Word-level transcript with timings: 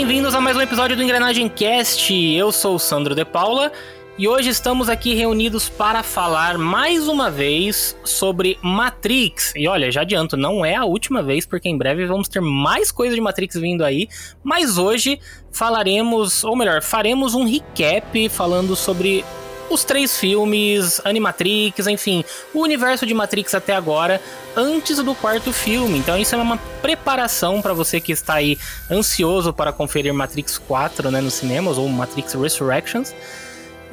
bem-vindos 0.00 0.34
a 0.34 0.40
mais 0.40 0.56
um 0.56 0.62
episódio 0.62 0.96
do 0.96 1.02
Engrenagem 1.02 1.46
Cast. 1.46 2.10
Eu 2.14 2.50
sou 2.50 2.76
o 2.76 2.78
Sandro 2.78 3.14
De 3.14 3.22
Paula 3.22 3.70
e 4.16 4.26
hoje 4.26 4.48
estamos 4.48 4.88
aqui 4.88 5.12
reunidos 5.12 5.68
para 5.68 6.02
falar 6.02 6.56
mais 6.56 7.06
uma 7.06 7.30
vez 7.30 7.94
sobre 8.02 8.58
Matrix. 8.62 9.52
E 9.54 9.68
olha, 9.68 9.92
já 9.92 10.00
adianto, 10.00 10.38
não 10.38 10.64
é 10.64 10.74
a 10.74 10.86
última 10.86 11.22
vez, 11.22 11.44
porque 11.44 11.68
em 11.68 11.76
breve 11.76 12.06
vamos 12.06 12.28
ter 12.28 12.40
mais 12.40 12.90
coisa 12.90 13.14
de 13.14 13.20
Matrix 13.20 13.56
vindo 13.56 13.84
aí. 13.84 14.08
Mas 14.42 14.78
hoje 14.78 15.20
falaremos, 15.52 16.44
ou 16.44 16.56
melhor, 16.56 16.80
faremos 16.80 17.34
um 17.34 17.44
recap 17.44 18.26
falando 18.30 18.74
sobre 18.74 19.22
os 19.70 19.84
três 19.84 20.18
filmes, 20.18 21.00
Animatrix, 21.04 21.86
enfim, 21.86 22.24
o 22.52 22.60
universo 22.60 23.06
de 23.06 23.14
Matrix 23.14 23.54
até 23.54 23.74
agora, 23.74 24.20
antes 24.56 24.98
do 24.98 25.14
quarto 25.14 25.52
filme. 25.52 25.98
Então 25.98 26.18
isso 26.18 26.34
é 26.34 26.38
uma 26.38 26.56
preparação 26.82 27.62
para 27.62 27.72
você 27.72 28.00
que 28.00 28.12
está 28.12 28.34
aí 28.34 28.58
ansioso 28.90 29.52
para 29.52 29.72
conferir 29.72 30.12
Matrix 30.12 30.58
4, 30.58 31.10
né, 31.10 31.20
nos 31.20 31.34
cinemas 31.34 31.78
ou 31.78 31.88
Matrix 31.88 32.34
Resurrections. 32.34 33.14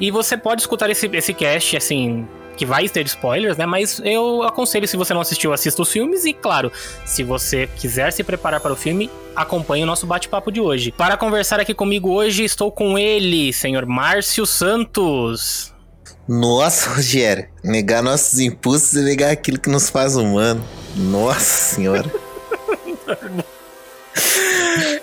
E 0.00 0.10
você 0.10 0.36
pode 0.36 0.60
escutar 0.60 0.90
esse, 0.90 1.06
esse 1.12 1.32
cast, 1.32 1.76
assim, 1.76 2.26
que 2.58 2.66
vai 2.66 2.88
ter 2.88 3.06
spoilers, 3.06 3.56
né? 3.56 3.64
Mas 3.64 4.02
eu 4.04 4.42
aconselho, 4.42 4.86
se 4.88 4.96
você 4.96 5.14
não 5.14 5.20
assistiu, 5.20 5.52
assista 5.52 5.80
os 5.80 5.90
filmes. 5.90 6.24
E, 6.24 6.32
claro, 6.32 6.72
se 7.06 7.22
você 7.22 7.68
quiser 7.76 8.12
se 8.12 8.24
preparar 8.24 8.60
para 8.60 8.72
o 8.72 8.76
filme, 8.76 9.08
acompanhe 9.34 9.84
o 9.84 9.86
nosso 9.86 10.06
bate-papo 10.06 10.50
de 10.50 10.60
hoje. 10.60 10.90
Para 10.90 11.16
conversar 11.16 11.60
aqui 11.60 11.72
comigo 11.72 12.10
hoje, 12.10 12.42
estou 12.44 12.72
com 12.72 12.98
ele, 12.98 13.52
senhor 13.52 13.86
Márcio 13.86 14.44
Santos. 14.44 15.72
Nossa, 16.26 16.90
Rogério, 16.98 17.48
negar 17.62 18.02
nossos 18.02 18.40
impulsos 18.40 18.94
e 18.94 19.02
negar 19.02 19.30
aquilo 19.30 19.60
que 19.60 19.70
nos 19.70 19.88
faz 19.88 20.16
humano. 20.16 20.62
Nossa 20.96 21.74
senhora. 21.74 22.12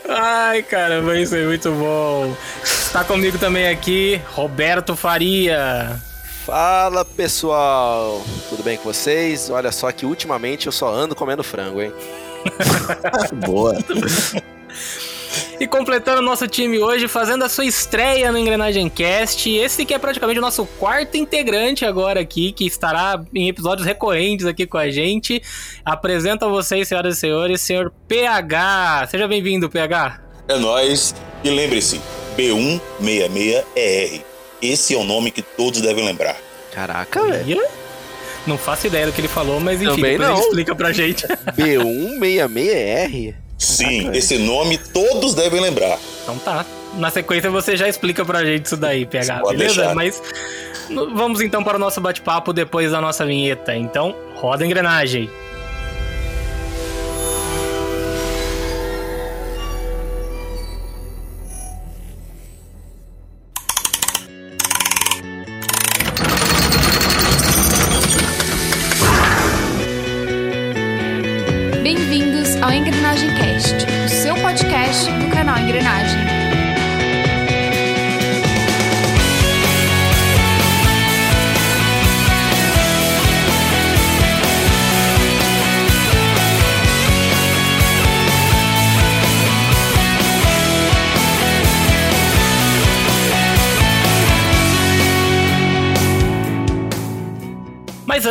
Ai, 0.07 0.61
caramba, 0.61 1.17
isso 1.17 1.35
é 1.35 1.45
muito 1.45 1.71
bom. 1.71 2.35
Está 2.63 3.03
comigo 3.03 3.37
também 3.37 3.67
aqui, 3.67 4.21
Roberto 4.33 4.95
Faria. 4.95 5.99
Fala 6.45 7.03
pessoal, 7.03 8.23
tudo 8.49 8.61
bem 8.61 8.77
com 8.77 8.83
vocês? 8.83 9.49
Olha 9.49 9.71
só 9.71 9.91
que 9.91 10.05
ultimamente 10.05 10.67
eu 10.67 10.71
só 10.71 10.93
ando 10.93 11.15
comendo 11.15 11.43
frango, 11.43 11.81
hein? 11.81 11.91
Boa. 13.43 13.73
E 15.59 15.67
completando 15.67 16.19
o 16.19 16.23
nosso 16.23 16.47
time 16.47 16.79
hoje, 16.79 17.07
fazendo 17.07 17.43
a 17.43 17.49
sua 17.49 17.65
estreia 17.65 18.31
no 18.31 18.37
Engrenagem 18.37 18.89
Cast, 18.89 19.49
esse 19.49 19.85
que 19.85 19.93
é 19.93 19.99
praticamente 19.99 20.37
o 20.37 20.41
nosso 20.41 20.65
quarto 20.65 21.15
integrante 21.17 21.85
agora 21.85 22.19
aqui, 22.19 22.51
que 22.51 22.65
estará 22.65 23.23
em 23.33 23.47
episódios 23.47 23.87
recorrentes 23.87 24.45
aqui 24.45 24.67
com 24.67 24.77
a 24.77 24.89
gente. 24.89 25.41
Apresento 25.83 26.45
a 26.45 26.49
vocês, 26.49 26.87
senhoras 26.87 27.17
e 27.17 27.19
senhores, 27.19 27.61
senhor 27.61 27.91
PH. 28.07 29.07
Seja 29.11 29.27
bem-vindo, 29.27 29.69
PH. 29.69 30.21
É 30.47 30.57
nóis. 30.57 31.15
E 31.43 31.49
lembre-se, 31.49 32.01
B166ER. 32.37 34.34
Esse 34.61 34.93
é 34.93 34.97
o 34.97 35.03
nome 35.03 35.31
que 35.31 35.41
todos 35.41 35.81
devem 35.81 36.05
lembrar. 36.05 36.37
Caraca, 36.73 37.23
velho. 37.23 37.61
Não 38.47 38.57
faço 38.57 38.87
ideia 38.87 39.05
do 39.07 39.11
que 39.11 39.21
ele 39.21 39.27
falou, 39.27 39.59
mas 39.59 39.81
enfim, 39.81 39.95
Também 39.95 40.11
depois 40.17 40.29
não. 40.29 40.35
ele 40.37 40.45
explica 40.45 40.75
pra 40.75 40.91
gente. 40.91 41.25
B166R? 41.57 43.35
Sim, 43.57 44.11
esse 44.13 44.37
nome 44.37 44.77
todos 44.77 45.33
devem 45.33 45.61
lembrar. 45.61 45.97
Então 46.23 46.37
tá. 46.39 46.65
Na 46.95 47.09
sequência 47.09 47.49
você 47.49 47.75
já 47.75 47.89
explica 47.89 48.23
pra 48.23 48.45
gente 48.45 48.65
isso 48.65 48.77
daí, 48.77 49.05
PH, 49.05 49.39
Pode 49.39 49.57
beleza? 49.57 49.75
deixar. 49.75 49.95
Mas 49.95 50.21
vamos 50.89 51.41
então 51.41 51.63
para 51.63 51.75
o 51.75 51.79
nosso 51.79 51.99
bate-papo 51.99 52.53
depois 52.53 52.91
da 52.91 53.01
nossa 53.01 53.25
vinheta. 53.25 53.75
Então, 53.75 54.15
roda 54.35 54.63
a 54.63 54.67
engrenagem. 54.67 55.29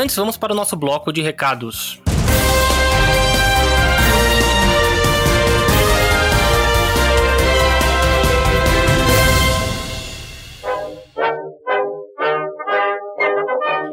Antes, 0.04 0.16
vamos 0.16 0.36
para 0.36 0.52
o 0.52 0.56
nosso 0.56 0.76
bloco 0.76 1.10
de 1.10 1.22
recados. 1.22 1.98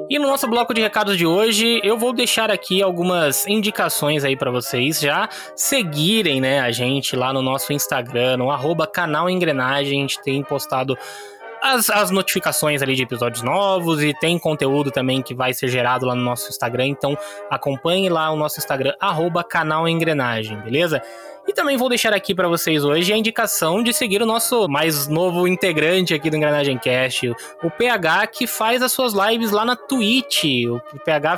E 0.09 0.19
no 0.19 0.27
nosso 0.27 0.45
bloco 0.49 0.73
de 0.73 0.81
recados 0.81 1.17
de 1.17 1.25
hoje, 1.25 1.79
eu 1.81 1.97
vou 1.97 2.11
deixar 2.11 2.51
aqui 2.51 2.83
algumas 2.83 3.47
indicações 3.47 4.25
aí 4.25 4.35
pra 4.35 4.51
vocês 4.51 4.99
já 4.99 5.29
seguirem, 5.55 6.41
né, 6.41 6.59
a 6.59 6.69
gente 6.71 7.15
lá 7.15 7.31
no 7.31 7.41
nosso 7.41 7.71
Instagram, 7.71 8.35
no 8.35 8.51
arroba 8.51 8.85
canal 8.85 9.29
Engrenagem, 9.29 9.99
a 9.99 10.01
gente 10.01 10.21
tem 10.21 10.43
postado 10.43 10.97
as, 11.61 11.89
as 11.89 12.09
notificações 12.11 12.81
ali 12.81 12.95
de 12.95 13.03
episódios 13.03 13.43
novos 13.43 14.01
e 14.01 14.13
tem 14.13 14.37
conteúdo 14.39 14.89
também 14.91 15.21
que 15.21 15.33
vai 15.33 15.53
ser 15.53 15.67
gerado 15.67 16.05
lá 16.05 16.15
no 16.15 16.21
nosso 16.23 16.49
Instagram, 16.49 16.87
então 16.87 17.17
acompanhe 17.49 18.09
lá 18.09 18.31
o 18.31 18.35
nosso 18.35 18.59
Instagram, 18.59 18.93
arroba 18.99 19.43
canal 19.43 19.87
Engrenagem, 19.87 20.57
beleza? 20.61 21.01
E 21.47 21.53
também 21.53 21.75
vou 21.75 21.89
deixar 21.89 22.13
aqui 22.13 22.35
pra 22.35 22.47
vocês 22.47 22.83
hoje 22.85 23.11
a 23.11 23.17
indicação 23.17 23.81
de 23.81 23.91
seguir 23.93 24.21
o 24.21 24.27
nosso 24.27 24.67
mais 24.69 25.07
novo 25.07 25.47
integrante 25.47 26.13
aqui 26.13 26.29
do 26.29 26.35
Engrenagem 26.37 26.77
Cast, 26.77 27.29
o 27.63 27.69
PH, 27.71 28.27
que 28.27 28.45
faz 28.45 28.81
as 28.83 28.91
suas 28.91 29.13
lives 29.13 29.49
lá 29.49 29.65
na 29.65 29.75
Twitch. 29.75 30.43
O 30.67 30.79
PH 31.03 31.37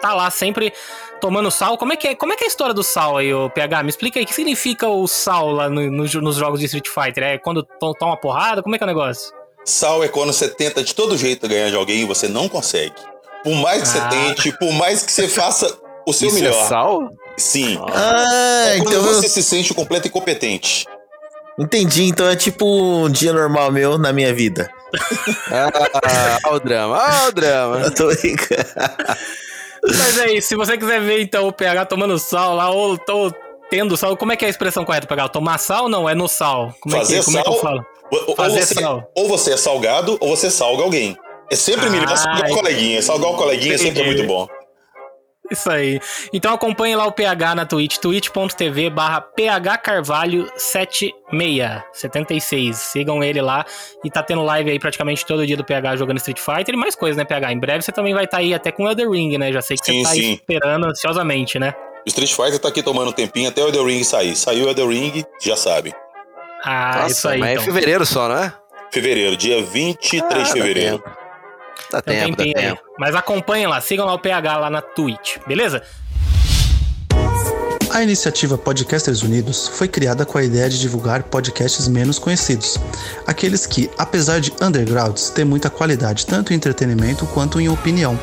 tá 0.00 0.12
lá 0.12 0.28
sempre 0.28 0.72
tomando 1.20 1.52
sal. 1.52 1.78
Como 1.78 1.92
é 1.92 1.96
que 1.96 2.08
é, 2.08 2.14
como 2.16 2.32
é, 2.32 2.36
que 2.36 2.42
é 2.42 2.46
a 2.46 2.48
história 2.48 2.74
do 2.74 2.82
sal 2.82 3.16
aí, 3.16 3.32
o 3.32 3.48
PH? 3.48 3.84
Me 3.84 3.90
explica 3.90 4.18
aí, 4.18 4.24
o 4.24 4.28
que 4.28 4.34
significa 4.34 4.88
o 4.88 5.06
sal 5.06 5.52
lá 5.52 5.70
no- 5.70 5.88
no- 5.88 6.04
nos 6.20 6.36
jogos 6.36 6.58
de 6.58 6.66
Street 6.66 6.88
Fighter? 6.88 7.22
É 7.22 7.38
quando 7.38 7.62
to- 7.62 7.94
toma 7.94 8.16
porrada? 8.16 8.60
Como 8.60 8.74
é 8.74 8.78
que 8.78 8.82
é 8.82 8.86
o 8.86 8.88
negócio? 8.88 9.32
Sal 9.64 10.04
é 10.04 10.08
quando 10.08 10.32
você 10.32 10.48
tenta 10.48 10.82
de 10.82 10.94
todo 10.94 11.16
jeito 11.16 11.48
ganhar 11.48 11.70
de 11.70 11.76
alguém 11.76 12.00
e 12.02 12.04
você 12.04 12.28
não 12.28 12.48
consegue. 12.48 12.94
Por 13.42 13.54
mais 13.54 13.82
que 13.82 13.98
Ah. 13.98 14.10
você 14.10 14.16
tente, 14.16 14.58
por 14.58 14.72
mais 14.72 15.02
que 15.02 15.12
você 15.12 15.26
faça 15.28 15.74
o 16.06 16.12
seu 16.12 16.28
Isso 16.28 16.36
melhor. 16.38 16.54
é 16.64 16.68
sal? 16.68 17.08
Sim. 17.36 17.78
Ah, 17.92 18.64
é 18.68 18.76
quando 18.78 18.88
então 18.92 19.06
eu 19.06 19.14
você 19.14 19.28
se 19.28 19.42
sente 19.42 19.72
completo 19.74 20.06
incompetente. 20.08 20.86
entendi. 21.58 22.04
Então 22.04 22.28
é 22.28 22.36
tipo 22.36 22.64
um 22.66 23.08
dia 23.10 23.32
normal 23.32 23.70
meu 23.72 23.96
na 23.98 24.12
minha 24.12 24.32
vida. 24.34 24.70
Ah, 25.50 26.38
ó 26.46 26.54
o 26.54 26.60
drama, 26.60 26.96
ó 27.24 27.28
o 27.28 27.32
drama. 27.32 27.80
Eu 27.80 27.94
tô 27.94 28.06
brincando. 28.08 28.64
Mas 29.82 30.18
é 30.18 30.32
isso, 30.32 30.48
se 30.48 30.56
você 30.56 30.78
quiser 30.78 31.00
ver 31.00 31.20
então 31.20 31.46
o 31.48 31.52
PH 31.52 31.86
tomando 31.86 32.18
sal 32.18 32.54
lá, 32.54 32.70
ou, 32.70 32.98
ou 33.08 33.34
tendo 33.68 33.96
sal, 33.96 34.16
como 34.16 34.32
é 34.32 34.36
que 34.36 34.44
é 34.44 34.48
a 34.48 34.50
expressão 34.50 34.84
correta, 34.84 35.06
PH? 35.06 35.28
Tomar 35.28 35.58
sal 35.58 35.88
não? 35.88 36.08
É 36.08 36.14
no 36.14 36.28
sal? 36.28 36.74
Como 36.80 36.96
Fazer 36.96 37.16
é 37.16 37.18
que, 37.18 37.24
como 37.24 37.38
é 37.38 37.42
que 37.42 37.48
eu 37.48 37.52
sal- 37.54 37.62
falo? 37.62 37.86
Ou, 38.26 38.34
ou 38.38 38.50
você, 38.50 38.74
ou 39.14 39.28
você 39.28 39.52
é 39.52 39.56
salgado 39.56 40.16
ou 40.20 40.36
você 40.36 40.50
salga 40.50 40.82
alguém. 40.82 41.16
É 41.50 41.56
sempre 41.56 41.90
melhor 41.90 42.10
Ah, 42.10 42.16
salgar 42.16 42.50
o 42.50 42.54
coleguinha. 42.54 43.02
Salgar 43.02 43.30
o 43.30 43.36
coleguinha 43.36 43.76
sempre 43.76 44.00
é 44.00 44.04
entendi. 44.04 44.22
muito 44.22 44.26
bom. 44.26 44.48
Isso 45.50 45.70
aí. 45.70 46.00
Então 46.32 46.54
acompanhe 46.54 46.96
lá 46.96 47.04
o 47.06 47.12
PH 47.12 47.54
na 47.54 47.66
Twitch, 47.66 47.98
twitch.tv 47.98 48.88
barra 48.88 49.22
phcarvalho76, 49.38 51.82
76. 51.92 52.76
Sigam 52.76 53.22
ele 53.22 53.42
lá 53.42 53.64
e 54.02 54.10
tá 54.10 54.22
tendo 54.22 54.42
live 54.42 54.70
aí 54.70 54.78
praticamente 54.78 55.26
todo 55.26 55.46
dia 55.46 55.56
do 55.56 55.64
PH 55.64 55.96
jogando 55.96 56.16
Street 56.16 56.38
Fighter 56.38 56.74
e 56.74 56.78
mais 56.78 56.96
coisas, 56.96 57.16
né, 57.18 57.24
PH? 57.24 57.52
Em 57.52 57.60
breve 57.60 57.82
você 57.82 57.92
também 57.92 58.14
vai 58.14 58.24
estar 58.24 58.38
aí 58.38 58.54
até 58.54 58.72
com 58.72 58.84
o 58.84 58.88
Elder 58.88 59.10
Ring, 59.10 59.36
né? 59.36 59.52
Já 59.52 59.60
sei 59.60 59.76
que 59.76 59.84
Sim, 59.84 59.98
você 59.98 60.02
tá 60.04 60.10
aí 60.14 60.20
sim. 60.22 60.32
esperando 60.32 60.86
ansiosamente, 60.86 61.58
né? 61.58 61.74
O 62.06 62.08
Street 62.08 62.32
Fighter 62.32 62.58
tá 62.58 62.68
aqui 62.68 62.82
tomando 62.82 63.08
um 63.08 63.12
tempinho 63.12 63.48
até 63.48 63.62
o 63.62 63.66
Elden 63.68 63.86
Ring 63.86 64.04
sair. 64.04 64.34
Saiu 64.36 64.64
o 64.64 64.68
Elden 64.68 64.88
Ring, 64.88 65.24
já 65.42 65.56
sabe. 65.56 65.94
Ah, 66.64 66.96
Nossa, 67.02 67.06
isso 67.12 67.28
aí. 67.28 67.38
mas 67.40 67.50
é 67.50 67.52
então. 67.54 67.64
fevereiro 67.64 68.06
só, 68.06 68.28
não 68.28 68.36
é? 68.38 68.52
Fevereiro, 68.90 69.36
dia 69.36 69.62
23 69.62 70.40
Ah, 70.40 70.44
de 70.44 70.52
fevereiro. 70.52 71.02
Dá 71.02 71.02
tempo, 71.02 71.22
dá 71.90 72.02
Tem 72.02 72.22
um 72.22 72.26
tempo. 72.26 72.36
Dá 72.36 72.44
tempinho 72.44 72.56
aí. 72.58 72.68
tempo. 72.76 72.82
Mas 72.98 73.14
acompanhem 73.14 73.66
lá, 73.66 73.80
sigam 73.80 74.06
lá 74.06 74.14
o 74.14 74.18
PH 74.18 74.56
lá 74.56 74.70
na 74.70 74.80
Twitch, 74.80 75.38
beleza? 75.46 75.82
A 77.94 78.02
iniciativa 78.02 78.58
Podcasters 78.58 79.22
Unidos 79.22 79.68
foi 79.68 79.86
criada 79.86 80.26
com 80.26 80.36
a 80.36 80.42
ideia 80.42 80.68
de 80.68 80.80
divulgar 80.80 81.22
podcasts 81.22 81.86
menos 81.86 82.18
conhecidos, 82.18 82.76
aqueles 83.24 83.66
que, 83.66 83.88
apesar 83.96 84.40
de 84.40 84.52
undergrounds, 84.60 85.30
têm 85.30 85.44
muita 85.44 85.70
qualidade 85.70 86.26
tanto 86.26 86.52
em 86.52 86.56
entretenimento 86.56 87.24
quanto 87.26 87.60
em 87.60 87.68
opinião. 87.68 88.18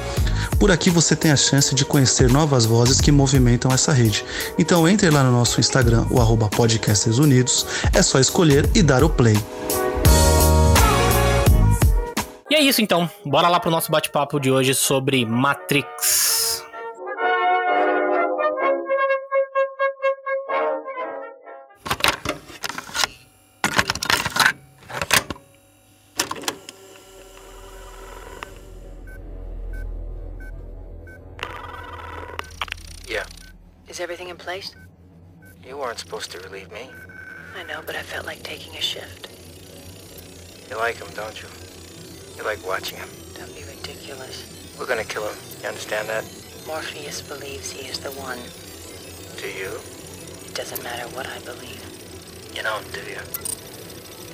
Por 0.60 0.72
aqui 0.72 0.90
você 0.90 1.16
tem 1.16 1.32
a 1.32 1.38
chance 1.38 1.74
de 1.74 1.86
conhecer 1.86 2.30
novas 2.30 2.66
vozes 2.66 3.00
que 3.00 3.14
movimentam 3.14 3.72
essa 3.72 3.94
rede. 3.94 4.26
Então 4.60 4.86
entre 4.90 5.10
lá 5.10 5.24
no 5.24 5.32
nosso 5.32 5.58
Instagram, 5.62 6.06
o 6.12 6.20
arroba 6.20 6.50
Podcasters 6.50 7.18
Unidos, 7.18 7.66
é 7.94 8.02
só 8.02 8.20
escolher 8.20 8.70
e 8.76 8.84
dar 8.84 9.06
o 9.06 9.10
play. 9.10 9.38
E 12.50 12.56
é 12.56 12.60
isso 12.62 12.82
então. 12.82 13.10
Bora 13.26 13.48
lá 13.48 13.58
pro 13.58 13.72
nosso 13.72 13.90
bate-papo 13.90 14.38
de 14.38 14.52
hoje 14.52 14.74
sobre 14.74 15.26
Matrix. 15.26 16.62
Place? 34.52 34.76
You 35.66 35.78
weren't 35.78 35.98
supposed 35.98 36.30
to 36.32 36.40
relieve 36.40 36.70
me. 36.74 36.90
I 37.58 37.64
know, 37.64 37.82
but 37.86 37.96
I 37.96 38.02
felt 38.02 38.26
like 38.26 38.44
taking 38.44 38.76
a 38.76 38.82
shift. 38.82 39.30
You 40.70 40.76
like 40.76 40.98
him, 40.98 41.08
don't 41.16 41.42
you? 41.42 41.48
You 42.36 42.44
like 42.44 42.60
watching 42.68 42.98
him. 42.98 43.08
Don't 43.34 43.56
be 43.56 43.64
ridiculous. 43.64 44.36
We're 44.78 44.88
gonna 44.88 45.06
kill 45.06 45.26
him. 45.26 45.38
You 45.62 45.70
understand 45.70 46.10
that? 46.10 46.26
Morpheus 46.68 47.22
believes 47.22 47.72
he 47.72 47.88
is 47.88 48.00
the 48.00 48.12
one. 48.12 48.40
Do 49.40 49.48
you? 49.48 49.72
It 50.46 50.54
doesn't 50.54 50.84
matter 50.84 51.08
what 51.16 51.28
I 51.28 51.40
believe. 51.52 51.82
You 52.54 52.62
don't, 52.62 52.86
do 52.92 53.00
you? 53.08 53.24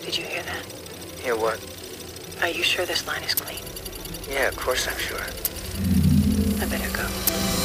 Did 0.04 0.18
you 0.18 0.26
hear 0.26 0.42
that? 0.42 0.66
Hear 1.22 1.36
what? 1.36 1.62
Are 2.42 2.50
you 2.50 2.64
sure 2.64 2.88
this 2.88 3.06
line 3.06 3.22
is 3.22 3.36
clean? 3.36 3.62
Yeah, 4.28 4.48
of 4.48 4.58
course 4.58 4.88
I'm 4.88 4.98
sure. 4.98 5.26
I 6.60 6.66
better 6.66 6.90
go. 6.98 7.57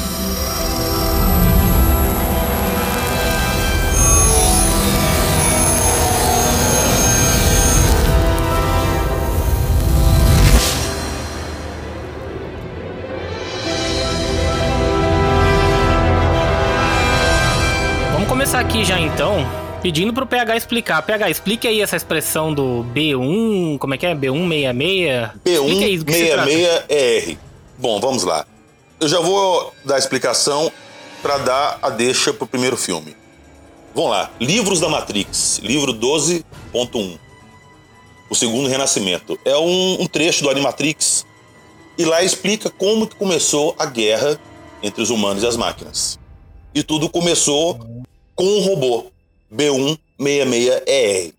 Aqui 18.73 18.83
já 18.83 18.99
então, 18.99 19.45
pedindo 19.83 20.11
pro 20.11 20.25
PH 20.25 20.57
explicar. 20.57 20.99
PH, 21.03 21.29
explique 21.29 21.67
aí 21.67 21.79
essa 21.79 21.95
expressão 21.95 22.51
do 22.51 22.83
B1, 22.91 23.77
como 23.77 23.93
é 23.93 23.97
que 23.99 24.05
é? 24.07 24.15
B166? 24.15 25.31
Explica 25.45 25.85
aí 25.85 25.97
do 25.99 26.05
que 26.05 26.13
se 26.13 26.27
trata. 26.31 26.49
B166ER. 26.49 27.33
Um 27.33 27.37
Bom, 27.77 27.99
vamos 27.99 28.23
lá. 28.23 28.47
Eu 28.99 29.07
já 29.07 29.19
vou 29.19 29.71
dar 29.85 29.95
a 29.95 29.99
explicação 29.99 30.71
para 31.21 31.37
dar 31.37 31.77
a 31.83 31.91
deixa 31.91 32.33
pro 32.33 32.47
primeiro 32.47 32.75
filme. 32.75 33.15
Vamos 33.93 34.09
lá. 34.09 34.31
Livros 34.41 34.79
da 34.79 34.89
Matrix, 34.89 35.59
livro 35.59 35.93
12.1. 35.93 37.19
O 38.27 38.33
segundo 38.33 38.67
renascimento. 38.67 39.37
É 39.45 39.55
um, 39.55 40.01
um 40.01 40.07
trecho 40.07 40.41
do 40.41 40.49
Animatrix 40.49 41.27
e 41.95 42.05
lá 42.05 42.23
explica 42.23 42.71
como 42.71 43.05
que 43.05 43.15
começou 43.15 43.75
a 43.77 43.85
guerra 43.85 44.39
entre 44.81 45.03
os 45.03 45.11
humanos 45.11 45.43
e 45.43 45.45
as 45.45 45.55
máquinas. 45.55 46.17
E 46.73 46.81
tudo 46.81 47.07
começou 47.07 48.02
com 48.35 48.45
um 48.45 48.61
robô, 48.61 49.05
B166ER. 49.53 51.33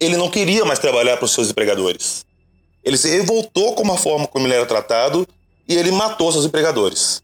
Ele 0.00 0.16
não 0.16 0.28
queria 0.28 0.64
mais 0.64 0.78
trabalhar 0.78 1.16
para 1.16 1.24
os 1.24 1.32
seus 1.32 1.50
empregadores. 1.50 2.24
Ele 2.82 2.96
se 2.96 3.08
revoltou 3.08 3.74
com 3.74 3.90
a 3.92 3.96
forma 3.96 4.26
como 4.26 4.46
ele 4.46 4.54
era 4.54 4.66
tratado 4.66 5.26
e 5.68 5.76
ele 5.76 5.92
matou 5.92 6.32
seus 6.32 6.44
empregadores. 6.44 7.22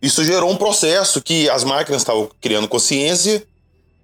Isso 0.00 0.24
gerou 0.24 0.50
um 0.50 0.56
processo 0.56 1.22
que 1.22 1.48
as 1.50 1.64
máquinas 1.64 2.02
estavam 2.02 2.30
criando 2.40 2.68
consciência 2.68 3.46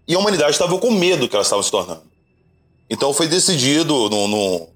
e 0.06 0.14
a 0.14 0.18
humanidade 0.18 0.52
estava 0.52 0.76
com 0.78 0.90
medo 0.90 1.28
que 1.28 1.34
elas 1.34 1.46
estavam 1.46 1.62
se 1.62 1.70
tornando. 1.70 2.02
Então 2.90 3.14
foi 3.14 3.26
decidido 3.26 4.10
no 4.10 4.68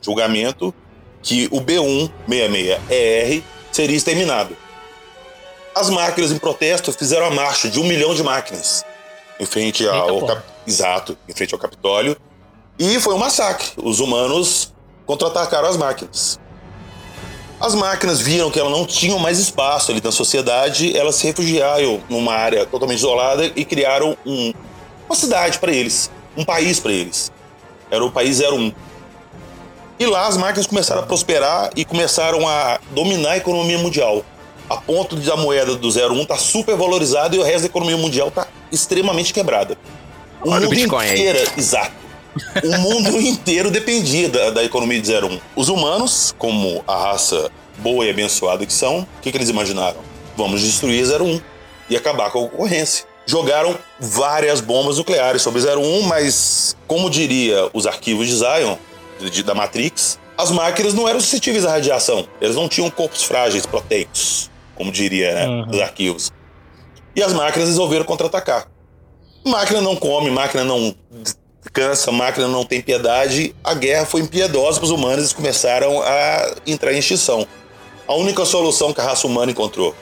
julgamento 0.00 0.74
que 1.22 1.46
o 1.50 1.60
B166ER 1.60 3.42
seria 3.70 3.96
exterminado. 3.96 4.56
As 5.80 5.88
máquinas 5.88 6.30
em 6.30 6.38
protesto 6.38 6.92
fizeram 6.92 7.24
a 7.26 7.30
marcha 7.30 7.68
de 7.70 7.80
um 7.80 7.84
milhão 7.84 8.14
de 8.14 8.22
máquinas 8.22 8.84
em 9.38 9.46
frente 9.46 9.88
ao. 9.88 10.20
Cap- 10.26 10.42
exato, 10.66 11.16
em 11.26 11.32
frente 11.32 11.54
ao 11.54 11.58
Capitólio 11.58 12.16
e 12.78 13.00
foi 13.00 13.14
um 13.14 13.18
massacre. 13.18 13.66
Os 13.82 13.98
humanos 13.98 14.74
contra-atacaram 15.06 15.66
as 15.68 15.78
máquinas. 15.78 16.38
As 17.58 17.74
máquinas 17.74 18.20
viram 18.20 18.50
que 18.50 18.60
elas 18.60 18.70
não 18.72 18.84
tinham 18.84 19.18
mais 19.18 19.38
espaço 19.38 19.90
ali 19.90 20.00
na 20.04 20.12
sociedade, 20.12 20.96
elas 20.96 21.14
se 21.16 21.26
refugiaram 21.26 22.00
numa 22.10 22.34
área 22.34 22.66
totalmente 22.66 22.98
isolada 22.98 23.50
e 23.56 23.64
criaram 23.64 24.16
um- 24.26 24.52
uma 25.06 25.14
cidade 25.16 25.58
para 25.58 25.72
eles, 25.72 26.10
um 26.36 26.44
país 26.44 26.78
para 26.78 26.92
eles. 26.92 27.32
Era 27.90 28.04
o 28.04 28.10
país 28.10 28.38
01. 28.40 28.72
E 29.98 30.06
lá 30.06 30.26
as 30.26 30.36
máquinas 30.36 30.66
começaram 30.66 31.02
a 31.02 31.06
prosperar 31.06 31.70
e 31.74 31.84
começaram 31.86 32.46
a 32.46 32.78
dominar 32.90 33.32
a 33.32 33.36
economia 33.38 33.78
mundial. 33.78 34.24
A 34.70 34.76
ponto 34.76 35.16
de 35.16 35.28
a 35.30 35.36
moeda 35.36 35.74
do 35.74 35.88
01 35.88 36.24
tá 36.24 36.36
super 36.38 36.76
valorizada 36.76 37.34
e 37.34 37.38
o 37.38 37.42
resto 37.42 37.62
da 37.62 37.66
economia 37.66 37.96
mundial 37.96 38.30
tá 38.30 38.46
extremamente 38.70 39.34
quebrada. 39.34 39.76
O 40.44 40.50
Olha 40.50 40.60
o 40.60 40.70
mundo 40.70 40.76
Bitcoin 40.76 41.04
aí. 41.06 41.12
inteiro, 41.20 41.50
exato. 41.58 41.92
O 42.64 42.78
mundo 42.78 43.20
inteiro 43.20 43.70
dependia 43.70 44.28
da, 44.28 44.50
da 44.50 44.64
economia 44.64 45.00
de 45.00 45.12
01. 45.12 45.40
Os 45.56 45.68
humanos, 45.68 46.32
como 46.38 46.84
a 46.86 46.96
raça 46.96 47.50
boa 47.78 48.04
e 48.06 48.10
abençoada 48.10 48.64
que 48.64 48.72
são, 48.72 49.00
o 49.00 49.08
que, 49.20 49.32
que 49.32 49.36
eles 49.36 49.48
imaginaram? 49.48 49.98
Vamos 50.36 50.60
destruir 50.60 51.04
01 51.20 51.40
e 51.90 51.96
acabar 51.96 52.30
com 52.30 52.44
a 52.44 52.48
concorrência. 52.48 53.04
Jogaram 53.26 53.76
várias 53.98 54.60
bombas 54.60 54.98
nucleares 54.98 55.42
sobre 55.42 55.60
01, 55.62 56.02
mas, 56.02 56.76
como 56.86 57.10
diria 57.10 57.68
os 57.72 57.86
arquivos 57.86 58.26
de 58.28 58.36
Zion, 58.36 58.76
de- 59.20 59.42
da 59.42 59.54
Matrix, 59.54 60.18
as 60.38 60.50
máquinas 60.50 60.94
não 60.94 61.08
eram 61.08 61.20
suscetíveis 61.20 61.64
à 61.66 61.70
radiação. 61.72 62.26
Eles 62.40 62.56
não 62.56 62.68
tinham 62.68 62.88
corpos 62.90 63.22
frágeis, 63.22 63.66
proteicos, 63.66 64.49
como 64.80 64.90
diria 64.90 65.34
né, 65.34 65.46
Uhum. 65.46 65.68
os 65.72 65.78
arquivos. 65.78 66.32
E 67.14 67.22
as 67.22 67.34
máquinas 67.34 67.68
resolveram 67.68 68.02
contra-atacar. 68.06 68.66
Máquina 69.44 69.78
não 69.82 69.94
come, 69.94 70.30
máquina 70.30 70.64
não 70.64 70.94
cansa, 71.70 72.10
máquina 72.10 72.48
não 72.48 72.64
tem 72.64 72.80
piedade. 72.80 73.54
A 73.62 73.74
guerra 73.74 74.06
foi 74.06 74.22
impiedosa 74.22 74.78
para 74.78 74.86
os 74.86 74.90
humanos 74.90 75.18
e 75.18 75.20
eles 75.20 75.32
começaram 75.34 76.00
a 76.00 76.54
entrar 76.66 76.94
em 76.94 76.98
extinção. 76.98 77.46
A 78.08 78.14
única 78.14 78.42
solução 78.46 78.90
que 78.94 79.02
a 79.02 79.04
raça 79.04 79.26
humana 79.26 79.52
encontrou: 79.52 79.94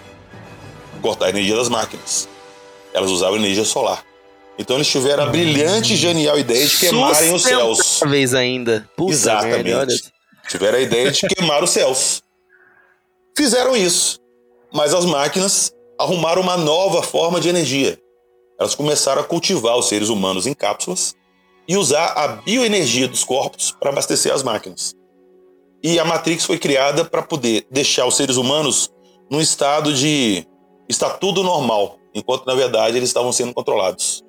cortar 1.02 1.26
a 1.26 1.30
energia 1.30 1.56
das 1.56 1.68
máquinas. 1.68 2.28
Elas 2.94 3.10
usavam 3.10 3.36
energia 3.36 3.64
solar. 3.64 4.04
Então 4.56 4.76
eles 4.76 4.86
tiveram 4.86 5.24
a 5.24 5.26
brilhante 5.26 5.94
e 5.94 5.96
genial 5.96 6.38
ideia 6.38 6.64
de 6.64 6.76
queimarem 6.76 7.34
os 7.34 7.42
céus. 7.42 8.00
vez 8.06 8.32
ainda. 8.32 8.88
Puta 8.96 9.12
Exatamente. 9.12 9.64
merda. 9.64 9.94
Tiveram 10.48 10.78
a 10.78 10.80
ideia 10.80 11.10
de 11.10 11.26
queimar 11.26 11.64
os 11.64 11.70
céus. 11.70 12.22
Fizeram 13.36 13.76
isso. 13.76 14.20
Mas 14.72 14.92
as 14.94 15.04
máquinas 15.04 15.72
arrumaram 15.98 16.42
uma 16.42 16.56
nova 16.56 17.02
forma 17.02 17.40
de 17.40 17.48
energia. 17.48 17.98
Elas 18.58 18.74
começaram 18.74 19.22
a 19.22 19.24
cultivar 19.24 19.76
os 19.76 19.86
seres 19.86 20.08
humanos 20.08 20.46
em 20.46 20.54
cápsulas 20.54 21.14
e 21.66 21.76
usar 21.76 22.12
a 22.16 22.28
bioenergia 22.28 23.06
dos 23.06 23.24
corpos 23.24 23.70
para 23.70 23.90
abastecer 23.90 24.32
as 24.32 24.42
máquinas. 24.42 24.94
E 25.82 25.98
a 25.98 26.04
Matrix 26.04 26.44
foi 26.44 26.58
criada 26.58 27.04
para 27.04 27.22
poder 27.22 27.66
deixar 27.70 28.06
os 28.06 28.16
seres 28.16 28.36
humanos 28.36 28.90
num 29.30 29.40
estado 29.40 29.92
de 29.94 30.44
está 30.88 31.10
tudo 31.10 31.44
normal, 31.44 31.98
enquanto 32.14 32.46
na 32.46 32.54
verdade 32.54 32.96
eles 32.96 33.10
estavam 33.10 33.30
sendo 33.30 33.54
controlados. 33.54 34.24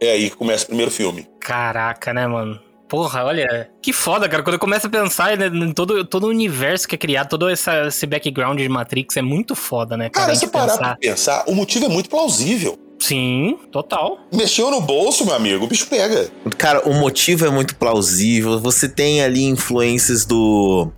É 0.00 0.12
aí 0.12 0.30
que 0.30 0.36
começa 0.36 0.64
o 0.64 0.68
primeiro 0.68 0.90
filme. 0.90 1.26
Caraca, 1.40 2.12
né, 2.12 2.26
mano? 2.26 2.60
Porra, 2.94 3.24
olha, 3.24 3.68
que 3.82 3.92
foda, 3.92 4.28
cara. 4.28 4.40
Quando 4.44 4.54
eu 4.54 4.60
começo 4.60 4.86
a 4.86 4.90
pensar 4.90 5.36
né, 5.36 5.48
em 5.48 5.72
todo, 5.72 6.04
todo 6.04 6.24
o 6.24 6.28
universo 6.28 6.86
que 6.86 6.94
é 6.94 6.98
criado, 6.98 7.28
todo 7.28 7.48
essa, 7.48 7.88
esse 7.88 8.06
background 8.06 8.56
de 8.56 8.68
Matrix 8.68 9.16
é 9.16 9.22
muito 9.22 9.56
foda, 9.56 9.96
né, 9.96 10.08
cara? 10.08 10.26
Cara, 10.26 10.38
se 10.38 10.46
parar 10.46 10.66
pensar. 10.66 10.78
pra 10.78 10.96
pensar, 10.96 11.44
o 11.48 11.56
motivo 11.56 11.86
é 11.86 11.88
muito 11.88 12.08
plausível. 12.08 12.78
Sim, 13.00 13.58
total. 13.72 14.20
Mexeu 14.32 14.70
no 14.70 14.80
bolso, 14.80 15.26
meu 15.26 15.34
amigo, 15.34 15.64
o 15.64 15.66
bicho 15.66 15.88
pega. 15.88 16.30
Cara, 16.56 16.88
o 16.88 16.94
motivo 16.94 17.44
é 17.44 17.50
muito 17.50 17.74
plausível. 17.74 18.60
Você 18.60 18.88
tem 18.88 19.24
ali 19.24 19.42
influências 19.42 20.24
do. 20.24 20.88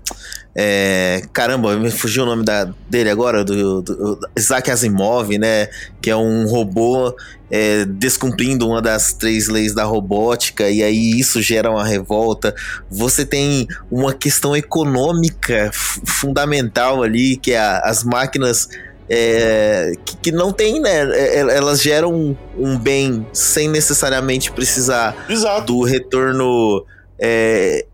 É, 0.59 1.21
caramba, 1.35 1.77
me 1.77 1.91
fugiu 1.91 2.23
o 2.23 2.27
nome 2.27 2.43
da, 2.45 2.65
dele 2.89 3.11
agora, 3.11 3.45
do, 3.45 3.83
do 3.83 4.19
Isaac 4.39 4.71
Asimov, 4.71 5.37
né? 5.39 5.69
Que 6.01 6.11
é 6.11 6.17
um 6.17 6.47
robô 6.47 7.15
é, 7.51 7.85
descumprindo 7.85 8.67
uma 8.67 8.81
das 8.81 9.13
três 9.13 9.49
leis 9.49 9.75
da 9.75 9.85
robótica, 9.85 10.71
e 10.71 10.83
aí 10.83 11.11
isso 11.21 11.43
gera 11.43 11.71
uma 11.71 11.85
revolta. 11.85 12.55
Você 12.91 13.27
tem 13.27 13.67
uma 13.91 14.15
questão 14.15 14.57
econômica 14.57 15.71
fu- 15.73 16.01
fundamental 16.07 17.03
ali, 17.03 17.37
que 17.37 17.53
é 17.53 17.59
a- 17.59 17.81
as 17.85 18.03
máquinas. 18.03 18.69
é, 19.09 19.93
que, 20.05 20.17
que 20.17 20.33
não 20.33 20.51
tem, 20.53 20.81
né? 20.81 21.03
é, 21.13 21.39
Elas 21.57 21.81
geram 21.81 22.13
um, 22.13 22.37
um 22.59 22.77
bem 22.79 23.25
sem 23.33 23.69
necessariamente 23.69 24.51
precisar 24.51 25.15
Exato. 25.29 25.67
do 25.73 25.83
retorno 25.85 26.85
é, 27.17 27.87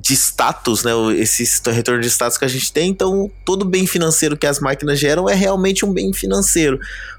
de 0.00 0.14
status, 0.14 0.84
né? 0.84 0.92
Esse 1.16 1.44
retorno 1.70 2.00
de 2.00 2.08
status 2.08 2.38
que 2.38 2.44
a 2.44 2.48
gente 2.48 2.72
tem. 2.72 2.90
Então, 2.90 3.30
todo 3.44 3.64
bem 3.64 3.86
financeiro 3.86 4.36
que 4.36 4.46
as 4.46 4.60
máquinas 4.60 4.98
geram 4.98 5.28
é 5.28 5.34
realmente 5.34 5.84
um 5.84 5.92
bem 5.92 6.12
financeiro. 6.12 6.78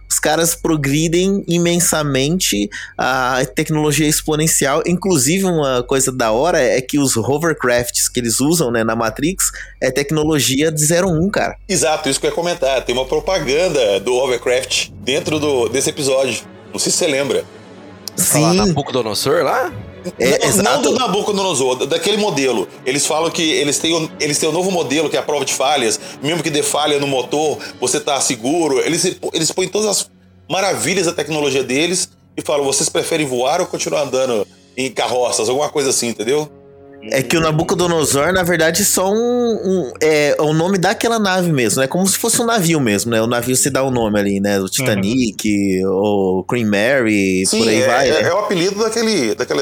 Os 0.09 0.17
caras 0.17 0.55
progridem 0.55 1.43
imensamente 1.47 2.67
a 2.97 3.45
tecnologia 3.45 4.07
exponencial. 4.07 4.81
Inclusive, 4.87 5.45
uma 5.45 5.83
coisa 5.83 6.11
da 6.11 6.31
hora 6.31 6.59
é 6.59 6.81
que 6.81 6.97
os 6.97 7.15
hovercrafts 7.15 8.09
que 8.09 8.19
eles 8.19 8.39
usam 8.39 8.71
né, 8.71 8.83
na 8.83 8.95
Matrix 8.95 9.51
é 9.79 9.91
tecnologia 9.91 10.71
de 10.71 10.83
01, 10.83 11.29
cara. 11.29 11.55
Exato, 11.67 12.09
isso 12.09 12.19
que 12.19 12.25
eu 12.25 12.31
ia 12.31 12.35
comentar. 12.35 12.83
Tem 12.83 12.95
uma 12.95 13.05
propaganda 13.05 13.99
do 13.99 14.15
hovercraft 14.15 14.89
dentro 15.03 15.39
do, 15.39 15.69
desse 15.69 15.91
episódio. 15.91 16.41
Não 16.73 16.79
sei 16.79 16.91
se 16.91 16.97
você 16.97 17.07
lembra. 17.07 17.45
Falar 18.17 18.51
Sim. 18.51 18.57
Nabucodonosor 18.57 19.43
lá? 19.43 19.71
É, 20.17 20.39
não, 20.39 20.47
exato. 20.47 20.63
não 20.63 20.81
do 20.81 20.91
Nabucodonosor, 20.93 21.85
daquele 21.85 22.17
modelo. 22.17 22.67
Eles 22.85 23.05
falam 23.05 23.29
que 23.29 23.41
eles 23.51 23.77
têm, 23.77 23.93
o- 23.93 24.09
eles 24.19 24.37
têm 24.39 24.49
um 24.49 24.53
novo 24.53 24.71
modelo 24.71 25.09
que 25.09 25.15
é 25.15 25.19
a 25.19 25.23
prova 25.23 25.43
de 25.45 25.53
falhas. 25.53 25.99
Mesmo 26.23 26.41
que 26.41 26.49
dê 26.49 26.63
falha 26.63 26.97
no 26.99 27.07
motor, 27.07 27.57
você 27.79 27.99
tá 27.99 28.19
seguro. 28.21 28.79
Eles, 28.79 29.17
eles 29.33 29.51
põem 29.51 29.67
todas 29.67 29.87
as 29.87 30.09
maravilhas 30.49 31.05
da 31.05 31.13
tecnologia 31.13 31.63
deles 31.63 32.09
e 32.35 32.41
falam: 32.41 32.65
vocês 32.65 32.89
preferem 32.89 33.25
voar 33.25 33.59
ou 33.61 33.67
continuar 33.67 34.01
andando 34.03 34.47
em 34.77 34.89
carroças? 34.91 35.49
Alguma 35.49 35.69
coisa 35.69 35.89
assim, 35.89 36.07
entendeu? 36.07 36.49
É 37.11 37.23
que 37.23 37.37
o 37.37 37.39
Nabucodonosor, 37.39 38.33
na 38.33 38.43
verdade, 38.43 38.81
é 38.81 38.85
só 38.85 39.09
um, 39.09 39.15
um- 39.15 39.93
é 40.01 40.35
o 40.37 40.51
nome 40.51 40.77
daquela 40.77 41.17
nave 41.17 41.49
mesmo, 41.49 41.81
é 41.81 41.87
como 41.87 42.05
se 42.05 42.17
fosse 42.17 42.41
um 42.41 42.45
navio 42.45 42.77
mesmo, 42.81 43.09
né? 43.11 43.21
O 43.21 43.25
navio 43.25 43.55
se 43.55 43.69
dá 43.69 43.81
o 43.81 43.89
nome 43.89 44.19
ali, 44.19 44.41
né? 44.41 44.59
O 44.59 44.67
Titanic, 44.67 45.81
o 45.85 46.43
Queen 46.43 46.65
Mary, 46.65 47.45
Sim, 47.45 47.59
por 47.59 47.69
aí 47.69 47.81
é, 47.81 47.87
vai. 47.87 48.09
é, 48.09 48.23
né? 48.23 48.29
é 48.29 48.33
o 48.33 48.39
apelido 48.39 48.79
daquele, 48.83 49.33
daquele 49.33 49.61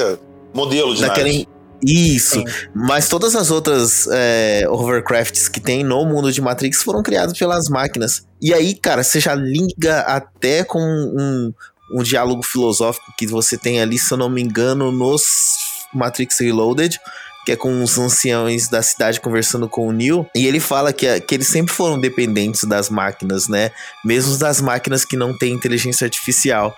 modelo 0.58 0.94
de 0.94 1.02
Daquele... 1.02 1.32
nave. 1.32 1.58
Isso, 1.80 2.42
mas 2.74 3.08
todas 3.08 3.36
as 3.36 3.52
outras 3.52 4.08
é, 4.10 4.66
hovercrafts 4.68 5.48
que 5.48 5.60
tem 5.60 5.84
no 5.84 6.04
mundo 6.04 6.32
de 6.32 6.40
Matrix 6.40 6.82
foram 6.82 7.04
criadas 7.04 7.38
pelas 7.38 7.68
máquinas. 7.68 8.26
E 8.42 8.52
aí, 8.52 8.74
cara, 8.74 9.04
você 9.04 9.20
já 9.20 9.32
liga 9.32 10.00
até 10.00 10.64
com 10.64 10.80
um, 10.80 11.52
um 11.94 12.02
diálogo 12.02 12.42
filosófico 12.42 13.12
que 13.16 13.28
você 13.28 13.56
tem 13.56 13.80
ali, 13.80 13.96
se 13.96 14.12
eu 14.12 14.18
não 14.18 14.28
me 14.28 14.42
engano, 14.42 14.90
nos 14.90 15.22
Matrix 15.94 16.40
Reloaded, 16.40 16.98
que 17.46 17.52
é 17.52 17.56
com 17.56 17.80
os 17.80 17.96
anciãos 17.96 18.68
da 18.68 18.82
cidade 18.82 19.20
conversando 19.20 19.68
com 19.68 19.86
o 19.86 19.92
Neo. 19.92 20.26
E 20.34 20.46
ele 20.48 20.58
fala 20.58 20.92
que, 20.92 21.20
que 21.20 21.34
eles 21.34 21.46
sempre 21.46 21.72
foram 21.72 22.00
dependentes 22.00 22.64
das 22.64 22.90
máquinas, 22.90 23.46
né? 23.46 23.70
Mesmo 24.04 24.36
das 24.36 24.60
máquinas 24.60 25.04
que 25.04 25.16
não 25.16 25.36
têm 25.36 25.54
inteligência 25.54 26.04
artificial. 26.04 26.76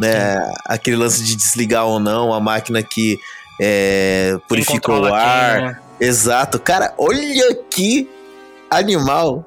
Né? 0.00 0.36
Aquele 0.64 0.96
lance 0.96 1.22
de 1.22 1.36
desligar 1.36 1.86
ou 1.86 2.00
não, 2.00 2.32
a 2.32 2.40
máquina 2.40 2.82
que 2.82 3.18
é, 3.60 4.30
Quem 4.32 4.40
purifica 4.48 4.92
o 4.92 5.14
ar. 5.14 5.54
quem, 5.56 5.66
né? 5.66 5.80
Exato. 6.00 6.58
Cara, 6.58 6.92
olha 6.98 7.54
que 7.70 8.08
animal. 8.70 9.44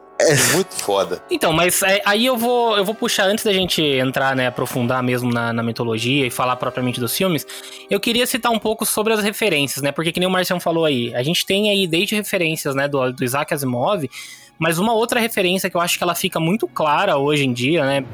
Muito 0.53 0.73
foda. 0.73 1.21
Então, 1.29 1.53
mas 1.53 1.83
é, 1.83 2.01
aí 2.03 2.25
eu 2.25 2.35
vou, 2.35 2.75
eu 2.75 2.83
vou 2.83 2.95
puxar, 2.95 3.25
antes 3.25 3.45
da 3.45 3.53
gente 3.53 3.83
entrar, 3.83 4.35
né, 4.35 4.47
aprofundar 4.47 5.03
mesmo 5.03 5.31
na, 5.31 5.53
na 5.53 5.61
mitologia 5.61 6.25
e 6.25 6.31
falar 6.31 6.55
propriamente 6.55 6.99
dos 6.99 7.15
filmes, 7.15 7.45
eu 7.87 7.99
queria 7.99 8.25
citar 8.25 8.51
um 8.51 8.57
pouco 8.57 8.83
sobre 8.83 9.13
as 9.13 9.21
referências, 9.21 9.83
né, 9.83 9.91
porque 9.91 10.11
que 10.11 10.19
nem 10.19 10.27
o 10.27 10.31
Marcião 10.31 10.59
falou 10.59 10.85
aí, 10.85 11.13
a 11.13 11.21
gente 11.21 11.45
tem 11.45 11.69
aí 11.69 11.85
desde 11.85 12.15
referências, 12.15 12.73
né, 12.73 12.87
do, 12.87 13.11
do 13.11 13.23
Isaac 13.23 13.53
Asimov, 13.53 14.09
mas 14.59 14.79
uma 14.79 14.93
outra 14.93 15.19
referência 15.19 15.69
que 15.69 15.75
eu 15.77 15.81
acho 15.81 15.97
que 15.97 16.03
ela 16.03 16.15
fica 16.15 16.39
muito 16.39 16.67
clara 16.67 17.17
hoje 17.17 17.45
em 17.45 17.53
dia, 17.53 17.85
né, 17.85 18.05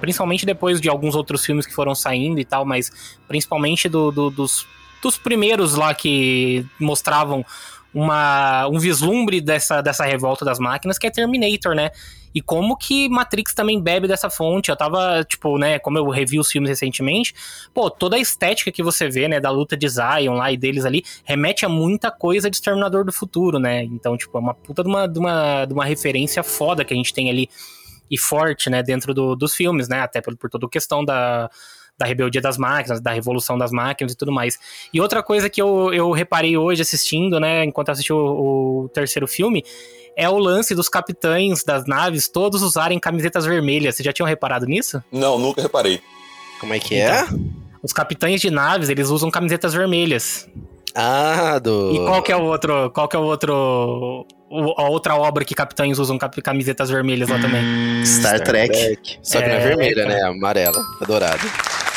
principalmente 0.00 0.46
depois 0.46 0.80
de 0.80 0.88
alguns 0.88 1.14
outros 1.14 1.44
filmes 1.44 1.66
que 1.66 1.74
foram 1.74 1.94
saindo 1.94 2.40
e 2.40 2.44
tal, 2.44 2.64
mas 2.64 2.90
principalmente 3.28 3.88
do, 3.88 4.10
do- 4.10 4.30
dos, 4.30 4.66
dos 5.02 5.18
primeiros 5.18 5.74
lá 5.74 5.92
que 5.94 6.64
mostravam 6.80 7.44
uma, 7.94 8.66
um 8.68 8.78
vislumbre 8.78 9.40
dessa, 9.40 9.80
dessa 9.80 10.04
revolta 10.04 10.44
das 10.44 10.58
máquinas, 10.58 10.98
que 10.98 11.06
é 11.06 11.10
Terminator, 11.10 11.74
né? 11.74 11.90
E 12.34 12.40
como 12.42 12.76
que 12.76 13.08
Matrix 13.08 13.54
também 13.54 13.80
bebe 13.80 14.08
dessa 14.08 14.28
fonte. 14.28 14.68
Eu 14.68 14.76
tava, 14.76 15.22
tipo, 15.22 15.56
né, 15.56 15.78
como 15.78 15.96
eu 15.98 16.08
revi 16.08 16.38
os 16.40 16.50
filmes 16.50 16.68
recentemente, 16.68 17.32
pô, 17.72 17.88
toda 17.88 18.16
a 18.16 18.18
estética 18.18 18.72
que 18.72 18.82
você 18.82 19.08
vê, 19.08 19.28
né, 19.28 19.38
da 19.38 19.50
luta 19.50 19.76
de 19.76 19.88
Zion 19.88 20.34
lá 20.34 20.50
e 20.50 20.56
deles 20.56 20.84
ali, 20.84 21.04
remete 21.24 21.64
a 21.64 21.68
muita 21.68 22.10
coisa 22.10 22.50
de 22.50 22.56
Exterminador 22.56 23.04
do 23.04 23.12
Futuro, 23.12 23.60
né? 23.60 23.84
Então, 23.84 24.16
tipo, 24.16 24.36
é 24.36 24.40
uma 24.40 24.52
puta 24.52 24.82
de 24.82 24.88
uma, 24.88 25.06
de 25.06 25.18
uma, 25.18 25.64
de 25.64 25.72
uma 25.72 25.84
referência 25.84 26.42
foda 26.42 26.84
que 26.84 26.92
a 26.92 26.96
gente 26.96 27.14
tem 27.14 27.30
ali 27.30 27.48
e 28.10 28.18
forte, 28.18 28.68
né, 28.68 28.82
dentro 28.82 29.14
do- 29.14 29.36
dos 29.36 29.54
filmes, 29.54 29.88
né? 29.88 30.00
Até 30.00 30.20
por, 30.20 30.36
por 30.36 30.50
toda 30.50 30.66
a 30.66 30.68
questão 30.68 31.04
da, 31.04 31.48
da 31.98 32.06
rebeldia 32.06 32.40
das 32.40 32.58
máquinas, 32.58 33.00
da 33.00 33.12
revolução 33.12 33.56
das 33.56 33.70
máquinas 33.70 34.12
e 34.12 34.16
tudo 34.16 34.32
mais. 34.32 34.58
E 34.92 35.00
outra 35.00 35.22
coisa 35.22 35.48
que 35.48 35.60
eu, 35.62 35.92
eu 35.94 36.10
reparei 36.10 36.56
hoje 36.56 36.82
assistindo, 36.82 37.38
né, 37.38 37.64
enquanto 37.64 37.88
eu 37.88 37.92
assisti 37.92 38.12
o, 38.12 38.16
o 38.84 38.88
terceiro 38.92 39.26
filme, 39.28 39.64
é 40.16 40.28
o 40.28 40.38
lance 40.38 40.74
dos 40.74 40.88
capitães 40.88 41.64
das 41.64 41.86
naves 41.86 42.28
todos 42.28 42.62
usarem 42.62 42.98
camisetas 42.98 43.44
vermelhas. 43.44 43.96
Vocês 43.96 44.04
já 44.04 44.12
tinham 44.12 44.26
reparado 44.26 44.66
nisso? 44.66 45.02
Não, 45.10 45.38
nunca 45.38 45.62
reparei. 45.62 46.00
Como 46.60 46.72
é 46.74 46.78
que 46.78 46.96
é? 46.96 47.24
Os 47.82 47.92
capitães 47.92 48.40
de 48.40 48.50
naves, 48.50 48.88
eles 48.88 49.08
usam 49.10 49.30
camisetas 49.30 49.74
vermelhas. 49.74 50.48
Ah, 50.94 51.58
do. 51.58 51.92
E 51.92 51.98
qual 52.06 52.22
que 52.22 52.30
é 52.30 52.36
o 52.36 52.42
outro, 52.44 52.90
qual 52.92 53.08
que 53.08 53.16
é 53.16 53.18
o 53.18 53.22
outro 53.24 54.24
a 54.78 54.88
outra 54.88 55.16
obra 55.16 55.44
que 55.44 55.52
capitães 55.52 55.98
usam 55.98 56.16
camisetas 56.16 56.88
vermelhas 56.88 57.28
lá 57.28 57.40
também? 57.40 58.04
Star, 58.06 58.40
Trek. 58.40 59.18
Só 59.20 59.40
que 59.42 59.48
não 59.48 59.54
é 59.56 59.58
É, 59.58 59.66
vermelha, 59.66 60.04
cara. 60.06 60.14
né? 60.14 60.22
Amarela. 60.22 60.80
É 61.02 61.04
dourada. 61.04 61.40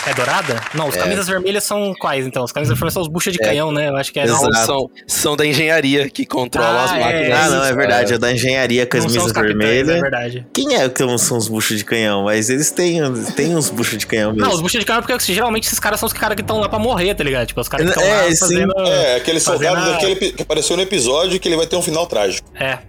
É 0.10 0.14
dourada? 0.14 0.62
Não, 0.74 0.88
os 0.88 0.96
É. 0.96 1.00
camisas 1.00 1.28
vermelhas 1.28 1.64
são 1.64 1.94
quais, 2.00 2.26
então? 2.26 2.44
Os 2.44 2.52
camisas 2.52 2.74
vermelhas 2.76 2.94
são 2.94 3.02
os 3.02 3.08
buchas 3.10 3.34
de 3.34 3.44
É. 3.44 3.48
canhão, 3.48 3.72
né? 3.72 3.90
Eu 3.90 3.96
acho 3.98 4.12
que 4.14 4.20
é. 4.20 4.26
Não, 4.26 4.54
são, 4.54 4.90
são 5.06 5.36
da 5.36 5.46
engenharia 5.46 6.10
que 6.10 6.26
controlam 6.26 6.72
Ah, 6.78 6.84
as 6.86 6.92
é. 6.94 7.00
máquinas. 7.00 7.40
Ah, 7.40 7.50
não, 7.50 7.64
é 7.66 7.74
verdade. 7.74 8.14
É 8.14 8.18
da 8.18 8.32
engenharia 8.32 8.86
com 8.86 8.98
as 8.98 9.04
não 9.04 9.10
são 9.10 9.18
os 9.20 9.24
misas 9.28 9.32
capitães, 9.34 9.58
vermelhas. 9.58 9.98
É 9.98 10.02
verdade. 10.02 10.48
Quem 10.54 10.76
é 10.76 10.88
que 10.88 11.18
são 11.18 11.38
os 11.38 11.48
buchos 11.48 11.78
de 11.78 11.84
canhão? 11.86 12.24
Mas 12.24 12.50
eles 12.50 12.72
têm, 12.72 13.02
têm 13.36 13.56
uns 13.56 13.70
buchos 13.70 13.98
de 13.98 14.08
canhão 14.08 14.32
mesmo. 14.32 14.46
Não, 14.48 14.54
os 14.54 14.62
buchas 14.62 14.80
de 14.80 14.86
canhão, 14.86 15.02
porque 15.02 15.34
geralmente 15.34 15.66
esses 15.66 15.80
caras 15.80 16.00
são 16.00 16.08
os 16.08 16.14
caras 16.14 16.36
que 16.36 16.42
estão 16.42 16.60
lá 16.60 16.70
pra 16.70 16.80
morrer, 16.80 17.14
tá 17.16 17.24
ligado? 17.24 17.48
Tipo, 17.48 17.60
os 17.62 17.68
caras 17.68 17.86
que 17.86 17.92
estão 18.00 18.04
É, 18.08 18.22
lá 18.24 18.32
sim. 18.32 18.38
fazendo. 18.38 18.74
É, 18.80 19.16
aquele 19.18 19.40
soldado 19.40 19.78
a- 19.78 19.90
daquele 19.92 20.16
que 20.16 20.42
apareceu 20.42 20.76
no 20.78 20.84
episódio 20.84 21.40
que 21.40 21.48
ele 21.48 21.58
vai 21.58 21.68
ter 21.68 21.76
um 21.76 21.82
final 21.82 22.06
trágico. 22.08 22.50
É. 22.60 22.80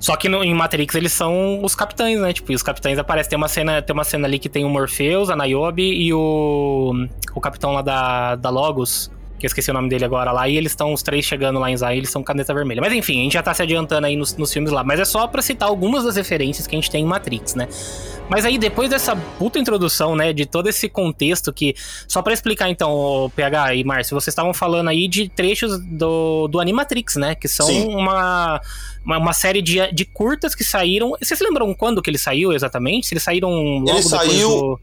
Só 0.00 0.16
que 0.16 0.28
no- 0.28 0.42
em 0.42 0.54
Matrix 0.54 0.94
eles 0.94 1.12
são 1.12 1.62
os 1.62 1.74
capitães, 1.74 2.18
né? 2.18 2.32
Tipo, 2.32 2.50
e 2.50 2.54
os 2.54 2.62
capitães 2.62 2.98
aparecem. 2.98 3.30
Tem 3.30 3.36
uma 3.36 3.48
cena, 3.48 3.82
tem 3.82 3.92
uma 3.94 4.02
cena 4.02 4.26
ali 4.26 4.38
que 4.38 4.48
tem 4.48 4.64
o 4.64 4.68
Morpheus, 4.70 5.28
a 5.30 5.36
Niobe 5.36 5.82
e 5.82 6.12
o. 6.12 7.06
O 7.34 7.40
capitão 7.40 7.72
lá 7.72 7.82
da, 7.82 8.34
da 8.34 8.48
Logos. 8.50 9.10
Que 9.40 9.46
eu 9.46 9.48
esqueci 9.48 9.70
o 9.70 9.74
nome 9.74 9.88
dele 9.88 10.04
agora 10.04 10.30
lá. 10.32 10.46
E 10.46 10.56
eles 10.56 10.72
estão, 10.72 10.92
os 10.92 11.02
três 11.02 11.24
chegando 11.24 11.58
lá 11.58 11.70
em 11.70 11.76
Zion, 11.76 11.90
eles 11.92 12.10
são 12.10 12.22
caneta 12.22 12.52
vermelha. 12.52 12.80
Mas 12.80 12.92
enfim, 12.92 13.20
a 13.20 13.22
gente 13.24 13.32
já 13.32 13.42
tá 13.42 13.54
se 13.54 13.62
adiantando 13.62 14.06
aí 14.06 14.14
nos, 14.14 14.36
nos 14.36 14.52
filmes 14.52 14.70
lá. 14.70 14.84
Mas 14.84 15.00
é 15.00 15.04
só 15.06 15.26
pra 15.26 15.40
citar 15.40 15.66
algumas 15.66 16.04
das 16.04 16.14
referências 16.16 16.66
que 16.66 16.76
a 16.76 16.78
gente 16.78 16.90
tem 16.90 17.02
em 17.02 17.06
Matrix, 17.06 17.54
né? 17.54 17.66
Mas 18.28 18.44
aí, 18.44 18.58
depois 18.58 18.90
dessa 18.90 19.16
puta 19.16 19.58
introdução, 19.58 20.14
né, 20.14 20.32
de 20.32 20.44
todo 20.46 20.68
esse 20.68 20.88
contexto 20.88 21.52
que. 21.52 21.74
Só 22.06 22.20
pra 22.22 22.32
explicar, 22.34 22.68
então, 22.68 22.92
o 22.92 23.30
PH 23.30 23.74
e 23.76 23.82
Márcio, 23.82 24.14
vocês 24.14 24.32
estavam 24.32 24.52
falando 24.52 24.88
aí 24.88 25.08
de 25.08 25.28
trechos 25.28 25.80
do, 25.80 26.46
do 26.46 26.60
Animatrix, 26.60 27.16
né? 27.16 27.34
Que 27.34 27.48
são 27.48 27.66
Sim. 27.66 27.88
uma, 27.88 28.60
uma, 29.04 29.32
série 29.32 29.62
de, 29.62 29.90
de 29.92 30.04
curtas 30.04 30.54
que 30.54 30.62
saíram. 30.62 31.12
Vocês 31.20 31.40
lembram 31.40 31.72
quando 31.74 32.02
que 32.02 32.10
ele 32.10 32.18
saiu 32.18 32.52
exatamente? 32.52 33.06
Se 33.06 33.14
eles 33.14 33.22
saíram 33.22 33.50
logo 33.50 33.86
depois 33.86 34.04
saiu- 34.04 34.48
do. 34.48 34.80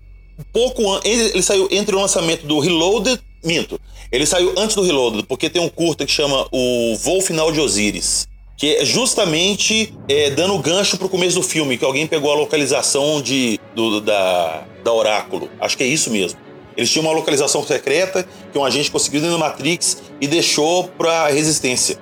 Pouco 0.51 0.93
an- 0.93 1.01
ele, 1.03 1.29
ele 1.29 1.41
saiu 1.43 1.67
entre 1.71 1.95
o 1.95 2.01
lançamento 2.01 2.45
do 2.45 2.59
Reloaded. 2.59 3.21
Minto. 3.44 3.79
Ele 4.12 4.25
saiu 4.25 4.53
antes 4.58 4.75
do 4.75 4.84
Reloaded, 4.84 5.24
porque 5.24 5.50
tem 5.50 5.62
um 5.62 5.70
curta 5.70 6.06
que 6.06 6.12
chama 6.12 6.48
O 6.51 6.96
Voo 6.98 7.22
Final 7.22 7.51
de 7.51 7.60
Osiris. 7.60 8.27
Que 8.58 8.77
é 8.77 8.86
justamente 8.86 9.94
é, 10.10 10.32
dando 10.32 10.58
gancho 10.58 10.98
pro 10.98 11.08
começo 11.08 11.36
do 11.39 11.44
filme, 11.44 11.77
que 11.77 11.86
alguém 11.86 12.08
pegou 12.08 12.32
a 12.32 12.36
localização 12.36 13.22
de, 13.22 13.60
do- 13.75 14.01
da, 14.01 14.65
da 14.84 14.91
Oráculo. 14.91 15.48
Acho 15.60 15.77
que 15.77 15.84
é 15.84 15.88
isso 15.88 16.10
mesmo. 16.10 16.39
Eles 16.75 16.89
tinham 16.91 17.06
uma 17.06 17.13
localização 17.13 17.63
secreta 17.65 18.27
que 18.51 18.58
um 18.58 18.65
agente 18.65 18.89
conseguiu 18.89 19.22
dentro 19.22 19.38
da 19.38 19.44
Matrix 19.46 19.98
e 20.20 20.27
deixou 20.27 20.86
pra 20.88 21.27
Resistência. 21.27 21.98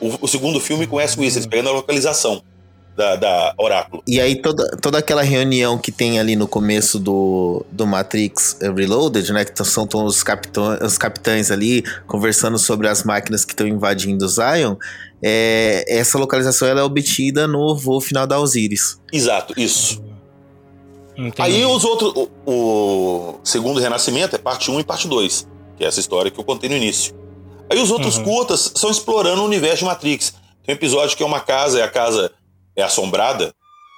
O, 0.00 0.12
o 0.20 0.28
segundo 0.28 0.60
filme 0.60 0.86
começa 0.86 1.16
com 1.16 1.24
isso, 1.24 1.38
eles 1.38 1.46
pegando 1.46 1.70
a 1.70 1.72
localização 1.72 2.42
da, 2.96 3.16
da 3.16 3.54
Oráculo. 3.58 4.02
E 4.06 4.20
aí 4.20 4.36
toda, 4.40 4.76
toda 4.80 4.98
aquela 4.98 5.22
reunião 5.22 5.76
que 5.76 5.92
tem 5.92 6.18
ali 6.18 6.34
no 6.34 6.48
começo 6.48 6.98
do, 6.98 7.64
do 7.70 7.86
Matrix 7.86 8.56
Reloaded, 8.60 9.32
né? 9.32 9.44
Que 9.44 9.64
são 9.64 9.86
todos 9.86 10.16
os, 10.16 10.22
capitão, 10.22 10.78
os 10.82 10.96
capitães 10.96 11.50
ali 11.50 11.82
conversando 12.06 12.58
sobre 12.58 12.88
as 12.88 13.04
máquinas 13.04 13.44
que 13.44 13.52
estão 13.52 13.66
invadindo 13.66 14.24
o 14.24 14.28
Zion. 14.28 14.76
É, 15.22 15.84
essa 15.88 16.18
localização 16.18 16.66
ela 16.68 16.80
é 16.80 16.84
obtida 16.84 17.46
no 17.46 17.76
voo 17.76 18.00
final 18.00 18.26
da 18.26 18.38
Osiris. 18.40 18.98
Exato, 19.12 19.54
isso. 19.56 20.02
Entendi. 21.16 21.40
Aí 21.40 21.64
os 21.64 21.84
outros. 21.84 22.12
O, 22.14 22.28
o 22.46 23.40
segundo 23.44 23.80
renascimento 23.80 24.36
é 24.36 24.38
parte 24.38 24.70
1 24.70 24.80
e 24.80 24.84
parte 24.84 25.08
2, 25.08 25.48
que 25.76 25.84
é 25.84 25.86
essa 25.86 26.00
história 26.00 26.30
que 26.30 26.38
eu 26.38 26.44
contei 26.44 26.68
no 26.68 26.76
início. 26.76 27.14
Aí 27.70 27.80
os 27.80 27.90
outros 27.90 28.18
Uhum. 28.18 28.24
curtas 28.24 28.72
são 28.74 28.90
explorando 28.90 29.42
o 29.42 29.44
universo 29.44 29.78
de 29.78 29.84
Matrix. 29.86 30.34
Tem 30.64 30.74
um 30.74 30.76
episódio 30.76 31.16
que 31.16 31.22
é 31.22 31.26
uma 31.26 31.40
casa, 31.40 31.78
e 31.78 31.82
a 31.82 31.88
casa 31.88 32.30
é 32.76 32.82
assombrada, 32.82 33.52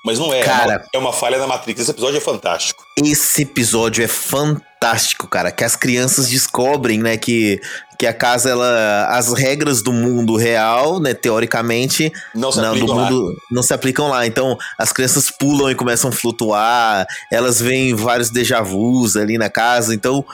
mas 0.05 0.19
não 0.19 0.33
é. 0.33 0.43
Cara. 0.43 0.73
É 0.73 0.77
uma, 0.77 0.85
é 0.95 0.99
uma 0.99 1.13
falha 1.13 1.39
na 1.39 1.47
Matrix. 1.47 1.81
Esse 1.81 1.91
episódio 1.91 2.19
é 2.19 2.21
fantástico. 2.21 2.85
Esse 2.97 3.43
episódio 3.43 4.05
é 4.05 4.09
fantástico. 4.09 5.27
cara, 5.27 5.51
que 5.51 5.65
as 5.65 5.75
crianças 5.75 6.29
descobrem, 6.29 6.99
né, 6.99 7.17
que, 7.17 7.61
que 7.99 8.07
a 8.07 8.15
casa, 8.15 8.51
ela, 8.51 9.07
as 9.11 9.33
regras 9.33 9.83
do 9.83 9.93
mundo 9.93 10.37
real, 10.37 11.01
né, 11.01 11.15
teoricamente, 11.15 12.13
Não 12.35 12.53
se 12.53 12.59
não, 12.59 12.69
aplicam 12.71 12.97
lá. 12.97 13.11
mundo 13.11 13.37
não 13.51 13.63
se 13.63 13.75
aplicam 13.75 14.09
lá. 14.09 14.27
Então, 14.27 14.57
as 14.79 14.93
crianças 14.93 15.31
pulam 15.31 15.71
e 15.71 15.75
começam 15.75 16.11
a 16.11 16.13
flutuar, 16.13 17.07
elas 17.31 17.61
veem 17.61 17.95
vários 17.95 18.31
déjà 18.31 18.63
vus 18.63 19.17
ali 19.17 19.37
na 19.37 19.51
casa, 19.51 19.95
então 19.95 20.25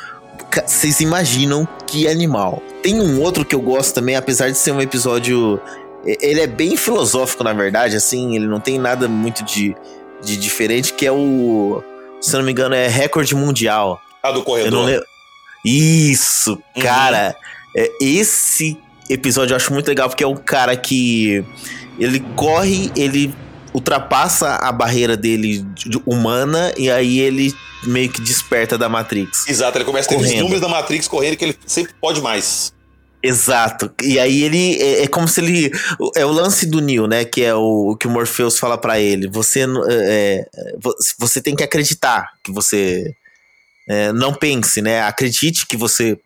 vocês 0.67 1.01
imaginam 1.01 1.67
que 1.87 2.07
animal. 2.07 2.63
Tem 2.83 3.01
um 3.01 3.21
outro 3.21 3.45
que 3.45 3.55
eu 3.55 3.61
gosto 3.61 3.95
também, 3.95 4.15
apesar 4.15 4.51
de 4.51 4.59
ser 4.59 4.73
um 4.73 4.81
episódio 4.81 5.61
ele 6.07 6.41
é 6.41 6.47
bem 6.47 6.77
filosófico, 6.77 7.43
na 7.45 7.53
verdade, 7.53 7.97
assim, 7.97 8.37
ele 8.37 8.47
não 8.47 8.61
tem 8.61 8.79
nada 8.79 9.09
muito 9.09 9.45
de, 9.45 9.75
de 10.23 10.37
diferente, 10.37 10.93
que 10.93 11.07
é 11.07 11.13
o. 11.13 11.83
Se 12.21 12.33
não 12.37 12.43
me 12.43 12.53
engano, 12.53 12.75
é 12.75 12.89
recorde 12.89 13.35
mundial. 13.35 14.01
Ah, 14.23 14.31
do 14.31 14.43
corredor. 14.43 15.05
Isso, 15.65 16.53
Uhum. 16.77 16.83
cara. 16.83 17.35
é, 17.77 17.91
esse 18.01 18.77
episódio 19.11 19.53
eu 19.53 19.57
acho 19.57 19.73
muito 19.73 19.89
legal, 19.89 20.09
porque 20.09 20.25
é 20.25 20.27
um 20.27 20.37
cara 20.37 20.77
que. 20.77 21.45
Ele 21.99 22.21
corre, 22.37 22.91
ele 22.97 23.35
ultrapassa 23.73 24.57
a 24.57 24.71
barreira 24.73 25.17
dele 25.17 25.65
de- 25.75 26.01
humana, 26.07 26.73
e 26.77 26.91
aí 26.91 27.19
ele 27.21 27.53
meio 27.85 28.09
que 28.09 28.21
desperta 28.21 28.77
da 28.79 28.89
Matrix. 28.89 29.47
Exato, 29.49 29.79
ele 29.79 29.85
começa 29.85 30.07
a 30.07 30.11
ter 30.11 30.15
Correndo. 30.17 30.33
vislumbres 30.33 30.61
da 30.61 30.69
Matrix 30.69 31.07
correndo 31.09 31.37
que 31.37 31.45
ele 31.45 31.59
sempre 31.67 31.93
pode 32.01 32.21
mais. 32.21 32.73
Exato. 33.26 33.90
E 34.02 34.19
aí 34.19 34.43
ele 34.43 34.76
é, 34.83 35.02
é 35.04 35.07
como 35.09 35.26
se 35.26 35.40
ele 35.40 35.71
é 36.14 36.26
o 36.26 36.31
lance 36.31 36.66
do 36.66 36.81
Neo, 36.81 37.07
né? 37.07 37.25
Que 37.25 37.43
é 37.43 37.54
o, 37.54 37.93
o 37.93 37.97
que 37.97 38.07
o 38.07 38.11
Morpheus 38.11 38.59
fala 38.59 38.76
pra 38.76 39.00
ele. 39.00 39.28
Você 39.28 39.61
é, 39.61 39.64
é, 39.66 40.47
vo- 40.78 40.95
você 41.19 41.40
tem 41.40 41.57
que 41.57 41.64
acreditar 41.64 42.28
que 42.45 42.52
você 42.52 43.14
é, 43.88 44.12
não 44.12 44.35
pense, 44.35 44.83
né? 44.83 45.00
Acredite 45.02 45.66
que 45.66 45.76
você 45.76 46.19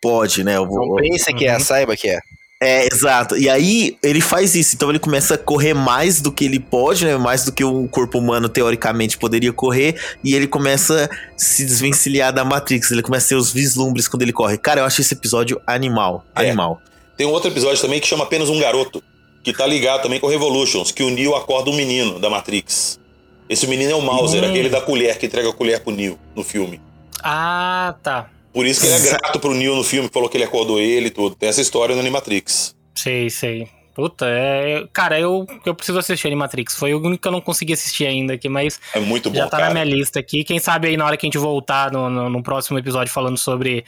pode, 0.00 0.44
né? 0.44 0.56
Eu 0.56 0.66
vou- 0.68 0.86
Não 0.86 0.96
pense 0.96 1.32
que 1.34 1.44
é, 1.44 1.54
Uhum. 1.54 1.60
saiba 1.60 1.96
que 1.96 2.08
é. 2.08 2.20
É, 2.64 2.88
exato. 2.92 3.36
E 3.36 3.48
aí 3.48 3.96
ele 4.02 4.20
faz 4.20 4.54
isso. 4.54 4.74
Então 4.74 4.90
ele 4.90 4.98
começa 4.98 5.34
a 5.34 5.38
correr 5.38 5.74
mais 5.74 6.20
do 6.20 6.32
que 6.32 6.44
ele 6.44 6.58
pode, 6.58 7.04
né? 7.04 7.16
Mais 7.16 7.44
do 7.44 7.52
que 7.52 7.64
um 7.64 7.86
corpo 7.86 8.18
humano 8.18 8.48
teoricamente 8.48 9.18
poderia 9.18 9.52
correr. 9.52 10.00
E 10.22 10.34
ele 10.34 10.46
começa 10.46 11.04
a 11.04 11.38
se 11.38 11.64
desvencilhar 11.64 12.32
da 12.32 12.44
Matrix. 12.44 12.90
Ele 12.90 13.02
começa 13.02 13.26
a 13.26 13.28
ter 13.30 13.34
os 13.36 13.52
vislumbres 13.52 14.08
quando 14.08 14.22
ele 14.22 14.32
corre. 14.32 14.56
Cara, 14.56 14.80
eu 14.80 14.84
acho 14.84 15.00
esse 15.00 15.14
episódio 15.14 15.60
animal. 15.66 16.24
É. 16.34 16.40
Animal. 16.48 16.80
Tem 17.16 17.26
um 17.26 17.30
outro 17.30 17.50
episódio 17.50 17.80
também 17.80 18.00
que 18.00 18.06
chama 18.06 18.24
apenas 18.24 18.48
um 18.48 18.58
garoto, 18.58 19.02
que 19.42 19.52
tá 19.52 19.66
ligado 19.66 20.02
também 20.02 20.18
com 20.18 20.26
Revolutions, 20.26 20.90
que 20.90 21.02
o 21.02 21.10
Neo 21.10 21.34
acorda 21.36 21.70
um 21.70 21.76
menino 21.76 22.18
da 22.18 22.28
Matrix. 22.28 22.98
Esse 23.48 23.66
menino 23.66 23.92
é 23.92 23.94
o 23.94 24.00
Mauser, 24.00 24.42
Hum. 24.42 24.48
aquele 24.48 24.68
da 24.68 24.80
colher 24.80 25.16
que 25.18 25.26
entrega 25.26 25.48
a 25.48 25.52
colher 25.52 25.80
pro 25.80 25.92
Neo 25.92 26.18
no 26.34 26.42
filme. 26.42 26.80
Ah, 27.22 27.94
tá. 28.02 28.28
Por 28.54 28.64
isso 28.64 28.80
que 28.80 28.86
ele 28.86 28.94
é 28.94 29.00
grato 29.00 29.40
pro 29.40 29.52
Neo 29.52 29.74
no 29.74 29.82
filme, 29.82 30.08
falou 30.12 30.28
que 30.28 30.36
ele 30.36 30.44
acordou 30.44 30.80
ele 30.80 31.08
e 31.08 31.10
tudo. 31.10 31.34
Tem 31.34 31.48
essa 31.48 31.60
história 31.60 31.94
no 31.94 32.00
Animatrix. 32.00 32.74
Sei, 32.94 33.28
sei. 33.28 33.68
Puta, 33.94 34.26
é. 34.28 34.86
Cara, 34.92 35.18
eu, 35.20 35.46
eu 35.64 35.74
preciso 35.74 35.98
assistir 35.98 36.26
Animatrix. 36.28 36.76
Foi 36.76 36.94
o 36.94 36.98
único 36.98 37.22
que 37.22 37.28
eu 37.28 37.32
não 37.32 37.40
consegui 37.40 37.72
assistir 37.72 38.06
ainda 38.06 38.34
aqui, 38.34 38.48
mas 38.48 38.80
É 38.92 39.00
muito 39.00 39.28
bom, 39.30 39.36
já 39.36 39.44
tá 39.44 39.58
cara. 39.58 39.66
na 39.66 39.72
minha 39.72 39.84
lista 39.84 40.18
aqui. 40.20 40.42
Quem 40.44 40.58
sabe 40.58 40.88
aí 40.88 40.96
na 40.96 41.04
hora 41.04 41.16
que 41.16 41.26
a 41.26 41.28
gente 41.28 41.38
voltar 41.38 41.92
no, 41.92 42.08
no, 42.08 42.30
no 42.30 42.42
próximo 42.42 42.78
episódio 42.78 43.12
falando 43.12 43.36
sobre 43.38 43.84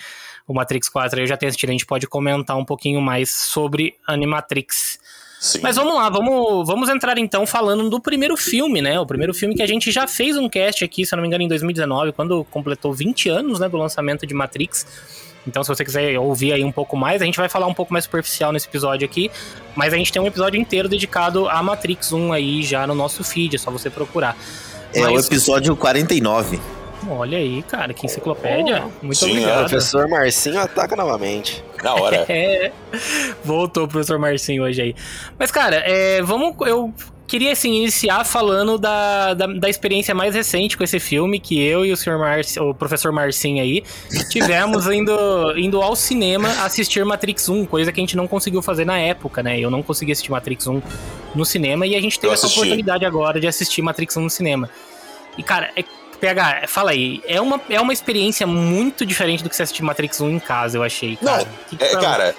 o 0.46 0.54
Matrix 0.54 0.88
4, 0.88 1.20
eu 1.20 1.26
já 1.26 1.36
tenho 1.36 1.48
assistido, 1.48 1.70
a 1.70 1.72
gente 1.72 1.86
pode 1.86 2.06
comentar 2.06 2.56
um 2.56 2.64
pouquinho 2.64 3.00
mais 3.00 3.30
sobre 3.30 3.94
Animatrix. 4.06 4.98
Sim. 5.46 5.60
Mas 5.62 5.76
vamos 5.76 5.94
lá, 5.94 6.08
vamos, 6.10 6.66
vamos 6.66 6.88
entrar 6.88 7.16
então 7.18 7.46
falando 7.46 7.88
do 7.88 8.00
primeiro 8.00 8.36
filme, 8.36 8.82
né? 8.82 8.98
O 8.98 9.06
primeiro 9.06 9.32
filme 9.32 9.54
que 9.54 9.62
a 9.62 9.66
gente 9.66 9.92
já 9.92 10.06
fez 10.08 10.36
um 10.36 10.48
cast 10.48 10.84
aqui, 10.84 11.06
se 11.06 11.14
eu 11.14 11.16
não 11.16 11.22
me 11.22 11.28
engano, 11.28 11.44
em 11.44 11.48
2019, 11.48 12.12
quando 12.12 12.44
completou 12.50 12.92
20 12.92 13.28
anos 13.28 13.60
né, 13.60 13.68
do 13.68 13.76
lançamento 13.76 14.26
de 14.26 14.34
Matrix. 14.34 14.86
Então, 15.46 15.62
se 15.62 15.68
você 15.68 15.84
quiser 15.84 16.18
ouvir 16.18 16.52
aí 16.52 16.64
um 16.64 16.72
pouco 16.72 16.96
mais, 16.96 17.22
a 17.22 17.24
gente 17.24 17.36
vai 17.38 17.48
falar 17.48 17.68
um 17.68 17.74
pouco 17.74 17.92
mais 17.92 18.04
superficial 18.04 18.50
nesse 18.52 18.66
episódio 18.66 19.04
aqui, 19.04 19.30
mas 19.76 19.94
a 19.94 19.96
gente 19.96 20.12
tem 20.12 20.20
um 20.20 20.26
episódio 20.26 20.60
inteiro 20.60 20.88
dedicado 20.88 21.48
a 21.48 21.62
Matrix 21.62 22.12
1 22.12 22.32
aí 22.32 22.62
já 22.64 22.84
no 22.84 22.96
nosso 22.96 23.22
feed, 23.22 23.54
é 23.54 23.58
só 23.58 23.70
você 23.70 23.88
procurar. 23.88 24.36
É 24.92 25.06
o 25.06 25.12
Mas- 25.14 25.26
episódio 25.26 25.76
49. 25.76 26.58
Olha 27.08 27.38
aí, 27.38 27.62
cara, 27.62 27.92
que 27.94 28.06
enciclopédia. 28.06 28.84
Muito 29.02 29.18
Sim, 29.18 29.26
O 29.26 29.30
obrigado. 29.32 29.58
professor 29.68 30.08
Marcinho 30.08 30.60
ataca 30.60 30.96
novamente. 30.96 31.62
Na 31.82 31.94
hora. 31.94 32.26
É, 32.28 32.72
voltou 33.44 33.84
o 33.84 33.88
professor 33.88 34.18
Marcinho 34.18 34.64
hoje 34.64 34.82
aí. 34.82 34.94
Mas, 35.38 35.50
cara, 35.50 35.76
é, 35.76 36.20
vamos. 36.22 36.54
Eu 36.66 36.92
queria 37.26 37.52
assim, 37.52 37.74
iniciar 37.74 38.24
falando 38.24 38.78
da, 38.78 39.34
da, 39.34 39.46
da 39.46 39.68
experiência 39.68 40.14
mais 40.14 40.34
recente 40.34 40.76
com 40.76 40.84
esse 40.84 40.98
filme, 41.00 41.40
que 41.40 41.60
eu 41.60 41.84
e 41.84 41.92
o 41.92 41.96
senhor 41.96 42.18
Marci, 42.18 42.58
o 42.60 42.74
professor 42.74 43.12
Marcinho 43.12 43.62
aí 43.62 43.82
tivemos 44.30 44.86
indo, 44.90 45.12
indo 45.56 45.82
ao 45.82 45.96
cinema 45.96 46.48
assistir 46.64 47.04
Matrix 47.04 47.48
1, 47.48 47.66
coisa 47.66 47.90
que 47.92 48.00
a 48.00 48.02
gente 48.02 48.16
não 48.16 48.28
conseguiu 48.28 48.62
fazer 48.62 48.84
na 48.84 48.98
época, 48.98 49.42
né? 49.42 49.58
Eu 49.58 49.70
não 49.70 49.82
consegui 49.82 50.12
assistir 50.12 50.30
Matrix 50.30 50.66
1 50.66 50.82
no 51.34 51.44
cinema 51.44 51.86
e 51.86 51.94
a 51.96 52.00
gente 52.00 52.18
teve 52.18 52.32
essa 52.32 52.46
oportunidade 52.46 53.04
agora 53.04 53.40
de 53.40 53.46
assistir 53.46 53.82
Matrix 53.82 54.16
1 54.16 54.20
no 54.22 54.30
cinema. 54.30 54.70
E, 55.36 55.42
cara, 55.42 55.70
é, 55.76 55.84
PH, 56.16 56.66
fala 56.68 56.90
aí, 56.90 57.22
é 57.26 57.40
uma, 57.40 57.60
é 57.68 57.80
uma 57.80 57.92
experiência 57.92 58.46
muito 58.46 59.04
diferente 59.04 59.42
do 59.42 59.50
que 59.50 59.56
você 59.56 59.62
assistir 59.62 59.82
Matrix 59.82 60.20
1 60.20 60.30
em 60.30 60.38
casa, 60.38 60.78
eu 60.78 60.82
achei. 60.82 61.18
Não, 61.20 61.32
Cara. 61.32 61.48
Que 61.68 61.76
que 61.76 61.84
É, 61.84 61.96
cara, 62.00 62.34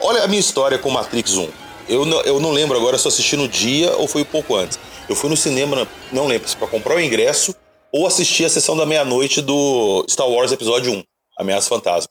olha 0.00 0.22
a 0.22 0.28
minha 0.28 0.40
história 0.40 0.78
com 0.78 0.90
Matrix 0.90 1.36
1. 1.36 1.48
Eu 1.88 2.04
não, 2.04 2.20
eu 2.22 2.38
não 2.38 2.50
lembro 2.50 2.76
agora 2.76 2.98
se 2.98 3.06
eu 3.06 3.08
assisti 3.08 3.36
no 3.36 3.48
dia 3.48 3.96
ou 3.96 4.06
foi 4.06 4.22
um 4.22 4.26
pouco 4.26 4.54
antes. 4.54 4.78
Eu 5.08 5.16
fui 5.16 5.30
no 5.30 5.36
cinema, 5.36 5.88
não 6.12 6.26
lembro 6.26 6.48
se 6.48 6.56
pra 6.56 6.68
comprar 6.68 6.96
o 6.96 7.00
ingresso 7.00 7.54
ou 7.90 8.06
assistir 8.06 8.44
a 8.44 8.50
sessão 8.50 8.76
da 8.76 8.84
meia-noite 8.84 9.40
do 9.40 10.04
Star 10.08 10.28
Wars 10.28 10.52
Episódio 10.52 10.92
1, 10.92 11.02
Ameaça 11.38 11.68
Fantasma. 11.68 12.10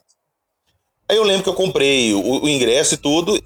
Aí 1.07 1.15
eu 1.15 1.23
lembro 1.23 1.43
que 1.43 1.49
eu 1.49 1.53
comprei 1.53 2.13
o, 2.13 2.43
o 2.43 2.49
ingresso 2.49 2.95
e 2.95 2.97
tudo, 2.97 3.39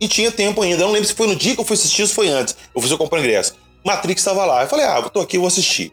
e 0.00 0.08
tinha 0.08 0.32
tempo 0.32 0.62
ainda. 0.62 0.82
Eu 0.82 0.86
não 0.86 0.92
lembro 0.92 1.06
se 1.06 1.14
foi 1.14 1.26
no 1.26 1.36
dia 1.36 1.54
que 1.54 1.60
eu 1.60 1.64
fui 1.64 1.74
assistir 1.74 2.02
ou 2.02 2.08
se 2.08 2.14
foi 2.14 2.28
antes. 2.28 2.56
Eu 2.74 2.80
fiz 2.80 2.90
eu 2.90 2.98
comprar 2.98 3.18
o 3.18 3.20
ingresso. 3.20 3.54
Matrix 3.84 4.20
estava 4.20 4.44
lá. 4.44 4.62
Eu 4.62 4.68
falei, 4.68 4.86
ah, 4.86 5.00
eu 5.02 5.10
tô 5.10 5.20
aqui, 5.20 5.36
eu 5.36 5.42
vou 5.42 5.48
assistir. 5.48 5.92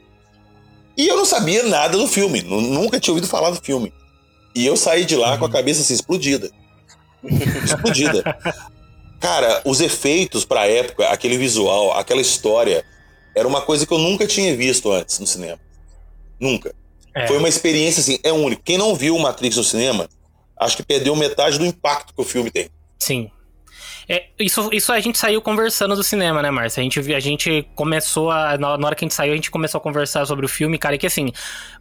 E 0.98 1.08
eu 1.08 1.16
não 1.18 1.26
sabia 1.26 1.64
nada 1.64 1.98
do 1.98 2.08
filme, 2.08 2.42
nu- 2.42 2.62
nunca 2.62 3.00
tinha 3.00 3.14
ouvido 3.14 3.28
falar 3.28 3.50
do 3.52 3.62
filme. 3.62 3.94
E 4.54 4.66
eu 4.66 4.76
saí 4.76 5.06
de 5.06 5.16
lá 5.16 5.38
com 5.38 5.46
a 5.46 5.50
cabeça 5.50 5.82
assim, 5.82 5.94
explodida. 5.94 6.52
explodida. 7.64 8.38
Cara, 9.20 9.62
os 9.66 9.80
efeitos 9.82 10.44
pra 10.46 10.68
época, 10.68 11.08
aquele 11.10 11.38
visual, 11.38 11.94
aquela 11.98 12.22
história, 12.22 12.84
era 13.36 13.48
uma 13.48 13.62
coisa 13.62 13.86
que 13.86 13.94
eu 13.94 13.98
nunca 14.00 14.26
tinha 14.28 14.56
visto 14.56 14.92
antes 14.92 15.20
no 15.20 15.28
cinema. 15.28 15.60
Nunca. 16.40 16.74
É. 17.16 17.28
Foi 17.28 17.38
uma 17.38 17.48
experiência 17.50 18.02
assim, 18.02 18.20
é 18.24 18.32
único. 18.32 18.64
Quem 18.64 18.78
não 18.78 18.96
viu 18.96 19.16
o 19.16 19.20
Matrix 19.22 19.58
no 19.58 19.64
cinema, 19.64 20.10
acho 20.60 20.76
que 20.78 20.84
perdeu 20.84 21.16
metade 21.16 21.58
do 21.60 21.66
impacto 21.66 22.14
que 22.14 22.22
o 22.22 22.26
filme 22.26 22.50
tem. 22.50 22.70
Sim. 23.00 23.30
É, 24.14 24.26
isso, 24.38 24.70
isso 24.74 24.92
a 24.92 25.00
gente 25.00 25.18
saiu 25.18 25.42
conversando 25.42 25.96
do 25.96 26.04
cinema, 26.04 26.42
né, 26.42 26.52
Márcia? 26.52 26.82
A 26.82 26.84
gente, 26.84 27.00
a 27.14 27.20
gente 27.22 27.66
começou 27.74 28.30
a. 28.30 28.58
Na 28.58 28.68
hora 28.74 28.94
que 28.94 29.06
a 29.06 29.08
gente 29.08 29.14
saiu, 29.14 29.32
a 29.32 29.36
gente 29.38 29.50
começou 29.50 29.78
a 29.80 29.82
conversar 29.82 30.26
sobre 30.26 30.46
o 30.46 30.50
filme, 30.50 30.78
cara, 30.78 30.96
e 30.96 30.98
que 30.98 31.08
assim, 31.08 31.32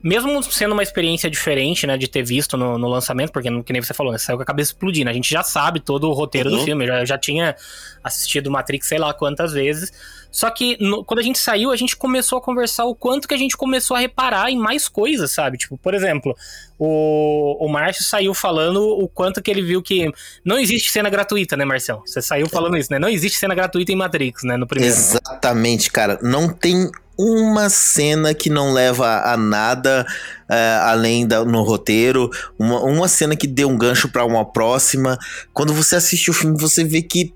mesmo 0.00 0.40
sendo 0.44 0.70
uma 0.70 0.82
experiência 0.84 1.28
diferente, 1.28 1.88
né, 1.88 1.98
de 1.98 2.06
ter 2.06 2.22
visto 2.22 2.56
no, 2.56 2.78
no 2.78 2.86
lançamento, 2.86 3.32
porque, 3.32 3.50
que 3.64 3.72
nem 3.72 3.82
você 3.82 3.92
falou, 3.92 4.12
né, 4.12 4.18
saiu 4.18 4.36
com 4.36 4.44
a 4.44 4.46
cabeça 4.46 4.70
explodindo. 4.70 5.10
A 5.10 5.12
gente 5.12 5.28
já 5.28 5.42
sabe 5.42 5.80
todo 5.80 6.08
o 6.08 6.12
roteiro 6.12 6.50
do 6.50 6.58
Uhum. 6.58 6.64
filme, 6.64 6.86
já, 6.86 7.04
já 7.04 7.18
tinha 7.18 7.56
assistido 8.04 8.48
Matrix 8.48 8.86
sei 8.86 8.98
lá 8.98 9.12
quantas 9.12 9.52
vezes. 9.52 9.92
Só 10.30 10.50
que 10.50 10.76
no- 10.80 11.04
quando 11.04 11.18
a 11.18 11.22
gente 11.22 11.38
saiu, 11.38 11.70
a 11.70 11.76
gente 11.76 11.96
começou 11.96 12.38
a 12.38 12.40
conversar 12.40 12.84
o 12.84 12.94
quanto 12.94 13.26
que 13.26 13.34
a 13.34 13.38
gente 13.38 13.56
começou 13.56 13.96
a 13.96 14.00
reparar 14.00 14.50
em 14.50 14.58
mais 14.58 14.88
coisas, 14.88 15.32
sabe? 15.32 15.58
Tipo, 15.58 15.76
por 15.76 15.92
exemplo, 15.94 16.34
o, 16.78 17.64
o 17.64 17.68
Márcio 17.68 18.04
saiu 18.04 18.32
falando 18.32 18.80
o 18.82 19.08
quanto 19.08 19.42
que 19.42 19.50
ele 19.50 19.62
viu 19.62 19.82
que 19.82 20.10
não 20.44 20.58
existe 20.58 20.90
cena 20.90 21.10
gratuita, 21.10 21.56
né, 21.56 21.64
Marcelo? 21.64 22.02
Você 22.06 22.22
saiu 22.22 22.48
falando 22.48 22.76
isso, 22.76 22.90
né? 22.92 22.98
Não 22.98 23.08
existe 23.08 23.38
cena 23.38 23.54
gratuita 23.54 23.92
em 23.92 23.96
Matrix, 23.96 24.42
né? 24.44 24.56
No 24.56 24.66
primeiro. 24.66 24.94
Exatamente, 24.94 25.90
cara. 25.90 26.18
Não 26.22 26.48
tem 26.48 26.90
uma 27.18 27.68
cena 27.68 28.32
que 28.32 28.48
não 28.48 28.72
leva 28.72 29.30
a 29.30 29.36
nada 29.36 30.06
é, 30.48 30.78
além 30.82 31.26
da, 31.26 31.44
no 31.44 31.62
roteiro. 31.62 32.30
Uma, 32.58 32.80
uma 32.82 33.08
cena 33.08 33.36
que 33.36 33.46
dê 33.46 33.64
um 33.64 33.76
gancho 33.76 34.08
pra 34.08 34.24
uma 34.24 34.44
próxima. 34.44 35.18
Quando 35.52 35.74
você 35.74 35.96
assiste 35.96 36.30
o 36.30 36.34
filme, 36.34 36.56
você 36.58 36.82
vê 36.82 37.02
que 37.02 37.34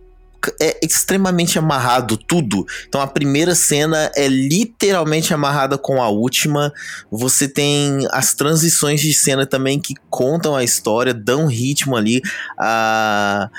é 0.61 0.79
extremamente 0.83 1.59
amarrado 1.59 2.17
tudo. 2.17 2.67
Então 2.89 3.01
a 3.01 3.07
primeira 3.07 3.55
cena 3.55 4.11
é 4.15 4.29
literalmente 4.29 5.33
amarrada 5.33 5.77
com 5.79 6.03
a 6.03 6.09
última. 6.09 6.73
Você 7.11 7.49
tem 7.49 8.07
as 8.11 8.35
transições 8.35 9.01
de 9.01 9.13
cena 9.13 9.47
também 9.47 9.81
que 9.81 9.95
contam 10.11 10.55
a 10.57 10.65
história, 10.65 11.15
dão 11.15 11.47
ritmo 11.47 11.97
ali. 11.97 12.21
A 12.59 13.51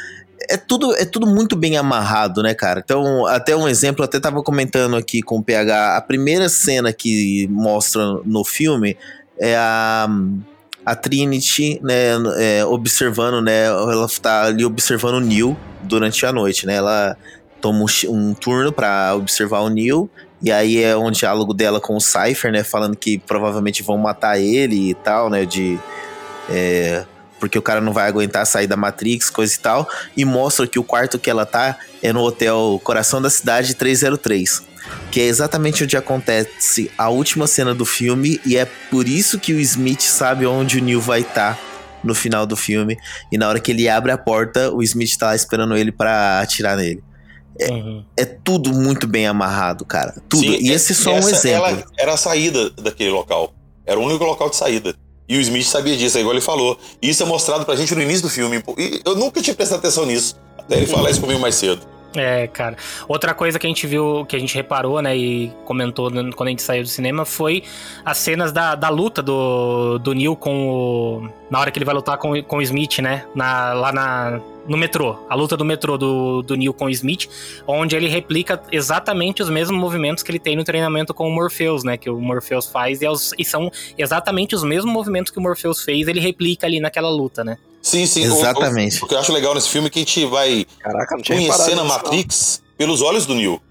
é 0.50 0.58
tudo, 0.58 0.95
é 0.95 1.06
tudo 1.06 1.26
muito 1.26 1.56
bem 1.56 1.78
amarrado, 1.78 2.43
né, 2.43 2.54
cara? 2.54 2.82
Então, 2.84 3.26
até 3.26 3.56
um 3.56 3.67
exemplo, 3.67 4.04
eu 4.04 4.06
até 4.06 4.19
tava 4.19 4.43
comentando 4.43 4.95
aqui 4.95 5.21
com 5.21 5.38
o 5.38 5.43
PH, 5.43 5.98
a 5.98 6.02
primeira 6.02 6.50
cena 6.50 6.93
que 6.93 7.48
mostra 7.50 8.19
no 8.24 8.43
filme 8.43 8.95
é 9.39 9.56
a, 9.56 10.08
a 10.86 10.95
Trinity, 10.95 11.80
né, 11.82 12.12
é, 12.38 12.65
observando, 12.65 13.41
né, 13.41 13.65
ela 13.65 14.08
tá 14.21 14.43
ali 14.43 14.63
observando 14.63 15.15
o 15.15 15.19
Neil 15.19 15.58
durante 15.82 16.26
a 16.26 16.32
noite, 16.32 16.67
né, 16.67 16.76
ela 16.76 17.17
toma 17.65 17.80
um, 17.80 18.12
um 18.12 18.34
turno 18.36 18.71
pra 18.71 19.15
observar 19.15 19.62
o 19.62 19.69
Neil 19.69 20.08
E 20.39 20.52
aí 20.52 20.84
é 20.84 20.95
um 20.95 21.10
diálogo 21.10 21.52
dela 21.52 21.80
com 21.80 21.95
o 21.95 22.02
Cypher, 22.02 22.52
né? 22.52 22.63
Falando 22.63 22.95
que 22.95 23.17
provavelmente 23.17 23.82
vão 23.82 23.98
matar 23.98 24.39
ele 24.39 24.91
e 24.91 24.93
tal, 24.93 25.32
né? 25.32 25.45
De. 25.45 25.80
É, 26.48 27.04
porque 27.39 27.58
o 27.58 27.62
cara 27.62 27.82
não 27.82 27.91
vai 27.91 28.08
aguentar 28.08 28.45
sair 28.45 28.67
da 28.67 28.78
Matrix, 28.78 29.32
coisa 29.32 29.56
e 29.56 29.58
tal. 29.58 29.89
E 30.15 30.24
mostra 30.24 30.67
que 30.67 30.78
o 30.78 30.84
quarto 30.84 31.17
que 31.17 31.30
ela 31.30 31.45
tá 31.45 31.78
é 32.04 32.13
no 32.13 32.21
hotel 32.21 32.80
Coração 32.84 33.19
da 33.19 33.30
Cidade 33.32 33.74
303. 33.74 34.62
Que 35.12 35.21
é 35.21 35.24
exatamente 35.26 35.84
onde 35.84 35.98
acontece 35.98 36.91
a 36.98 37.10
última 37.10 37.48
cena 37.48 37.74
do 37.74 37.86
filme. 37.86 38.39
E 38.45 38.58
é 38.58 38.65
por 38.89 39.08
isso 39.08 39.39
que 39.39 39.54
o 39.54 39.60
Smith 39.60 40.02
sabe 40.02 40.45
onde 40.45 40.78
o 40.80 40.82
Neil 40.82 41.02
vai 41.02 41.21
estar. 41.21 41.60
no 42.06 42.13
final 42.13 42.45
do 42.45 42.56
filme, 42.56 42.95
e 43.32 43.38
na 43.38 43.50
hora 43.50 43.60
que 43.60 43.71
ele 43.71 43.89
abre 43.89 44.12
a 44.12 44.17
porta, 44.17 44.71
o 44.71 44.84
Smith 44.84 45.17
tá 45.17 45.28
lá 45.28 45.36
esperando 45.36 45.76
ele 45.76 45.91
pra 45.91 46.39
atirar 46.39 46.78
nele. 46.78 47.04
Uhum. 47.60 48.06
É 48.15 48.26
tudo 48.26 48.74
muito 48.74 49.08
bem 49.08 49.26
amarrado, 49.26 49.86
cara. 49.86 50.13
Tudo. 50.30 50.43
Sim, 50.43 50.58
e 50.62 50.71
esse 50.71 50.91
é 50.91 50.95
só 50.95 51.13
um 51.13 51.17
essa, 51.17 51.32
exemplo. 51.32 51.65
Ela 51.67 51.86
era 51.98 52.13
a 52.13 52.17
saída 52.17 52.69
daquele 52.69 53.10
local. 53.10 53.54
Era 53.86 54.00
o 54.00 54.04
único 54.04 54.24
local 54.24 54.50
de 54.50 54.56
saída. 54.56 54.93
E 55.28 55.38
o 55.38 55.41
Smith 55.41 55.65
sabia 55.65 55.98
disso, 55.98 56.17
é 56.17 56.21
igual 56.21 56.36
ele 56.36 56.41
falou. 56.41 56.78
E 57.02 57.10
isso 57.10 57.24
é 57.24 57.26
mostrado 57.26 57.65
pra 57.65 57.76
gente 57.76 57.95
no 57.95 58.02
início 58.02 58.21
do 58.21 58.30
filme. 58.30 58.62
E 58.78 59.02
eu 59.04 59.15
nunca 59.15 59.41
tinha 59.41 59.56
prestado 59.56 59.80
atenção 59.80 60.06
nisso. 60.06 60.36
Até 60.58 60.78
ele 60.78 60.86
falar 60.86 61.10
isso 61.10 61.21
comigo 61.21 61.39
mais 61.39 61.56
cedo. 61.56 61.82
É, 62.15 62.47
cara. 62.47 62.78
Outra 63.08 63.34
coisa 63.34 63.60
que 63.60 63.65
a 63.65 63.69
gente 63.69 63.86
viu, 63.86 64.25
que 64.25 64.36
a 64.36 64.39
gente 64.39 64.56
reparou, 64.56 65.01
né, 65.01 65.15
e 65.17 65.51
comentou 65.65 66.10
quando 66.34 66.47
a 66.47 66.49
gente 66.49 66.62
saiu 66.62 66.84
do 66.84 66.88
cinema 66.89 67.25
foi 67.25 67.63
as 68.06 68.17
cenas 68.17 68.51
da, 68.54 68.73
da 68.75 68.88
luta 68.89 69.21
do, 69.21 69.97
do 69.99 70.13
Neil 70.13 70.36
com 70.36 70.69
o. 70.69 71.30
Na 71.49 71.60
hora 71.60 71.71
que 71.71 71.78
ele 71.78 71.86
vai 71.86 71.93
lutar 71.93 72.17
com, 72.17 72.41
com 72.43 72.58
o 72.58 72.62
Smith, 72.62 72.99
né? 72.99 73.25
Na, 73.36 73.73
lá 73.73 73.91
na, 73.91 74.39
no 74.67 74.78
metrô. 74.78 75.17
A 75.30 75.36
luta 75.36 75.58
do 75.58 75.65
metrô 75.65 75.97
do, 75.97 76.41
do 76.41 76.56
Neil 76.56 76.73
com 76.73 76.86
o 76.86 76.89
Smith, 76.89 77.28
onde 77.67 77.95
ele 77.95 78.08
replica 78.08 78.62
exatamente 78.71 79.43
os 79.43 79.49
mesmos 79.49 79.78
movimentos 79.80 80.23
que 80.23 80.32
ele 80.32 80.39
tem 80.39 80.56
no 80.56 80.63
treinamento 80.63 81.13
com 81.13 81.28
o 81.28 81.32
Morpheus, 81.32 81.84
né? 81.84 81.97
Que 81.97 82.10
o 82.10 82.19
Morpheus 82.19 82.67
faz, 82.67 83.01
e, 83.01 83.06
é 83.06 83.12
os- 83.12 83.34
e 83.38 83.43
são 83.43 83.69
exatamente 83.97 84.56
os 84.56 84.63
mesmos 84.63 84.91
movimentos 84.93 85.32
que 85.32 85.38
o 85.38 85.41
Morpheus 85.41 85.84
fez, 85.84 86.08
ele 86.08 86.19
replica 86.21 86.65
ali 86.65 86.80
naquela 86.80 87.10
luta, 87.10 87.43
né? 87.43 87.58
Sim, 87.86 88.06
sim. 88.08 88.21
O- 88.28 88.34
Exatamente. 88.34 89.02
O, 89.02 89.06
o 89.06 89.08
que 89.08 89.13
eu 89.13 89.19
acho 89.19 89.32
legal 89.32 89.54
nesse 89.54 89.69
filme 89.69 89.88
é 89.88 89.91
que 89.91 90.00
a 90.00 90.02
gente 90.02 90.26
vai 90.26 90.65
Caraca, 90.80 91.15
conhecendo 91.24 91.52
a 91.52 91.54
nisso, 91.54 91.76
não. 91.76 91.86
Matrix 91.86 92.62
pelos 92.76 93.02
olhos 93.02 93.28
do 93.28 93.36
Neo. 93.36 93.62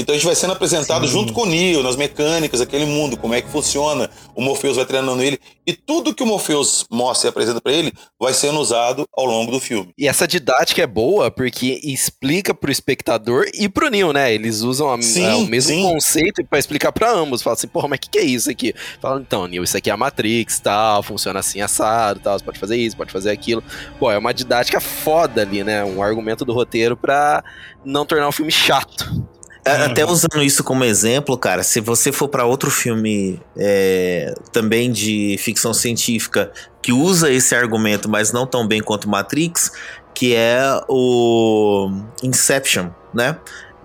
Então 0.00 0.14
a 0.14 0.16
gente 0.16 0.26
vai 0.26 0.34
sendo 0.36 0.52
apresentado 0.52 1.06
Sim. 1.08 1.12
junto 1.12 1.32
com 1.32 1.42
o 1.42 1.46
Neo, 1.46 1.82
nas 1.82 1.96
mecânicas 1.96 2.60
daquele 2.60 2.86
mundo, 2.86 3.16
como 3.16 3.34
é 3.34 3.42
que 3.42 3.48
funciona. 3.50 4.08
O 4.32 4.40
Morpheus 4.40 4.76
vai 4.76 4.86
treinando 4.86 5.20
ele. 5.20 5.40
E 5.66 5.72
tudo 5.72 6.14
que 6.14 6.22
o 6.22 6.26
Morpheus 6.26 6.86
mostra 6.88 7.28
e 7.28 7.30
apresenta 7.30 7.60
pra 7.60 7.72
ele 7.72 7.92
vai 8.18 8.32
sendo 8.32 8.60
usado 8.60 9.04
ao 9.12 9.26
longo 9.26 9.50
do 9.50 9.58
filme. 9.58 9.90
E 9.98 10.06
essa 10.06 10.26
didática 10.28 10.80
é 10.80 10.86
boa 10.86 11.32
porque 11.32 11.80
explica 11.82 12.54
pro 12.54 12.70
espectador 12.70 13.46
e 13.52 13.68
pro 13.68 13.90
Neo, 13.90 14.12
né? 14.12 14.32
Eles 14.32 14.60
usam 14.60 14.88
a- 14.92 15.02
Sim, 15.02 15.24
é, 15.26 15.34
o 15.34 15.46
mesmo 15.46 15.72
sim. 15.72 15.82
conceito 15.82 16.44
pra 16.48 16.60
explicar 16.60 16.92
pra 16.92 17.10
ambos. 17.12 17.42
Fala 17.42 17.54
assim, 17.54 17.66
porra, 17.66 17.88
mas 17.88 17.96
o 17.96 18.00
que, 18.02 18.10
que 18.10 18.18
é 18.18 18.24
isso 18.24 18.48
aqui? 18.48 18.72
Fala, 19.00 19.20
então, 19.20 19.48
Neo, 19.48 19.64
isso 19.64 19.76
aqui 19.76 19.90
é 19.90 19.92
a 19.92 19.96
Matrix, 19.96 20.60
tal, 20.60 21.02
funciona 21.02 21.40
assim, 21.40 21.60
assado, 21.60 22.20
tal, 22.20 22.38
você 22.38 22.44
pode 22.44 22.60
fazer 22.60 22.76
isso, 22.76 22.96
pode 22.96 23.10
fazer 23.12 23.30
aquilo. 23.32 23.64
Pô, 23.98 24.12
é 24.12 24.16
uma 24.16 24.32
didática 24.32 24.80
foda 24.80 25.42
ali, 25.42 25.64
né? 25.64 25.84
Um 25.84 26.00
argumento 26.00 26.44
do 26.44 26.52
roteiro 26.52 26.96
pra 26.96 27.42
não 27.84 28.06
tornar 28.06 28.28
o 28.28 28.32
filme 28.32 28.52
chato. 28.52 29.26
É, 29.68 29.84
Até 29.86 30.04
usando 30.04 30.42
isso 30.42 30.62
como 30.64 30.84
exemplo, 30.84 31.36
cara, 31.36 31.62
se 31.62 31.80
você 31.80 32.10
for 32.12 32.28
pra 32.28 32.44
outro 32.44 32.70
filme 32.70 33.40
é, 33.56 34.34
também 34.52 34.90
de 34.92 35.36
ficção 35.38 35.72
científica 35.74 36.50
que 36.82 36.92
usa 36.92 37.30
esse 37.30 37.54
argumento, 37.54 38.08
mas 38.08 38.32
não 38.32 38.46
tão 38.46 38.66
bem 38.66 38.80
quanto 38.80 39.08
Matrix, 39.08 39.70
que 40.14 40.34
é 40.34 40.62
o 40.88 41.90
Inception, 42.22 42.88
né? 43.14 43.36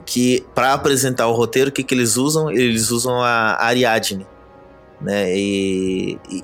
Que 0.05 0.45
pra 0.55 0.73
apresentar 0.73 1.27
o 1.27 1.33
roteiro, 1.33 1.69
o 1.69 1.73
que, 1.73 1.83
que 1.83 1.93
eles 1.93 2.17
usam? 2.17 2.49
Eles 2.51 2.91
usam 2.91 3.21
a 3.21 3.57
Ariadne, 3.63 4.25
né? 5.01 5.33
E, 5.35 6.17
e- 6.29 6.43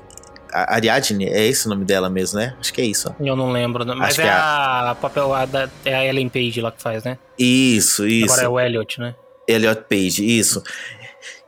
a 0.52 0.74
Ariadne, 0.74 1.26
é 1.26 1.46
esse 1.46 1.66
o 1.66 1.68
nome 1.70 1.84
dela 1.84 2.10
mesmo, 2.10 2.40
né? 2.40 2.56
Acho 2.58 2.72
que 2.72 2.80
é 2.80 2.84
isso. 2.84 3.14
Eu 3.20 3.36
não 3.36 3.52
lembro, 3.52 3.86
mas 3.96 4.18
Acho 4.18 4.22
é 4.22 4.26
é 4.26 4.30
a, 4.30 4.96
papel, 5.00 5.32
a 5.32 5.46
da- 5.46 5.70
é 5.84 5.94
a 5.94 6.04
Ellen 6.04 6.28
Page 6.28 6.60
lá 6.60 6.72
que 6.72 6.82
faz, 6.82 7.04
né? 7.04 7.18
Isso, 7.38 8.04
isso. 8.06 8.24
Agora 8.32 8.42
é 8.46 8.48
o 8.48 8.58
Elliot, 8.58 8.98
né? 9.00 9.14
Elliot 9.50 9.82
Page, 9.88 10.24
isso. 10.38 10.62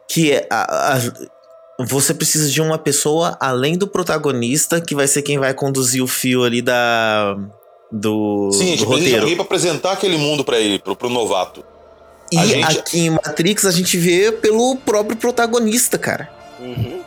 Que 0.08 0.32
é 0.32 0.46
a- 0.50 0.96
a- 0.96 1.84
você 1.84 2.12
precisa 2.14 2.50
de 2.50 2.60
uma 2.60 2.78
pessoa 2.78 3.36
além 3.40 3.76
do 3.78 3.86
protagonista 3.88 4.80
que 4.80 4.94
vai 4.94 5.06
ser 5.08 5.22
quem 5.22 5.38
vai 5.38 5.54
conduzir 5.54 6.02
o 6.02 6.06
fio 6.06 6.44
ali 6.44 6.60
da 6.62 7.36
do, 7.90 8.50
Sim, 8.52 8.62
a 8.62 8.66
gente 8.68 8.78
do 8.78 8.86
de 8.86 8.92
roteiro. 8.94 9.20
alguém 9.22 9.34
pra 9.36 9.44
apresentar 9.44 9.92
aquele 9.92 10.16
mundo 10.16 10.42
pra 10.44 10.58
ele, 10.58 10.78
pro, 10.78 10.96
pro 10.96 11.08
novato. 11.10 11.62
E 12.32 12.38
gente- 12.38 12.78
aqui 12.78 12.98
em 13.00 13.10
Matrix 13.10 13.66
a 13.66 13.70
gente 13.70 13.98
vê 13.98 14.32
pelo 14.32 14.76
próprio 14.76 15.16
protagonista, 15.16 15.98
cara. 15.98 16.30
Uhum. 16.58 17.01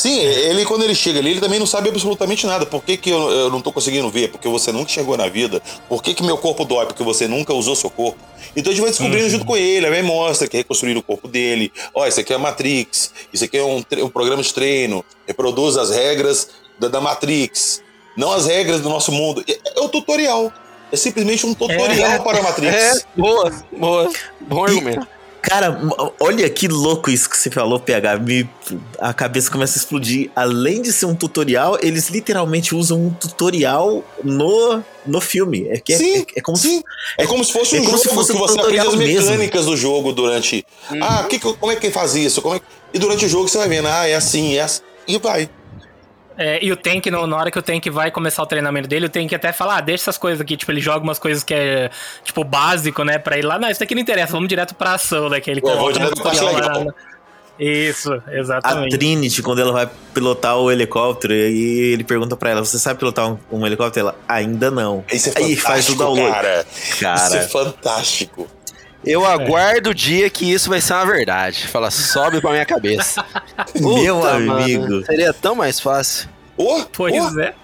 Sim, 0.00 0.18
ele 0.18 0.64
quando 0.64 0.82
ele 0.82 0.94
chega 0.94 1.18
ali, 1.18 1.32
ele 1.32 1.40
também 1.40 1.58
não 1.58 1.66
sabe 1.66 1.90
absolutamente 1.90 2.46
nada. 2.46 2.64
Por 2.64 2.82
que, 2.82 2.96
que 2.96 3.10
eu, 3.10 3.30
eu 3.30 3.50
não 3.50 3.60
tô 3.60 3.70
conseguindo 3.70 4.08
ver? 4.08 4.30
Porque 4.30 4.48
você 4.48 4.72
nunca 4.72 4.88
chegou 4.88 5.14
na 5.14 5.28
vida. 5.28 5.60
Por 5.90 6.02
que, 6.02 6.14
que 6.14 6.22
meu 6.22 6.38
corpo 6.38 6.64
dói? 6.64 6.86
Porque 6.86 7.02
você 7.02 7.28
nunca 7.28 7.52
usou 7.52 7.76
seu 7.76 7.90
corpo. 7.90 8.18
Então 8.56 8.72
a 8.72 8.74
gente 8.74 8.80
vai 8.80 8.90
descobrindo 8.90 9.24
Uhum. 9.24 9.30
junto 9.30 9.44
com 9.44 9.58
ele, 9.58 9.84
aí 9.86 10.02
mostra 10.02 10.48
que 10.48 10.56
reconstruir 10.56 10.96
o 10.96 11.02
corpo 11.02 11.28
dele. 11.28 11.70
Ó, 11.94 12.06
isso 12.06 12.18
aqui 12.18 12.32
é 12.32 12.36
a 12.36 12.38
Matrix, 12.38 13.12
isso 13.30 13.44
aqui 13.44 13.58
é 13.58 13.62
um, 13.62 13.84
um 14.02 14.08
programa 14.08 14.42
de 14.42 14.54
treino, 14.54 15.04
reproduz 15.26 15.76
as 15.76 15.90
regras 15.90 16.48
da, 16.78 16.88
da 16.88 16.98
Matrix, 16.98 17.82
não 18.16 18.32
as 18.32 18.46
regras 18.46 18.80
do 18.80 18.88
nosso 18.88 19.12
mundo. 19.12 19.44
É, 19.46 19.58
é 19.76 19.80
o 19.82 19.88
tutorial. 19.90 20.50
É 20.90 20.96
simplesmente 20.96 21.44
um 21.44 21.52
tutorial 21.52 22.22
para 22.24 22.38
a 22.38 22.42
Matrix. 22.42 22.74
É, 22.74 23.02
boa, 23.14 23.52
boa. 23.70 24.10
Bom 24.40 24.64
argumento. 24.64 25.06
Cara, 25.42 25.80
olha 26.20 26.48
que 26.50 26.68
louco 26.68 27.10
isso 27.10 27.28
que 27.28 27.36
você 27.36 27.50
falou, 27.50 27.80
PH. 27.80 28.18
Me, 28.18 28.48
a 28.98 29.12
cabeça 29.14 29.50
começa 29.50 29.78
a 29.78 29.80
explodir. 29.80 30.30
Além 30.36 30.82
de 30.82 30.92
ser 30.92 31.06
um 31.06 31.14
tutorial, 31.14 31.78
eles 31.82 32.08
literalmente 32.10 32.74
usam 32.74 33.06
um 33.06 33.10
tutorial 33.10 34.04
no, 34.22 34.82
no 35.06 35.20
filme. 35.20 35.66
É, 35.68 35.78
que 35.78 35.94
é, 35.94 35.96
Sim, 35.96 36.18
é, 36.18 36.24
é 36.36 36.40
como 36.42 36.56
se 36.56 36.68
Sim, 36.68 36.82
é 37.18 37.26
como 37.26 37.44
se 37.44 37.52
fosse 37.52 37.76
é 37.76 37.80
um 37.80 37.84
jogo 37.84 37.98
se 37.98 38.08
fosse 38.10 38.32
que 38.32 38.36
um 38.38 38.40
você 38.40 38.60
aprende 38.60 38.78
as 38.80 38.84
tutorial 38.86 39.08
mesmo. 39.14 39.30
mecânicas 39.30 39.66
do 39.66 39.76
jogo 39.76 40.12
durante. 40.12 40.64
Ah, 41.02 41.24
que 41.28 41.38
como 41.38 41.72
é 41.72 41.76
que 41.76 41.90
faz 41.90 42.14
isso? 42.14 42.42
Como 42.42 42.54
é 42.56 42.58
que- 42.58 42.64
E 42.92 42.98
durante 42.98 43.24
o 43.24 43.28
jogo 43.28 43.48
você 43.48 43.58
vai 43.58 43.68
vendo, 43.68 43.88
ah, 43.88 44.06
é 44.06 44.14
assim, 44.14 44.56
é 44.56 44.60
assim. 44.62 44.82
E 45.08 45.18
vai. 45.18 45.48
É, 46.42 46.58
e 46.64 46.72
o 46.72 46.76
Tank, 46.76 47.06
no- 47.10 47.26
na 47.26 47.36
hora 47.36 47.50
que 47.50 47.58
o 47.58 47.62
Tank 47.62 47.86
vai 47.90 48.10
começar 48.10 48.42
o 48.42 48.46
treinamento 48.46 48.88
dele, 48.88 49.04
o 49.04 49.08
Tank 49.10 49.30
até 49.34 49.52
fala, 49.52 49.76
ah, 49.76 49.80
deixa 49.82 50.04
essas 50.04 50.16
coisas 50.16 50.40
aqui, 50.40 50.56
tipo, 50.56 50.72
ele 50.72 50.80
joga 50.80 51.04
umas 51.04 51.18
coisas 51.18 51.44
que 51.44 51.52
é, 51.52 51.90
tipo, 52.24 52.42
básico, 52.44 53.04
né, 53.04 53.18
pra 53.18 53.36
ir 53.36 53.42
lá, 53.42 53.58
não, 53.58 53.68
isso 53.68 53.78
daqui 53.78 53.94
não 53.94 54.00
interessa, 54.00 54.32
vamos 54.32 54.48
direto 54.48 54.74
pra 54.74 54.94
ação, 54.94 55.28
né, 55.28 55.38
que 55.38 55.50
ele 55.50 55.60
Pô, 55.60 55.76
vou 55.76 55.92
direto 55.92 56.14
pra 56.22 56.32
lá, 56.32 56.78
né. 56.82 56.90
Isso, 57.58 58.10
A 58.26 58.34
exatamente. 58.38 58.96
Trinity, 58.96 59.42
quando 59.42 59.60
ela 59.60 59.70
vai 59.70 59.86
pilotar 60.14 60.56
o 60.56 60.70
helicóptero, 60.72 61.34
e 61.34 61.42
aí 61.44 61.92
ele 61.92 62.04
pergunta 62.04 62.34
pra 62.34 62.48
ela: 62.48 62.64
Você 62.64 62.78
sabe 62.78 62.98
pilotar 62.98 63.30
um, 63.30 63.38
um 63.52 63.66
helicóptero? 63.66 64.06
Ela, 64.06 64.16
ainda 64.26 64.70
não. 64.70 65.04
Isso 65.12 65.28
é 65.28 65.32
Aí 65.36 65.54
fantástico, 65.56 65.66
faz 65.68 65.88
o 65.90 65.94
download. 65.94 66.32
cara. 66.32 66.66
Isso 66.72 67.04
é 67.04 67.04
Cara, 67.04 67.40
fantástico. 67.48 68.48
Eu 69.04 69.24
aguardo 69.24 69.90
o 69.90 69.94
dia 69.94 70.28
que 70.28 70.50
isso 70.50 70.68
vai 70.68 70.80
ser 70.80 70.92
uma 70.92 71.06
verdade. 71.06 71.66
Fala, 71.66 71.90
sobe 71.90 72.40
pra 72.40 72.50
minha 72.50 72.66
cabeça. 72.66 73.24
meu 73.74 74.16
Puta, 74.16 74.32
amigo. 74.32 74.82
mano, 74.82 75.06
seria 75.06 75.32
tão 75.32 75.54
mais 75.54 75.80
fácil. 75.80 76.28
Oh, 76.56 76.82
Pois 76.92 77.34
oh, 77.34 77.40
é. 77.40 77.54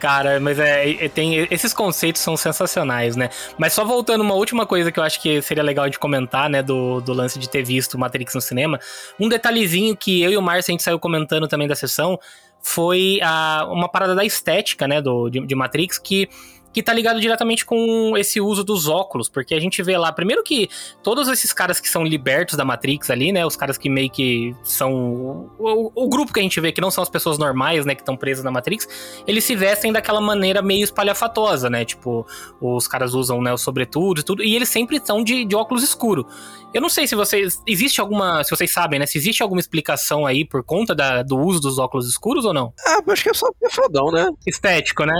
Cara, 0.00 0.40
mas 0.40 0.58
é, 0.58 1.04
é, 1.04 1.08
tem 1.10 1.46
esses 1.50 1.74
conceitos 1.74 2.22
são 2.22 2.34
sensacionais, 2.34 3.16
né? 3.16 3.28
Mas 3.58 3.74
só 3.74 3.84
voltando 3.84 4.22
uma 4.22 4.34
última 4.34 4.64
coisa 4.64 4.90
que 4.90 4.98
eu 4.98 5.04
acho 5.04 5.20
que 5.20 5.42
seria 5.42 5.62
legal 5.62 5.90
de 5.90 5.98
comentar, 5.98 6.48
né, 6.48 6.62
do, 6.62 7.02
do 7.02 7.12
lance 7.12 7.38
de 7.38 7.48
ter 7.48 7.62
visto 7.62 7.98
Matrix 7.98 8.34
no 8.34 8.40
cinema, 8.40 8.80
um 9.20 9.28
detalhezinho 9.28 9.94
que 9.94 10.22
eu 10.22 10.30
e 10.30 10.38
o 10.38 10.42
Márcio 10.42 10.70
a 10.70 10.72
gente 10.72 10.82
saiu 10.82 10.98
comentando 10.98 11.46
também 11.46 11.68
da 11.68 11.76
sessão 11.76 12.18
foi 12.62 13.18
a, 13.22 13.66
uma 13.70 13.88
parada 13.88 14.14
da 14.14 14.24
estética, 14.24 14.88
né, 14.88 15.02
do, 15.02 15.28
de, 15.28 15.40
de 15.46 15.54
Matrix 15.54 15.98
que 15.98 16.28
que 16.72 16.82
tá 16.82 16.92
ligado 16.92 17.20
diretamente 17.20 17.64
com 17.66 18.16
esse 18.16 18.40
uso 18.40 18.62
dos 18.62 18.86
óculos, 18.86 19.28
porque 19.28 19.54
a 19.54 19.60
gente 19.60 19.82
vê 19.82 19.98
lá, 19.98 20.12
primeiro 20.12 20.42
que 20.44 20.68
todos 21.02 21.26
esses 21.28 21.52
caras 21.52 21.80
que 21.80 21.88
são 21.88 22.04
libertos 22.04 22.56
da 22.56 22.64
Matrix 22.64 23.10
ali, 23.10 23.32
né, 23.32 23.44
os 23.44 23.56
caras 23.56 23.76
que 23.76 23.88
meio 23.90 24.08
que 24.08 24.54
são 24.62 25.50
o, 25.58 25.92
o- 25.94 26.08
grupo 26.08 26.32
que 26.32 26.38
a 26.38 26.42
gente 26.42 26.60
vê 26.60 26.70
que 26.70 26.80
não 26.80 26.90
são 26.90 27.02
as 27.02 27.08
pessoas 27.08 27.38
normais, 27.38 27.84
né, 27.84 27.94
que 27.94 28.02
estão 28.02 28.16
presas 28.16 28.44
na 28.44 28.50
Matrix, 28.52 28.86
eles 29.26 29.42
se 29.44 29.56
vestem 29.56 29.92
daquela 29.92 30.20
maneira 30.20 30.62
meio 30.62 30.84
espalhafatosa, 30.84 31.68
né, 31.68 31.84
tipo, 31.84 32.24
os 32.60 32.86
caras 32.86 33.14
usam, 33.14 33.42
né, 33.42 33.52
o 33.52 33.58
sobretudo 33.58 34.20
e 34.20 34.22
tudo, 34.22 34.42
e 34.44 34.54
eles 34.54 34.68
sempre 34.68 34.96
estão 34.98 35.24
de, 35.24 35.44
de 35.44 35.56
óculos 35.56 35.82
escuro. 35.82 36.26
Eu 36.72 36.80
não 36.80 36.88
sei 36.88 37.06
se 37.08 37.16
vocês, 37.16 37.60
existe 37.66 38.00
alguma, 38.00 38.44
se 38.44 38.50
vocês 38.50 38.70
sabem, 38.70 39.00
né, 39.00 39.06
se 39.06 39.18
existe 39.18 39.42
alguma 39.42 39.60
explicação 39.60 40.24
aí 40.24 40.44
por 40.44 40.62
conta 40.62 40.94
da- 40.94 41.22
do 41.24 41.36
uso 41.36 41.60
dos 41.60 41.78
óculos 41.80 42.08
escuros 42.08 42.44
ou 42.44 42.54
não? 42.54 42.72
Ah, 42.86 43.00
acho 43.08 43.22
que 43.24 43.30
é 43.30 43.34
só 43.34 43.48
fodão, 43.72 44.12
né? 44.12 44.30
Estético, 44.46 45.04
né? 45.04 45.14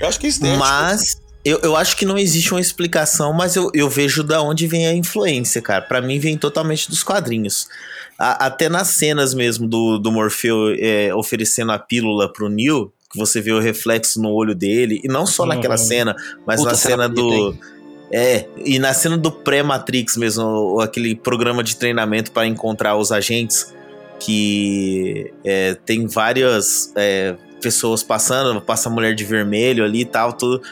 Eu 0.00 0.08
acho 0.08 0.18
que 0.20 0.26
é 0.26 0.28
estético. 0.28 0.58
Mas 0.58 1.16
eu, 1.44 1.58
eu 1.62 1.76
acho 1.76 1.96
que 1.96 2.04
não 2.04 2.18
existe 2.18 2.52
uma 2.52 2.60
explicação, 2.60 3.32
mas 3.32 3.54
eu, 3.56 3.70
eu 3.72 3.88
vejo 3.88 4.22
da 4.24 4.42
onde 4.42 4.66
vem 4.66 4.86
a 4.86 4.92
influência, 4.94 5.62
cara. 5.62 5.82
Pra 5.82 6.00
mim 6.00 6.18
vem 6.18 6.36
totalmente 6.36 6.88
dos 6.90 7.02
quadrinhos. 7.02 7.68
A- 8.18 8.46
até 8.46 8.68
nas 8.68 8.88
cenas 8.88 9.32
mesmo 9.34 9.66
do, 9.68 9.98
do 9.98 10.10
Morfeu 10.10 10.74
é, 10.78 11.14
oferecendo 11.14 11.72
a 11.72 11.78
pílula 11.78 12.32
pro 12.32 12.48
Neo, 12.48 12.92
que 13.12 13.18
você 13.18 13.40
vê 13.40 13.52
o 13.52 13.60
reflexo 13.60 14.20
no 14.20 14.30
olho 14.32 14.54
dele, 14.54 15.00
e 15.04 15.08
não 15.08 15.24
só 15.26 15.44
Uhum. 15.44 15.50
naquela 15.50 15.76
cena, 15.76 16.16
mas 16.46 16.58
Puta 16.60 16.72
na 16.72 16.76
cena 16.76 17.08
do. 17.08 17.56
É, 18.12 18.46
e 18.64 18.78
na 18.78 18.92
cena 18.94 19.16
do 19.18 19.30
pré-Matrix 19.32 20.16
mesmo, 20.16 20.44
o- 20.44 20.80
aquele 20.80 21.14
programa 21.14 21.62
de 21.62 21.76
treinamento 21.76 22.32
para 22.32 22.46
encontrar 22.46 22.96
os 22.96 23.10
agentes, 23.12 23.72
que 24.18 25.32
é, 25.44 25.74
tem 25.86 26.06
várias 26.06 26.92
é, 26.96 27.36
pessoas 27.66 28.00
passando, 28.04 28.60
passa 28.60 28.88
a 28.88 28.92
mulher 28.92 29.12
de 29.12 29.24
vermelho 29.24 29.84
ali 29.84 30.02
e 30.02 30.04
tal, 30.04 30.32
tudo. 30.32 30.62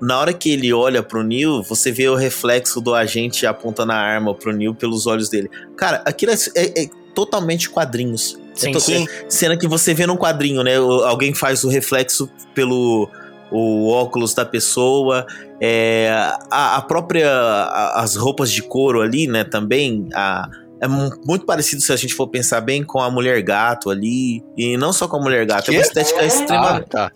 Na 0.00 0.20
hora 0.20 0.32
que 0.32 0.50
ele 0.52 0.72
olha 0.72 1.02
pro 1.02 1.24
Neil, 1.24 1.60
você 1.62 1.90
vê 1.90 2.08
o 2.08 2.14
reflexo 2.14 2.80
do 2.80 2.94
agente 2.94 3.44
apontando 3.46 3.90
a 3.90 3.96
arma 3.96 4.32
pro 4.32 4.52
Neil 4.52 4.72
pelos 4.74 5.08
olhos 5.08 5.28
dele. 5.28 5.50
Cara, 5.76 6.02
aquilo 6.06 6.30
é, 6.32 6.36
é- 6.54 6.82
é 6.84 6.88
totalmente 7.14 7.68
quadrinhos. 7.68 8.38
Sim, 8.54 8.68
É 8.68 8.72
to- 8.72 8.80
sim. 8.80 9.06
Cena 9.28 9.56
que 9.56 9.66
você 9.66 9.92
vê 9.92 10.06
num 10.06 10.16
quadrinho, 10.16 10.62
né? 10.62 10.76
Alguém 10.76 11.34
faz 11.34 11.64
o 11.64 11.68
reflexo 11.68 12.30
pelo 12.54 13.08
o 13.50 13.88
óculos 13.90 14.34
da 14.34 14.44
pessoa, 14.44 15.24
é, 15.60 16.10
a, 16.50 16.76
a 16.76 16.82
própria 16.82 17.30
a- 17.30 18.02
as 18.02 18.16
roupas 18.16 18.50
de 18.52 18.60
couro 18.62 19.00
ali, 19.00 19.26
né? 19.26 19.42
Também 19.44 20.08
a, 20.14 20.48
é 20.80 20.86
mu- 20.88 21.10
muito 21.24 21.46
parecido 21.46 21.80
se 21.82 21.92
a 21.92 21.96
gente 21.96 22.14
for 22.14 22.28
pensar 22.28 22.60
bem 22.60 22.82
com 22.82 23.00
a 23.00 23.10
mulher 23.10 23.40
gato 23.42 23.90
ali 23.90 24.42
e 24.56 24.76
não 24.76 24.92
só 24.92 25.08
com 25.08 25.16
a 25.16 25.20
mulher 25.20 25.46
gato, 25.46 25.70
é 25.70 25.74
uma 25.74 25.80
estética 25.82 26.20
Ah, 26.20 26.26
extremamente 26.26 26.88
tá. 26.88 27.10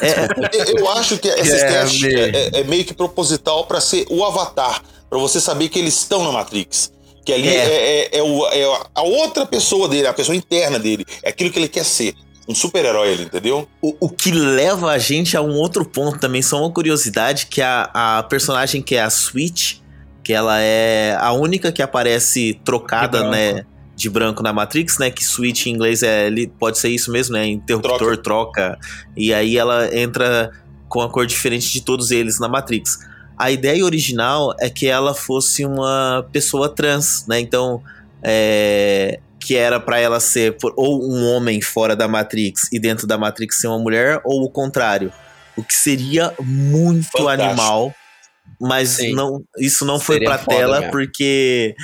é, 0.00 0.70
Eu 0.80 0.88
acho 0.92 1.18
que 1.18 1.28
essa 1.28 1.40
É, 1.54 1.84
estética 1.84 2.06
meio. 2.08 2.36
é, 2.36 2.60
é 2.60 2.64
meio 2.64 2.84
que 2.84 2.94
proposital 2.94 3.66
pra 3.66 3.80
ser 3.80 4.06
o 4.10 4.24
avatar, 4.24 4.82
Pra 5.10 5.18
você 5.18 5.40
saber 5.40 5.68
que 5.68 5.78
eles 5.78 5.94
estão 5.94 6.24
na 6.24 6.32
Matrix. 6.32 6.90
Que 7.24 7.32
ali 7.32 7.46
É. 7.48 7.54
é, 7.54 8.00
é- 8.16 8.18
é 8.18 8.22
o- 8.22 8.46
é 8.48 8.64
a 8.94 9.02
outra 9.02 9.46
pessoa 9.46 9.88
dele, 9.88 10.06
a 10.08 10.12
pessoa 10.12 10.34
interna 10.34 10.78
dele. 10.78 11.04
É 11.22 11.28
aquilo 11.28 11.50
que 11.50 11.58
ele 11.58 11.68
quer 11.68 11.84
ser. 11.84 12.14
Um 12.48 12.54
super-herói, 12.54 13.08
ele, 13.10 13.22
entendeu? 13.22 13.66
O, 13.80 13.94
o 14.00 14.08
que 14.10 14.30
leva 14.32 14.90
a 14.90 14.98
gente 14.98 15.34
a 15.36 15.40
um 15.40 15.54
outro 15.54 15.84
ponto 15.84 16.18
também, 16.18 16.42
só 16.42 16.58
uma 16.60 16.70
curiosidade, 16.70 17.46
que 17.46 17.62
a, 17.62 17.88
a 17.92 18.22
personagem 18.24 18.82
que 18.82 18.96
é 18.96 19.02
a 19.02 19.08
Switch, 19.08 19.76
que 20.24 20.32
ela 20.32 20.58
é 20.60 21.16
a 21.20 21.32
única 21.32 21.70
que 21.70 21.82
aparece 21.82 22.58
trocada, 22.64 23.18
De 23.18 23.24
branco. 23.28 23.30
né, 23.56 23.64
de 23.94 24.10
branco 24.10 24.42
na 24.42 24.52
Matrix, 24.52 24.98
né, 24.98 25.10
que 25.10 25.22
Switch 25.24 25.66
em 25.66 25.70
inglês 25.70 26.02
é, 26.02 26.26
ele 26.26 26.46
pode 26.58 26.78
ser 26.78 26.88
isso 26.88 27.12
mesmo, 27.12 27.34
né, 27.34 27.46
interruptor, 27.46 28.16
troca. 28.16 28.76
e 29.16 29.32
aí 29.34 29.56
ela 29.56 29.94
entra 29.96 30.50
com 30.88 31.00
a 31.00 31.08
cor 31.10 31.26
diferente 31.26 31.70
de 31.72 31.80
todos 31.82 32.10
eles 32.10 32.40
na 32.40 32.48
Matrix. 32.48 32.98
A 33.38 33.50
ideia 33.50 33.84
original 33.84 34.54
é 34.60 34.70
que 34.70 34.86
ela 34.86 35.12
fosse 35.14 35.64
uma 35.64 36.26
pessoa 36.32 36.68
trans, 36.68 37.24
né, 37.28 37.38
então... 37.38 37.82
É, 38.26 39.20
que 39.38 39.54
era 39.54 39.78
pra 39.78 39.98
ela 39.98 40.18
ser 40.20 40.56
por- 40.56 40.72
ou 40.74 41.04
um 41.06 41.22
homem 41.36 41.60
fora 41.60 41.94
da 41.94 42.08
Matrix 42.08 42.70
e 42.72 42.78
dentro 42.80 43.06
da 43.06 43.18
Matrix 43.18 43.60
ser 43.60 43.66
uma 43.66 43.78
mulher, 43.78 44.18
ou 44.24 44.42
o 44.42 44.48
contrário. 44.48 45.12
O 45.54 45.62
que 45.62 45.74
seria 45.74 46.32
muito 46.40 47.04
Fantástico. 47.12 47.42
animal, 47.42 47.94
mas 48.64 48.90
Sim. 48.90 49.12
não, 49.14 49.42
isso 49.58 49.84
não 49.84 49.98
foi 50.00 50.16
Seria 50.16 50.28
pra 50.30 50.38
foda 50.38 50.56
tela 50.56 50.76
mesmo. 50.80 50.90
porque 50.92 51.74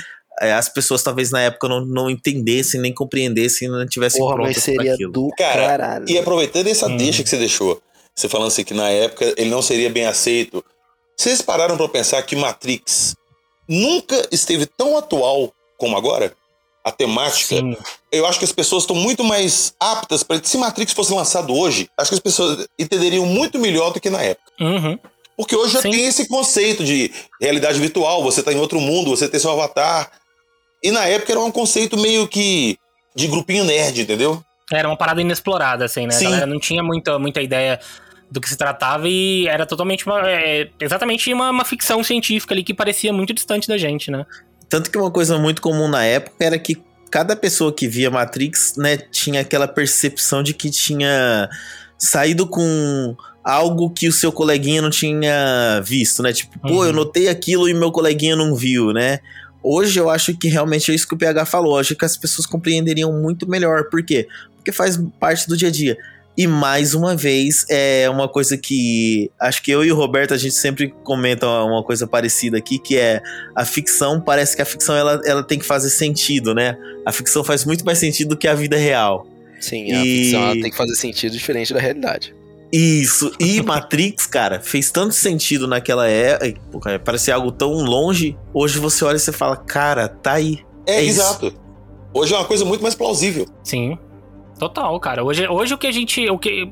é, 0.41 0.53
as 0.53 0.67
pessoas 0.69 1.03
talvez 1.03 1.31
na 1.31 1.41
época 1.41 1.67
não, 1.67 1.85
não 1.85 2.09
entendessem 2.09 2.79
nem 2.81 2.93
compreendessem 2.93 3.67
não 3.67 3.85
tivessem 3.87 4.19
Porra, 4.19 4.37
mas 4.37 4.43
prontas 4.55 4.63
pra 4.63 4.73
seria 4.73 4.93
aquilo. 4.93 5.11
do 5.11 5.29
Cara, 5.37 5.67
caralho. 5.67 6.05
E 6.09 6.17
aproveitando 6.17 6.67
essa 6.67 6.87
Hum. 6.87 6.97
deixa 6.97 7.23
que 7.23 7.29
você 7.29 7.37
deixou, 7.37 7.81
você 8.15 8.27
falando 8.27 8.47
assim 8.47 8.63
que 8.63 8.73
na 8.73 8.89
época 8.89 9.33
ele 9.37 9.49
não 9.49 9.61
seria 9.61 9.89
bem 9.89 10.05
aceito. 10.05 10.63
Vocês 11.17 11.41
pararam 11.41 11.77
pra 11.77 11.87
pensar 11.87 12.21
que 12.23 12.35
Matrix 12.35 13.15
nunca 13.67 14.27
esteve 14.31 14.65
tão 14.65 14.97
atual 14.97 15.53
como 15.77 15.95
agora? 15.97 16.33
A 16.83 16.91
temática. 16.91 17.55
Sim. 17.57 17.77
Eu 18.11 18.25
acho 18.25 18.39
que 18.39 18.45
as 18.45 18.51
pessoas 18.51 18.83
estão 18.83 18.95
muito 18.95 19.23
mais 19.23 19.71
aptas 19.79 20.23
para 20.23 20.43
se 20.43 20.57
Matrix 20.57 20.93
fosse 20.93 21.13
lançado 21.13 21.53
hoje, 21.55 21.87
acho 21.95 22.09
que 22.09 22.15
as 22.15 22.19
pessoas 22.19 22.67
entenderiam 22.79 23.23
muito 23.23 23.59
melhor 23.59 23.93
do 23.93 23.99
que 23.99 24.09
na 24.09 24.19
época. 24.23 24.51
Uhum. 24.59 24.97
Porque 25.41 25.55
hoje 25.55 25.73
já 25.73 25.81
Sim. 25.81 25.89
tem 25.89 26.05
esse 26.05 26.27
conceito 26.27 26.83
de 26.83 27.11
realidade 27.41 27.79
virtual, 27.79 28.21
você 28.21 28.43
tá 28.43 28.53
em 28.53 28.59
outro 28.59 28.79
mundo, 28.79 29.09
você 29.09 29.27
tem 29.27 29.39
seu 29.39 29.49
avatar. 29.49 30.11
E 30.83 30.91
na 30.91 31.05
época 31.07 31.31
era 31.31 31.39
um 31.39 31.49
conceito 31.49 31.97
meio 31.97 32.27
que 32.27 32.77
de 33.15 33.27
grupinho 33.27 33.63
nerd, 33.63 34.01
entendeu? 34.01 34.43
Era 34.71 34.87
uma 34.87 34.95
parada 34.95 35.19
inexplorada, 35.19 35.83
assim, 35.83 36.05
né? 36.05 36.11
Sim. 36.11 36.27
A 36.27 36.29
galera 36.29 36.45
não 36.45 36.59
tinha 36.59 36.83
muita, 36.83 37.17
muita 37.17 37.41
ideia 37.41 37.79
do 38.29 38.39
que 38.39 38.47
se 38.47 38.55
tratava 38.55 39.09
e 39.09 39.47
era 39.47 39.65
totalmente 39.65 40.05
uma. 40.05 40.29
é, 40.29 40.69
exatamente 40.79 41.33
uma, 41.33 41.49
uma 41.49 41.65
ficção 41.65 42.03
científica 42.03 42.53
ali 42.53 42.63
que 42.63 42.73
parecia 42.73 43.11
muito 43.11 43.33
distante 43.33 43.67
da 43.67 43.79
gente, 43.79 44.11
né? 44.11 44.27
Tanto 44.69 44.91
que 44.91 44.97
uma 44.97 45.09
coisa 45.09 45.39
muito 45.39 45.59
comum 45.59 45.87
na 45.87 46.05
época 46.05 46.35
era 46.39 46.59
que 46.59 46.79
cada 47.09 47.35
pessoa 47.35 47.73
que 47.73 47.87
via 47.87 48.11
Matrix, 48.11 48.75
né, 48.77 48.95
tinha 48.95 49.41
aquela 49.41 49.67
percepção 49.67 50.43
de 50.43 50.53
que 50.53 50.69
tinha 50.69 51.49
saído 51.97 52.45
com 52.45 53.15
algo 53.43 53.89
que 53.89 54.07
o 54.07 54.11
seu 54.11 54.31
coleguinha 54.31 54.81
não 54.81 54.89
tinha 54.89 55.81
visto, 55.83 56.21
né? 56.21 56.31
Tipo, 56.33 56.59
pô, 56.59 56.69
Uhum. 56.79 56.85
eu 56.85 56.93
notei 56.93 57.27
aquilo 57.27 57.67
e 57.67 57.73
meu 57.73 57.91
coleguinha 57.91 58.35
não 58.35 58.55
viu, 58.55 58.91
né? 58.93 59.19
Hoje 59.63 59.99
eu 59.99 60.09
acho 60.09 60.35
que 60.37 60.47
realmente 60.47 60.91
é 60.91 60.95
isso 60.95 61.07
que 61.07 61.13
o 61.13 61.17
PH 61.17 61.45
falou. 61.45 61.73
Eu 61.75 61.79
acho 61.81 61.95
que 61.95 62.05
as 62.05 62.17
pessoas 62.17 62.45
compreenderiam 62.47 63.11
muito 63.13 63.47
melhor. 63.49 63.89
Por 63.89 64.03
quê? 64.03 64.27
Porque 64.55 64.71
faz 64.71 64.99
parte 65.19 65.47
do 65.47 65.55
dia 65.57 65.67
a 65.69 65.71
dia. 65.71 65.97
E 66.37 66.47
mais 66.47 66.93
uma 66.95 67.15
vez, 67.15 67.65
é 67.69 68.09
uma 68.09 68.27
coisa 68.27 68.57
que 68.57 69.29
acho 69.39 69.61
que 69.61 69.69
eu 69.69 69.83
e 69.83 69.91
o 69.91 69.95
Roberto 69.95 70.33
a 70.33 70.37
gente 70.37 70.55
sempre 70.55 70.93
comenta 71.03 71.45
uma 71.47 71.83
coisa 71.83 72.07
parecida 72.07 72.57
aqui, 72.57 72.79
que 72.79 72.97
é 72.97 73.21
a 73.55 73.65
ficção, 73.65 74.19
parece 74.19 74.55
que 74.55 74.61
a 74.61 74.65
ficção 74.65 74.95
ela, 74.95 75.21
ela 75.25 75.43
tem 75.43 75.59
que 75.59 75.65
fazer 75.65 75.89
sentido, 75.89 76.55
né? 76.55 76.77
A 77.05 77.11
ficção 77.11 77.43
faz 77.43 77.65
muito 77.65 77.85
mais 77.85 77.97
sentido 77.97 78.29
do 78.29 78.37
que 78.37 78.47
a 78.47 78.53
vida 78.55 78.77
real. 78.77 79.27
Sim, 79.59 79.91
a 79.91 80.05
E- 80.05 80.23
ficção 80.23 80.41
ela 80.43 80.53
tem 80.53 80.71
que 80.71 80.77
fazer 80.77 80.95
sentido 80.95 81.33
diferente 81.33 81.73
da 81.73 81.79
realidade. 81.79 82.33
Isso. 82.71 83.31
E 83.39 83.61
Matrix, 83.61 84.25
cara, 84.25 84.59
fez 84.59 84.89
tanto 84.91 85.13
sentido 85.13 85.67
naquela 85.67 86.07
época, 86.07 86.97
parecia 86.99 87.35
algo 87.35 87.51
tão 87.51 87.71
longe. 87.73 88.37
Hoje 88.53 88.79
você 88.79 89.03
olha 89.03 89.17
e 89.17 89.19
você 89.19 89.31
fala, 89.31 89.57
cara, 89.57 90.07
tá 90.07 90.33
aí. 90.33 90.59
É, 90.85 90.95
É 90.95 91.03
isso. 91.03 91.19
exato. 91.21 91.53
Hoje 92.13 92.33
é 92.33 92.37
uma 92.37 92.45
coisa 92.45 92.63
muito 92.65 92.81
mais 92.81 92.95
plausível. 92.95 93.45
Sim. 93.63 93.97
Total, 94.59 94.99
cara. 94.99 95.23
Hoje, 95.23 95.47
hoje 95.47 95.73
o 95.73 95.77
que 95.77 95.87
a 95.87 95.91
gente. 95.91 96.29
O 96.29 96.37
que, 96.37 96.71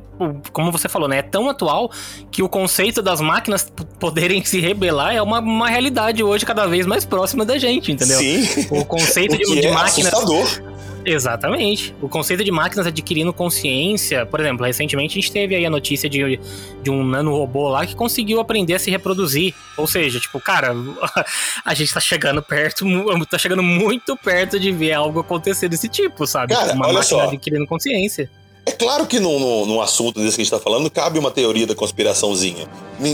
como 0.54 0.72
você 0.72 0.88
falou, 0.88 1.08
né? 1.08 1.18
É 1.18 1.22
tão 1.24 1.50
atual 1.50 1.90
que 2.32 2.44
o 2.44 2.48
conceito 2.48 3.02
das 3.02 3.20
máquinas 3.20 3.68
poderem 4.00 4.46
se 4.46 4.60
rebelar 4.60 5.16
é 5.16 5.22
uma, 5.24 5.40
uma 5.40 5.68
realidade 5.68 6.24
hoje 6.24 6.46
cada 6.46 6.68
vez 6.68 6.86
mais 6.86 7.04
próxima 7.04 7.44
da 7.44 7.58
gente, 7.58 7.92
entendeu? 7.92 8.20
Sim. 8.20 8.68
O 8.70 8.86
conceito 8.86 9.34
O 9.36 9.38
de, 9.40 9.62
de 9.62 9.68
é 9.68 9.72
máquinas. 9.72 10.14
assustador. 10.14 10.69
Exatamente. 11.06 11.96
O 12.02 12.10
conceito 12.10 12.44
de 12.44 12.52
máquinas 12.52 12.86
adquirindo 12.88 13.32
consciência. 13.34 14.26
Por 14.26 14.40
exemplo, 14.40 14.66
recentemente 14.66 15.18
a 15.18 15.22
gente 15.22 15.32
teve 15.32 15.56
aí 15.56 15.66
a 15.66 15.70
notícia 15.70 16.10
de, 16.10 16.40
de 16.82 16.90
um 16.90 17.04
nanorobô 17.04 17.70
lá 17.70 17.86
que 17.86 17.96
conseguiu 17.96 18.40
aprender 18.40 18.76
a 18.76 18.80
se 18.80 18.92
reproduzir. 18.92 19.54
Ou 19.78 19.88
seja, 19.88 20.20
tipo, 20.20 20.40
cara, 20.40 20.74
a 21.64 21.74
gente 21.74 21.94
tá 21.94 22.00
chegando 22.00 22.42
perto, 22.42 22.86
tá 23.30 23.38
chegando 23.38 23.64
muito 23.64 24.16
perto 24.18 24.60
de 24.60 24.72
ver 24.72 24.94
algo 24.94 25.20
acontecer 25.20 25.70
desse 25.70 25.88
tipo, 25.88 26.28
sabe? 26.28 26.54
Cara, 26.54 26.74
Uma 26.74 26.88
olha 26.88 27.00
máquina 27.00 27.04
só. 27.04 27.28
adquirindo 27.28 27.66
consciência. 27.66 28.30
É 28.66 28.72
claro 28.72 29.08
que 29.08 29.20
num, 29.20 29.40
num, 29.40 29.66
num 29.66 29.82
assunto 29.82 30.20
desse 30.20 30.36
que 30.36 30.42
a 30.42 30.44
gente 30.44 30.52
tá 30.52 30.60
falando, 30.60 30.92
cabe 30.92 31.18
uma 31.18 31.32
teoria 31.32 31.66
da 31.66 31.74
conspiraçãozinha. 31.74 32.68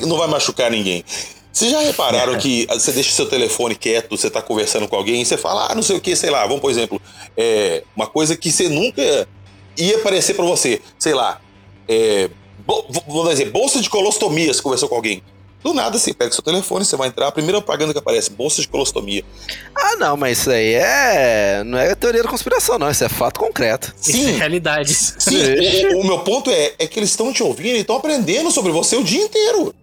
Não 0.05 0.17
vai 0.17 0.27
machucar 0.27 0.69
ninguém. 0.69 1.03
Vocês 1.55 1.71
já 1.71 1.79
repararam 1.79 2.37
que 2.37 2.67
você 2.69 2.91
deixa 2.91 3.11
o 3.11 3.13
seu 3.13 3.25
telefone 3.27 3.75
quieto, 3.75 4.09
você 4.09 4.29
tá 4.29 4.41
conversando 4.41 4.89
com 4.89 4.95
alguém, 4.97 5.21
e 5.21 5.25
você 5.25 5.37
fala, 5.37 5.67
ah, 5.71 5.73
não 5.75 5.81
sei 5.81 5.95
o 5.95 6.01
que, 6.01 6.13
sei 6.13 6.29
lá, 6.29 6.45
vamos 6.45 6.59
por 6.59 6.69
exemplo, 6.69 7.01
é, 7.37 7.81
uma 7.95 8.07
coisa 8.07 8.35
que 8.35 8.51
você 8.51 8.67
nunca 8.67 9.25
ia 9.77 9.95
aparecer 9.95 10.33
pra 10.35 10.43
você, 10.43 10.81
sei 10.99 11.13
lá, 11.13 11.39
é, 11.87 12.29
vou 13.07 13.29
dizer, 13.29 13.51
bolsa 13.51 13.79
de 13.81 13.89
colostomia, 13.89 14.53
você 14.53 14.61
conversou 14.61 14.89
com 14.89 14.95
alguém. 14.95 15.23
Do 15.63 15.73
nada, 15.73 15.97
você 15.97 16.13
pega 16.13 16.31
seu 16.33 16.43
telefone, 16.43 16.83
você 16.83 16.95
vai 16.97 17.07
entrar, 17.07 17.27
a 17.27 17.31
primeira 17.31 17.59
propaganda 17.61 17.93
que 17.93 17.99
aparece, 17.99 18.29
bolsa 18.31 18.61
de 18.61 18.67
colostomia. 18.67 19.23
Ah, 19.73 19.95
não, 19.95 20.15
mas 20.17 20.39
isso 20.39 20.51
aí 20.51 20.73
é. 20.75 21.63
Não 21.65 21.79
é 21.79 21.95
teoria 21.95 22.21
da 22.21 22.29
conspiração, 22.29 22.77
não. 22.77 22.91
Isso 22.91 23.03
é 23.03 23.09
fato 23.09 23.39
concreto. 23.39 23.91
Isso 23.99 24.11
é 24.11 24.13
Sim, 24.13 24.31
realidade. 24.33 24.93
sim. 24.93 25.37
o, 25.93 25.97
o- 25.97 26.01
o 26.01 26.05
meu 26.05 26.19
ponto 26.19 26.51
é, 26.51 26.73
é 26.77 26.85
que 26.85 26.99
eles 26.99 27.09
estão 27.09 27.33
te 27.33 27.41
ouvindo 27.41 27.77
e 27.77 27.79
estão 27.79 27.95
aprendendo 27.95 28.51
sobre 28.51 28.71
você 28.71 28.95
o 28.95 29.03
dia 29.03 29.23
inteiro. 29.23 29.73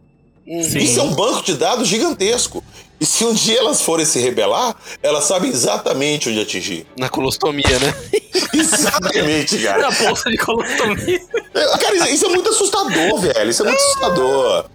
Sim. 0.47 0.79
Isso 0.79 1.01
é 1.01 1.03
um 1.03 1.15
banco 1.15 1.43
de 1.45 1.55
dados 1.55 1.87
gigantesco. 1.89 2.63
E 3.01 3.07
se 3.07 3.25
um 3.25 3.33
dia 3.35 3.59
elas 3.59 3.83
forem 3.83 4.05
se 4.07 4.19
rebelar, 4.21 4.77
elas 5.03 5.25
sabem 5.25 5.51
exatamente 5.51 6.29
onde 6.29 6.41
atingir. 6.41 6.87
Na 6.97 7.09
colostomia, 7.09 7.79
né? 7.81 7.95
Exatamente, 8.55 9.59
cara. 9.59 9.83
Na 9.83 9.91
bolsa 9.91 10.31
de 10.31 10.37
colostomia. 10.39 11.21
É, 11.55 11.79
Cara, 11.79 11.97
isso- 11.97 12.09
isso 12.09 12.27
é 12.27 12.29
muito 12.29 12.49
assustador, 12.51 13.19
velho. 13.19 13.51
Isso 13.51 13.63
é 13.63 13.67
muito 13.67 13.81
assustador. 13.81 14.67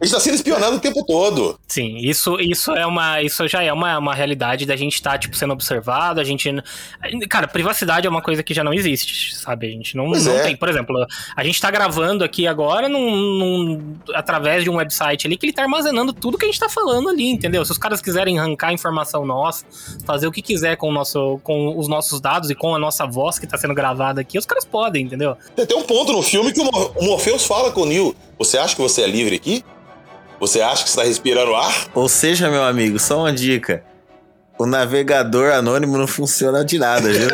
A 0.00 0.04
gente 0.04 0.14
tá 0.14 0.20
sendo 0.20 0.34
espionado 0.34 0.76
o 0.76 0.80
tempo 0.80 1.04
todo. 1.04 1.58
Sim, 1.68 1.96
isso, 1.98 2.38
isso 2.40 2.72
é 2.72 2.86
uma. 2.86 3.22
Isso 3.22 3.46
já 3.48 3.62
é 3.62 3.72
uma, 3.72 3.98
uma 3.98 4.14
realidade 4.14 4.66
da 4.66 4.76
gente 4.76 4.94
estar, 4.94 5.18
tipo, 5.18 5.36
sendo 5.36 5.52
observado, 5.52 6.20
a 6.20 6.24
gente. 6.24 6.50
Cara, 7.28 7.46
privacidade 7.48 8.06
é 8.06 8.10
uma 8.10 8.22
coisa 8.22 8.42
que 8.42 8.52
já 8.54 8.62
não 8.64 8.72
existe, 8.74 9.34
sabe? 9.36 9.66
A 9.66 9.70
gente 9.70 9.96
não, 9.96 10.06
Pois 10.08 10.26
não 10.26 10.34
é. 10.34 10.42
tem. 10.42 10.56
Por 10.56 10.68
exemplo, 10.68 11.06
a 11.36 11.44
gente 11.44 11.60
tá 11.60 11.70
gravando 11.70 12.24
aqui 12.24 12.46
agora 12.46 12.88
num, 12.88 13.10
num- 13.16 13.96
através 14.14 14.64
de 14.64 14.70
um 14.70 14.76
website 14.76 15.26
ali 15.26 15.36
que 15.36 15.46
ele 15.46 15.52
tá 15.52 15.62
armazenando 15.62 16.12
tudo 16.12 16.36
que 16.38 16.44
a 16.44 16.48
gente 16.48 16.60
tá 16.60 16.68
falando 16.68 17.08
ali, 17.08 17.30
entendeu? 17.30 17.64
Se 17.64 17.72
os 17.72 17.78
caras 17.78 18.00
quiserem 18.00 18.38
arrancar 18.38 18.72
informação 18.72 19.24
nossa, 19.24 19.64
fazer 20.04 20.26
o 20.26 20.32
que 20.32 20.42
quiser 20.42 20.76
com, 20.76 20.88
o 20.88 20.92
nosso, 20.92 21.38
com 21.42 21.78
os 21.78 21.88
nossos 21.88 22.20
dados 22.20 22.50
e 22.50 22.54
com 22.54 22.74
a 22.74 22.78
nossa 22.78 23.06
voz 23.06 23.38
que 23.38 23.46
tá 23.46 23.56
sendo 23.56 23.74
gravada 23.74 24.20
aqui, 24.20 24.38
os 24.38 24.46
caras 24.46 24.64
podem, 24.64 25.04
entendeu? 25.04 25.36
Tem 25.54 25.64
até 25.64 25.74
um 25.74 25.82
ponto 25.82 26.12
no 26.12 26.22
filme 26.22 26.52
que 26.52 26.60
o 26.60 26.64
Mor- 26.64 26.92
o 26.96 27.04
Morpheus 27.04 27.44
fala 27.46 27.70
com 27.70 27.82
o 27.82 27.86
Neo: 27.86 28.14
Você 28.42 28.58
acha 28.58 28.74
que 28.74 28.82
você 28.82 29.02
é 29.02 29.06
livre 29.06 29.36
aqui? 29.36 29.64
Você 30.40 30.60
acha 30.60 30.82
que 30.82 30.90
você 30.90 30.98
está 30.98 31.04
respirando 31.04 31.54
ar? 31.54 31.72
Ou 31.94 32.08
seja, 32.08 32.50
meu 32.50 32.64
amigo, 32.64 32.98
só 32.98 33.20
uma 33.20 33.32
dica. 33.32 33.84
O 34.58 34.66
navegador 34.66 35.52
anônimo 35.52 35.96
não 35.96 36.08
funciona 36.08 36.64
de 36.64 36.76
nada, 36.76 37.08
viu? 37.08 37.28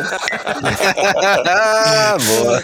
Ah, 1.47 2.15
boa. 2.21 2.63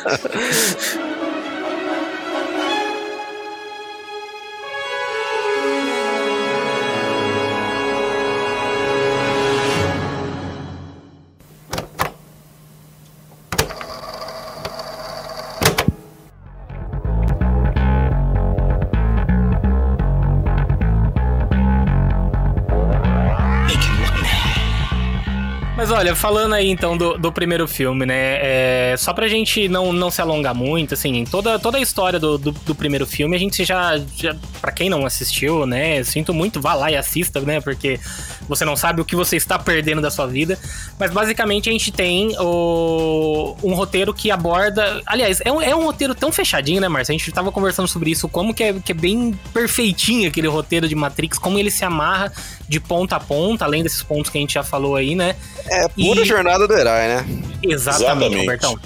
Falando 26.16 26.54
aí 26.54 26.70
então 26.70 26.98
do, 26.98 27.18
do 27.18 27.32
primeiro 27.32 27.68
filme, 27.68 28.06
né? 28.06 28.40
É, 28.42 28.96
só 28.98 29.14
pra 29.14 29.28
gente 29.28 29.68
não, 29.68 29.94
não 29.94 30.10
se 30.10 30.22
alongar 30.22 30.56
muito, 30.56 30.94
assim, 30.94 31.24
toda, 31.26 31.60
toda 31.60 31.78
a 31.78 31.82
história 31.82 32.20
do, 32.20 32.38
do, 32.38 32.52
do 32.52 32.76
primeiro 32.76 33.06
filme, 33.06 33.36
a 33.36 33.40
gente 33.40 33.64
já, 33.64 33.98
já. 34.16 34.36
Pra 34.62 34.72
quem 34.72 34.90
não 34.90 35.06
assistiu, 35.06 35.66
né? 35.66 36.04
Sinto 36.04 36.34
muito, 36.34 36.62
vá 36.62 36.74
lá 36.74 36.92
e 36.92 36.96
assista, 36.96 37.40
né? 37.42 37.62
Porque 37.62 38.00
você 38.48 38.66
não 38.66 38.76
sabe 38.76 39.02
o 39.02 39.06
que 39.06 39.16
você 39.16 39.36
está 39.36 39.60
perdendo 39.60 40.02
da 40.02 40.10
sua 40.10 40.26
vida. 40.26 40.58
Mas 41.00 41.12
basicamente 41.12 41.70
a 41.70 41.72
gente 41.72 41.92
tem 41.92 42.36
o, 42.40 43.56
um 43.64 43.74
roteiro 43.74 44.14
que 44.14 44.32
aborda. 44.32 45.02
Aliás, 45.06 45.42
é 45.44 45.52
um, 45.52 45.62
é 45.62 45.76
um 45.76 45.84
roteiro 45.84 46.16
tão 46.16 46.32
fechadinho, 46.32 46.82
né, 46.82 46.88
Marcia? 46.88 47.14
A 47.14 47.18
gente 47.18 47.32
tava 47.32 47.52
conversando 47.52 47.88
sobre 47.88 48.12
isso, 48.12 48.28
como 48.28 48.54
que 48.54 48.64
é, 48.64 48.74
que 48.74 48.92
é 48.92 48.96
bem 48.96 49.38
perfeitinho 49.54 50.28
aquele 50.28 50.48
roteiro 50.48 50.88
de 50.88 50.96
Matrix, 50.96 51.38
como 51.38 51.60
ele 51.60 51.72
se 51.72 51.84
amarra 51.86 52.32
de 52.68 52.80
ponta 52.80 53.16
a 53.16 53.20
ponta, 53.20 53.66
além 53.66 53.84
desses 53.84 54.02
pontos 54.02 54.32
que 54.32 54.38
a 54.38 54.42
gente 54.42 54.54
já 54.54 54.64
falou 54.64 54.96
aí, 54.96 55.16
né? 55.16 55.36
É 55.68 55.88
pura 56.08 56.22
E- 56.22 56.26
jornada 56.26 56.68
do 56.68 56.74
herói, 56.74 57.08
né? 57.08 57.26
Exatamente, 57.64 57.72
Exatamente. 57.74 58.38
Robertão. 58.42 58.80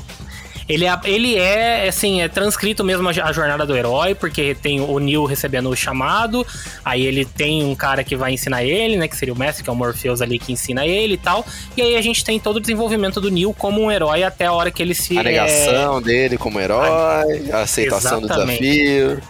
Ele 0.67 0.85
é, 0.85 0.99
ele 1.05 1.35
é, 1.35 1.87
assim, 1.87 2.21
é 2.21 2.27
transcrito 2.27 2.83
mesmo 2.83 3.09
a, 3.09 3.31
jornada 3.33 3.65
do 3.65 3.75
herói, 3.75 4.13
porque 4.13 4.53
tem 4.53 4.79
o 4.79 4.99
Neil 4.99 5.25
recebendo 5.25 5.67
o 5.67 5.75
chamado, 5.75 6.45
aí 6.85 7.07
ele 7.07 7.25
tem 7.25 7.63
um 7.65 7.73
cara 7.73 8.03
que 8.03 8.15
vai 8.15 8.33
ensinar 8.33 8.63
ele, 8.63 8.95
né, 8.95 9.07
que 9.07 9.17
seria 9.17 9.33
o 9.33 9.37
mestre, 9.37 9.63
que 9.63 9.69
é 9.71 9.73
o 9.73 9.75
Morpheus 9.75 10.21
ali, 10.21 10.37
que 10.37 10.51
ensina 10.53 10.85
ele 10.85 11.15
e 11.15 11.17
tal, 11.17 11.43
e 11.75 11.81
aí 11.81 11.95
a 11.95 12.01
gente 12.03 12.23
tem 12.23 12.39
todo 12.39 12.57
o 12.57 12.59
desenvolvimento 12.59 13.19
do 13.19 13.31
Neil 13.31 13.51
como 13.51 13.81
um 13.81 13.91
herói 13.91 14.21
até 14.21 14.45
a 14.45 14.53
hora 14.53 14.69
que 14.69 14.83
ele 14.83 14.93
se... 14.93 15.17
A 15.17 15.23
negação 15.23 15.99
dele 16.03 16.37
como 16.37 16.59
herói, 16.59 17.49
a 17.51 17.61
aceitação 17.61 18.21
do 18.21 18.27
Exatamente. 18.27 18.61
desafio. 18.61 19.21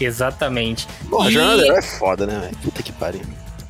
é, 0.00 0.04
exatamente. 0.04 0.86
Pô, 1.08 1.22
a 1.22 1.30
E- 1.30 1.32
jornada 1.32 1.56
do 1.56 1.64
herói 1.64 1.78
é 1.78 1.82
foda, 1.82 2.26
né, 2.26 2.38
velho? 2.40 2.56
Puta 2.62 2.82
que 2.82 2.92
pariu. 2.92 3.22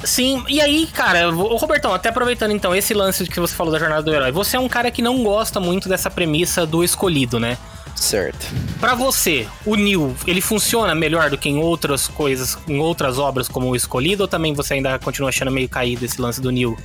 Sim, 0.05 0.45
e 0.49 0.61
aí, 0.61 0.87
cara, 0.87 1.29
o 1.31 1.57
Robertão, 1.57 1.93
até 1.93 2.09
aproveitando 2.09 2.53
então 2.53 2.75
esse 2.75 2.95
lance 2.95 3.25
que 3.27 3.41
você 3.41 3.55
falou 3.55 3.73
da 3.73 3.79
jornada 3.79 4.03
do 4.03 4.13
herói, 4.13 4.33
você 4.33 4.57
é 4.57 4.61
um 4.61 4.69
cara 4.69 4.91
que 4.91 5.03
não 5.03 5.23
gosta 5.23 5.59
muito 5.59 5.89
dessa 5.89 6.11
premissa 6.11 6.67
do 6.67 6.85
escolhido, 6.85 7.41
né? 7.41 7.57
Certo. 7.97 8.47
Pra 8.81 8.95
você, 8.95 9.47
o 9.65 9.77
Neil, 9.77 10.15
ele 10.27 10.41
funciona 10.41 10.95
melhor 10.95 11.31
do 11.31 11.39
que 11.39 11.49
em 11.49 11.59
outras 11.59 12.09
coisas, 12.09 12.59
em 12.69 12.79
outras 12.79 13.19
obras 13.19 13.49
como 13.49 13.69
o 13.69 13.77
Escolhido, 13.77 14.25
ou 14.25 14.29
também 14.29 14.53
você 14.53 14.75
ainda 14.75 14.99
continua 14.99 15.29
achando 15.29 15.51
meio 15.51 15.69
caído 15.69 16.05
esse 16.05 16.21
lance 16.21 16.41
do 16.41 16.51
Neil? 16.51 16.77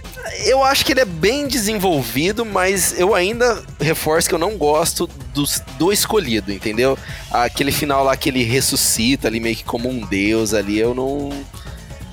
Eu 0.45 0.63
acho 0.63 0.85
que 0.85 0.93
ele 0.93 1.01
é 1.01 1.05
bem 1.05 1.47
desenvolvido, 1.47 2.45
mas 2.45 2.97
eu 2.97 3.15
ainda 3.15 3.61
reforço 3.79 4.29
que 4.29 4.35
eu 4.35 4.39
não 4.39 4.55
gosto 4.57 5.09
do, 5.33 5.43
do 5.77 5.91
escolhido, 5.91 6.53
entendeu? 6.53 6.97
Aquele 7.31 7.71
final 7.71 8.03
lá 8.03 8.15
que 8.15 8.29
ele 8.29 8.43
ressuscita 8.43 9.27
ali 9.27 9.39
meio 9.39 9.55
que 9.55 9.63
como 9.63 9.89
um 9.89 9.99
deus 10.01 10.53
ali, 10.53 10.79
eu 10.79 10.93
não. 10.93 11.29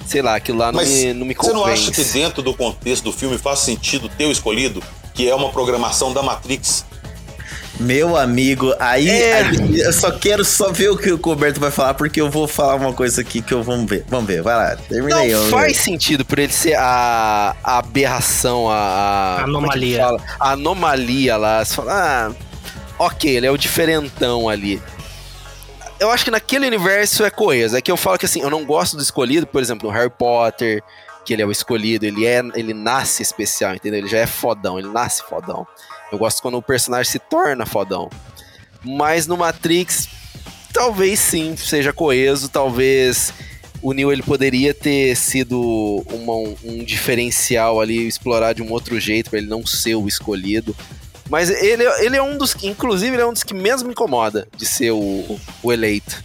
Sei 0.06 0.22
lá, 0.22 0.36
aquilo 0.36 0.58
lá 0.58 0.66
não, 0.72 0.76
Mas 0.80 0.88
me, 0.88 1.12
não 1.12 1.26
me 1.26 1.34
você 1.34 1.50
convence. 1.50 1.54
não 1.56 1.66
acha 1.66 1.90
que 1.90 2.04
dentro 2.04 2.42
do 2.42 2.54
contexto 2.54 3.04
do 3.04 3.12
filme 3.12 3.36
faz 3.38 3.58
sentido 3.60 4.08
ter 4.08 4.26
o 4.26 4.30
escolhido, 4.30 4.82
que 5.14 5.28
é 5.28 5.34
uma 5.34 5.50
programação 5.50 6.12
da 6.12 6.22
Matrix? 6.22 6.84
Meu 7.78 8.16
amigo, 8.16 8.72
aí, 8.80 9.06
É. 9.10 9.42
aí 9.42 9.80
eu 9.80 9.92
só 9.92 10.10
quero 10.10 10.42
só 10.46 10.72
ver 10.72 10.88
o 10.90 10.96
que 10.96 11.12
o 11.12 11.16
Roberto 11.22 11.60
vai 11.60 11.70
falar, 11.70 11.92
porque 11.92 12.18
eu 12.18 12.30
vou 12.30 12.48
falar 12.48 12.76
uma 12.76 12.94
coisa 12.94 13.20
aqui 13.20 13.42
que 13.42 13.52
eu 13.52 13.62
vamos 13.62 13.90
ver. 13.90 14.02
Vamos 14.08 14.26
ver, 14.26 14.40
vai 14.42 14.56
lá. 14.56 14.76
Termina 14.76 15.16
Não 15.16 15.22
aí, 15.22 15.50
faz 15.50 15.76
ver. 15.76 15.82
sentido 15.82 16.24
por 16.24 16.38
ele 16.38 16.52
ser 16.52 16.74
a, 16.78 17.54
a 17.62 17.78
aberração, 17.78 18.70
a, 18.70 18.76
a 19.40 19.42
Anomalia. 19.44 20.02
é? 20.04 20.16
A 20.40 20.52
anomalia 20.52 21.36
lá. 21.36 21.62
Você 21.62 21.74
fala, 21.74 21.92
ah, 21.92 22.32
ok, 22.98 23.36
ele 23.36 23.46
é 23.46 23.50
o 23.50 23.58
diferentão 23.58 24.48
ali. 24.48 24.80
Eu 25.98 26.10
acho 26.10 26.24
que 26.24 26.30
naquele 26.30 26.66
universo 26.66 27.24
é 27.24 27.30
coeso. 27.30 27.76
É 27.76 27.80
que 27.80 27.90
eu 27.90 27.96
falo 27.96 28.18
que 28.18 28.26
assim, 28.26 28.40
eu 28.40 28.50
não 28.50 28.64
gosto 28.64 28.96
do 28.96 29.02
escolhido, 29.02 29.46
por 29.46 29.62
exemplo, 29.62 29.88
no 29.88 29.94
Harry 29.94 30.10
Potter, 30.10 30.82
que 31.24 31.32
ele 31.32 31.42
é 31.42 31.46
o 31.46 31.50
escolhido, 31.50 32.04
ele 32.04 32.26
é, 32.26 32.40
ele 32.54 32.74
nasce 32.74 33.22
especial, 33.22 33.74
entendeu? 33.74 34.00
Ele 34.00 34.08
já 34.08 34.18
é 34.18 34.26
fodão, 34.26 34.78
ele 34.78 34.88
nasce 34.88 35.22
fodão. 35.22 35.66
Eu 36.12 36.18
gosto 36.18 36.42
quando 36.42 36.56
o 36.58 36.62
personagem 36.62 37.10
se 37.10 37.18
torna 37.18 37.64
fodão. 37.64 38.10
Mas 38.84 39.26
no 39.26 39.36
Matrix, 39.36 40.08
talvez 40.72 41.18
sim, 41.18 41.56
seja 41.56 41.92
coeso, 41.92 42.48
talvez 42.48 43.32
o 43.82 43.92
Neo 43.92 44.12
ele 44.12 44.22
poderia 44.22 44.72
ter 44.72 45.16
sido 45.16 46.04
uma- 46.12 46.34
um, 46.34 46.56
um 46.62 46.84
diferencial 46.84 47.80
ali, 47.80 48.06
explorar 48.06 48.52
de 48.52 48.62
um 48.62 48.70
outro 48.70 49.00
jeito 49.00 49.30
para 49.30 49.38
ele 49.38 49.48
não 49.48 49.66
ser 49.66 49.94
o 49.96 50.06
escolhido. 50.06 50.76
Mas 51.28 51.50
ele, 51.50 51.82
ele 52.00 52.16
é 52.16 52.22
um 52.22 52.38
dos 52.38 52.54
que, 52.54 52.68
inclusive, 52.68 53.14
ele 53.16 53.22
é 53.22 53.26
um 53.26 53.32
dos 53.32 53.42
que 53.42 53.52
menos 53.54 53.82
me 53.82 53.90
incomoda 53.90 54.46
de 54.56 54.64
ser 54.64 54.92
o, 54.92 55.40
o 55.62 55.72
eleito. 55.72 56.22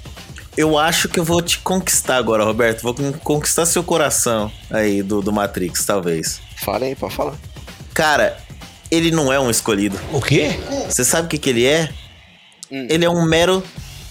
Eu 0.55 0.77
acho 0.77 1.09
que 1.09 1.19
eu 1.19 1.23
vou 1.23 1.41
te 1.41 1.57
conquistar 1.59 2.17
agora, 2.17 2.43
Roberto. 2.43 2.81
Vou 2.83 2.93
con- 2.93 3.13
conquistar 3.23 3.65
seu 3.65 3.83
coração 3.83 4.51
aí 4.69 5.01
do, 5.01 5.19
do 5.21 5.31
Matrix, 5.31 5.83
talvez. 5.85 6.39
Fala 6.57 6.85
aí, 6.85 6.95
pode 6.95 7.15
falar. 7.15 7.33
Cara, 7.93 8.37
ele 8.91 9.09
não 9.11 9.31
é 9.33 9.39
um 9.39 9.49
escolhido. 9.49 9.97
O 10.11 10.21
quê? 10.21 10.59
Você 10.89 11.03
sabe 11.05 11.27
o 11.27 11.29
que, 11.29 11.37
que 11.37 11.49
ele 11.49 11.65
é? 11.65 11.89
Hum. 12.71 12.85
Ele 12.89 13.05
é 13.05 13.09
um 13.09 13.23
mero 13.25 13.63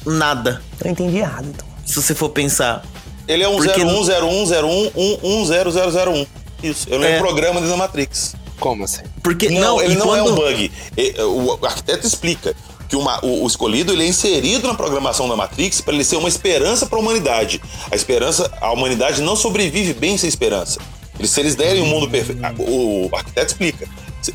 nada. 0.05 0.61
Eu 0.83 0.91
entendi 0.91 1.19
errado, 1.19 1.47
então. 1.47 1.67
Se 1.85 1.95
você 1.97 2.15
for 2.15 2.31
pensar. 2.31 2.83
Ele 3.29 3.43
é 3.45 3.49
um 3.49 3.57
Porque- 3.59 3.81
010101100001. 3.81 6.27
Isso, 6.63 6.87
ele 6.91 7.05
é 7.07 7.13
É. 7.13 7.17
um 7.17 7.21
programa 7.21 7.55
dentro 7.61 7.71
da 7.71 7.77
Matrix. 7.77 8.35
Como 8.61 8.85
assim? 8.85 9.03
Porque 9.23 9.49
Não, 9.49 9.61
não, 9.61 9.83
ele 9.83 9.95
não 9.97 10.07
quando... 10.07 10.19
é 10.19 10.23
um 10.31 10.35
bug. 10.35 10.71
E- 10.97 11.15
O 11.23 11.59
arquiteto 11.67 12.07
explica 12.07 12.55
que 12.89 12.95
uma- 12.97 13.25
o, 13.25 13.45
o 13.45 13.47
escolhido 13.47 13.93
ele 13.93 14.05
é 14.05 14.07
inserido 14.07 14.69
na 14.69 14.75
programação 14.75 15.29
da 15.29 15.35
Matrix 15.37 15.81
para 15.81 15.95
ele 15.95 16.05
ser 16.05 16.17
uma 16.17 16.29
esperança 16.29 16.87
para 16.87 16.99
a 16.99 17.01
humanidade. 17.01 17.61
A 17.91 17.97
esperança, 17.97 18.51
a 18.61 18.71
humanidade 18.73 19.23
não 19.23 19.35
sobrevive 19.35 19.95
bem 19.95 20.17
sem 20.19 20.29
esperança. 20.29 20.79
Eles, 21.19 21.31
se 21.31 21.41
eles 21.41 21.55
derem 21.55 21.83
um 21.83 21.87
mundo 21.87 22.09
perfeito, 22.09 22.41
o, 22.63 23.09
o 23.11 23.17
arquiteto 23.17 23.53
explica. 23.53 23.89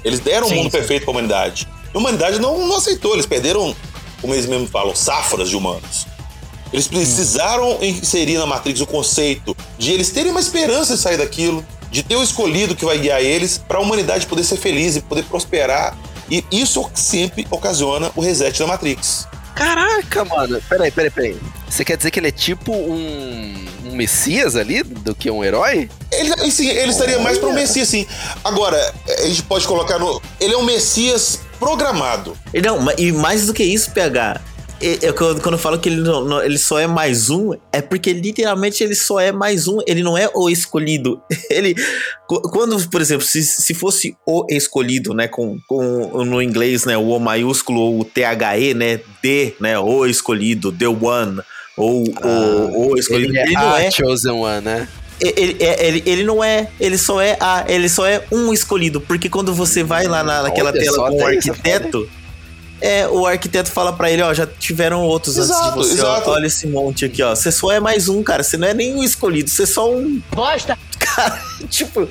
Eles 0.04 0.20
deram 0.20 0.48
um 0.48 0.50
Sim, 0.50 0.56
mundo 0.56 0.66
sim. 0.66 0.72
perfeito 0.72 1.04
para 1.04 1.12
a 1.12 1.14
humanidade. 1.14 1.68
E 1.94 1.98
a 1.98 2.00
humanidade 2.00 2.40
não, 2.40 2.68
não 2.68 2.78
aceitou. 2.78 3.14
Eles 3.14 3.26
perderam, 3.26 3.76
como 4.22 4.34
eles 4.34 4.46
mesmos 4.46 4.70
falam, 4.70 4.96
safras 4.96 5.50
de 5.50 5.56
humanos. 5.56 6.08
Eles 6.74 6.88
precisaram 6.88 7.78
inserir 7.82 8.38
na 8.38 8.46
Matrix 8.46 8.82
o 8.82 8.86
conceito 8.88 9.56
de 9.78 9.92
eles 9.92 10.10
terem 10.12 10.32
uma 10.32 10.40
esperança 10.40 10.96
de 10.96 11.02
sair 11.02 11.18
daquilo, 11.18 11.66
de 11.96 12.04
ter 12.04 12.18
o 12.18 12.24
escolhido 12.24 12.76
que 12.76 12.84
vai 12.84 12.98
guiar 12.98 13.22
eles 13.22 13.58
para 13.58 13.78
a 13.78 13.82
humanidade 13.82 14.26
poder 14.28 14.44
ser 14.44 14.58
feliz 14.58 14.98
e 14.98 15.02
poder 15.02 15.24
prosperar. 15.24 15.98
E 16.30 16.44
isso 16.52 16.90
sempre 16.94 17.48
ocasiona 17.50 18.12
o 18.18 18.22
reset 18.22 18.60
da 18.60 18.68
Matrix. 18.68 19.26
Caraca, 19.56 20.26
mano. 20.26 20.62
Peraí, 20.68 20.92
peraí, 20.92 21.10
peraí. 21.10 21.38
Você 21.70 21.86
quer 21.86 21.96
dizer 21.96 22.12
que 22.12 22.20
ele 22.20 22.28
é 22.28 22.32
tipo 22.32 22.74
um, 22.74 23.66
um 23.86 23.96
messias 23.96 24.58
ali 24.58 24.84
do 24.84 25.16
que 25.16 25.32
um 25.32 25.42
herói? 25.42 25.90
Ele, 26.12 26.52
sim, 26.52 26.68
ele 26.68 26.92
estaria 26.92 27.18
mais 27.20 27.38
para 27.38 27.48
um 27.48 27.54
Messias, 27.54 27.88
sim. 27.88 28.06
Agora, 28.44 28.94
a 29.08 29.28
gente 29.28 29.44
pode 29.44 29.66
colocar 29.66 29.98
no. 29.98 30.22
Ele 30.38 30.54
é 30.54 30.58
um 30.58 30.66
Messias 30.66 31.40
programado. 31.58 32.38
Não, 32.54 32.92
e 32.98 33.14
mais 33.14 33.46
do 33.46 33.54
que 33.54 33.64
isso, 33.64 33.92
PH. 33.92 34.42
E- 34.82 35.00
Eu, 35.02 35.14
quando 35.14 35.54
eu 35.54 35.58
falo 35.58 35.80
que 35.80 35.90
ele, 35.90 36.02
não- 36.02 36.24
não- 36.26 36.44
ele 36.44 36.58
só 36.58 36.78
é 36.80 36.88
mais 36.88 37.30
um, 37.30 37.54
é 37.72 37.82
porque 37.82 38.12
literalmente 38.14 38.84
ele 38.84 38.96
só 38.96 39.20
é 39.20 39.32
mais 39.32 39.68
um, 39.68 39.80
ele 39.88 40.04
não 40.04 40.18
é 40.18 40.30
o 40.34 40.50
escolhido. 40.50 41.22
Ele. 41.50 41.76
qu- 42.28 42.42
Quando, 42.50 42.90
por 42.90 43.00
exemplo, 43.02 43.26
se, 43.26 43.42
se 43.44 43.74
fosse 43.74 44.16
o 44.26 44.46
escolhido, 44.50 45.14
né, 45.14 45.28
com, 45.28 45.58
com 45.68 46.24
no 46.26 46.42
inglês, 46.42 46.86
né, 46.86 46.98
o 46.98 47.10
O 47.16 47.20
maiúsculo 47.20 47.80
ou 47.80 48.00
o 48.02 48.06
THE, 48.06 48.74
né, 48.76 49.00
D, 49.24 49.54
né, 49.60 49.78
o 49.80 50.06
escolhido, 50.06 50.72
the 50.72 50.88
one, 50.88 51.40
ou 51.78 52.04
o, 52.24 52.92
o 52.92 52.98
escolhido, 52.98 53.30
Ele 53.32 53.38
é 53.40 53.44
ele 53.44 53.54
não 53.54 53.76
é. 53.78 53.92
Chosen 53.92 54.32
One, 54.32 54.62
né? 54.66 54.88
Ele, 55.22 55.56
é- 55.62 55.88
ele, 55.88 56.04
ele 56.06 56.24
não 56.24 56.44
é, 56.44 56.68
ele 56.80 56.98
só 56.98 57.22
é 57.22 57.38
a, 57.40 57.64
ele 57.70 57.88
só 57.88 58.06
é 58.06 58.26
um 58.32 58.52
escolhido, 58.54 59.00
porque 59.00 59.30
quando 59.30 59.54
você 59.54 59.82
vai 59.84 60.08
lá 60.08 60.22
na, 60.24 60.44
naquela 60.44 60.72
Olha 60.72 60.80
tela 60.82 61.10
com 61.10 61.18
o 61.18 61.26
arquiteto, 61.26 62.10
é, 62.82 63.08
o 63.08 63.26
arquiteto 63.26 63.72
fala 63.72 63.94
pra 63.94 64.12
ele, 64.12 64.22
ó, 64.22 64.34
já 64.34 64.46
tiveram 64.46 65.02
outros 65.02 65.38
antes 65.38 65.50
Exato, 65.50 65.82
de 65.82 65.88
você, 65.88 66.02
ó, 66.02 66.22
olha 66.30 66.48
esse 66.48 66.68
monte 66.68 67.06
aqui, 67.06 67.24
ó, 67.24 67.34
você 67.34 67.52
só 67.52 67.72
é 67.72 67.80
mais 67.80 68.10
um, 68.10 68.22
cara, 68.22 68.44
você 68.44 68.58
não 68.58 68.68
é 68.68 68.74
nem 68.74 68.96
um 68.96 69.04
escolhido, 69.04 69.50
você 69.50 69.64
é 69.64 69.66
só 69.66 69.90
um 69.92 70.22
Bosta! 70.32 70.78
cara, 71.00 71.42
tipo, 71.70 72.08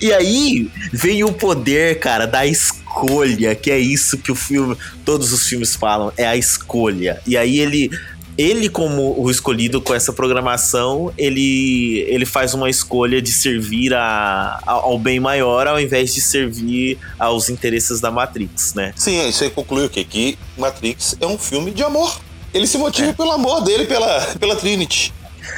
e 0.00 0.12
aí 0.12 0.70
vem 0.92 1.22
o 1.22 1.32
poder, 1.32 2.00
cara, 2.00 2.26
da 2.26 2.44
escolha, 2.46 3.54
que 3.54 3.70
é 3.70 3.78
isso 3.78 4.18
que 4.18 4.32
o 4.32 4.34
filme, 4.34 4.76
todos 5.04 5.32
os 5.32 5.46
filmes 5.46 5.76
falam, 5.76 6.12
é 6.16 6.26
a 6.26 6.36
escolha. 6.36 7.20
E 7.26 7.36
aí 7.36 7.58
ele 7.58 7.90
ele, 8.38 8.68
como 8.68 9.20
o 9.20 9.28
escolhido 9.30 9.82
com 9.82 9.92
essa 9.92 10.12
programação, 10.12 11.12
ele, 11.18 12.04
ele 12.08 12.24
faz 12.24 12.54
uma 12.54 12.70
escolha 12.70 13.20
de 13.20 13.32
servir 13.32 13.92
a, 13.92 14.60
ao 14.64 14.96
bem 14.98 15.18
maior 15.18 15.66
ao 15.66 15.80
invés 15.80 16.14
de 16.14 16.20
servir 16.20 16.96
aos 17.18 17.48
interesses 17.50 18.00
da 18.00 18.10
Matrix, 18.12 18.74
né? 18.74 18.92
Sim, 18.96 19.28
isso 19.28 19.42
aí 19.42 19.50
conclui 19.50 19.84
o 19.86 19.90
quê? 19.90 20.04
Que 20.04 20.38
Matrix 20.56 21.16
é 21.20 21.26
um 21.26 21.36
filme 21.36 21.72
de 21.72 21.82
amor. 21.82 22.20
Ele 22.54 22.66
se 22.66 22.78
motiva 22.78 23.12
pelo 23.12 23.32
amor 23.32 23.60
dele 23.62 23.84
pela, 23.86 24.20
pela 24.38 24.54
Trinity. 24.56 25.12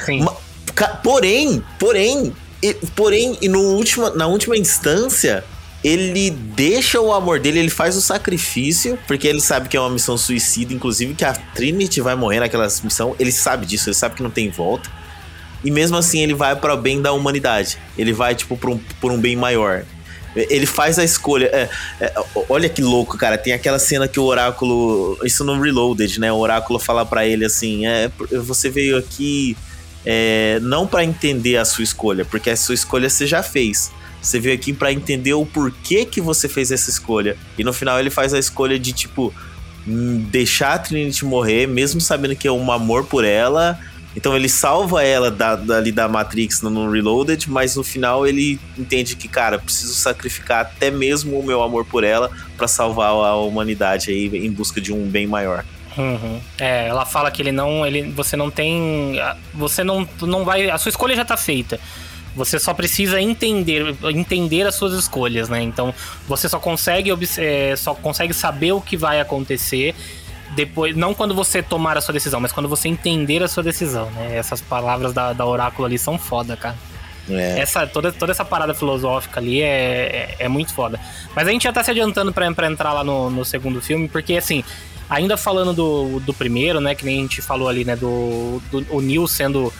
Sim. 0.05 0.21
Ma- 0.23 0.35
Porém, 1.03 1.61
porém, 1.77 2.33
e- 2.63 2.73
porém, 2.95 3.37
e 3.41 3.47
no 3.47 3.59
última, 3.75 4.09
na 4.11 4.25
última 4.25 4.57
instância, 4.57 5.43
ele 5.83 6.29
deixa 6.29 6.99
o 6.99 7.11
amor 7.11 7.39
dele, 7.39 7.59
ele 7.59 7.69
faz 7.69 7.95
o 7.95 8.01
sacrifício, 8.01 8.97
porque 9.07 9.27
ele 9.27 9.41
sabe 9.41 9.67
que 9.67 9.75
é 9.75 9.79
uma 9.79 9.89
missão 9.89 10.17
suicida, 10.17 10.73
inclusive 10.73 11.15
que 11.15 11.25
a 11.25 11.33
Trinity 11.33 12.01
vai 12.01 12.15
morrer 12.15 12.39
naquela 12.39 12.67
missão. 12.83 13.15
Ele 13.19 13.31
sabe 13.31 13.65
disso, 13.65 13.89
ele 13.89 13.95
sabe 13.95 14.15
que 14.15 14.23
não 14.23 14.29
tem 14.29 14.49
volta. 14.49 14.89
E 15.63 15.71
mesmo 15.71 15.97
assim, 15.97 16.21
ele 16.21 16.33
vai 16.33 16.55
para 16.55 16.73
o 16.73 16.77
bem 16.77 17.01
da 17.01 17.11
humanidade. 17.11 17.77
Ele 17.97 18.13
vai, 18.13 18.35
tipo, 18.35 18.57
por 18.57 18.69
um, 18.69 18.79
por 18.99 19.11
um 19.11 19.19
bem 19.19 19.35
maior. 19.35 19.83
Ele 20.35 20.65
faz 20.65 20.97
a 20.97 21.03
escolha. 21.03 21.47
é, 21.47 21.69
é, 21.99 22.13
olha 22.47 22.69
que 22.69 22.81
louco, 22.81 23.17
cara. 23.17 23.37
Tem 23.37 23.53
aquela 23.53 23.77
cena 23.77 24.07
que 24.07 24.19
o 24.19 24.23
oráculo. 24.23 25.19
Isso 25.23 25.43
no 25.43 25.59
Reloaded, 25.59 26.19
né? 26.19 26.31
O 26.31 26.37
oráculo 26.37 26.79
fala 26.79 27.05
pra 27.05 27.27
ele 27.27 27.43
assim: 27.43 27.85
é, 27.85 28.09
você 28.41 28.69
veio 28.69 28.97
aqui 28.97 29.57
é, 30.05 30.59
não 30.61 30.87
pra 30.87 31.03
entender 31.03 31.57
a 31.57 31.65
sua 31.65 31.83
escolha, 31.83 32.23
porque 32.23 32.49
a 32.49 32.55
sua 32.55 32.73
escolha 32.73 33.09
você 33.09 33.27
já 33.27 33.43
fez. 33.43 33.91
Você 34.21 34.39
veio 34.39 34.55
aqui 34.55 34.71
pra 34.71 34.93
entender 34.93 35.33
o 35.33 35.45
porquê 35.45 36.05
que 36.05 36.21
você 36.21 36.47
fez 36.47 36.71
essa 36.71 36.89
escolha. 36.89 37.35
E 37.57 37.63
no 37.63 37.73
final 37.73 37.99
ele 37.99 38.09
faz 38.09 38.33
a 38.33 38.39
escolha 38.39 38.77
de, 38.77 38.93
tipo, 38.93 39.33
hum, 39.87 40.25
deixar 40.29 40.73
a 40.73 40.79
Trinity 40.79 41.25
morrer, 41.25 41.67
mesmo 41.67 41.99
sabendo 41.99 42.35
que 42.35 42.47
é 42.47 42.51
um 42.51 42.71
amor 42.71 43.05
por 43.05 43.25
ela. 43.25 43.79
Então 44.15 44.35
ele 44.35 44.49
salva 44.49 45.03
ela 45.03 45.31
da, 45.31 45.55
da 45.55 46.07
Matrix 46.07 46.61
no, 46.61 46.91
Reloaded, 46.91 47.49
mas 47.49 47.75
no 47.75 47.83
final 47.83 48.27
ele 48.27 48.59
entende 48.77 49.15
que, 49.15 49.27
cara, 49.27 49.57
preciso 49.57 49.93
sacrificar 49.93 50.61
até 50.61 50.91
mesmo 50.91 51.39
o 51.39 51.43
meu 51.43 51.63
amor 51.63 51.85
por 51.85 52.03
ela 52.03 52.29
pra 52.57 52.67
salvar 52.67 53.09
a 53.09 53.35
humanidade 53.35 54.11
aí 54.11 54.27
em 54.45 54.51
busca 54.51 54.81
de 54.81 54.93
um 54.93 55.07
bem 55.07 55.25
maior. 55.25 55.63
Uhum. 55.97 56.39
É, 56.57 56.87
ela 56.87 57.05
fala 57.05 57.31
que 57.31 57.41
ele 57.41 57.51
não, 57.51 57.85
ele, 57.85 58.03
você 58.11 58.35
não 58.35 58.49
tem, 58.49 59.15
você 59.53 59.83
não, 59.83 60.07
não 60.21 60.43
vai, 60.43 60.69
a 60.69 60.77
sua 60.77 60.89
escolha 60.89 61.15
já 61.15 61.25
tá 61.25 61.37
feita. 61.37 61.79
Você 62.35 62.57
só 62.57 62.73
precisa 62.73 63.19
entender, 63.19 63.95
entender 64.03 64.65
as 64.65 64.75
suas 64.75 64.93
escolhas, 64.93 65.49
né? 65.49 65.61
Então 65.61 65.93
você 66.27 66.47
só 66.47 66.59
consegue, 66.59 67.11
é, 67.37 67.75
só 67.75 67.93
consegue 67.93 68.33
saber 68.33 68.71
o 68.71 68.81
que 68.81 68.95
vai 68.95 69.19
acontecer 69.19 69.93
depois, 70.55 70.95
não 70.95 71.13
quando 71.13 71.33
você 71.33 71.63
tomar 71.63 71.97
a 71.97 72.01
sua 72.01 72.13
decisão, 72.13 72.39
mas 72.39 72.51
quando 72.51 72.67
você 72.67 72.89
entender 72.89 73.41
a 73.41 73.47
sua 73.47 73.63
decisão, 73.63 74.09
né? 74.11 74.35
Essas 74.37 74.61
palavras 74.61 75.13
da, 75.13 75.33
da 75.33 75.45
oráculo 75.45 75.85
ali 75.85 75.97
são 75.97 76.17
foda, 76.17 76.57
cara. 76.57 76.75
É. 77.29 77.59
Essa, 77.59 77.87
toda, 77.87 78.11
toda 78.11 78.31
essa 78.31 78.43
parada 78.43 78.73
filosófica 78.73 79.39
ali 79.39 79.61
é, 79.61 79.67
é, 79.67 80.35
é 80.39 80.47
muito 80.47 80.73
foda. 80.73 80.99
Mas 81.35 81.47
a 81.47 81.51
gente 81.51 81.63
já 81.63 81.71
tá 81.71 81.83
se 81.83 81.91
adiantando 81.91 82.33
pra, 82.33 82.51
pra 82.53 82.67
entrar 82.67 82.91
lá 82.91 83.03
no, 83.03 83.29
no 83.29 83.45
segundo 83.45 83.81
filme, 83.81 84.09
porque 84.09 84.35
assim, 84.35 84.63
ainda 85.09 85.37
falando 85.37 85.73
do, 85.73 86.19
do 86.19 86.33
primeiro, 86.33 86.81
né? 86.81 86.95
Que 86.95 87.05
nem 87.05 87.19
a 87.19 87.21
gente 87.21 87.41
falou 87.41 87.69
ali, 87.69 87.85
né? 87.85 87.95
Do, 87.95 88.61
do 88.71 88.85
o 88.89 89.01
Neil 89.01 89.27
sendo 89.27 89.71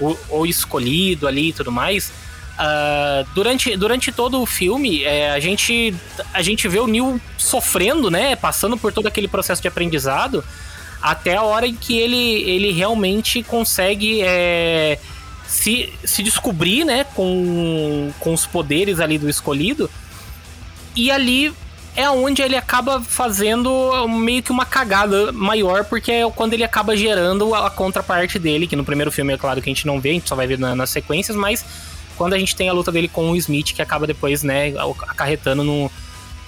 o, 0.00 0.16
o 0.28 0.46
escolhido 0.46 1.26
ali 1.26 1.48
e 1.48 1.52
tudo 1.52 1.72
mais. 1.72 2.12
ah, 2.58 3.24
durante, 3.34 3.76
durante 3.76 4.10
todo 4.12 4.40
o 4.40 4.46
filme, 4.46 5.04
é, 5.04 5.30
a, 5.30 5.40
gente, 5.40 5.94
a 6.34 6.42
gente 6.42 6.66
vê 6.68 6.78
o 6.80 6.86
Neil 6.86 7.20
sofrendo, 7.36 8.10
né? 8.10 8.36
Passando 8.36 8.76
por 8.76 8.92
todo 8.92 9.06
aquele 9.06 9.28
processo 9.28 9.62
de 9.62 9.68
aprendizado 9.68 10.44
até 11.00 11.36
a 11.36 11.42
hora 11.42 11.66
em 11.66 11.74
que 11.74 11.96
ele, 11.96 12.42
ele 12.42 12.72
realmente 12.72 13.42
consegue 13.42 14.20
é, 14.22 14.98
se, 15.46 15.92
se 16.04 16.22
descobrir, 16.22 16.84
né, 16.84 17.04
com, 17.14 18.12
com 18.18 18.34
os 18.34 18.46
poderes 18.46 19.00
ali 19.00 19.18
do 19.18 19.28
escolhido. 19.28 19.88
E 20.96 21.10
ali 21.10 21.52
é 21.98 22.08
onde 22.08 22.40
ele 22.42 22.54
acaba 22.54 23.00
fazendo 23.00 24.06
meio 24.06 24.40
que 24.40 24.52
uma 24.52 24.64
cagada 24.64 25.32
maior, 25.32 25.84
porque 25.84 26.12
é 26.12 26.30
quando 26.30 26.54
ele 26.54 26.62
acaba 26.62 26.96
gerando 26.96 27.52
a, 27.56 27.66
a 27.66 27.70
contraparte 27.70 28.38
dele, 28.38 28.68
que 28.68 28.76
no 28.76 28.84
primeiro 28.84 29.10
filme 29.10 29.32
é 29.32 29.36
claro 29.36 29.60
que 29.60 29.68
a 29.68 29.72
gente 29.74 29.84
não 29.84 30.00
vê, 30.00 30.10
a 30.10 30.12
gente 30.12 30.28
só 30.28 30.36
vai 30.36 30.46
ver 30.46 30.60
na- 30.60 30.76
nas 30.76 30.90
sequências, 30.90 31.36
mas 31.36 31.64
quando 32.16 32.34
a 32.34 32.38
gente 32.38 32.54
tem 32.54 32.68
a 32.68 32.72
luta 32.72 32.92
dele 32.92 33.08
com 33.08 33.32
o 33.32 33.36
Smith, 33.36 33.72
que 33.74 33.82
acaba 33.82 34.06
depois, 34.06 34.44
né, 34.44 34.74
acarretando 35.08 35.64
no, 35.64 35.90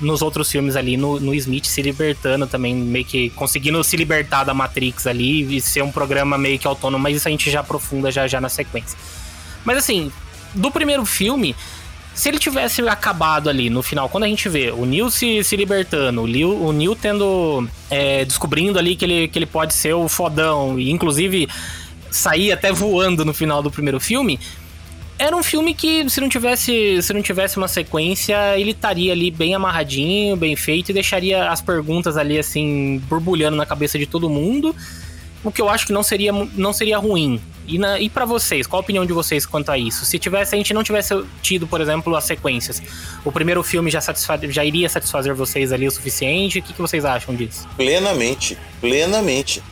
nos 0.01 0.23
outros 0.23 0.49
filmes 0.49 0.77
ali, 0.77 0.97
no, 0.97 1.19
no 1.19 1.35
Smith 1.35 1.65
se 1.65 1.83
libertando 1.83 2.47
também, 2.47 2.73
meio 2.73 3.05
que 3.05 3.31
conseguindo 3.31 3.83
se 3.83 3.97
libertar 3.97 4.45
da 4.45 4.55
Matrix 4.55 5.05
ali 5.09 5.57
e 5.57 5.61
ser 5.61 5.83
um 5.83 5.91
programa 5.91 6.39
meio 6.39 6.61
que 6.61 6.67
autônomo, 6.69 7.03
mas 7.03 7.17
isso 7.17 7.27
a 7.27 7.31
gente 7.33 7.51
já 7.51 7.59
aprofunda 7.59 8.09
já, 8.13 8.29
já 8.29 8.41
na 8.41 8.49
sequência. 8.49 8.97
Mas 9.65 9.79
assim, 9.79 10.13
do 10.55 10.71
primeiro 10.71 11.05
filme, 11.05 11.57
se 12.15 12.29
ele 12.29 12.39
tivesse 12.39 12.87
acabado 12.89 13.49
ali 13.49 13.71
no 13.71 13.83
final, 13.83 14.09
quando 14.09 14.25
a 14.25 14.27
gente 14.27 14.49
vê 14.49 14.71
o 14.71 14.85
Neil 14.85 15.11
se, 15.11 15.43
se 15.45 15.57
libertando, 15.57 16.23
o 16.23 16.27
Neil, 16.27 16.63
o 16.63 16.73
Neil 16.73 16.95
tendo. 16.95 17.69
é, 17.91 18.25
descobrindo 18.25 18.79
ali 18.79 18.97
que 18.97 19.05
ele, 19.05 19.29
que 19.29 19.39
ele 19.39 19.47
pode 19.47 19.75
ser 19.75 19.95
o 19.95 20.09
fodão, 20.09 20.79
e 20.79 20.91
inclusive 20.91 21.49
sair 22.11 22.53
até 22.53 22.73
voando 22.73 23.25
no 23.25 23.33
final 23.33 23.63
do 23.63 23.71
primeiro 23.71 24.01
filme. 24.01 24.39
Era 25.19 25.37
um 25.37 25.43
filme 25.43 25.75
que, 25.75 26.09
se 26.09 26.19
não 26.19 26.31
tivesse, 26.31 27.03
se 27.03 27.13
não 27.13 27.21
tivesse 27.21 27.59
uma 27.59 27.69
sequência, 27.69 28.59
ele 28.59 28.71
estaria 28.71 29.13
ali 29.13 29.31
bem 29.31 29.55
amarradinho, 29.55 30.35
bem 30.35 30.57
feito, 30.57 30.91
e 30.91 30.95
deixaria 30.95 31.51
as 31.51 31.61
perguntas 31.61 32.17
ali, 32.17 32.39
assim, 32.39 33.03
borbulhando 33.07 33.55
na 33.55 33.67
cabeça 33.67 33.99
de 33.99 34.07
todo 34.07 34.31
mundo. 34.31 34.75
O 35.43 35.51
que 35.51 35.61
eu 35.63 35.69
acho 35.69 35.87
que 35.87 35.93
não 35.93 36.03
seria, 36.03 36.33
não 36.33 36.73
seria 36.73 36.99
ruim. 36.99 37.41
E, 37.67 37.79
na, 37.79 37.99
e 38.01 38.11
para 38.11 38.25
vocês, 38.25 38.67
qual 38.67 38.81
a 38.81 38.83
opinião 38.83 39.07
de 39.07 39.13
vocês 39.13 39.47
quanto 39.47 39.71
a 39.71 39.79
isso? 39.79 40.05
Se 40.05 40.19
tivesse, 40.19 40.55
a 40.55 40.59
gente 40.59 40.75
não 40.75 40.83
tivesse 40.83 41.15
tido, 41.41 41.67
por 41.67 41.81
exemplo, 41.81 42.15
as 42.17 42.25
sequências, 42.25 42.83
o 43.25 43.31
primeiro 43.31 43.63
filme 43.63 43.91
já, 43.91 44.01
satisfa 44.01 44.39
já 44.51 44.65
iria 44.65 44.89
satisfazer 44.89 45.35
vocês 45.35 45.73
ali 45.73 45.87
o 45.87 45.91
suficiente? 45.91 46.59
O 46.59 46.63
que, 46.63 46.73
que 46.73 46.81
vocês 46.83 47.05
acham 47.05 47.35
disso? 47.35 47.67
Plenamente, 47.77 48.59
plenamente. 48.81 49.63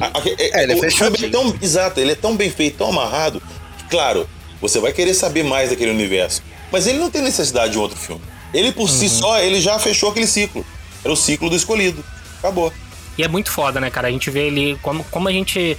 A- 0.00 0.06
a- 0.18 0.22
É, 0.38 0.62
ele 0.64 0.72
é 0.72 0.76
o 0.76 0.90
filme 0.90 1.16
é 1.26 1.28
tão, 1.30 1.54
exato, 1.62 2.00
ele 2.00 2.12
é 2.12 2.14
tão 2.14 2.36
bem 2.36 2.50
feito, 2.50 2.78
tão 2.78 2.88
amarrado, 2.90 3.40
que, 3.78 3.84
claro, 3.84 4.28
você 4.60 4.78
vai 4.80 4.92
querer 4.92 5.14
saber 5.14 5.44
mais 5.44 5.70
daquele 5.70 5.90
universo. 5.90 6.42
Mas 6.72 6.86
ele 6.86 6.98
não 6.98 7.10
tem 7.10 7.22
necessidade 7.22 7.72
de 7.72 7.78
um 7.78 7.82
outro 7.82 7.96
filme. 7.98 8.20
Ele 8.52 8.72
por 8.72 8.90
si 8.90 9.08
só, 9.08 9.38
ele 9.40 9.60
já 9.60 9.78
fechou 9.78 10.10
aquele 10.10 10.26
ciclo. 10.26 10.66
Era 11.04 11.12
o 11.12 11.16
ciclo 11.16 11.48
do 11.50 11.56
escolhido. 11.56 12.04
Acabou. 12.38 12.72
E 13.16 13.22
é 13.22 13.28
muito 13.28 13.50
foda, 13.50 13.80
né, 13.80 13.90
cara? 13.90 14.08
A 14.08 14.10
gente 14.10 14.30
vê 14.30 14.46
ele. 14.48 14.78
Como, 14.82 15.04
como 15.04 15.28
a 15.28 15.32
gente 15.32 15.76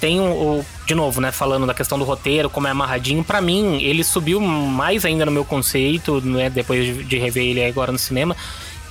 tem 0.00 0.20
o, 0.20 0.24
o- 0.24 0.66
De 0.86 0.94
novo, 0.94 1.20
né? 1.20 1.30
Falando 1.30 1.66
da 1.66 1.72
questão 1.74 1.98
do 1.98 2.04
roteiro, 2.04 2.50
como 2.50 2.66
é 2.66 2.70
amarradinho. 2.70 3.22
Pra 3.22 3.40
mim, 3.40 3.80
ele 3.82 4.02
subiu 4.02 4.40
mais 4.40 5.04
ainda 5.04 5.24
no 5.24 5.30
meu 5.32 5.44
conceito, 5.44 6.20
né? 6.20 6.50
Depois 6.50 7.06
de, 7.08 7.18
rever 7.18 7.44
ele 7.44 7.64
agora 7.64 7.92
no 7.92 7.98
cinema. 7.98 8.36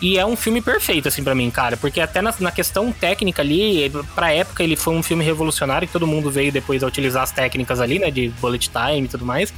E 0.02 0.18
é 0.18 0.26
um 0.26 0.36
filme 0.36 0.62
perfeito, 0.62 1.08
assim, 1.10 1.24
pra 1.24 1.36
mim, 1.36 1.52
cara. 1.52 1.78
Porque 1.78 2.02
até 2.02 2.22
na, 2.22 2.34
na 2.40 2.52
questão 2.52 2.92
técnica 2.92 3.42
ali, 3.44 3.92
pra 4.16 4.32
época, 4.34 4.64
ele 4.64 4.76
foi 4.76 4.96
um 4.96 5.04
filme 5.04 5.24
revolucionário, 5.24 5.88
que 5.88 5.94
todo 5.94 6.08
mundo 6.08 6.32
veio 6.32 6.52
depois 6.52 6.82
a 6.84 6.88
utilizar 6.88 7.22
as 7.24 7.32
técnicas 7.32 7.80
ali, 7.80 8.00
né? 8.00 8.10
De 8.10 8.30
bullet 8.42 8.70
time 8.70 9.06
e 9.06 9.08
tudo 9.08 9.26
mais. 9.26 9.54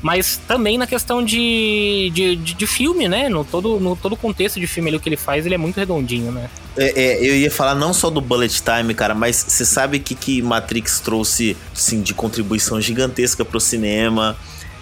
Mas 0.00 0.40
também 0.46 0.78
na 0.78 0.86
questão 0.86 1.24
de, 1.24 2.10
de, 2.14 2.36
de, 2.36 2.54
de 2.54 2.66
filme, 2.66 3.08
né? 3.08 3.28
No 3.28 3.44
todo, 3.44 3.80
no 3.80 3.96
todo 3.96 4.16
contexto 4.16 4.60
de 4.60 4.66
filme 4.66 4.90
ali, 4.90 4.96
o 4.96 5.00
que 5.00 5.08
ele 5.08 5.16
faz, 5.16 5.44
ele 5.44 5.54
é 5.54 5.58
muito 5.58 5.76
redondinho, 5.76 6.30
né? 6.30 6.48
É, 6.76 7.02
é, 7.02 7.18
eu 7.18 7.36
ia 7.36 7.50
falar 7.50 7.74
não 7.74 7.92
só 7.92 8.08
do 8.08 8.20
Bullet 8.20 8.62
Time, 8.62 8.94
cara, 8.94 9.14
mas 9.14 9.44
você 9.48 9.64
sabe 9.64 9.98
que 9.98 10.14
que 10.14 10.40
Matrix 10.40 11.00
trouxe, 11.00 11.56
assim, 11.74 12.00
de 12.00 12.14
contribuição 12.14 12.80
gigantesca 12.80 13.44
pro 13.44 13.58
cinema. 13.58 14.36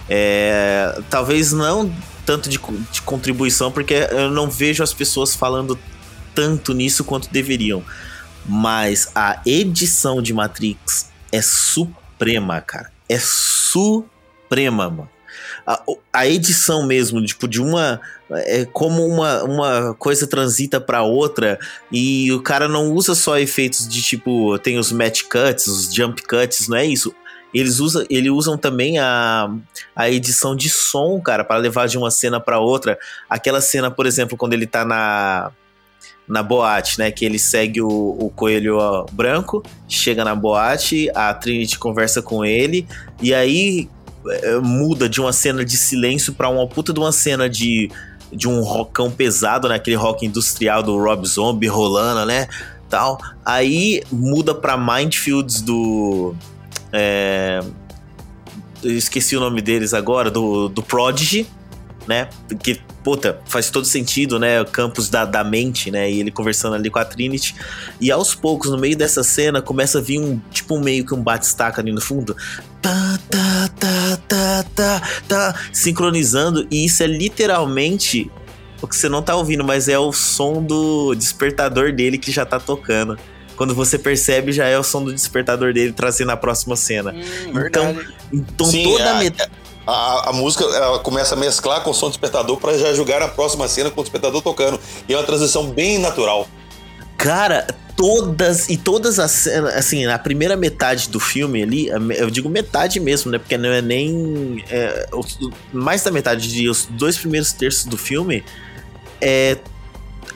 É, 0.09 1.01
talvez 1.09 1.53
não 1.53 1.91
tanto 2.27 2.51
de, 2.51 2.61
de 2.93 3.03
contribuição, 3.03 3.73
porque 3.73 3.95
eu 4.11 4.31
não 4.31 4.51
vejo 4.51 4.83
as 4.83 4.93
pessoas 4.93 5.35
falando 5.35 5.79
tanto 6.35 6.75
nisso 6.75 7.05
quanto 7.05 7.31
deveriam. 7.31 7.83
Mas 8.45 9.11
a 9.15 9.41
edição 9.47 10.21
de 10.21 10.35
Matrix 10.35 11.09
é 11.33 11.41
suprema, 11.41 12.61
cara. 12.61 12.93
É 13.09 13.19
suprema, 13.19 14.16
mano. 14.71 15.09
A, 15.67 15.83
a 16.13 16.27
edição 16.27 16.87
mesmo, 16.87 17.25
tipo, 17.25 17.49
de 17.49 17.61
uma. 17.61 18.01
É 18.31 18.65
como 18.65 19.07
uma, 19.07 19.43
uma 19.45 19.95
coisa 19.95 20.27
transita 20.27 20.81
pra 20.81 21.03
outra 21.03 21.59
e 21.93 22.33
o 22.33 22.43
cara 22.43 22.67
não 22.67 22.93
usa 22.93 23.15
só 23.15 23.39
efeitos 23.39 23.89
de 23.89 24.03
tipo. 24.03 24.59
Tem 24.59 24.79
os 24.79 24.93
match 24.93 25.23
cuts, 25.23 25.67
os 25.67 25.95
jump 25.95 26.23
cuts, 26.23 26.69
não 26.69 26.77
é 26.77 26.85
isso? 26.85 27.15
Eles 27.55 27.81
usam, 27.81 28.05
eles 28.11 28.31
usam 28.31 28.59
também 28.59 28.99
a, 28.99 29.51
a 29.95 30.11
edição 30.11 30.55
de 30.55 30.69
som, 30.69 31.21
cara, 31.21 31.45
para 31.45 31.57
levar 31.57 31.89
de 31.89 31.97
uma 31.97 32.11
cena 32.11 32.39
pra 32.39 32.59
outra. 32.59 32.99
Aquela 33.31 33.61
cena, 33.61 33.91
por 33.91 34.07
exemplo, 34.07 34.37
quando 34.37 34.53
ele 34.53 34.67
tá 34.67 34.85
na, 34.85 35.51
na 36.29 36.43
boate, 36.43 36.99
né? 36.99 37.11
Que 37.11 37.25
ele 37.25 37.39
segue 37.39 37.81
o, 37.81 37.89
o 37.89 38.31
coelho 38.35 39.07
branco, 39.13 39.63
chega 39.89 40.25
na 40.25 40.35
boate, 40.35 41.09
a 41.15 41.33
Trinity 41.33 41.79
conversa 41.79 42.21
com 42.21 42.45
ele, 42.45 42.87
e 43.23 43.33
aí 43.33 43.89
muda 44.63 45.09
de 45.09 45.21
uma 45.21 45.33
cena 45.33 45.65
de 45.65 45.77
silêncio 45.77 46.33
pra 46.33 46.49
uma 46.49 46.67
puta 46.67 46.93
de 46.93 47.01
uma 47.01 47.13
cena 47.13 47.49
de, 47.49 47.91
de 48.33 48.49
um 48.49 48.61
rockão 48.63 49.11
pesado, 49.11 49.69
né? 49.69 49.77
Aquele 49.77 49.97
rock 49.97 50.27
industrial 50.27 50.83
do 50.83 50.97
Rob 50.97 51.27
Zombie 51.27 51.67
rolando, 51.67 52.27
né? 52.27 52.49
tal. 52.89 53.19
Aí 53.45 54.03
muda 54.11 54.55
pra 54.55 54.77
Mindfields 54.77 55.61
do. 55.61 56.35
É, 56.93 57.61
esqueci 58.83 59.37
o 59.37 59.41
nome 59.41 59.61
deles 59.61 59.93
agora, 59.93 60.31
do, 60.31 60.69
do 60.69 60.83
Prodigy, 60.83 61.47
né? 62.07 62.29
Porque, 62.49 62.81
puta, 63.03 63.41
faz 63.47 63.71
todo 63.71 63.85
sentido, 63.85 64.39
né? 64.39 64.61
O 64.61 64.67
campus 64.67 65.09
da, 65.09 65.25
da 65.25 65.45
mente, 65.45 65.91
né? 65.91 66.11
E 66.11 66.21
ele 66.21 66.31
conversando 66.31 66.75
ali 66.75 66.91
com 66.91 66.99
a 66.99 67.05
Trinity. 67.05 67.55
E 68.01 68.11
aos 68.11 68.35
poucos, 68.35 68.71
no 68.71 68.79
meio 68.79 68.97
dessa 68.97 69.23
cena, 69.23 69.61
começa 69.61 69.99
a 69.99 70.03
vir 70.03 70.21
um, 70.21 70.41
tipo, 70.51 70.79
meio 70.79 71.05
que 71.05 71.15
um 71.15 71.23
bate-staca 71.23 71.81
ali 71.81 71.93
no 71.93 72.01
fundo. 72.01 72.37
Tá, 72.87 73.19
tá, 73.29 73.69
tá, 73.81 74.19
tá, 74.29 74.65
tá, 74.77 75.03
tá, 75.27 75.55
sincronizando. 75.73 76.69
E 76.71 76.85
isso 76.85 77.03
é 77.03 77.07
literalmente 77.09 78.31
o 78.81 78.87
que 78.87 78.95
você 78.95 79.09
não 79.09 79.23
tá 79.23 79.35
ouvindo, 79.35 79.65
mas 79.65 79.89
é 79.89 79.99
o 79.99 80.13
som 80.13 80.63
do 80.63 81.13
despertador 81.17 81.93
dele 81.93 82.17
que 82.17 82.31
já 82.31 82.47
tá 82.47 82.61
tocando. 82.61 83.19
Quando 83.57 83.75
você 83.75 83.99
percebe, 83.99 84.53
já 84.53 84.67
é 84.67 84.79
o 84.79 84.85
som 84.85 85.03
do 85.03 85.13
despertador 85.13 85.73
dele 85.73 85.93
trazendo 85.93 86.31
a 86.31 86.37
próxima 86.37 86.77
cena. 86.77 87.13
então, 87.49 87.97
então 88.33 88.67
Sim, 88.67 88.85
toda 88.85 89.05
a, 89.05 89.17
a 89.17 89.19
met... 89.19 89.51
a, 89.85 90.31
a 90.31 90.33
música 90.33 90.65
ela 90.65 91.01
começa 91.01 91.35
a 91.35 91.39
mesclar 91.39 91.83
com 91.83 91.91
o 91.91 91.95
som 91.95 92.07
do 92.07 92.11
despertador 92.11 92.57
pra 92.59 92.79
já 92.79 92.95
jogar 92.95 93.19
na 93.19 93.27
próxima 93.27 93.67
cena 93.67 93.91
com 93.91 94.01
o 94.01 94.05
despertador 94.05 94.41
tocando. 94.43 94.79
E 95.09 95.13
é 95.13 95.17
uma 95.17 95.25
transição 95.25 95.71
bem 95.71 95.99
natural. 95.99 96.47
Cara, 97.17 97.67
todas 97.97 98.69
e 98.69 98.77
todas 98.77 99.19
as 99.19 99.31
cenas, 99.31 99.75
assim, 99.75 100.05
na 100.05 100.19
primeira 100.19 100.57
metade 100.57 101.09
do 101.09 101.19
filme 101.19 101.63
ali, 101.63 101.89
eu 102.17 102.31
digo 102.31 102.49
metade 102.49 103.01
mesmo, 103.01 103.31
né? 103.31 103.39
Porque 103.39 103.57
não 103.57 103.71
é 103.71 103.81
nem. 103.81 104.63
é, 104.71 105.09
mais 105.73 106.03
da 106.03 106.11
metade, 106.11 106.53
de, 106.53 106.69
os 106.69 106.87
dois 106.91 107.17
primeiros 107.17 107.53
terços 107.53 107.87
do 107.87 107.97
filme 107.97 108.45
é 109.21 109.57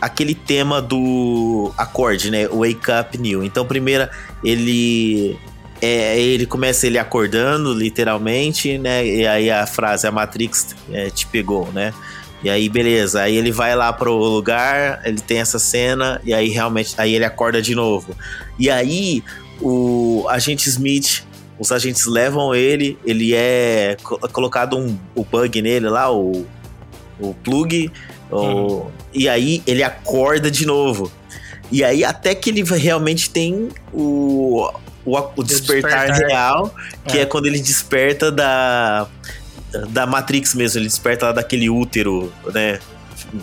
aquele 0.00 0.34
tema 0.34 0.80
do 0.80 1.72
acorde, 1.76 2.30
né? 2.30 2.48
Wake 2.48 2.90
Up 2.98 3.18
New. 3.18 3.44
Então, 3.44 3.66
primeira, 3.66 4.10
ele. 4.42 5.38
É, 5.82 6.20
ele 6.20 6.44
começa 6.44 6.86
ele 6.86 6.98
acordando, 6.98 7.72
literalmente, 7.72 8.76
né? 8.76 9.06
E 9.06 9.26
aí 9.26 9.50
a 9.50 9.66
frase, 9.66 10.06
a 10.06 10.10
Matrix 10.10 10.76
é, 10.92 11.08
te 11.08 11.26
pegou, 11.26 11.72
né? 11.72 11.94
E 12.42 12.48
aí, 12.48 12.68
beleza. 12.68 13.22
Aí 13.22 13.36
ele 13.36 13.52
vai 13.52 13.74
lá 13.76 13.92
pro 13.92 14.14
lugar, 14.16 15.00
ele 15.04 15.20
tem 15.20 15.38
essa 15.40 15.58
cena, 15.58 16.20
e 16.24 16.32
aí 16.32 16.48
realmente. 16.48 16.94
Aí 16.96 17.14
ele 17.14 17.24
acorda 17.24 17.60
de 17.60 17.74
novo. 17.74 18.16
E 18.58 18.70
aí, 18.70 19.22
o 19.60 20.26
agente 20.28 20.68
Smith. 20.68 21.22
Os 21.58 21.70
agentes 21.70 22.06
levam 22.06 22.54
ele, 22.54 22.98
ele 23.04 23.34
é 23.34 23.94
co- 24.02 24.18
colocado 24.32 24.78
um, 24.78 24.96
o 25.14 25.22
bug 25.22 25.60
nele 25.60 25.90
lá, 25.90 26.10
o, 26.10 26.46
o 27.20 27.34
plug, 27.34 27.92
o- 28.32 28.86
e 29.12 29.28
aí 29.28 29.62
ele 29.66 29.82
acorda 29.82 30.50
de 30.50 30.64
novo. 30.64 31.12
E 31.70 31.84
aí, 31.84 32.02
até 32.02 32.34
que 32.34 32.48
ele 32.48 32.62
realmente 32.62 33.28
tem 33.28 33.68
o, 33.92 34.70
o, 35.04 35.18
o 35.36 35.42
despertar, 35.42 36.06
despertar. 36.06 36.28
real, 36.28 36.74
que 37.06 37.18
é. 37.18 37.22
É. 37.22 37.26
quando 37.26 37.44
ele 37.44 37.60
desperta 37.60 38.32
da, 38.32 39.06
da 39.90 40.06
Matrix 40.06 40.54
mesmo, 40.54 40.78
ele 40.80 40.86
desperta 40.88 41.26
lá 41.26 41.32
daquele 41.32 41.68
útero, 41.70 42.32
né? 42.52 42.78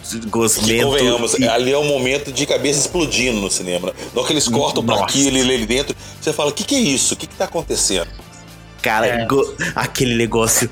Que 0.09 0.19
Gosmento. 0.28 0.86
convenhamos, 0.88 1.34
e- 1.36 1.47
ali 1.47 1.71
é 1.71 1.78
um 1.78 1.86
momento 1.86 2.32
de 2.32 2.45
cabeça 2.45 2.80
explodindo 2.80 3.39
no 3.39 3.49
cinema. 3.49 3.93
Na 4.13 4.19
hora 4.19 4.28
que 4.28 4.34
eles 4.34 4.47
cortam 4.47 4.84
pra 4.84 4.95
Nossa. 4.95 5.05
aquilo 5.05 5.38
ali 5.39 5.65
dentro, 5.65 5.95
você 6.19 6.34
fala: 6.34 6.49
o 6.49 6.53
que, 6.53 6.63
que 6.63 6.75
é 6.75 6.80
isso? 6.80 7.13
O 7.13 7.17
que, 7.17 7.28
que 7.28 7.36
tá 7.36 7.45
acontecendo? 7.45 8.07
Cara, 8.82 9.05
É. 9.07 9.25
go- 9.25 9.55
aquele 9.75 10.15
negócio 10.15 10.69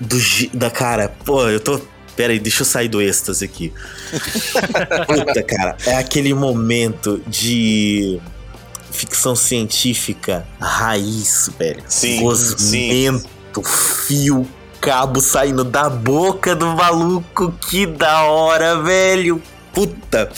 do, 0.00 0.16
da 0.54 0.70
cara, 0.70 1.08
pô, 1.24 1.48
eu 1.48 1.58
tô. 1.60 1.80
Pera 2.14 2.32
aí, 2.32 2.38
deixa 2.38 2.62
eu 2.62 2.66
sair 2.66 2.88
do 2.88 3.00
êxtase 3.02 3.44
aqui. 3.44 3.72
Puta, 5.06 5.42
cara, 5.42 5.76
é 5.86 5.96
aquele 5.96 6.32
momento 6.32 7.22
de 7.26 8.18
ficção 8.90 9.36
científica 9.36 10.46
raiz, 10.60 11.50
velho. 11.58 11.82
Sim, 11.88 12.20
Gosmento, 12.22 13.28
fio, 14.06 14.48
cabo 14.86 15.20
saindo 15.20 15.64
da 15.64 15.90
boca 15.90 16.54
do 16.54 16.66
maluco. 16.68 17.52
Que 17.68 17.84
da 17.86 18.22
hora, 18.22 18.80
velho. 18.80 19.42
Puta. 19.72 20.30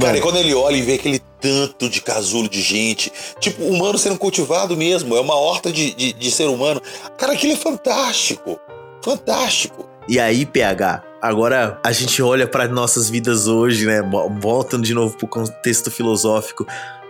Cara, 0.00 0.16
e 0.16 0.20
quando 0.20 0.36
ele 0.36 0.54
olha 0.54 0.76
e 0.76 0.82
vê 0.82 0.94
aquele 0.94 1.20
tanto 1.40 1.88
de 1.88 2.00
casulo 2.00 2.48
de 2.48 2.62
gente, 2.62 3.12
tipo, 3.40 3.64
humano 3.64 3.98
sendo 3.98 4.16
cultivado 4.16 4.76
mesmo, 4.76 5.16
é 5.16 5.20
uma 5.20 5.34
horta 5.34 5.72
de, 5.72 5.92
de, 5.92 6.12
de 6.12 6.30
ser 6.30 6.46
humano. 6.46 6.80
Cara, 7.16 7.32
aquilo 7.32 7.52
é 7.52 7.56
fantástico. 7.56 8.60
Fantástico. 9.02 9.88
E 10.08 10.20
aí, 10.20 10.46
PH, 10.46 11.02
agora 11.20 11.80
a 11.84 11.90
gente 11.90 12.22
olha 12.22 12.46
para 12.46 12.68
nossas 12.68 13.10
vidas 13.10 13.48
hoje, 13.48 13.86
né? 13.86 14.02
Voltando 14.40 14.84
de 14.84 14.94
novo 14.94 15.16
pro 15.16 15.26
contexto 15.26 15.90
filosófico. 15.90 16.64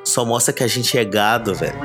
Só 0.09 0.24
mostra 0.24 0.54
que 0.54 0.64
a 0.64 0.66
gente 0.66 0.96
é 0.96 1.04
gado, 1.04 1.54
velho. 1.54 1.78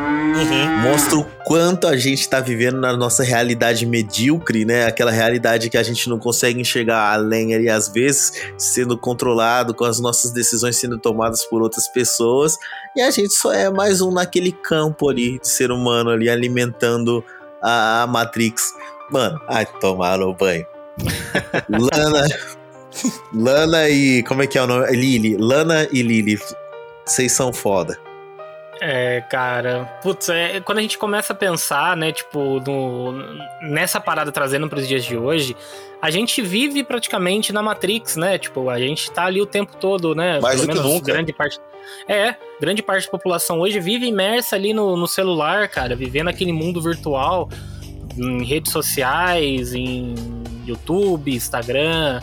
Mostra 0.82 1.18
o 1.18 1.26
quanto 1.44 1.88
a 1.88 1.98
gente 1.98 2.28
tá 2.30 2.40
vivendo 2.40 2.80
na 2.80 2.96
nossa 2.96 3.22
realidade 3.22 3.86
medíocre, 3.86 4.64
né? 4.64 4.86
Aquela 4.86 5.12
realidade 5.12 5.70
que 5.70 5.78
a 5.78 5.84
gente 5.84 6.10
não 6.10 6.18
consegue 6.18 6.60
enxergar 6.60 7.12
além 7.12 7.54
ali, 7.54 7.70
às 7.70 7.90
vezes, 7.90 8.32
sendo 8.58 8.98
controlado, 8.98 9.74
com 9.74 9.84
as 9.84 10.00
nossas 10.00 10.32
decisões 10.32 10.78
sendo 10.78 10.98
tomadas 10.98 11.44
por 11.44 11.62
outras 11.62 11.88
pessoas. 11.90 12.58
E 12.96 13.02
a 13.02 13.12
gente 13.12 13.34
só 13.34 13.52
é 13.52 13.70
mais 13.70 14.00
um 14.00 14.10
naquele 14.10 14.54
campo 14.54 15.10
ali 15.10 15.38
de 15.40 15.48
ser 15.48 15.70
humano 15.70 16.10
ali, 16.10 16.30
alimentando 16.30 17.24
a, 17.62 18.04
a 18.04 18.08
Matrix. 18.08 18.74
Mano, 19.12 19.40
ai, 19.50 19.66
tomaram 19.82 20.30
o 20.30 20.34
banho. 20.34 20.66
Lana. 21.70 22.28
Lana 23.34 23.90
e. 23.90 24.24
Como 24.24 24.42
é 24.42 24.48
que 24.48 24.58
é 24.58 24.64
o 24.64 24.68
nome? 24.68 24.88
Lily. 24.92 25.36
Lana 25.36 25.90
e 25.92 26.02
Lily. 26.02 26.40
Vocês 27.06 27.34
são 27.34 27.52
foda. 27.52 28.00
É, 28.86 29.22
cara. 29.22 29.86
Putz, 30.04 30.28
é, 30.28 30.60
quando 30.60 30.80
a 30.80 30.82
gente 30.82 30.98
começa 30.98 31.32
a 31.32 31.36
pensar, 31.36 31.96
né, 31.96 32.12
tipo, 32.12 32.60
no, 32.60 33.14
nessa 33.62 33.98
parada 33.98 34.30
trazendo 34.30 34.68
pros 34.68 34.86
dias 34.86 35.06
de 35.06 35.16
hoje, 35.16 35.56
a 36.02 36.12
gente 36.12 36.42
vive 36.42 36.84
praticamente 36.84 37.54
na 37.54 37.64
Matrix, 37.64 38.18
né? 38.18 38.38
Tipo, 38.38 38.70
a 38.70 38.78
gente 38.78 39.10
tá 39.10 39.24
ali 39.24 39.40
o 39.40 39.46
tempo 39.46 39.78
todo, 39.78 40.14
né? 40.14 40.38
Mais 40.42 40.60
do 40.60 40.68
que 40.68 40.74
nunca. 40.78 41.14
grande 41.14 41.32
parte. 41.32 41.62
É, 42.10 42.36
grande 42.60 42.84
parte 42.84 43.06
da 43.06 43.12
população 43.12 43.62
hoje 43.62 43.80
vive 43.80 44.06
imersa 44.06 44.58
ali 44.58 44.74
no, 44.74 44.98
no 44.98 45.08
celular, 45.08 45.70
cara, 45.70 45.96
vivendo 45.96 46.28
aquele 46.28 46.52
mundo 46.52 46.82
virtual, 46.82 47.48
em 48.18 48.44
redes 48.44 48.74
sociais, 48.74 49.74
em 49.74 50.14
YouTube, 50.66 51.34
Instagram. 51.34 52.20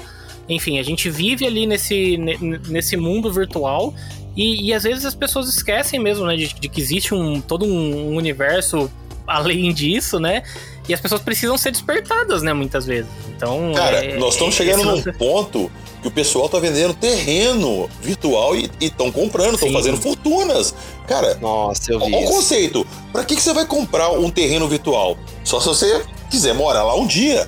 Enfim, 0.46 0.78
a 0.78 0.82
gente 0.82 1.08
vive 1.08 1.46
ali 1.46 1.64
nesse, 1.64 2.18
ne- 2.18 2.36
nesse 2.68 2.98
mundo 2.98 3.32
virtual 3.32 3.94
e, 4.36 4.68
e 4.68 4.74
às 4.74 4.82
vezes 4.84 5.04
as 5.04 5.14
pessoas 5.14 5.48
esquecem 5.48 5.98
mesmo, 6.00 6.26
né, 6.26 6.36
de, 6.36 6.52
de 6.54 6.68
que 6.68 6.80
existe 6.80 7.14
um, 7.14 7.40
todo 7.40 7.64
um 7.66 8.14
universo 8.16 8.90
além 9.26 9.72
disso, 9.74 10.18
né? 10.18 10.42
E 10.88 10.94
as 10.94 11.00
pessoas 11.00 11.20
precisam 11.22 11.56
ser 11.56 11.70
despertadas, 11.70 12.42
né, 12.42 12.52
muitas 12.52 12.84
vezes. 12.86 13.10
Então, 13.28 13.72
Cara, 13.76 14.04
é- 14.04 14.18
nós 14.18 14.34
estamos 14.34 14.54
é- 14.54 14.58
chegando 14.58 14.82
num 14.84 14.90
lance- 14.96 15.12
ponto 15.12 15.70
que 16.02 16.08
o 16.08 16.10
pessoal 16.10 16.48
tá 16.48 16.58
vendendo 16.58 16.94
terreno 16.94 17.88
virtual 18.02 18.56
e 18.56 18.70
estão 18.80 19.12
comprando, 19.12 19.54
estão 19.54 19.70
fazendo 19.70 19.98
fortunas. 19.98 20.74
Cara, 21.06 21.34
Nossa, 21.36 21.92
eu 21.92 21.98
vi 22.00 22.06
Olha 22.14 22.26
o 22.26 22.30
conceito. 22.30 22.86
Pra 23.12 23.22
que, 23.24 23.36
que 23.36 23.42
você 23.42 23.52
vai 23.52 23.66
comprar 23.66 24.10
um 24.10 24.30
terreno 24.30 24.66
virtual? 24.66 25.16
Só 25.44 25.60
se 25.60 25.66
você 25.68 26.02
quiser 26.30 26.54
morar 26.54 26.82
lá 26.84 26.96
um 26.96 27.06
dia. 27.06 27.46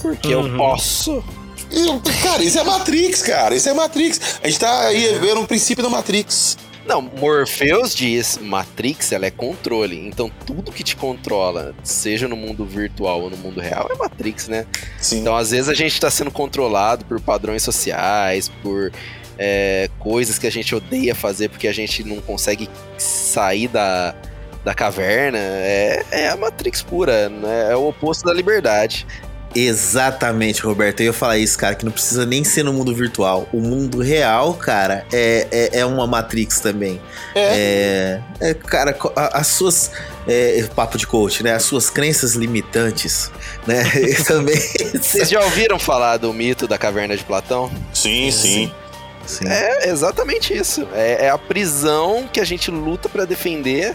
Porque 0.00 0.28
eu 0.32 0.40
Uhum. 0.42 0.56
posso. 0.56 1.22
E, 1.72 2.22
cara, 2.22 2.42
isso 2.42 2.58
é 2.58 2.64
Matrix, 2.64 3.22
cara. 3.22 3.54
Isso 3.54 3.68
é 3.68 3.72
Matrix. 3.72 4.38
A 4.42 4.48
gente 4.48 4.58
tá 4.58 4.86
aí 4.86 5.18
vendo 5.18 5.40
o 5.40 5.46
princípio 5.46 5.82
da 5.82 5.90
Matrix. 5.90 6.56
Não, 6.86 7.00
Morpheus 7.02 7.94
diz, 7.94 8.38
Matrix, 8.38 9.12
ela 9.12 9.26
é 9.26 9.30
controle. 9.30 9.96
Então 10.08 10.30
tudo 10.44 10.72
que 10.72 10.82
te 10.82 10.96
controla, 10.96 11.74
seja 11.84 12.26
no 12.26 12.34
mundo 12.34 12.64
virtual 12.64 13.22
ou 13.22 13.30
no 13.30 13.36
mundo 13.36 13.60
real, 13.60 13.88
é 13.92 13.96
Matrix, 13.96 14.48
né? 14.48 14.66
Sim. 14.98 15.20
Então 15.20 15.36
às 15.36 15.50
vezes 15.50 15.68
a 15.68 15.74
gente 15.74 16.00
tá 16.00 16.10
sendo 16.10 16.30
controlado 16.30 17.04
por 17.04 17.20
padrões 17.20 17.62
sociais, 17.62 18.50
por 18.62 18.90
é, 19.38 19.88
coisas 19.98 20.38
que 20.38 20.46
a 20.46 20.50
gente 20.50 20.74
odeia 20.74 21.14
fazer 21.14 21.48
porque 21.48 21.68
a 21.68 21.72
gente 21.72 22.02
não 22.02 22.20
consegue 22.20 22.68
sair 22.98 23.68
da, 23.68 24.14
da 24.64 24.74
caverna. 24.74 25.38
É, 25.38 26.04
é 26.10 26.28
a 26.28 26.36
Matrix 26.36 26.82
pura, 26.82 27.28
né? 27.28 27.68
É 27.70 27.76
o 27.76 27.88
oposto 27.88 28.24
da 28.24 28.32
liberdade. 28.32 29.06
Exatamente, 29.54 30.62
Roberto. 30.62 31.00
Eu 31.00 31.06
ia 31.06 31.12
falar 31.12 31.38
isso, 31.38 31.58
cara, 31.58 31.74
que 31.74 31.84
não 31.84 31.92
precisa 31.92 32.24
nem 32.24 32.44
ser 32.44 32.62
no 32.62 32.72
mundo 32.72 32.94
virtual. 32.94 33.48
O 33.52 33.60
mundo 33.60 34.00
real, 34.00 34.54
cara, 34.54 35.04
é, 35.12 35.46
é, 35.50 35.78
é 35.80 35.86
uma 35.86 36.06
Matrix 36.06 36.60
também. 36.60 37.00
É. 37.34 38.20
é, 38.40 38.54
cara, 38.54 38.92
co- 38.92 39.12
a- 39.16 39.38
as 39.38 39.46
suas. 39.48 39.90
É, 40.28 40.62
papo 40.76 40.96
de 40.98 41.06
coach, 41.06 41.42
né? 41.42 41.54
As 41.54 41.62
suas 41.64 41.88
crenças 41.90 42.34
limitantes, 42.34 43.30
né? 43.66 43.82
Também. 44.28 44.60
Vocês 44.94 45.28
já 45.30 45.42
ouviram 45.42 45.78
falar 45.78 46.18
do 46.18 46.32
mito 46.32 46.68
da 46.68 46.76
caverna 46.78 47.16
de 47.16 47.24
Platão? 47.24 47.70
Sim, 47.92 48.30
sim. 48.30 48.72
Sim. 49.26 49.48
É 49.48 49.88
exatamente 49.88 50.52
isso. 50.56 50.86
É, 50.94 51.26
é 51.26 51.30
a 51.30 51.38
prisão 51.38 52.28
que 52.32 52.38
a 52.38 52.44
gente 52.44 52.70
luta 52.70 53.08
pra 53.08 53.24
defender 53.24 53.94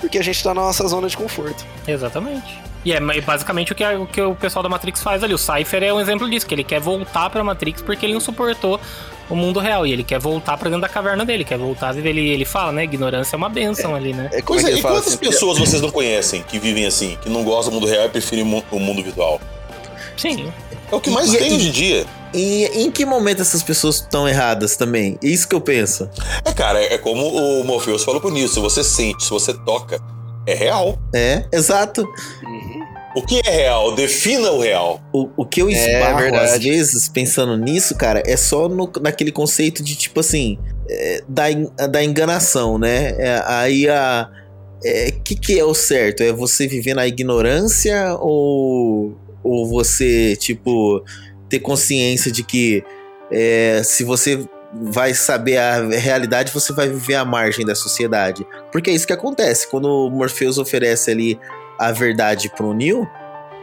porque 0.00 0.18
a 0.18 0.22
gente 0.22 0.42
tá 0.42 0.54
na 0.54 0.62
nossa 0.62 0.86
zona 0.88 1.06
de 1.08 1.16
conforto. 1.16 1.64
Exatamente. 1.86 2.58
E 2.84 2.92
é 2.92 3.00
mas 3.00 3.24
basicamente 3.24 3.72
o 3.72 3.74
que, 3.74 3.82
a- 3.84 3.98
o 3.98 4.06
que 4.06 4.20
o 4.20 4.34
pessoal 4.34 4.62
da 4.62 4.68
Matrix 4.68 5.02
faz 5.02 5.22
ali. 5.24 5.34
O 5.34 5.38
Cypher 5.38 5.82
é 5.82 5.92
um 5.92 6.00
exemplo 6.00 6.28
disso, 6.30 6.46
que 6.46 6.54
ele 6.54 6.64
quer 6.64 6.80
voltar 6.80 7.28
pra 7.30 7.42
Matrix 7.44 7.82
porque 7.82 8.06
ele 8.06 8.12
não 8.14 8.20
suportou 8.20 8.80
o 9.28 9.34
mundo 9.36 9.58
real. 9.60 9.86
E 9.86 9.92
ele 9.92 10.02
quer 10.04 10.18
voltar 10.18 10.56
pra 10.56 10.68
dentro 10.68 10.82
da 10.82 10.88
caverna 10.88 11.24
dele, 11.24 11.44
quer 11.44 11.58
voltar 11.58 11.88
a 11.88 11.92
viver. 11.92 12.10
Ele, 12.10 12.28
ele 12.28 12.44
fala, 12.44 12.72
né? 12.72 12.84
Ignorância 12.84 13.34
é 13.34 13.38
uma 13.38 13.48
benção 13.48 13.94
ali, 13.94 14.12
né? 14.14 14.30
É, 14.32 14.40
Pois 14.42 14.62
é 14.62 14.66
é, 14.66 14.66
que 14.66 14.70
ele 14.74 14.78
e 14.78 14.82
fala 14.82 14.94
quantas 14.96 15.08
assim? 15.14 15.18
pessoas 15.18 15.58
vocês 15.58 15.82
não 15.82 15.90
conhecem 15.90 16.42
que 16.42 16.58
vivem 16.58 16.86
assim, 16.86 17.18
que 17.20 17.28
não 17.28 17.42
gostam 17.44 17.72
do 17.74 17.80
mundo 17.80 17.90
real 17.90 18.06
e 18.06 18.08
preferem 18.08 18.44
o 18.70 18.78
mundo 18.80 19.02
virtual? 19.02 19.40
Sim. 20.16 20.50
É 20.90 20.94
o 20.94 21.00
que 21.00 21.10
mais 21.10 21.32
E- 21.32 21.36
tem 21.38 21.52
e- 21.52 21.56
hoje 21.56 21.68
em 21.68 21.72
dia. 21.72 22.06
E 22.34 22.64
em 22.82 22.90
que 22.90 23.04
momento 23.06 23.40
essas 23.42 23.62
pessoas 23.62 23.96
estão 23.96 24.28
erradas 24.28 24.76
também? 24.76 25.18
Isso 25.22 25.48
que 25.48 25.54
eu 25.54 25.60
penso. 25.60 26.08
É, 26.44 26.52
cara, 26.52 26.82
é 26.82 26.96
como 26.98 27.26
o 27.26 27.64
Morpheus 27.64 28.04
falou 28.04 28.20
pro 28.20 28.30
Nilson, 28.30 28.54
se 28.54 28.60
você 28.60 28.84
sente, 28.84 29.24
se 29.24 29.30
você 29.30 29.52
toca, 29.54 30.00
é 30.46 30.54
real. 30.54 30.98
É, 31.14 31.44
exato. 31.52 32.02
Uhum. 32.42 32.57
O 33.18 33.26
que 33.26 33.40
é 33.44 33.50
real? 33.50 33.94
Defina 33.94 34.50
o 34.52 34.60
real. 34.60 35.00
O, 35.12 35.28
o 35.36 35.44
que 35.46 35.60
eu 35.62 35.68
É, 35.68 35.72
esbarro 35.72 36.18
verdade. 36.18 36.44
às 36.52 36.62
vezes 36.62 37.08
pensando 37.08 37.56
nisso, 37.56 37.94
cara, 37.96 38.22
é 38.26 38.36
só 38.36 38.68
no- 38.68 38.90
naquele 39.00 39.32
conceito 39.32 39.82
de 39.82 39.96
tipo 39.96 40.20
assim, 40.20 40.58
é, 40.88 41.22
da, 41.28 41.44
da 41.86 42.02
enganação, 42.04 42.78
né? 42.78 43.14
É, 43.18 43.42
aí 43.46 43.88
a. 43.88 44.28
O 45.18 45.22
que, 45.22 45.34
que 45.34 45.58
é 45.58 45.64
o 45.64 45.74
certo? 45.74 46.22
É 46.22 46.32
você 46.32 46.68
viver 46.68 46.94
na 46.94 47.04
ignorância 47.06 48.14
ou, 48.20 49.16
ou 49.42 49.66
você, 49.68 50.36
tipo, 50.36 51.02
ter 51.48 51.58
consciência 51.58 52.30
de 52.30 52.44
que 52.44 52.84
é, 53.32 53.82
se 53.84 54.04
você 54.04 54.46
vai 54.82 55.14
saber 55.14 55.56
a 55.56 55.88
realidade, 55.88 56.52
você 56.52 56.72
vai 56.72 56.88
viver 56.88 57.16
à 57.16 57.24
margem 57.24 57.66
da 57.66 57.74
sociedade? 57.74 58.46
Porque 58.70 58.90
é 58.90 58.94
isso 58.94 59.06
que 59.06 59.12
acontece. 59.12 59.68
Quando 59.68 59.86
o 59.88 60.10
Morpheus 60.10 60.58
oferece 60.58 61.10
ali 61.10 61.36
a 61.78 61.92
verdade 61.92 62.50
pro 62.56 62.72
Neo, 62.74 63.08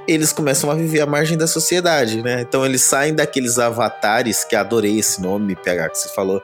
eles 0.07 0.31
começam 0.31 0.69
a 0.69 0.75
viver 0.75 1.01
à 1.01 1.05
margem 1.05 1.35
da 1.37 1.47
sociedade, 1.47 2.21
né? 2.21 2.41
Então 2.41 2.63
eles 2.65 2.81
saem 2.83 3.13
daqueles 3.13 3.57
avatares, 3.57 4.43
que 4.43 4.55
adorei 4.55 4.99
esse 4.99 5.19
nome, 5.21 5.55
PH, 5.55 5.89
que 5.89 5.97
você 5.97 6.09
falou. 6.09 6.41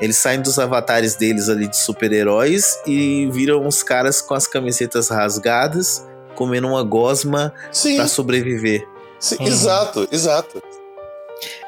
Eles 0.00 0.16
saem 0.16 0.40
dos 0.40 0.58
avatares 0.58 1.14
deles 1.14 1.48
ali 1.50 1.68
de 1.68 1.76
super-heróis 1.76 2.78
e 2.86 3.28
viram 3.30 3.66
uns 3.66 3.82
caras 3.82 4.22
com 4.22 4.32
as 4.34 4.46
camisetas 4.46 5.10
rasgadas, 5.10 6.06
comendo 6.34 6.66
uma 6.68 6.82
gosma 6.82 7.52
Sim, 7.70 7.96
pra 7.96 8.06
sobreviver. 8.08 8.86
sim, 9.20 9.36
Uhum. 9.40 9.46
exato, 9.46 10.08
exato. 10.10 10.62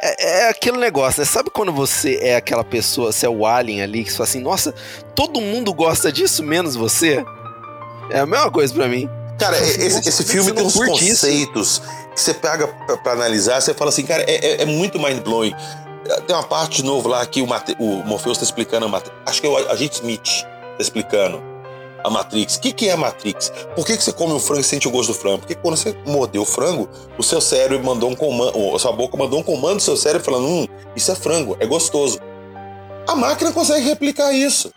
É, 0.01 0.45
é 0.45 0.49
aquele 0.49 0.79
negócio, 0.79 1.21
né? 1.21 1.27
Sabe 1.27 1.51
quando 1.51 1.73
você 1.73 2.19
é 2.23 2.37
aquela 2.37 2.65
pessoa, 2.65 3.13
você 3.13 3.27
é 3.27 3.29
o 3.29 3.45
alien 3.45 3.83
ali, 3.83 4.03
que 4.05 4.11
você 4.11 4.17
fala 4.17 4.29
assim, 4.29 4.41
nossa, 4.41 4.73
todo 5.15 5.41
mundo 5.43 5.75
gosta 5.75 6.11
disso, 6.11 6.43
menos 6.43 6.75
você? 6.75 7.23
É 8.09 8.21
a 8.21 8.27
mesma 8.27 8.51
coisa 8.51 8.73
pra 8.73 8.89
mim. 8.89 9.11
Cara, 9.39 9.59
Nossa, 9.59 9.81
esse, 9.83 10.09
esse 10.09 10.25
filme 10.25 10.53
tem 10.53 10.65
uns 10.65 10.75
curte 10.75 10.93
isso? 11.09 11.27
conceitos 11.27 11.83
que 12.15 12.21
você 12.21 12.33
pega 12.35 12.69
pra, 12.69 12.97
pra 12.99 13.13
analisar, 13.13 13.61
você 13.61 13.75
fala 13.75 13.91
assim, 13.91 14.05
cara, 14.05 14.23
é, 14.29 14.35
é- 14.35 14.63
é 14.63 14.65
muito 14.65 14.99
mind-blowing. 15.01 15.55
Tem 16.27 16.37
uma 16.37 16.43
parte 16.45 16.77
de 16.77 16.85
novo 16.85 17.09
lá 17.09 17.25
que 17.27 17.41
o, 17.43 17.47
Mate, 17.47 17.75
o 17.81 18.05
Morpheus 18.05 18.39
tá 18.39 18.45
explicando 18.45 18.87
a 18.87 18.89
Matrix. 18.89 19.17
Acho 19.27 19.41
que 19.41 19.47
é 19.47 19.51
o 19.51 19.57
agente 19.71 19.95
Smith 19.95 20.43
tá 20.43 20.77
explicando 20.79 21.43
a 22.05 22.11
Matrix. 22.11 22.57
O 22.57 22.61
que, 22.61 22.73
que 22.73 22.89
é 22.89 22.93
a 22.93 22.97
Matrix? 22.97 23.51
Por 23.75 23.87
que, 23.87 23.97
que 23.97 24.05
você 24.05 24.13
come 24.13 24.35
o 24.35 24.39
frango 24.39 24.61
e 24.61 24.65
sente 24.65 24.87
o 24.87 24.91
gosto 24.91 25.13
do 25.13 25.19
frango? 25.19 25.39
Porque 25.39 25.55
quando 25.55 25.77
você 25.77 25.97
mordeu 26.07 26.43
o 26.43 26.45
frango, 26.45 26.89
o 27.19 27.23
seu 27.23 27.41
cérebro 27.41 27.83
mandou 27.85 28.11
um 28.11 28.15
comando, 28.15 28.77
a 28.77 28.79
sua 28.79 28.93
boca 28.93 29.17
mandou 29.17 29.41
um 29.41 29.43
comando 29.43 29.77
do 29.77 29.83
seu 29.83 29.97
cérebro 29.97 30.25
falando, 30.25 30.47
hum, 30.47 30.67
isso 30.95 31.11
é 31.11 31.15
frango, 31.15 31.57
é 31.59 31.67
gostoso. 31.67 32.21
A 33.09 33.15
máquina 33.15 33.51
consegue 33.53 33.87
replicar 33.87 34.31
isso. 34.33 34.71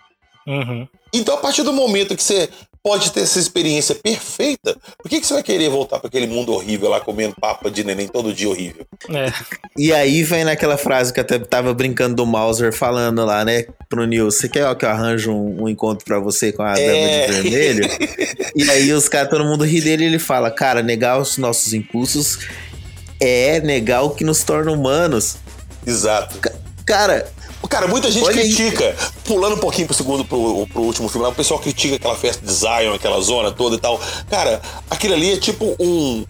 Uhum. 0.48 0.88
Então, 1.14 1.36
a 1.36 1.38
partir 1.40 1.64
do 1.64 1.74
momento 1.74 2.16
que 2.16 2.24
você 2.24 2.50
pode 2.88 3.12
ter 3.12 3.20
essa 3.20 3.38
experiência 3.38 3.94
perfeita, 3.96 4.78
por 4.98 5.10
que, 5.10 5.20
que 5.20 5.28
você 5.28 5.34
vai 5.34 5.44
querer 5.44 5.68
voltar 5.70 6.00
para 6.00 6.08
aquele 6.08 6.26
mundo 6.26 6.54
horrível 6.54 6.88
lá 6.88 7.02
comendo 7.02 7.36
papa 7.36 7.70
de 7.70 7.84
neném 7.84 8.08
todo 8.08 8.34
dia 8.34 8.48
horrível? 8.48 8.86
É. 9.10 9.30
E 9.78 9.92
aí 9.92 10.24
vem 10.24 10.46
naquela 10.46 10.78
frase 10.78 11.12
que 11.12 11.20
eu 11.20 11.22
até 11.22 11.38
tava 11.38 11.74
brincando 11.74 12.16
do 12.16 12.26
Mauser 12.26 12.72
falando 12.72 13.26
lá, 13.26 13.44
né, 13.44 13.66
pro 13.90 14.06
Nil, 14.06 14.32
você 14.32 14.48
quer 14.48 14.74
que 14.78 14.86
eu 14.86 14.90
arranjo 14.90 15.34
um, 15.34 15.64
um 15.64 15.68
encontro 15.68 16.06
pra 16.06 16.18
você 16.18 16.54
com 16.54 16.64
a 16.64 16.80
É. 16.80 17.28
dama 17.28 17.42
de 17.44 17.50
vermelho? 17.50 17.90
e 18.56 18.72
aí 18.72 18.94
os 18.94 19.10
caras, 19.10 19.30
todo 19.32 19.44
mundo 19.44 19.66
ri 19.66 19.82
dele 19.82 20.06
e 20.06 20.08
ele 20.08 20.20
fala, 20.20 20.50
cara, 20.50 20.82
negar 20.82 21.20
os 21.20 21.38
nossos 21.38 21.74
impulsos 21.74 22.40
é 23.20 23.60
negar 23.60 24.04
o 24.04 24.12
que 24.12 24.24
nos 24.24 24.44
torna 24.46 24.72
humanos. 24.72 25.36
Exato. 25.86 26.40
Cara, 26.86 27.28
Cara, 27.70 27.88
muita 27.88 28.10
gente 28.10 28.26
Olha 28.26 28.42
aí. 28.42 28.54
critica, 28.54 28.96
pulando 29.24 29.56
um 29.56 29.60
pouquinho 29.60 29.88
pro 29.88 29.96
segundo, 29.96 30.24
pro, 30.24 30.66
pro 30.68 30.82
último 30.82 31.10
filme 31.10 31.24
lá, 31.24 31.32
o 31.32 31.36
pessoal 31.36 31.60
critica 31.60 31.96
aquela 31.96 32.16
festa 32.16 32.44
de 32.44 32.52
Zion, 32.52 32.94
aquela 32.94 33.20
zona 33.22 33.52
toda 33.52 33.76
e 33.76 33.80
tal. 33.80 34.00
Cara, 34.30 34.62
aquilo 34.90 35.14
ali 35.14 35.34
é 35.34 35.38
tipo 35.38 35.76
um 35.80 36.26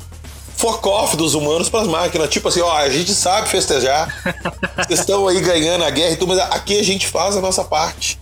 off 0.65 1.15
dos 1.15 1.35
humanos 1.35 1.69
pras 1.69 1.87
máquinas. 1.87 2.29
Tipo 2.29 2.47
assim, 2.47 2.61
ó, 2.61 2.75
a 2.75 2.89
gente 2.89 3.13
sabe 3.13 3.47
festejar. 3.47 4.13
Vocês 4.85 4.99
estão 4.99 5.27
aí 5.27 5.39
ganhando 5.39 5.83
a 5.83 5.89
guerra 5.89 6.11
e 6.11 6.15
tudo, 6.17 6.29
mas 6.29 6.39
aqui 6.39 6.79
a 6.79 6.83
gente 6.83 7.07
faz 7.07 7.37
a 7.37 7.41
nossa 7.41 7.63
parte. 7.63 8.19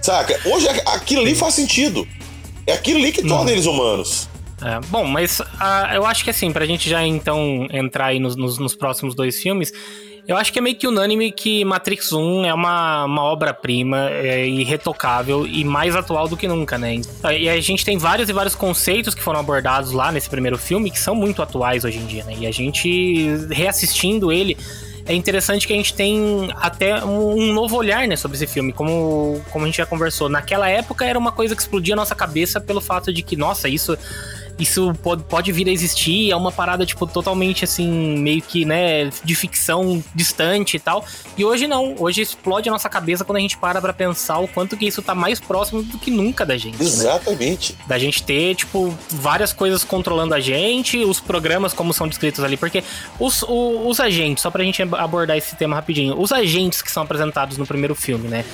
Saca? 0.00 0.38
Hoje 0.46 0.68
aquilo 0.86 1.22
ali 1.22 1.34
faz 1.34 1.54
sentido. 1.54 2.06
É 2.66 2.72
aquilo 2.72 2.98
ali 3.00 3.12
que 3.12 3.22
torna 3.22 3.50
eles 3.50 3.66
humanos. 3.66 4.28
É, 4.64 4.78
bom, 4.88 5.04
mas 5.04 5.42
ah, 5.58 5.90
eu 5.94 6.06
acho 6.06 6.22
que 6.22 6.30
assim, 6.30 6.52
pra 6.52 6.64
gente 6.64 6.88
já 6.88 7.04
então 7.04 7.66
entrar 7.72 8.06
aí 8.06 8.20
nos, 8.20 8.36
nos, 8.36 8.58
nos 8.58 8.76
próximos 8.76 9.14
dois 9.14 9.40
filmes, 9.40 9.72
eu 10.26 10.36
acho 10.36 10.52
que 10.52 10.58
é 10.58 10.62
meio 10.62 10.76
que 10.76 10.86
unânime 10.86 11.32
que 11.32 11.64
Matrix 11.64 12.12
1 12.12 12.44
é 12.44 12.54
uma, 12.54 13.04
uma 13.04 13.22
obra-prima 13.24 14.08
é, 14.10 14.46
irretocável 14.46 15.46
e 15.46 15.64
mais 15.64 15.96
atual 15.96 16.28
do 16.28 16.36
que 16.36 16.46
nunca, 16.46 16.78
né? 16.78 17.00
E 17.38 17.48
a 17.48 17.60
gente 17.60 17.84
tem 17.84 17.98
vários 17.98 18.28
e 18.28 18.32
vários 18.32 18.54
conceitos 18.54 19.14
que 19.14 19.22
foram 19.22 19.40
abordados 19.40 19.90
lá 19.90 20.12
nesse 20.12 20.30
primeiro 20.30 20.56
filme 20.56 20.90
que 20.90 20.98
são 20.98 21.14
muito 21.14 21.42
atuais 21.42 21.84
hoje 21.84 21.98
em 21.98 22.06
dia, 22.06 22.24
né? 22.24 22.34
E 22.38 22.46
a 22.46 22.52
gente, 22.52 23.26
reassistindo 23.50 24.30
ele, 24.30 24.56
é 25.04 25.14
interessante 25.14 25.66
que 25.66 25.72
a 25.72 25.76
gente 25.76 25.92
tem 25.92 26.50
até 26.54 27.04
um, 27.04 27.52
novo 27.52 27.76
olhar 27.76 28.06
né, 28.06 28.14
sobre 28.14 28.36
esse 28.36 28.46
filme, 28.46 28.72
como, 28.72 29.42
como 29.50 29.64
a 29.64 29.68
gente 29.68 29.78
já 29.78 29.86
conversou. 29.86 30.28
Naquela 30.28 30.68
época 30.68 31.04
era 31.04 31.18
uma 31.18 31.32
coisa 31.32 31.56
que 31.56 31.62
explodia 31.62 31.94
a 31.94 31.96
nossa 31.96 32.14
cabeça 32.14 32.60
pelo 32.60 32.80
fato 32.80 33.12
de 33.12 33.22
que, 33.22 33.34
nossa, 33.34 33.68
isso 33.68 33.98
isso 34.62 34.94
pode, 35.02 35.22
pode 35.24 35.50
vir 35.52 35.68
a 35.68 35.70
existir, 35.72 36.30
é 36.30 36.36
uma 36.36 36.52
parada, 36.52 36.86
tipo, 36.86 37.06
totalmente 37.06 37.64
assim, 37.64 38.18
meio 38.18 38.40
que, 38.42 38.64
né, 38.64 39.10
de 39.24 39.34
ficção 39.34 40.02
distante 40.14 40.76
e 40.76 40.80
tal. 40.80 41.04
E 41.36 41.44
hoje 41.44 41.66
não, 41.66 41.94
hoje 41.98 42.20
explode 42.22 42.68
a 42.68 42.72
nossa 42.72 42.88
cabeça 42.88 43.24
quando 43.24 43.38
a 43.38 43.40
gente 43.40 43.56
para 43.58 43.80
pra 43.80 43.92
pensar 43.92 44.38
o 44.38 44.48
quanto 44.48 44.76
que 44.76 44.86
isso 44.86 45.02
tá 45.02 45.14
mais 45.14 45.40
próximo 45.40 45.82
do 45.82 45.98
que 45.98 46.10
nunca 46.10 46.44
da 46.46 46.56
gente. 46.56 46.78
né? 46.78 46.84
Exatamente. 46.84 47.76
Da 47.86 47.98
gente 47.98 48.22
ter, 48.22 48.54
tipo, 48.54 48.94
várias 49.10 49.52
coisas 49.52 49.84
controlando 49.84 50.34
a 50.34 50.40
gente, 50.40 50.98
os 51.04 51.20
programas 51.20 51.72
como 51.72 51.92
são 51.92 52.08
descritos 52.08 52.42
ali, 52.44 52.56
porque 52.56 52.82
os, 53.18 53.42
o- 53.42 53.88
os 53.88 54.00
agentes, 54.00 54.42
só 54.42 54.50
pra 54.50 54.62
gente 54.64 54.80
abordar 54.82 55.36
esse 55.36 55.56
tema 55.56 55.74
rapidinho, 55.76 56.20
os 56.20 56.32
agentes 56.32 56.82
que 56.82 56.90
são 56.90 57.02
apresentados 57.02 57.56
no 57.56 57.66
primeiro 57.66 57.94
filme, 57.94 58.28
né? 58.28 58.44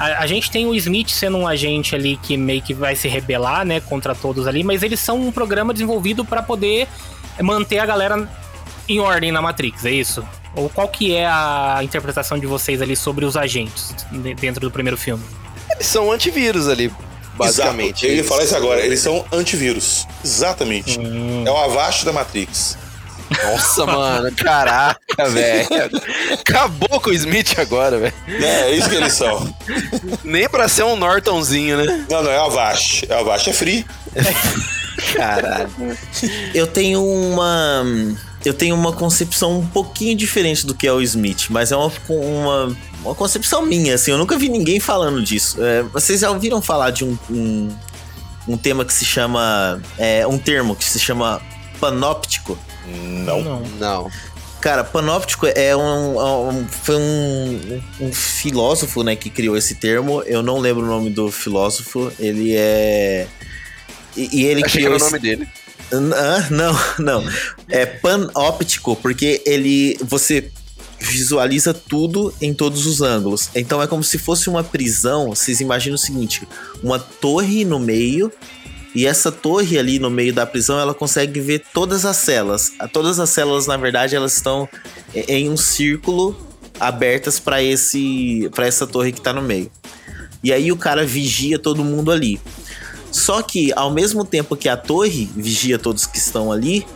A, 0.00 0.22
a 0.22 0.26
gente 0.26 0.50
tem 0.50 0.66
o 0.66 0.74
Smith 0.74 1.10
sendo 1.10 1.36
um 1.36 1.46
agente 1.46 1.94
ali 1.94 2.16
que 2.16 2.36
meio 2.36 2.62
que 2.62 2.72
vai 2.72 2.96
se 2.96 3.06
rebelar, 3.06 3.64
né, 3.66 3.80
contra 3.80 4.14
todos 4.14 4.46
ali, 4.48 4.64
mas 4.64 4.82
eles 4.82 4.98
são 4.98 5.20
um 5.20 5.30
programa 5.30 5.72
desenvolvido 5.74 6.24
pra 6.24 6.42
poder 6.42 6.88
manter 7.42 7.78
a 7.78 7.86
galera 7.86 8.28
em 8.88 8.98
ordem 8.98 9.30
na 9.30 9.40
Matrix, 9.42 9.84
é 9.84 9.90
isso? 9.90 10.24
Ou 10.56 10.68
qual 10.68 10.88
que 10.88 11.14
é 11.14 11.26
a 11.26 11.78
interpretação 11.82 12.38
de 12.38 12.46
vocês 12.46 12.82
ali 12.82 12.96
sobre 12.96 13.24
os 13.24 13.36
agentes 13.36 13.94
de- 14.10 14.34
dentro 14.34 14.60
do 14.62 14.70
primeiro 14.70 14.96
filme? 14.96 15.22
Eles 15.70 15.86
são 15.86 16.10
antivírus 16.10 16.66
ali, 16.66 16.90
basicamente. 17.36 18.04
Exato. 18.04 18.06
Eu 18.06 18.16
ia 18.16 18.24
falar 18.24 18.42
isso 18.42 18.56
agora. 18.56 18.80
Eles 18.80 18.98
são 19.00 19.24
antivírus. 19.32 20.06
Exatamente. 20.24 20.98
Hum. 20.98 21.44
É 21.46 21.50
o 21.50 21.56
Avast 21.56 22.04
da 22.04 22.12
Matrix. 22.12 22.76
Nossa, 23.30 23.86
mano, 23.86 24.32
caraca, 24.32 25.28
velho. 25.28 25.68
Acabou 26.32 27.00
com 27.00 27.10
o 27.10 27.12
Smith 27.12 27.58
agora, 27.58 27.98
velho. 27.98 28.14
É, 28.26 28.62
é 28.62 28.74
isso 28.74 28.88
que 28.88 28.96
eles 28.96 29.12
são. 29.12 29.54
Nem 30.24 30.48
pra 30.48 30.68
ser 30.68 30.82
um 30.82 30.96
Nortonzinho, 30.96 31.76
né? 31.76 32.06
Não, 32.10 32.22
não, 32.22 32.30
é 32.30 32.40
o 32.40 32.46
Avast. 32.46 33.06
É 33.08 33.50
é 33.50 33.52
free. 33.52 33.86
Caralho. 35.14 35.70
eu 36.54 36.66
tenho 36.66 37.04
uma. 37.04 37.84
Eu 38.44 38.54
tenho 38.54 38.74
uma 38.74 38.92
concepção 38.92 39.58
um 39.58 39.66
pouquinho 39.66 40.16
diferente 40.16 40.66
do 40.66 40.74
que 40.74 40.86
é 40.86 40.92
o 40.92 41.02
Smith, 41.02 41.46
mas 41.50 41.72
é 41.72 41.76
uma, 41.76 41.92
uma, 42.08 42.76
uma 43.04 43.14
concepção 43.14 43.66
minha, 43.66 43.94
assim, 43.94 44.12
eu 44.12 44.18
nunca 44.18 44.38
vi 44.38 44.48
ninguém 44.48 44.80
falando 44.80 45.22
disso. 45.22 45.62
É, 45.62 45.82
vocês 45.82 46.20
já 46.20 46.30
ouviram 46.30 46.62
falar 46.62 46.90
de 46.90 47.04
um, 47.04 47.18
um, 47.28 47.68
um 48.48 48.56
tema 48.56 48.84
que 48.84 48.94
se 48.94 49.04
chama. 49.04 49.80
É, 49.98 50.26
um 50.26 50.38
termo 50.38 50.74
que 50.74 50.84
se 50.84 50.98
chama 50.98 51.40
panóptico? 51.80 52.58
Não. 53.24 53.42
Não. 53.42 53.60
Não. 53.78 54.10
Cara, 54.60 54.84
panóptico 54.84 55.46
é 55.46 55.74
um, 55.74 56.20
é 56.20 56.50
um- 56.52 56.66
foi 56.68 56.96
um, 56.96 57.82
um 58.00 58.12
filósofo, 58.12 59.02
né, 59.02 59.16
que 59.16 59.30
criou 59.30 59.56
esse 59.56 59.74
termo. 59.76 60.22
Eu 60.24 60.42
não 60.42 60.58
lembro 60.58 60.84
o 60.84 60.86
nome 60.86 61.08
do 61.08 61.30
filósofo. 61.32 62.12
Ele 62.18 62.54
é 62.54 63.26
e, 64.16 64.40
e 64.42 64.44
ele 64.46 64.62
Achei 64.64 64.82
que 64.82 64.86
criou 64.86 64.86
era 64.88 64.94
o 64.94 64.96
esse- 64.96 65.06
nome 65.06 65.18
dele. 65.18 65.48
ah, 66.14 66.46
não, 66.50 66.78
não. 67.22 67.24
É 67.70 67.86
panóptico 67.86 68.94
porque 68.96 69.42
ele 69.46 69.96
você 70.02 70.50
visualiza 71.02 71.72
tudo 71.72 72.34
em 72.42 72.52
todos 72.52 72.84
os 72.84 73.00
ângulos. 73.00 73.48
Então 73.54 73.82
é 73.82 73.86
como 73.86 74.04
se 74.04 74.18
fosse 74.18 74.50
uma 74.50 74.62
prisão. 74.62 75.30
Vocês 75.30 75.60
imaginam 75.60 75.94
o 75.94 75.98
seguinte: 75.98 76.46
uma 76.82 76.98
torre 76.98 77.64
no 77.64 77.78
meio 77.78 78.30
e 78.94 79.06
essa 79.06 79.30
torre 79.30 79.78
ali 79.78 79.98
no 79.98 80.10
meio 80.10 80.32
da 80.32 80.44
prisão, 80.44 80.78
ela 80.78 80.92
consegue 80.94 81.40
ver 81.40 81.62
todas 81.72 82.04
as 82.04 82.16
celas. 82.16 82.72
Todas 82.92 83.20
as 83.20 83.30
células, 83.30 83.66
na 83.66 83.76
verdade, 83.76 84.16
elas 84.16 84.36
estão 84.36 84.68
e- 85.14 85.20
em 85.28 85.48
um 85.48 85.56
círculo 85.56 86.36
abertas 86.78 87.38
para 87.38 87.62
esse 87.62 88.48
para 88.54 88.66
essa 88.66 88.86
torre 88.86 89.12
que 89.12 89.20
tá 89.20 89.32
no 89.32 89.42
meio. 89.42 89.70
E 90.42 90.52
aí 90.52 90.72
o 90.72 90.76
cara 90.76 91.04
vigia 91.04 91.58
todo 91.58 91.84
mundo 91.84 92.10
ali. 92.10 92.40
Só 93.12 93.42
que 93.42 93.72
ao 93.76 93.90
mesmo 93.90 94.24
tempo 94.24 94.56
que 94.56 94.68
a 94.68 94.76
torre 94.76 95.30
vigia 95.36 95.78
todos 95.78 96.06
que 96.06 96.18
estão 96.18 96.50
ali, 96.50 96.86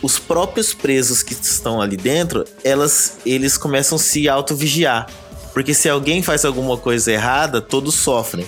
os 0.00 0.18
próprios 0.18 0.72
presos 0.74 1.22
que 1.22 1.32
estão 1.32 1.80
ali 1.80 1.96
dentro, 1.96 2.44
elas 2.62 3.18
eles 3.26 3.58
começam 3.58 3.96
a 3.96 3.98
se 3.98 4.28
auto-vigiar. 4.28 5.06
Porque 5.52 5.74
se 5.74 5.88
alguém 5.88 6.22
faz 6.22 6.44
alguma 6.44 6.76
coisa 6.78 7.12
errada, 7.12 7.60
todos 7.60 7.94
sofrem. 7.96 8.46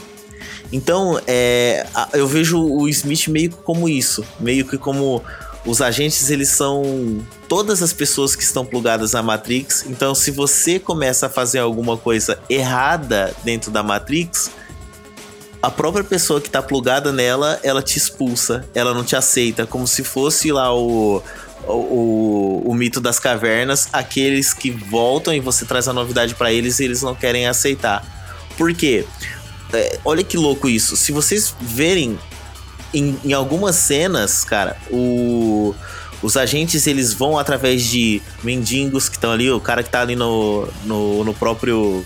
Então, 0.75 1.21
é, 1.25 1.87
eu 2.15 2.27
vejo 2.27 2.61
o 2.61 2.89
Smith 2.89 3.29
meio 3.29 3.53
como 3.63 3.89
isso, 3.89 4.25
meio 4.41 4.67
que 4.67 4.77
como 4.77 5.23
os 5.65 5.81
agentes 5.81 6.29
eles 6.31 6.49
são 6.49 7.25
todas 7.49 7.81
as 7.81 7.93
pessoas 7.93 8.35
que 8.35 8.43
estão 8.43 8.67
plugadas 8.67 9.13
na 9.13 9.23
Matrix. 9.23 9.87
Então, 9.89 10.17
se 10.17 10.33
você 10.33 10.81
começa 10.81 11.27
a 11.27 11.29
fazer 11.31 11.61
alguma 11.61 11.97
coisa 11.97 12.41
errada 12.51 13.33
dentro 13.45 13.71
da 13.71 13.85
Matrix, 13.85 14.51
a 15.63 15.71
própria 15.71 16.03
pessoa 16.03 16.41
que 16.41 16.49
está 16.49 16.61
plugada 16.61 17.13
nela, 17.13 17.61
ela 17.63 17.81
te 17.81 17.97
expulsa, 17.97 18.69
ela 18.75 18.93
não 18.93 19.05
te 19.05 19.15
aceita, 19.15 19.65
como 19.65 19.87
se 19.87 20.03
fosse 20.03 20.51
lá 20.51 20.75
o, 20.75 21.23
o, 21.69 22.63
o, 22.67 22.75
mito 22.75 23.01
das 23.01 23.21
cavernas, 23.21 23.89
aqueles 23.93 24.53
que 24.53 24.73
voltam 24.73 25.33
e 25.33 25.39
você 25.39 25.65
traz 25.65 25.87
a 25.87 25.93
novidade 25.93 26.35
para 26.35 26.53
eles 26.53 26.81
e 26.81 26.85
eles 26.85 27.01
não 27.01 27.15
querem 27.15 27.47
aceitar. 27.47 28.05
Por 28.59 28.75
quê? 28.75 29.07
É, 29.75 29.99
olha 30.05 30.23
que 30.23 30.37
louco 30.37 30.69
isso. 30.69 30.97
Se 30.97 31.13
vocês 31.13 31.55
verem 31.61 32.19
em, 32.93 33.19
em 33.25 33.33
algumas 33.33 33.77
cenas, 33.77 34.45
cara, 34.45 34.77
o, 34.91 35.75
os 36.23 36.37
agentes 36.37 36.87
eles 36.87 37.13
vão 37.13 37.39
através 37.39 37.83
de 37.85 38.23
mendigos 38.43 39.09
que 39.09 39.17
estão 39.17 39.33
ali, 39.33 39.51
o 39.51 39.61
cara 39.61 39.83
que 39.83 39.91
tá 39.91 40.01
ali 40.01 40.17
no, 40.17 40.69
no, 40.85 41.25
no 41.25 41.35
próprio 41.35 42.05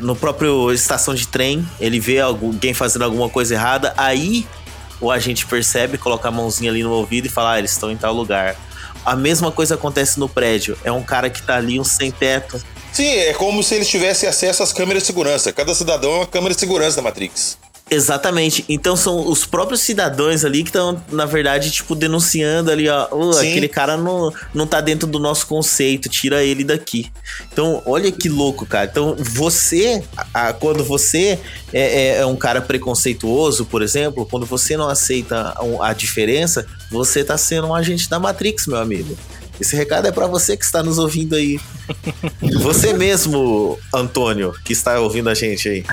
no 0.00 0.14
próprio 0.14 0.70
estação 0.70 1.14
de 1.14 1.26
trem, 1.26 1.66
ele 1.80 1.98
vê 1.98 2.20
alguém 2.20 2.74
fazendo 2.74 3.02
alguma 3.02 3.28
coisa 3.30 3.54
errada, 3.54 3.94
aí 3.96 4.46
o 5.00 5.10
agente 5.10 5.46
percebe, 5.46 5.98
coloca 5.98 6.28
a 6.28 6.30
mãozinha 6.30 6.70
ali 6.70 6.82
no 6.82 6.90
ouvido 6.90 7.26
e 7.26 7.28
fala: 7.28 7.52
ah, 7.52 7.58
eles 7.58 7.72
estão 7.72 7.90
em 7.90 7.96
tal 7.96 8.12
lugar. 8.12 8.56
A 9.04 9.14
mesma 9.14 9.52
coisa 9.52 9.74
acontece 9.74 10.18
no 10.18 10.28
prédio. 10.28 10.76
É 10.82 10.90
um 10.90 11.02
cara 11.02 11.30
que 11.30 11.40
tá 11.40 11.56
ali, 11.56 11.78
um 11.78 11.84
sem 11.84 12.10
teto. 12.10 12.60
Sim, 12.96 13.10
é 13.10 13.34
como 13.34 13.62
se 13.62 13.74
eles 13.74 13.88
tivessem 13.88 14.26
acesso 14.26 14.62
às 14.62 14.72
câmeras 14.72 15.02
de 15.02 15.08
segurança. 15.08 15.52
Cada 15.52 15.74
cidadão 15.74 16.12
é 16.12 16.16
uma 16.20 16.26
câmera 16.26 16.54
de 16.54 16.60
segurança 16.60 16.96
da 16.96 17.02
Matrix. 17.02 17.58
Exatamente. 17.90 18.64
Então 18.70 18.96
são 18.96 19.28
os 19.28 19.44
próprios 19.44 19.82
cidadãos 19.82 20.46
ali 20.46 20.62
que 20.62 20.70
estão, 20.70 20.98
na 21.12 21.26
verdade, 21.26 21.70
tipo, 21.70 21.94
denunciando 21.94 22.70
ali, 22.70 22.88
ó. 22.88 23.06
Oh, 23.10 23.32
aquele 23.32 23.68
cara 23.68 23.98
não, 23.98 24.32
não 24.54 24.66
tá 24.66 24.80
dentro 24.80 25.06
do 25.06 25.18
nosso 25.18 25.46
conceito, 25.46 26.08
tira 26.08 26.42
ele 26.42 26.64
daqui. 26.64 27.12
Então, 27.52 27.82
olha 27.84 28.10
que 28.10 28.30
louco, 28.30 28.64
cara. 28.64 28.88
Então, 28.90 29.14
você, 29.18 30.02
a, 30.32 30.54
quando 30.54 30.82
você 30.82 31.38
é, 31.74 31.80
é, 31.80 32.16
é, 32.20 32.26
um 32.26 32.34
cara 32.34 32.62
preconceituoso, 32.62 33.66
por 33.66 33.82
exemplo, 33.82 34.24
quando 34.24 34.46
você 34.46 34.74
não 34.74 34.88
aceita 34.88 35.54
a, 35.54 35.90
a 35.90 35.92
diferença, 35.92 36.66
você 36.90 37.22
tá 37.22 37.36
sendo 37.36 37.66
um 37.66 37.74
agente 37.74 38.08
da 38.08 38.18
Matrix, 38.18 38.66
meu 38.66 38.78
amigo. 38.78 39.14
Esse 39.60 39.74
recado 39.76 40.06
é 40.06 40.12
para 40.12 40.26
você 40.26 40.56
que 40.56 40.64
está 40.64 40.82
nos 40.82 40.98
ouvindo 40.98 41.34
aí. 41.34 41.58
Você 42.60 42.92
mesmo, 42.92 43.78
Antônio, 43.94 44.52
que 44.64 44.72
está 44.72 44.98
ouvindo 45.00 45.30
a 45.30 45.34
gente 45.34 45.68
aí. 45.68 45.84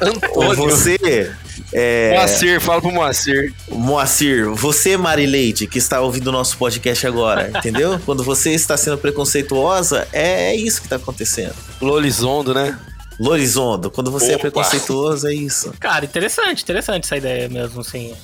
Antônio. 0.00 0.56
Você. 0.56 1.32
É... 1.72 2.14
Moacir, 2.14 2.60
fala 2.60 2.80
pro 2.80 2.92
Moacir. 2.92 3.54
Moacir, 3.70 4.50
você, 4.50 4.96
Marileide, 4.96 5.66
que 5.66 5.78
está 5.78 6.00
ouvindo 6.00 6.28
o 6.28 6.32
nosso 6.32 6.56
podcast 6.58 7.06
agora, 7.06 7.50
entendeu? 7.50 7.98
Quando 8.04 8.22
você 8.22 8.52
está 8.52 8.76
sendo 8.76 8.98
preconceituosa, 8.98 10.06
é, 10.12 10.50
é 10.50 10.56
isso 10.56 10.80
que 10.80 10.86
está 10.86 10.96
acontecendo. 10.96 11.54
Lolizondo, 11.80 12.54
né? 12.54 12.78
Lorizondo, 13.18 13.90
quando 13.90 14.10
você 14.10 14.32
é 14.32 14.36
Opa. 14.36 14.48
é 14.48 14.50
preconceituoso, 14.50 15.28
é 15.28 15.34
isso. 15.34 15.72
Cara, 15.78 16.04
interessante, 16.04 16.62
interessante 16.62 17.04
essa 17.04 17.16
ideia 17.16 17.48
mesmo, 17.48 17.80
assim. 17.80 18.14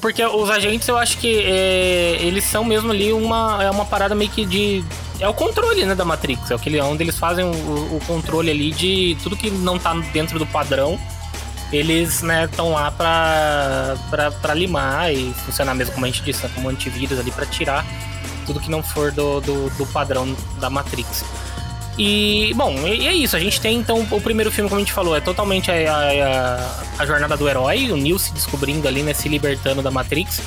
Porque 0.00 0.24
os 0.24 0.48
agentes, 0.48 0.88
eu 0.88 0.96
acho 0.96 1.18
que 1.18 1.38
é, 1.38 2.16
eles 2.22 2.44
são 2.44 2.64
mesmo 2.64 2.90
ali 2.90 3.12
uma, 3.12 3.62
é 3.62 3.70
uma 3.70 3.84
parada 3.84 4.14
meio 4.14 4.30
que 4.30 4.46
de. 4.46 4.82
É 5.20 5.28
o 5.28 5.34
controle, 5.34 5.84
né, 5.84 5.94
da 5.94 6.04
Matrix. 6.04 6.50
É 6.50 6.54
aquele 6.54 6.80
onde 6.80 7.02
eles 7.02 7.18
fazem 7.18 7.44
o, 7.44 7.50
o 7.96 8.00
controle 8.06 8.50
ali 8.50 8.70
de 8.70 9.18
tudo 9.22 9.36
que 9.36 9.50
não 9.50 9.78
tá 9.78 9.92
dentro 10.14 10.38
do 10.38 10.46
padrão. 10.46 10.98
Eles, 11.70 12.22
né, 12.22 12.46
estão 12.46 12.70
lá 12.70 12.90
pra, 12.90 13.96
pra, 14.08 14.30
pra 14.30 14.54
limar 14.54 15.12
e 15.12 15.34
funcionar 15.44 15.74
mesmo, 15.74 15.92
como 15.92 16.06
a 16.06 16.08
gente 16.08 16.22
disse, 16.22 16.42
né, 16.42 16.50
como 16.54 16.70
antivírus 16.70 17.18
ali, 17.18 17.30
pra 17.30 17.44
tirar 17.44 17.84
tudo 18.46 18.60
que 18.60 18.70
não 18.70 18.82
for 18.82 19.12
do, 19.12 19.40
do, 19.40 19.68
do 19.70 19.86
padrão 19.86 20.34
da 20.58 20.70
Matrix. 20.70 21.24
E, 21.98 22.52
bom, 22.54 22.86
e 22.86 23.06
é 23.06 23.14
isso. 23.14 23.36
A 23.36 23.40
gente 23.40 23.60
tem 23.60 23.78
então 23.78 24.06
o 24.10 24.20
primeiro 24.20 24.50
filme, 24.50 24.68
como 24.68 24.80
a 24.80 24.84
gente 24.84 24.92
falou, 24.92 25.16
é 25.16 25.20
totalmente 25.20 25.70
a, 25.70 25.74
a, 25.74 27.02
a 27.02 27.06
jornada 27.06 27.36
do 27.36 27.48
herói, 27.48 27.90
o 27.90 27.96
Neo 27.96 28.18
se 28.18 28.32
descobrindo 28.32 28.86
ali, 28.86 29.02
né, 29.02 29.14
se 29.14 29.28
libertando 29.28 29.82
da 29.82 29.90
Matrix. 29.90 30.42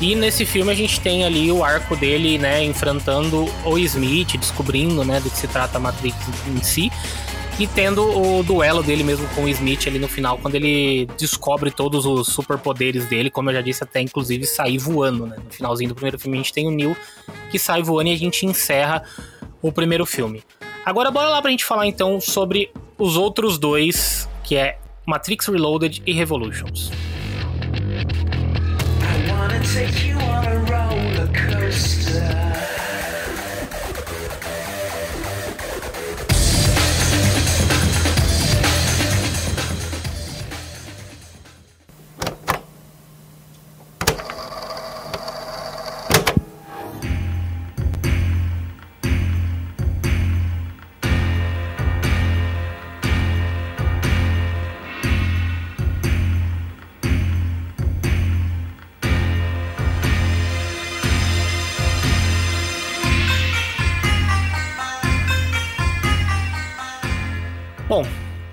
E 0.00 0.14
nesse 0.14 0.46
filme 0.46 0.72
a 0.72 0.74
gente 0.74 1.00
tem 1.00 1.24
ali 1.24 1.50
o 1.52 1.62
arco 1.62 1.94
dele, 1.94 2.38
né, 2.38 2.64
enfrentando 2.64 3.46
o 3.64 3.78
Smith, 3.78 4.36
descobrindo, 4.38 5.04
né, 5.04 5.20
do 5.20 5.30
que 5.30 5.36
se 5.36 5.46
trata 5.46 5.78
a 5.78 5.80
Matrix 5.80 6.16
em 6.46 6.62
si. 6.62 6.90
E 7.58 7.66
tendo 7.66 8.02
o 8.02 8.42
duelo 8.42 8.82
dele 8.82 9.04
mesmo 9.04 9.28
com 9.34 9.44
o 9.44 9.48
Smith 9.48 9.86
ali 9.86 9.98
no 9.98 10.08
final, 10.08 10.38
quando 10.38 10.54
ele 10.54 11.06
descobre 11.18 11.70
todos 11.70 12.06
os 12.06 12.28
superpoderes 12.28 13.04
dele, 13.04 13.28
como 13.28 13.50
eu 13.50 13.54
já 13.54 13.60
disse, 13.60 13.84
até 13.84 14.00
inclusive 14.00 14.46
sair 14.46 14.78
voando, 14.78 15.26
né? 15.26 15.36
No 15.44 15.50
finalzinho 15.50 15.90
do 15.90 15.94
primeiro 15.94 16.18
filme 16.18 16.38
a 16.38 16.40
gente 16.40 16.54
tem 16.54 16.66
o 16.66 16.70
Neo 16.70 16.96
que 17.50 17.58
sai 17.58 17.82
voando 17.82 18.08
e 18.08 18.14
a 18.14 18.18
gente 18.18 18.46
encerra 18.46 19.02
o 19.60 19.70
primeiro 19.70 20.06
filme. 20.06 20.42
Agora 20.84 21.10
bora 21.10 21.28
lá 21.28 21.42
pra 21.42 21.50
gente 21.50 21.64
falar 21.64 21.86
então 21.86 22.20
sobre 22.20 22.70
os 22.98 23.16
outros 23.16 23.58
dois, 23.58 24.28
que 24.42 24.56
é 24.56 24.78
Matrix 25.06 25.46
Reloaded 25.46 26.02
e 26.06 26.12
Revolutions. 26.12 26.90
I 29.02 29.30
wanna 29.30 29.60
take 29.60 30.08
you 30.08 30.16
on 30.16 30.44
a 30.46 30.58
roller 30.70 31.28
coaster. 31.32 32.49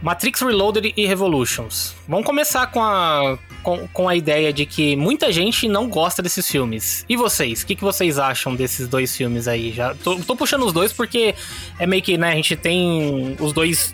Matrix 0.07 0.39
Reloaded 0.39 0.93
e 0.95 1.05
Revolutions. 1.05 1.93
Vamos 2.07 2.25
começar 2.25 2.65
com 2.67 2.81
a, 2.81 3.37
com, 3.61 3.85
com, 3.89 4.07
a 4.07 4.15
ideia 4.15 4.53
de 4.53 4.65
que 4.65 4.95
muita 4.95 5.33
gente 5.33 5.67
não 5.67 5.89
gosta 5.89 6.21
desses 6.21 6.49
filmes. 6.49 7.03
E 7.09 7.17
vocês? 7.17 7.61
O 7.61 7.65
que, 7.65 7.75
que 7.75 7.83
vocês 7.83 8.17
acham 8.17 8.55
desses 8.55 8.87
dois 8.87 9.13
filmes 9.17 9.49
aí? 9.49 9.73
Já 9.73 9.93
tô, 9.95 10.15
tô, 10.15 10.33
puxando 10.33 10.65
os 10.65 10.71
dois 10.71 10.93
porque 10.93 11.35
é 11.77 11.85
meio 11.85 12.01
que, 12.01 12.17
né, 12.17 12.29
a 12.29 12.35
gente 12.35 12.55
tem 12.55 13.35
os 13.37 13.51
dois 13.51 13.93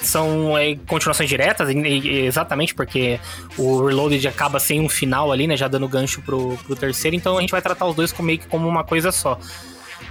são 0.00 0.56
é, 0.56 0.76
continuações 0.86 1.28
diretas, 1.28 1.68
exatamente 1.68 2.72
porque 2.72 3.18
o 3.56 3.84
Reloaded 3.84 4.28
acaba 4.28 4.60
sem 4.60 4.80
um 4.80 4.88
final 4.88 5.32
ali, 5.32 5.48
né, 5.48 5.56
já 5.56 5.66
dando 5.66 5.88
gancho 5.88 6.22
pro, 6.22 6.56
pro 6.58 6.76
terceiro, 6.76 7.16
então 7.16 7.36
a 7.36 7.40
gente 7.40 7.50
vai 7.50 7.60
tratar 7.60 7.84
os 7.84 7.96
dois 7.96 8.12
como, 8.12 8.28
meio 8.28 8.38
que 8.38 8.46
como 8.46 8.68
uma 8.68 8.84
coisa 8.84 9.10
só. 9.10 9.36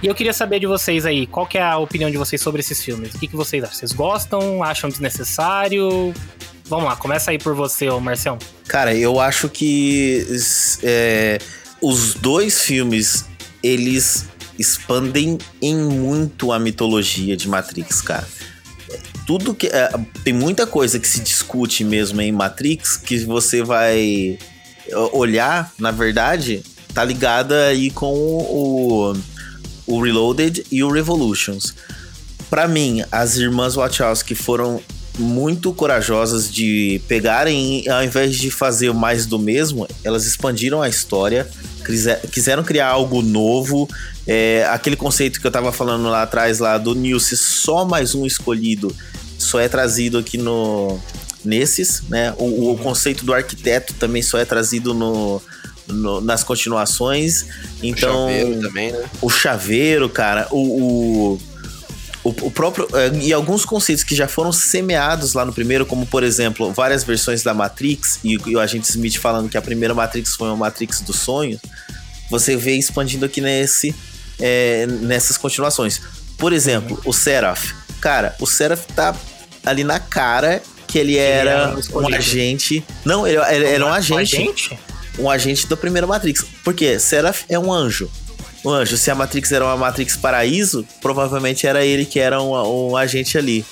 E 0.00 0.06
eu 0.06 0.14
queria 0.14 0.32
saber 0.32 0.60
de 0.60 0.66
vocês 0.66 1.04
aí, 1.04 1.26
qual 1.26 1.44
que 1.44 1.58
é 1.58 1.62
a 1.62 1.76
opinião 1.76 2.08
de 2.08 2.16
vocês 2.16 2.40
sobre 2.40 2.60
esses 2.60 2.82
filmes? 2.82 3.14
O 3.14 3.18
que, 3.18 3.26
que 3.26 3.34
vocês 3.34 3.64
acham? 3.64 3.76
Vocês 3.76 3.92
gostam? 3.92 4.62
Acham 4.62 4.88
desnecessário? 4.88 6.14
Vamos 6.66 6.84
lá, 6.84 6.94
começa 6.94 7.32
aí 7.32 7.38
por 7.38 7.54
você, 7.54 7.88
ô 7.88 7.98
Marcião. 7.98 8.38
Cara, 8.68 8.94
eu 8.94 9.18
acho 9.18 9.48
que 9.48 10.24
é, 10.84 11.38
os 11.80 12.14
dois 12.14 12.62
filmes, 12.62 13.24
eles 13.60 14.26
expandem 14.56 15.38
em 15.60 15.74
muito 15.74 16.52
a 16.52 16.60
mitologia 16.60 17.36
de 17.36 17.48
Matrix, 17.48 18.00
cara. 18.00 18.28
Tudo 19.26 19.52
que. 19.52 19.66
É, 19.66 19.90
tem 20.22 20.32
muita 20.32 20.64
coisa 20.66 21.00
que 21.00 21.08
se 21.08 21.20
discute 21.20 21.82
mesmo 21.82 22.20
em 22.20 22.30
Matrix 22.30 22.96
que 22.96 23.18
você 23.24 23.62
vai 23.62 24.38
olhar, 25.12 25.72
na 25.78 25.90
verdade, 25.90 26.62
tá 26.94 27.04
ligada 27.04 27.66
aí 27.66 27.90
com 27.90 28.14
o 28.14 29.14
o 29.88 30.00
Reloaded 30.00 30.64
e 30.70 30.84
o 30.84 30.90
Revolutions. 30.90 31.74
Para 32.50 32.68
mim, 32.68 33.02
as 33.10 33.36
irmãs 33.36 33.74
Wachowski 33.74 34.34
foram 34.34 34.80
muito 35.18 35.72
corajosas 35.72 36.50
de 36.50 37.00
pegarem, 37.08 37.88
ao 37.88 38.04
invés 38.04 38.36
de 38.36 38.50
fazer 38.50 38.92
mais 38.94 39.26
do 39.26 39.38
mesmo, 39.38 39.88
elas 40.04 40.26
expandiram 40.26 40.80
a 40.80 40.88
história, 40.88 41.48
Quise- 41.84 42.16
Quiseram 42.30 42.62
criar 42.62 42.88
algo 42.88 43.22
novo. 43.22 43.88
É, 44.26 44.64
aquele 44.70 44.94
conceito 44.94 45.40
que 45.40 45.46
eu 45.46 45.50
tava 45.50 45.72
falando 45.72 46.04
lá 46.08 46.22
atrás, 46.22 46.58
lá 46.58 46.76
do 46.78 46.94
ser 47.18 47.36
só 47.36 47.84
mais 47.84 48.14
um 48.14 48.26
escolhido, 48.26 48.94
só 49.38 49.58
é 49.58 49.68
trazido 49.68 50.18
aqui 50.18 50.36
no 50.36 50.98
nesses, 51.44 52.02
né? 52.08 52.34
O, 52.36 52.72
o 52.72 52.78
conceito 52.78 53.24
do 53.24 53.32
arquiteto 53.32 53.94
também 53.94 54.20
só 54.22 54.38
é 54.38 54.44
trazido 54.44 54.92
no, 54.92 55.40
no- 55.88 56.20
nas 56.20 56.44
continuações. 56.44 57.46
Então, 57.82 58.28
Chaveiro 58.28 58.60
também, 58.60 58.92
né? 58.92 59.04
o 59.20 59.28
chaveiro, 59.30 60.08
cara, 60.08 60.46
o, 60.50 60.58
o, 61.34 61.38
o, 62.24 62.28
o 62.46 62.50
próprio. 62.50 62.86
é, 62.94 63.10
E 63.24 63.32
alguns 63.32 63.64
conceitos 63.64 64.04
que 64.04 64.14
já 64.14 64.28
foram 64.28 64.52
semeados 64.52 65.34
lá 65.34 65.44
no 65.44 65.52
primeiro, 65.52 65.84
como 65.86 66.06
por 66.06 66.22
exemplo, 66.22 66.72
várias 66.72 67.04
versões 67.04 67.42
da 67.42 67.54
Matrix, 67.54 68.20
e, 68.24 68.38
e 68.46 68.56
o 68.56 68.60
agente 68.60 68.88
Smith 68.90 69.16
falando 69.18 69.48
que 69.48 69.56
a 69.56 69.62
primeira 69.62 69.94
Matrix 69.94 70.34
foi 70.34 70.48
uma 70.48 70.56
Matrix 70.56 71.00
dos 71.00 71.16
sonhos, 71.16 71.60
você 72.30 72.56
vê 72.56 72.76
expandindo 72.76 73.24
aqui 73.24 73.40
nesse, 73.40 73.94
é, 74.38 74.86
nessas 74.86 75.36
continuações. 75.36 76.00
Por 76.36 76.52
exemplo, 76.52 77.00
o 77.04 77.12
Seraph. 77.12 77.72
Cara, 78.00 78.36
o 78.38 78.46
Seraph 78.46 78.84
tá 78.94 79.14
ali 79.64 79.82
na 79.82 79.98
cara 79.98 80.62
que 80.86 80.98
ele 80.98 81.16
era 81.18 81.50
era 81.50 81.74
um 81.92 82.14
agente. 82.14 82.84
Não, 83.04 83.26
ele, 83.26 83.38
ele 83.38 83.64
era 83.66 83.84
um 83.84 83.92
agente 83.92 84.36
Agente? 84.36 84.78
Um 85.18 85.28
agente 85.30 85.66
da 85.66 85.76
primeira 85.76 86.06
Matrix. 86.06 86.44
Porque 86.64 86.98
Seraph 86.98 87.42
é 87.48 87.58
um 87.58 87.72
anjo. 87.72 88.10
Um 88.64 88.70
anjo. 88.70 88.96
Se 88.96 89.10
a 89.10 89.14
Matrix 89.14 89.52
era 89.52 89.64
uma 89.64 89.76
Matrix 89.76 90.16
Paraíso, 90.16 90.84
provavelmente 91.00 91.66
era 91.66 91.84
ele 91.84 92.04
que 92.04 92.18
era 92.18 92.40
um, 92.42 92.90
um 92.90 92.96
agente 92.96 93.36
ali. 93.38 93.64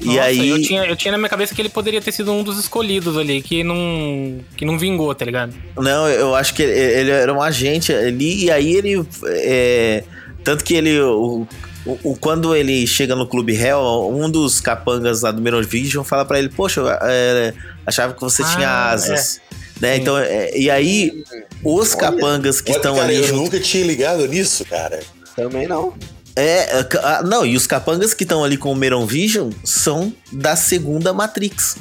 E 0.00 0.06
Nossa, 0.06 0.20
aí. 0.22 0.48
Eu 0.48 0.62
tinha, 0.62 0.84
eu 0.86 0.96
tinha 0.96 1.12
na 1.12 1.18
minha 1.18 1.28
cabeça 1.28 1.54
que 1.54 1.60
ele 1.60 1.68
poderia 1.68 2.00
ter 2.00 2.10
sido 2.12 2.32
um 2.32 2.42
dos 2.42 2.58
escolhidos 2.58 3.18
ali, 3.18 3.42
que 3.42 3.62
não, 3.62 4.38
que 4.56 4.64
não 4.64 4.78
vingou, 4.78 5.14
tá 5.14 5.26
ligado? 5.26 5.54
Não, 5.76 6.08
eu 6.08 6.34
acho 6.34 6.54
que 6.54 6.62
ele, 6.62 6.72
ele 7.00 7.10
era 7.10 7.32
um 7.32 7.42
agente 7.42 7.92
ali, 7.92 8.44
e 8.44 8.50
aí 8.50 8.72
ele. 8.74 9.06
é, 9.26 10.02
tanto 10.42 10.64
que 10.64 10.72
ele. 10.74 10.98
O, 11.00 11.46
o- 11.84 12.16
quando 12.16 12.54
ele 12.56 12.86
chega 12.86 13.14
no 13.14 13.26
Clube 13.26 13.54
Hell, 13.54 14.10
um 14.10 14.30
dos 14.30 14.58
capangas 14.60 15.20
lá 15.22 15.30
do 15.32 15.62
Vision 15.62 16.02
fala 16.02 16.24
pra 16.24 16.38
ele: 16.38 16.48
Poxa, 16.48 16.80
é, 17.02 17.52
achava 17.86 18.14
que 18.14 18.20
você 18.22 18.42
Ah, 18.42 18.54
tinha 18.54 18.90
asas. 18.90 19.40
Né? 19.80 19.96
Então, 19.96 20.18
é, 20.18 20.56
e 20.56 20.70
aí, 20.70 21.24
os 21.64 21.94
capangas 21.94 22.60
que 22.60 22.70
Olha, 22.70 22.78
estão 22.78 22.94
cara, 22.96 23.06
ali. 23.06 23.16
eu 23.16 23.24
junto- 23.24 23.42
nunca 23.44 23.60
tinha 23.60 23.84
ligado 23.84 24.26
nisso, 24.28 24.64
cara. 24.64 25.00
Também 25.34 25.66
não. 25.66 25.94
É, 26.36 26.78
é, 26.80 26.88
ah, 27.02 27.22
não, 27.24 27.44
e 27.46 27.56
os 27.56 27.66
capangas 27.66 28.12
que 28.14 28.22
estão 28.24 28.44
ali 28.44 28.56
com 28.56 28.70
o 28.70 28.76
Meron 28.76 29.06
Vision 29.06 29.50
são 29.64 30.12
da 30.32 30.54
segunda 30.56 31.12
Matrix. 31.12 31.76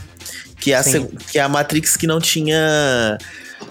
Que 0.60 0.74
é 0.74 0.76
a, 0.76 0.84
seg- 0.84 1.10
que 1.32 1.38
é 1.40 1.42
a 1.42 1.48
Matrix 1.50 1.96
que 1.96 2.06
não 2.08 2.20
tinha. 2.20 3.18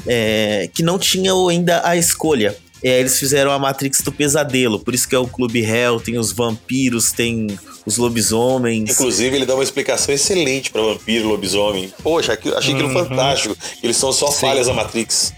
é, 0.07 0.68
que 0.72 0.83
não 0.83 0.99
tinha 0.99 1.33
ainda 1.51 1.81
a 1.87 1.97
escolha. 1.97 2.57
É, 2.83 3.01
eles 3.01 3.18
fizeram 3.18 3.51
a 3.51 3.59
Matrix 3.59 4.01
do 4.03 4.12
pesadelo, 4.12 4.79
por 4.79 4.95
isso 4.95 5.09
que 5.09 5.14
é 5.14 5.18
o 5.18 5.26
Clube 5.26 5.61
Hell, 5.61 5.99
tem 6.01 6.16
os 6.16 6.31
vampiros, 6.31 7.11
tem 7.11 7.49
os 7.89 7.97
lobisomens. 7.97 8.91
Inclusive, 8.91 9.34
ele 9.36 9.47
dá 9.47 9.55
uma 9.55 9.62
explicação 9.64 10.14
excelente 10.14 10.70
pra 10.70 10.80
vampiro 10.82 11.24
e 11.24 11.28
lobisomem. 11.28 11.93
Poxa, 12.03 12.32
achei 12.57 12.72
aquilo 12.74 12.89
Uhum. 12.89 12.95
fantástico. 13.09 13.57
Eles 13.82 13.97
são 13.97 14.12
só 14.12 14.30
falhas 14.30 14.66
da 14.68 14.72
Matrix. 14.74 15.32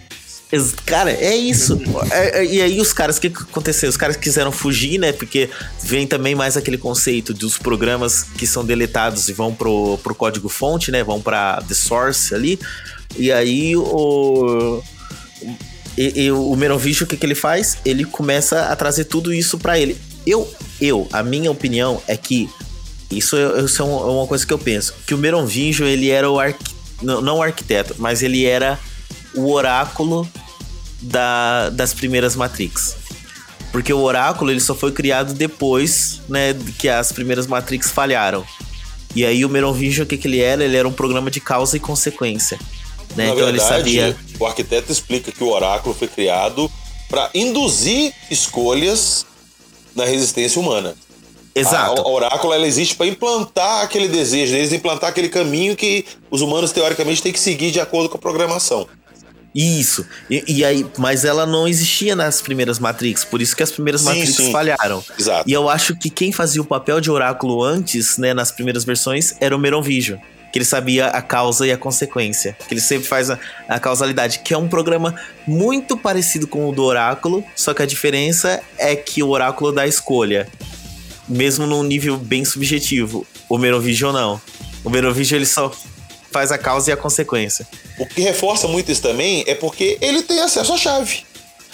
Cara, 0.84 1.12
é 1.12 1.36
isso. 1.36 1.80
É- 2.10 2.40
é- 2.40 2.44
e 2.44 2.60
aí 2.60 2.80
os 2.80 2.92
caras, 2.92 3.18
o 3.18 3.20
que 3.20 3.28
aconteceu? 3.28 3.88
Os 3.88 3.96
caras 3.96 4.16
quiseram 4.16 4.50
fugir, 4.50 4.98
né? 4.98 5.12
Porque 5.12 5.48
vem 5.80 6.08
também 6.08 6.34
mais 6.34 6.56
aquele 6.56 6.76
conceito 6.76 7.32
dos 7.32 7.56
programas 7.56 8.24
que 8.24 8.46
são 8.48 8.64
deletados 8.64 9.28
e 9.28 9.32
vão 9.32 9.54
pro, 9.54 9.96
pro 10.02 10.12
código 10.12 10.48
fonte, 10.48 10.90
né? 10.90 11.04
Vão 11.04 11.20
pra 11.20 11.62
The 11.68 11.74
Source 11.74 12.34
ali. 12.34 12.58
E 13.16 13.30
aí 13.30 13.76
o... 13.76 14.82
E, 15.96 16.22
e 16.24 16.32
o 16.32 16.54
Merovision, 16.56 17.04
o 17.04 17.06
que, 17.06 17.16
que 17.16 17.26
ele 17.26 17.34
faz? 17.34 17.78
Ele 17.84 18.04
começa 18.04 18.62
a 18.66 18.76
trazer 18.76 19.04
tudo 19.04 19.32
isso 19.32 19.56
pra 19.58 19.78
ele. 19.78 19.96
Eu, 20.26 20.52
eu, 20.80 21.08
a 21.12 21.22
minha 21.22 21.50
opinião 21.50 22.00
é 22.06 22.16
que 22.16 22.48
isso, 23.10 23.36
é- 23.36 23.60
isso 23.62 23.82
é 23.82 23.86
é 23.86 23.88
uma 23.88 24.26
coisa 24.26 24.46
que 24.46 24.52
eu 24.52 24.58
penso. 24.58 24.94
Que 25.06 25.14
o 25.14 25.18
Merovingian, 25.18 25.86
ele 25.86 26.10
era 26.10 26.30
o 26.30 26.38
arqui... 26.38 26.72
não, 27.02 27.20
não 27.20 27.38
o 27.38 27.42
arquiteto, 27.42 27.94
mas 27.98 28.22
ele 28.22 28.44
era 28.44 28.78
o 29.34 29.50
oráculo 29.50 30.28
da- 31.00 31.70
das 31.70 31.92
primeiras 31.94 32.36
Matrix. 32.36 32.96
Porque 33.72 33.92
o 33.92 34.00
oráculo 34.00 34.50
ele 34.50 34.60
só 34.60 34.74
foi 34.74 34.90
criado 34.92 35.32
depois, 35.32 36.20
né, 36.28 36.54
que 36.78 36.88
as 36.88 37.12
primeiras 37.12 37.46
Matrix 37.46 37.90
falharam. 37.90 38.44
E 39.14 39.24
aí 39.24 39.44
o 39.44 39.48
Merovingian, 39.48 40.04
o 40.04 40.06
que, 40.06 40.16
que 40.16 40.28
ele 40.28 40.40
era? 40.40 40.64
Ele 40.64 40.76
era 40.76 40.86
um 40.86 40.92
programa 40.92 41.30
de 41.30 41.40
causa 41.40 41.76
e 41.76 41.80
consequência. 41.80 42.58
Né? 43.16 43.26
Na 43.26 43.32
Então 43.32 43.48
ele 43.48 43.58
verdade, 43.58 43.68
sabia. 43.96 44.16
o 44.38 44.46
arquiteto 44.46 44.92
explica 44.92 45.32
que 45.32 45.42
o 45.42 45.48
oráculo 45.48 45.94
foi 45.94 46.06
criado 46.06 46.70
para 47.08 47.28
induzir 47.34 48.12
escolhas 48.30 49.26
na 49.94 50.04
resistência 50.04 50.60
humana. 50.60 50.94
Exato. 51.54 52.00
A, 52.00 52.04
a 52.04 52.08
oráculo 52.08 52.52
ela 52.52 52.66
existe 52.66 52.94
para 52.94 53.06
implantar 53.06 53.82
aquele 53.82 54.08
desejo 54.08 54.52
deles, 54.52 54.72
implantar 54.72 55.10
aquele 55.10 55.28
caminho 55.28 55.74
que 55.74 56.04
os 56.30 56.40
humanos 56.40 56.72
teoricamente 56.72 57.22
têm 57.22 57.32
que 57.32 57.40
seguir 57.40 57.70
de 57.70 57.80
acordo 57.80 58.08
com 58.08 58.16
a 58.16 58.20
programação. 58.20 58.86
Isso. 59.54 60.06
E, 60.30 60.44
e 60.46 60.64
aí, 60.64 60.86
mas 60.96 61.24
ela 61.24 61.44
não 61.44 61.66
existia 61.66 62.14
nas 62.14 62.40
primeiras 62.40 62.78
Matrix, 62.78 63.24
por 63.24 63.42
isso 63.42 63.56
que 63.56 63.62
as 63.62 63.72
primeiras 63.72 64.00
Sim, 64.02 64.06
Matrix 64.06 64.34
sim. 64.36 64.52
falharam. 64.52 65.04
Exato. 65.18 65.48
E 65.48 65.52
eu 65.52 65.68
acho 65.68 65.96
que 65.96 66.08
quem 66.08 66.30
fazia 66.30 66.62
o 66.62 66.64
papel 66.64 67.00
de 67.00 67.10
oráculo 67.10 67.62
antes, 67.62 68.16
né, 68.16 68.32
nas 68.32 68.52
primeiras 68.52 68.84
versões, 68.84 69.34
era 69.40 69.54
o 69.54 69.58
Meronvision. 69.58 70.18
Que 70.52 70.58
ele 70.58 70.64
sabia 70.64 71.06
a 71.06 71.22
causa 71.22 71.66
e 71.66 71.72
a 71.72 71.76
consequência. 71.76 72.56
Que 72.66 72.74
ele 72.74 72.80
sempre 72.80 73.06
faz 73.06 73.30
a, 73.30 73.38
a 73.68 73.78
causalidade. 73.78 74.40
Que 74.40 74.54
é 74.54 74.58
um 74.58 74.68
programa 74.68 75.14
muito 75.46 75.96
parecido 75.96 76.46
com 76.46 76.68
o 76.68 76.72
do 76.72 76.82
oráculo, 76.84 77.44
só 77.54 77.72
que 77.72 77.82
a 77.82 77.86
diferença 77.86 78.60
é 78.78 78.96
que 78.96 79.22
o 79.22 79.28
oráculo 79.28 79.72
dá 79.72 79.86
escolha. 79.86 80.48
Mesmo 81.28 81.66
num 81.66 81.82
nível 81.82 82.16
bem 82.16 82.44
subjetivo. 82.44 83.26
O 83.48 83.58
Merovision 83.58 84.12
não. 84.12 84.40
O 84.82 84.90
Merovision 84.90 85.38
ele 85.38 85.46
só 85.46 85.72
faz 86.30 86.52
a 86.52 86.58
causa 86.58 86.90
e 86.90 86.92
a 86.92 86.96
consequência. 86.96 87.66
O 87.98 88.06
que 88.06 88.20
reforça 88.20 88.66
muito 88.66 88.90
isso 88.90 89.02
também 89.02 89.44
é 89.46 89.54
porque 89.54 89.98
ele 90.00 90.22
tem 90.22 90.40
acesso 90.40 90.72
à 90.72 90.76
chave. 90.76 91.24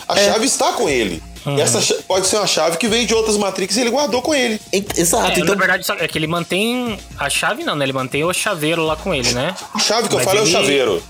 A 0.09 0.17
chave 0.17 0.47
está 0.47 0.73
com 0.73 0.89
ele. 0.89 1.23
Uhum. 1.47 1.57
E 1.57 1.61
essa 1.61 1.81
pode 2.09 2.27
ser 2.27 2.37
uma 2.37 2.47
chave 2.47 2.77
que 2.77 2.89
veio 2.89 3.07
de 3.07 3.15
outras 3.15 3.37
Matrix 3.37 3.77
e 3.77 3.81
ele 3.83 3.91
guardou 3.91 4.21
com 4.21 4.35
ele. 4.35 4.61
Exato. 4.73 5.31
É, 5.31 5.39
então, 5.39 5.55
Na 5.55 5.67
verdade, 5.67 5.87
é 6.01 6.09
que 6.09 6.19
ele 6.19 6.27
mantém 6.27 6.99
a 7.19 7.31
chave, 7.31 7.63
não, 7.63 7.77
né? 7.77 7.85
Ele 7.85 7.93
mantém 7.93 8.25
o 8.25 8.33
chaveiro 8.33 8.85
lá 8.85 8.97
com 8.97 9.15
ele, 9.15 9.33
né? 9.33 9.55
A 9.73 9.79
chave 9.79 10.09
que 10.09 10.15
eu 10.15 10.19
Mas 10.19 10.25
falo 10.25 10.39
é 10.39 10.43
o 10.43 10.45
ele- 10.45 10.53
chaveiro. 10.53 11.03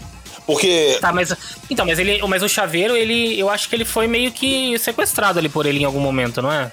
Porque 0.46 0.98
Tá, 1.00 1.12
mas. 1.12 1.34
Então, 1.68 1.84
mas 1.84 1.98
ele. 1.98 2.20
Mas 2.28 2.42
o 2.42 2.48
chaveiro, 2.48 2.94
ele. 2.96 3.36
Eu 3.38 3.50
acho 3.50 3.68
que 3.68 3.74
ele 3.74 3.84
foi 3.84 4.06
meio 4.06 4.30
que 4.30 4.78
sequestrado 4.78 5.38
ali 5.40 5.48
por 5.48 5.66
ele 5.66 5.80
em 5.80 5.84
algum 5.84 5.98
momento, 5.98 6.40
não 6.40 6.52
é? 6.52 6.70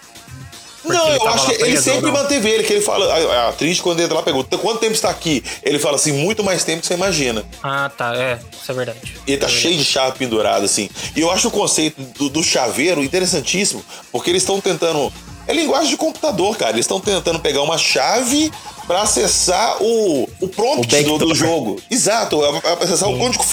Porque 0.84 0.98
Não, 0.98 1.08
ele 1.08 1.18
eu 1.18 1.28
acho 1.30 1.46
que 1.46 1.52
ele 1.54 1.60
preso, 1.64 1.84
sempre 1.84 2.06
ou 2.08 2.12
não? 2.12 2.22
manteve 2.22 2.50
ele, 2.50 2.64
que 2.64 2.74
ele 2.74 2.82
fala. 2.82 3.06
A, 3.06 3.46
a 3.46 3.50
atriz, 3.50 3.80
quando 3.80 4.02
entra 4.02 4.14
lá, 4.16 4.22
pergunta: 4.22 4.58
quanto 4.58 4.80
tempo 4.80 4.94
está 4.94 5.10
aqui? 5.10 5.44
Ele 5.64 5.80
fala 5.80 5.96
assim, 5.96 6.12
muito 6.12 6.44
mais 6.44 6.64
tempo 6.64 6.82
que 6.82 6.88
você 6.88 6.94
imagina. 6.94 7.44
Ah, 7.64 7.90
tá. 7.98 8.14
É, 8.16 8.38
isso 8.52 8.70
é 8.72 8.76
verdade. 8.76 9.00
E 9.26 9.32
ele 9.32 9.42
tá 9.42 9.48
cheio 9.48 9.78
de 9.78 9.86
chave 9.86 10.18
pendurada, 10.18 10.66
assim. 10.66 10.90
E 11.16 11.22
eu 11.22 11.32
acho 11.32 11.48
o 11.48 11.52
conceito 11.52 12.02
do, 12.02 12.30
do 12.30 12.44
chaveiro 12.44 13.02
interessantíssimo, 13.04 13.84
porque 14.12 14.30
eles 14.30 14.44
estão 14.44 14.60
tentando. 14.60 15.12
É 15.48 15.54
linguagem 15.54 15.90
de 15.90 15.98
computador, 15.98 16.56
cara. 16.58 16.72
Eles 16.72 16.86
estão 16.86 17.00
tentando 17.02 17.40
pegar 17.40 17.62
uma 17.64 17.78
chave 17.78 18.52
pra 18.88 19.02
acessar 19.02 19.82
o, 19.82 20.30
o 20.40 20.48
prompt 20.48 20.94
O 20.96 21.18
do, 21.18 21.28
do 21.28 21.36
jogo. 21.36 21.82
Exato, 21.90 22.40
acessar 22.82 23.10
o 23.10 23.18
código, 23.18 23.44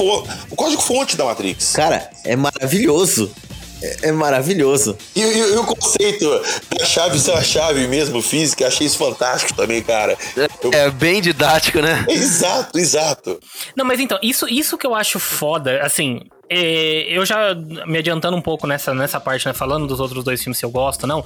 o 0.50 0.56
código 0.56 0.82
fonte 0.82 1.16
da 1.16 1.24
Matrix. 1.24 1.72
cara, 1.72 2.10
é 2.24 2.34
maravilhoso. 2.36 3.30
É, 3.82 4.08
é 4.08 4.12
maravilhoso. 4.12 4.96
E, 5.14 5.20
e- 5.20 5.38
e 5.54 5.56
o 5.56 5.64
conceito 5.64 6.28
da 6.78 6.84
chave 6.84 7.18
ser 7.18 7.30
uma 7.32 7.42
chave 7.42 7.86
mesmo 7.86 8.20
física, 8.22 8.66
achei 8.66 8.86
isso 8.86 8.98
fantástico 8.98 9.54
também, 9.54 9.82
cara. 9.82 10.16
Eu- 10.62 10.70
É 10.72 10.90
bem 10.90 11.20
didático, 11.22 11.80
né? 11.80 12.04
Exato, 12.08 12.78
exato. 12.78 13.40
Não, 13.76 13.84
mas 13.84 14.00
então, 14.00 14.18
isso, 14.22 14.46
isso 14.48 14.76
que 14.76 14.86
eu 14.86 14.94
acho 14.94 15.18
foda, 15.18 15.80
assim. 15.82 16.20
é, 16.52 17.06
eu 17.08 17.24
já 17.24 17.54
me 17.86 17.96
adiantando 17.98 18.36
um 18.36 18.42
pouco 18.42 18.66
nessa, 18.66 18.92
nessa 18.92 19.20
parte, 19.20 19.46
né? 19.46 19.52
Falando 19.52 19.86
dos 19.86 20.00
outros 20.00 20.24
dois 20.24 20.42
filmes 20.42 20.58
se 20.58 20.64
eu 20.64 20.70
gosto, 20.70 21.06
não. 21.06 21.24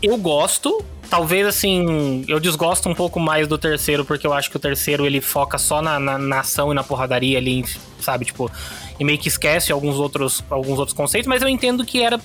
Eu 0.00 0.16
gosto, 0.16 0.84
talvez 1.10 1.46
assim, 1.46 2.24
eu 2.28 2.38
desgosto 2.40 2.88
um 2.88 2.94
pouco 2.94 3.18
mais 3.20 3.46
do 3.48 3.56
terceiro, 3.58 4.04
porque 4.04 4.26
eu 4.26 4.32
acho 4.32 4.50
que 4.50 4.56
o 4.56 4.60
terceiro 4.60 5.04
ele 5.06 5.20
foca 5.20 5.58
só 5.58 5.82
na, 5.82 5.98
na, 6.00 6.16
na 6.18 6.40
ação 6.40 6.72
e 6.72 6.74
na 6.74 6.82
porradaria 6.84 7.38
ali, 7.38 7.64
sabe? 8.00 8.24
Tipo, 8.24 8.50
e 8.98 9.04
meio 9.04 9.18
que 9.18 9.28
esquece 9.28 9.72
alguns 9.72 9.96
outros, 9.96 10.44
alguns 10.50 10.78
outros 10.78 10.96
conceitos, 10.96 11.26
mas 11.28 11.42
eu 11.42 11.48
entendo 11.48 11.84
que 11.84 12.02
era 12.02 12.20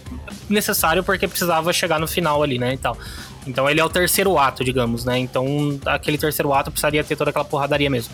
necessário 0.50 1.04
porque 1.04 1.28
precisava 1.28 1.72
chegar 1.74 2.00
no 2.00 2.08
final 2.08 2.44
ali, 2.44 2.58
né? 2.58 2.74
E 2.74 2.78
tal. 2.78 2.98
Então 3.46 3.70
ele 3.70 3.80
é 3.80 3.86
o 3.86 3.90
terceiro 3.90 4.38
ato, 4.38 4.64
digamos, 4.64 5.06
né? 5.06 5.18
Então 5.18 5.46
aquele 5.86 6.18
terceiro 6.18 6.54
ato 6.54 6.70
precisaria 6.70 7.04
ter 7.04 7.16
toda 7.16 7.30
aquela 7.30 7.46
porradaria 7.46 7.90
mesmo. 7.90 8.14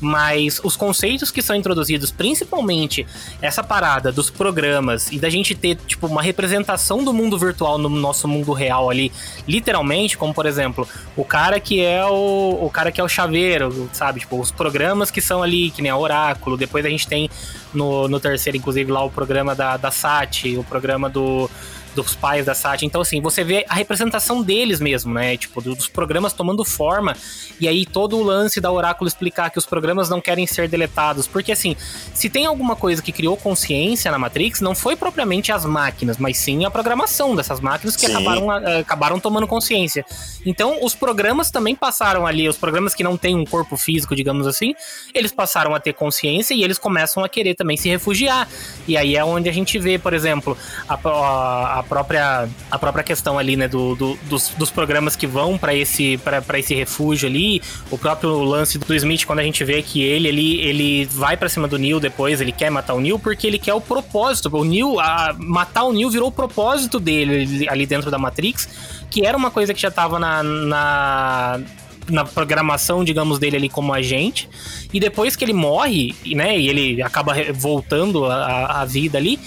Mas 0.00 0.60
os 0.64 0.76
conceitos 0.76 1.30
que 1.30 1.42
são 1.42 1.54
introduzidos, 1.54 2.10
principalmente 2.10 3.06
essa 3.42 3.62
parada 3.62 4.10
dos 4.10 4.30
programas 4.30 5.12
e 5.12 5.18
da 5.18 5.28
gente 5.28 5.54
ter, 5.54 5.76
tipo, 5.86 6.06
uma 6.06 6.22
representação 6.22 7.04
do 7.04 7.12
mundo 7.12 7.38
virtual 7.38 7.76
no 7.76 7.88
nosso 7.88 8.26
mundo 8.26 8.52
real 8.52 8.88
ali, 8.88 9.12
literalmente, 9.46 10.16
como 10.16 10.32
por 10.32 10.46
exemplo, 10.46 10.88
o 11.16 11.24
cara 11.24 11.60
que 11.60 11.84
é 11.84 12.04
o, 12.06 12.58
o 12.62 12.70
cara 12.70 12.90
que 12.90 13.00
é 13.00 13.04
o 13.04 13.08
chaveiro, 13.08 13.90
sabe? 13.92 14.20
Tipo, 14.20 14.40
os 14.40 14.50
programas 14.50 15.10
que 15.10 15.20
são 15.20 15.42
ali, 15.42 15.70
que 15.70 15.82
nem 15.82 15.90
a 15.90 15.96
Oráculo, 15.96 16.56
depois 16.56 16.84
a 16.86 16.88
gente 16.88 17.06
tem 17.06 17.28
no, 17.72 18.08
no 18.08 18.18
terceiro, 18.18 18.56
inclusive, 18.56 18.90
lá 18.90 19.04
o 19.04 19.10
programa 19.10 19.54
da, 19.54 19.76
da 19.76 19.90
Sati, 19.90 20.56
o 20.56 20.64
programa 20.64 21.08
do 21.08 21.50
dos 21.94 22.14
pais 22.14 22.46
da 22.46 22.54
Sati. 22.54 22.86
Então, 22.86 23.00
assim, 23.00 23.20
você 23.20 23.42
vê 23.44 23.64
a 23.68 23.74
representação 23.74 24.42
deles 24.42 24.80
mesmo, 24.80 25.12
né? 25.12 25.36
Tipo, 25.36 25.60
dos 25.60 25.88
programas 25.88 26.32
tomando 26.32 26.64
forma. 26.64 27.16
E 27.60 27.68
aí 27.68 27.84
todo 27.84 28.16
o 28.16 28.22
lance 28.22 28.60
da 28.60 28.70
Oráculo 28.70 29.08
explicar 29.08 29.50
que 29.50 29.58
os 29.58 29.66
programas 29.66 30.08
não 30.08 30.20
querem 30.20 30.46
ser 30.46 30.68
deletados. 30.68 31.26
Porque, 31.26 31.52
assim, 31.52 31.76
se 32.14 32.28
tem 32.28 32.46
alguma 32.46 32.76
coisa 32.76 33.02
que 33.02 33.12
criou 33.12 33.36
consciência 33.36 34.10
na 34.10 34.18
Matrix, 34.18 34.60
não 34.60 34.74
foi 34.74 34.96
propriamente 34.96 35.52
as 35.52 35.64
máquinas, 35.64 36.18
mas 36.18 36.36
sim 36.36 36.64
a 36.64 36.70
programação 36.70 37.34
dessas 37.34 37.60
máquinas 37.60 37.96
que 37.96 38.06
acabaram, 38.06 38.46
uh, 38.46 38.78
acabaram 38.80 39.20
tomando 39.20 39.46
consciência. 39.46 40.04
Então, 40.44 40.78
os 40.82 40.94
programas 40.94 41.50
também 41.50 41.74
passaram 41.74 42.26
ali, 42.26 42.48
os 42.48 42.56
programas 42.56 42.94
que 42.94 43.02
não 43.02 43.16
têm 43.16 43.34
um 43.34 43.44
corpo 43.44 43.76
físico, 43.76 44.14
digamos 44.14 44.46
assim, 44.46 44.74
eles 45.14 45.32
passaram 45.32 45.74
a 45.74 45.80
ter 45.80 45.92
consciência 45.92 46.54
e 46.54 46.62
eles 46.62 46.78
começam 46.78 47.24
a 47.24 47.28
querer 47.28 47.54
também 47.54 47.76
se 47.76 47.88
refugiar. 47.88 48.48
E 48.86 48.96
aí 48.96 49.16
é 49.16 49.24
onde 49.24 49.48
a 49.48 49.52
gente 49.52 49.78
vê, 49.78 49.98
por 49.98 50.12
exemplo, 50.12 50.56
a, 50.88 50.94
a, 50.94 51.79
a 51.80 51.82
própria, 51.82 52.48
a 52.70 52.78
própria 52.78 53.02
questão 53.02 53.38
ali, 53.38 53.56
né, 53.56 53.66
do, 53.66 53.94
do 53.94 54.18
dos, 54.28 54.50
dos 54.50 54.70
programas 54.70 55.16
que 55.16 55.26
vão 55.26 55.58
para 55.58 55.74
esse, 55.74 56.18
pra, 56.18 56.58
esse 56.58 56.74
refúgio 56.74 57.28
ali, 57.28 57.60
o 57.90 57.98
próprio 57.98 58.42
lance 58.42 58.78
do 58.78 58.94
Smith, 58.94 59.24
quando 59.24 59.40
a 59.40 59.42
gente 59.42 59.64
vê 59.64 59.82
que 59.82 60.02
ele, 60.02 60.28
ele, 60.28 60.60
ele 60.60 61.04
vai 61.06 61.36
para 61.36 61.48
cima 61.48 61.66
do 61.66 61.78
Neil 61.78 61.98
depois, 61.98 62.40
ele 62.40 62.52
quer 62.52 62.70
matar 62.70 62.94
o 62.94 63.00
Neil 63.00 63.18
porque 63.18 63.46
ele 63.46 63.58
quer 63.58 63.74
o 63.74 63.80
propósito. 63.80 64.48
O 64.56 64.64
Neil, 64.64 65.00
a, 65.00 65.34
matar 65.38 65.84
o 65.84 65.92
Neil 65.92 66.10
virou 66.10 66.28
o 66.28 66.32
propósito 66.32 67.00
dele 67.00 67.66
ali 67.68 67.86
dentro 67.86 68.10
da 68.10 68.18
Matrix, 68.18 68.68
que 69.10 69.26
era 69.26 69.36
uma 69.36 69.50
coisa 69.50 69.74
que 69.74 69.80
já 69.80 69.90
tava 69.90 70.18
na, 70.18 70.42
na 70.42 71.60
na 72.08 72.24
programação, 72.24 73.04
digamos, 73.04 73.38
dele 73.38 73.56
ali 73.56 73.68
como 73.68 73.92
agente. 73.92 74.48
E 74.92 74.98
depois 74.98 75.36
que 75.36 75.44
ele 75.44 75.52
morre, 75.52 76.14
né, 76.26 76.58
e 76.58 76.68
ele 76.68 77.02
acaba 77.02 77.34
voltando 77.54 78.26
à 78.26 78.84
vida 78.84 79.16
ali, 79.16 79.38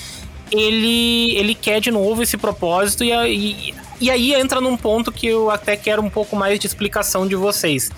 ele, 0.60 1.36
ele 1.36 1.56
quer 1.56 1.80
de 1.80 1.92
novo 1.92 2.22
esse 2.22 2.38
propósito 2.38 3.04
e, 3.04 3.12
e, 3.12 3.74
e 4.00 4.12
aí 4.12 4.34
entra 4.34 4.62
num 4.62 4.78
ponto 4.78 5.12
que 5.12 5.28
eu 5.28 5.50
até 5.50 5.76
quero 5.76 6.02
um 6.02 6.10
pouco 6.10 6.36
mais 6.36 6.60
de 6.60 6.68
explicação 6.68 7.28
de 7.28 7.36
vocês. 7.36 7.92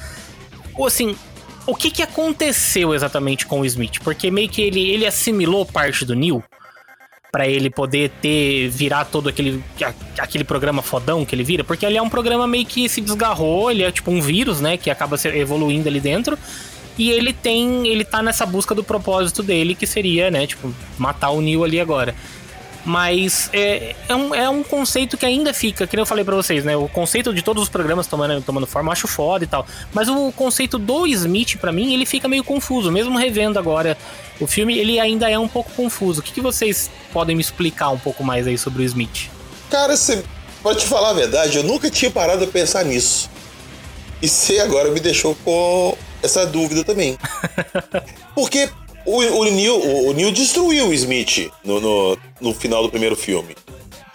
Assim, 0.86 1.16
o 1.68 1.76
que, 1.76 1.90
que 1.90 2.02
aconteceu 2.02 2.94
exatamente 2.94 3.46
com 3.46 3.62
o 3.62 3.66
Smith? 3.66 4.00
Porque 4.04 4.30
meio 4.30 4.50
que 4.50 4.62
ele, 4.62 4.80
ele 4.80 5.06
assimilou 5.06 5.66
parte 5.66 6.06
do 6.06 6.16
Neil 6.16 6.44
para 7.32 7.48
ele 7.48 7.70
poder 7.70 8.12
ter 8.22 8.70
virar 8.70 9.04
todo 9.04 9.28
aquele 9.28 9.62
aquele 10.18 10.46
programa 10.46 10.82
fodão 10.82 11.26
que 11.26 11.36
ele 11.36 11.44
vira, 11.44 11.66
porque 11.66 11.86
ele 11.86 11.98
é 11.98 12.02
um 12.02 12.10
programa 12.10 12.48
meio 12.48 12.66
que 12.66 12.88
se 12.88 13.02
desgarrou, 13.02 13.70
ele 13.70 13.84
é 13.84 13.92
tipo 13.92 14.10
um 14.10 14.22
vírus, 14.22 14.62
né, 14.62 14.78
que 14.78 14.90
acaba 14.90 15.18
evoluindo 15.34 15.90
ali 15.90 16.00
dentro. 16.00 16.38
E 16.98 17.12
ele 17.12 17.34
tem, 17.34 17.88
ele 17.88 18.06
tá 18.06 18.24
nessa 18.24 18.46
busca 18.46 18.74
do 18.74 18.84
propósito 18.84 19.44
dele, 19.44 19.76
que 19.76 19.86
seria, 19.86 20.32
né, 20.32 20.48
tipo, 20.48 20.74
matar 20.98 21.32
o 21.32 21.42
Neil 21.42 21.64
ali 21.64 21.78
agora. 21.78 22.16
Mas 22.86 23.50
é, 23.52 23.96
é, 24.08 24.16
um, 24.16 24.36
é 24.36 24.48
um 24.48 24.62
conceito 24.62 25.18
que 25.18 25.26
ainda 25.26 25.54
fica, 25.54 25.88
que 25.88 26.00
eu 26.00 26.06
falei 26.06 26.24
para 26.24 26.36
vocês, 26.36 26.64
né? 26.64 26.78
O 26.78 26.88
conceito 26.88 27.34
de 27.34 27.42
todos 27.42 27.64
os 27.64 27.70
programas 27.70 28.06
tomando, 28.06 28.40
tomando 28.44 28.68
forma, 28.68 28.90
eu 28.90 28.94
acho 28.94 29.08
foda 29.08 29.44
e 29.44 29.48
tal. 29.48 29.66
Mas 29.92 30.08
o 30.08 30.32
conceito 30.32 30.78
do 30.78 31.08
Smith, 31.08 31.58
para 31.58 31.72
mim, 31.72 31.94
ele 31.96 32.06
fica 32.06 32.28
meio 32.28 32.44
confuso. 32.44 32.92
Mesmo 32.92 33.18
revendo 33.18 33.58
agora 33.58 33.98
o 34.40 34.46
filme, 34.46 34.78
ele 34.78 35.00
ainda 35.00 35.28
é 35.28 35.40
um 35.40 35.48
pouco 35.48 35.72
confuso. 35.72 36.20
O 36.20 36.24
que, 36.24 36.32
que 36.32 36.42
vocês 36.42 36.92
podem 37.12 37.36
me 37.36 37.42
explicar 37.42 37.90
um 37.90 37.98
pouco 37.98 38.24
mais 38.24 38.46
aí 38.46 38.58
sobre 38.58 38.84
o 38.84 38.86
Smith? 38.86 39.32
Cara, 39.72 39.98
você, 39.98 40.24
pode 40.62 40.82
te 40.82 40.86
falar 40.86 41.10
a 41.10 41.14
verdade, 41.14 41.58
eu 41.58 41.64
nunca 41.64 41.90
tinha 41.90 42.12
parado 42.12 42.44
a 42.44 42.48
pensar 42.48 42.86
nisso. 42.86 43.30
E 44.22 44.30
você 44.30 44.60
agora 44.60 44.92
me 44.92 45.00
deixou 45.00 45.36
com 45.44 45.98
essa 46.22 46.46
dúvida 46.46 46.84
também. 46.84 47.18
Porque 48.36 48.70
o, 49.06 49.18
o, 49.18 49.46
Neil, 49.46 49.76
o, 49.76 50.10
o 50.10 50.14
Neil 50.14 50.32
destruiu 50.32 50.88
o 50.88 50.94
Smith 50.94 51.52
no, 51.64 51.80
no, 51.80 52.18
no, 52.42 52.54
final 52.54 52.84
do 52.84 52.90
primeiro 52.90 53.16
filme. 53.16 53.56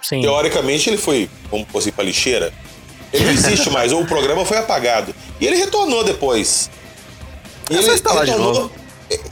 Sim. 0.02 0.22
Teoricamente, 0.22 0.90
ele 0.90 0.96
foi, 0.96 1.28
vamos 1.50 1.68
por 1.68 1.78
assim, 1.78 1.92
pra 1.92 2.04
lixeira. 2.04 2.52
Ele 3.12 3.24
não 3.24 3.32
existe 3.32 3.68
mais, 3.70 3.92
ou 3.92 4.02
o 4.02 4.06
programa 4.06 4.44
foi 4.44 4.58
apagado. 4.58 5.14
E 5.40 5.46
ele 5.46 5.56
retornou 5.56 6.02
depois. 6.02 6.70
E 7.70 7.76
ele 7.76 7.90
retornou. 7.90 8.70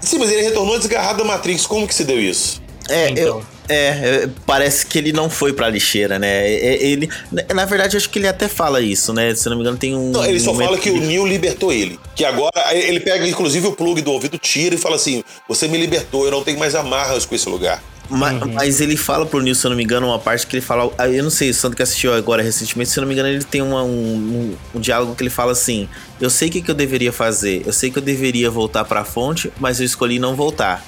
Sim, 0.00 0.18
mas 0.18 0.30
ele 0.30 0.42
retornou 0.42 0.78
desgarrado 0.78 1.18
da 1.18 1.24
Matrix. 1.24 1.66
Como 1.66 1.86
que 1.86 1.94
se 1.94 2.04
deu 2.04 2.20
isso? 2.20 2.62
É, 2.88 3.10
então. 3.10 3.22
eu, 3.22 3.44
é, 3.68 3.74
é, 3.74 4.28
parece 4.46 4.86
que 4.86 4.98
ele 4.98 5.12
não 5.12 5.28
foi 5.28 5.52
pra 5.52 5.68
lixeira, 5.68 6.18
né? 6.18 6.48
É, 6.48 6.82
ele, 6.82 7.08
na 7.54 7.64
verdade, 7.64 7.96
acho 7.96 8.08
que 8.08 8.18
ele 8.18 8.26
até 8.26 8.48
fala 8.48 8.80
isso, 8.80 9.12
né? 9.12 9.34
Se 9.34 9.48
não 9.48 9.56
me 9.56 9.62
engano, 9.62 9.76
tem 9.76 9.94
um. 9.94 10.10
Não, 10.10 10.24
ele 10.24 10.40
só 10.40 10.52
um 10.52 10.56
fala 10.56 10.78
que 10.78 10.90
o 10.90 10.98
Neil 10.98 11.26
libertou 11.26 11.72
ele. 11.72 11.98
Que 12.16 12.24
agora 12.24 12.74
ele 12.74 13.00
pega, 13.00 13.26
inclusive, 13.26 13.66
o 13.66 13.72
plug 13.72 14.00
do 14.00 14.12
ouvido, 14.12 14.38
tira 14.38 14.74
e 14.74 14.78
fala 14.78 14.96
assim: 14.96 15.22
Você 15.48 15.68
me 15.68 15.76
libertou, 15.76 16.24
eu 16.24 16.30
não 16.30 16.42
tenho 16.42 16.58
mais 16.58 16.74
amarras 16.74 17.26
com 17.26 17.34
esse 17.34 17.48
lugar. 17.48 17.82
Mas, 18.10 18.42
uhum. 18.42 18.52
mas, 18.54 18.80
ele 18.80 18.96
fala 18.96 19.26
pro 19.26 19.40
Neil, 19.42 19.54
se 19.54 19.66
eu 19.66 19.68
não 19.68 19.76
me 19.76 19.84
engano, 19.84 20.06
uma 20.06 20.18
parte 20.18 20.46
que 20.46 20.56
ele 20.56 20.64
fala. 20.64 20.90
Ah, 20.96 21.08
eu 21.08 21.22
não 21.22 21.30
sei, 21.30 21.50
o 21.50 21.54
Santo 21.54 21.76
que 21.76 21.82
assistiu 21.82 22.14
agora 22.14 22.42
recentemente, 22.42 22.90
se 22.90 22.98
eu 22.98 23.02
não 23.02 23.08
me 23.08 23.14
engano, 23.14 23.28
ele 23.28 23.44
tem 23.44 23.60
uma, 23.60 23.82
um, 23.82 23.88
um, 23.90 24.56
um, 24.76 24.80
diálogo 24.80 25.14
que 25.14 25.22
ele 25.22 25.30
fala 25.30 25.52
assim: 25.52 25.86
Eu 26.18 26.30
sei 26.30 26.48
o 26.48 26.52
que, 26.52 26.62
que 26.62 26.70
eu 26.70 26.74
deveria 26.74 27.12
fazer, 27.12 27.62
eu 27.66 27.72
sei 27.72 27.90
que 27.90 27.98
eu 27.98 28.02
deveria 28.02 28.50
voltar 28.50 28.84
pra 28.86 29.04
fonte, 29.04 29.52
mas 29.60 29.78
eu 29.78 29.84
escolhi 29.84 30.18
não 30.18 30.34
voltar. 30.34 30.82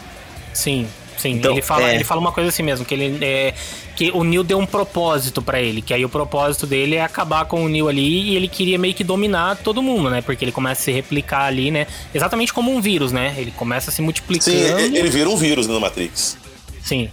Sim. 0.54 0.88
Sim, 1.20 1.32
então, 1.32 1.52
ele, 1.52 1.60
fala, 1.60 1.90
é... 1.90 1.96
ele 1.96 2.04
fala 2.04 2.18
uma 2.18 2.32
coisa 2.32 2.48
assim 2.48 2.62
mesmo, 2.62 2.86
que 2.86 2.94
ele 2.94 3.22
é, 3.22 3.52
que 3.94 4.10
o 4.10 4.24
Neil 4.24 4.42
deu 4.42 4.58
um 4.58 4.64
propósito 4.64 5.42
para 5.42 5.60
ele, 5.60 5.82
que 5.82 5.92
aí 5.92 6.02
o 6.02 6.08
propósito 6.08 6.66
dele 6.66 6.96
é 6.96 7.02
acabar 7.02 7.44
com 7.44 7.62
o 7.62 7.68
Neil 7.68 7.90
ali 7.90 8.30
e 8.30 8.36
ele 8.36 8.48
queria 8.48 8.78
meio 8.78 8.94
que 8.94 9.04
dominar 9.04 9.56
todo 9.56 9.82
mundo, 9.82 10.08
né? 10.08 10.22
Porque 10.22 10.42
ele 10.42 10.50
começa 10.50 10.80
a 10.80 10.84
se 10.84 10.92
replicar 10.92 11.44
ali, 11.44 11.70
né? 11.70 11.86
Exatamente 12.14 12.54
como 12.54 12.74
um 12.74 12.80
vírus, 12.80 13.12
né? 13.12 13.34
Ele 13.36 13.50
começa 13.50 13.90
a 13.90 13.92
se 13.92 14.00
multiplicando. 14.00 14.50
Sim, 14.50 14.96
ele 14.96 15.10
vira 15.10 15.28
um 15.28 15.36
vírus 15.36 15.66
na 15.66 15.78
Matrix. 15.78 16.38
Sim. 16.82 17.10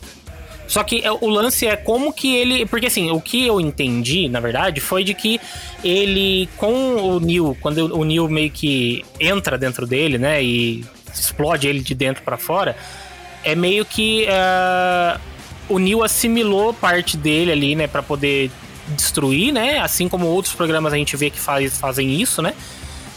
Só 0.66 0.82
que 0.84 1.02
é, 1.02 1.12
o 1.12 1.28
lance 1.28 1.68
é 1.68 1.76
como 1.76 2.14
que 2.14 2.34
ele. 2.34 2.66
Porque 2.66 2.86
assim, 2.86 3.12
o 3.12 3.20
que 3.20 3.46
eu 3.46 3.60
entendi, 3.60 4.30
na 4.30 4.40
verdade, 4.40 4.80
foi 4.80 5.04
de 5.04 5.14
que 5.14 5.38
ele, 5.84 6.48
com 6.56 6.96
o 6.96 7.20
Neil, 7.20 7.58
quando 7.60 7.94
o 7.94 8.06
Neil 8.06 8.30
meio 8.30 8.52
que 8.52 9.04
entra 9.20 9.58
dentro 9.58 9.86
dele, 9.86 10.18
né? 10.18 10.42
E 10.42 10.86
explode 11.14 11.68
ele 11.68 11.82
de 11.82 11.94
dentro 11.94 12.24
para 12.24 12.38
fora 12.38 12.78
é 13.48 13.56
meio 13.56 13.86
que 13.86 14.26
uh, 14.26 15.18
o 15.70 15.80
Neil 15.80 16.04
assimilou 16.04 16.74
parte 16.74 17.16
dele 17.16 17.50
ali, 17.50 17.76
né, 17.76 17.88
para 17.88 18.04
poder 18.04 18.52
destruir, 18.90 19.54
né? 19.54 19.80
Assim 19.80 20.10
como 20.10 20.28
outros 20.28 20.54
programas 20.54 20.92
a 20.92 20.98
gente 20.98 21.16
vê 21.16 21.30
que 21.30 21.40
faz, 21.40 21.78
fazem 21.78 22.22
isso, 22.22 22.42
né? 22.42 22.54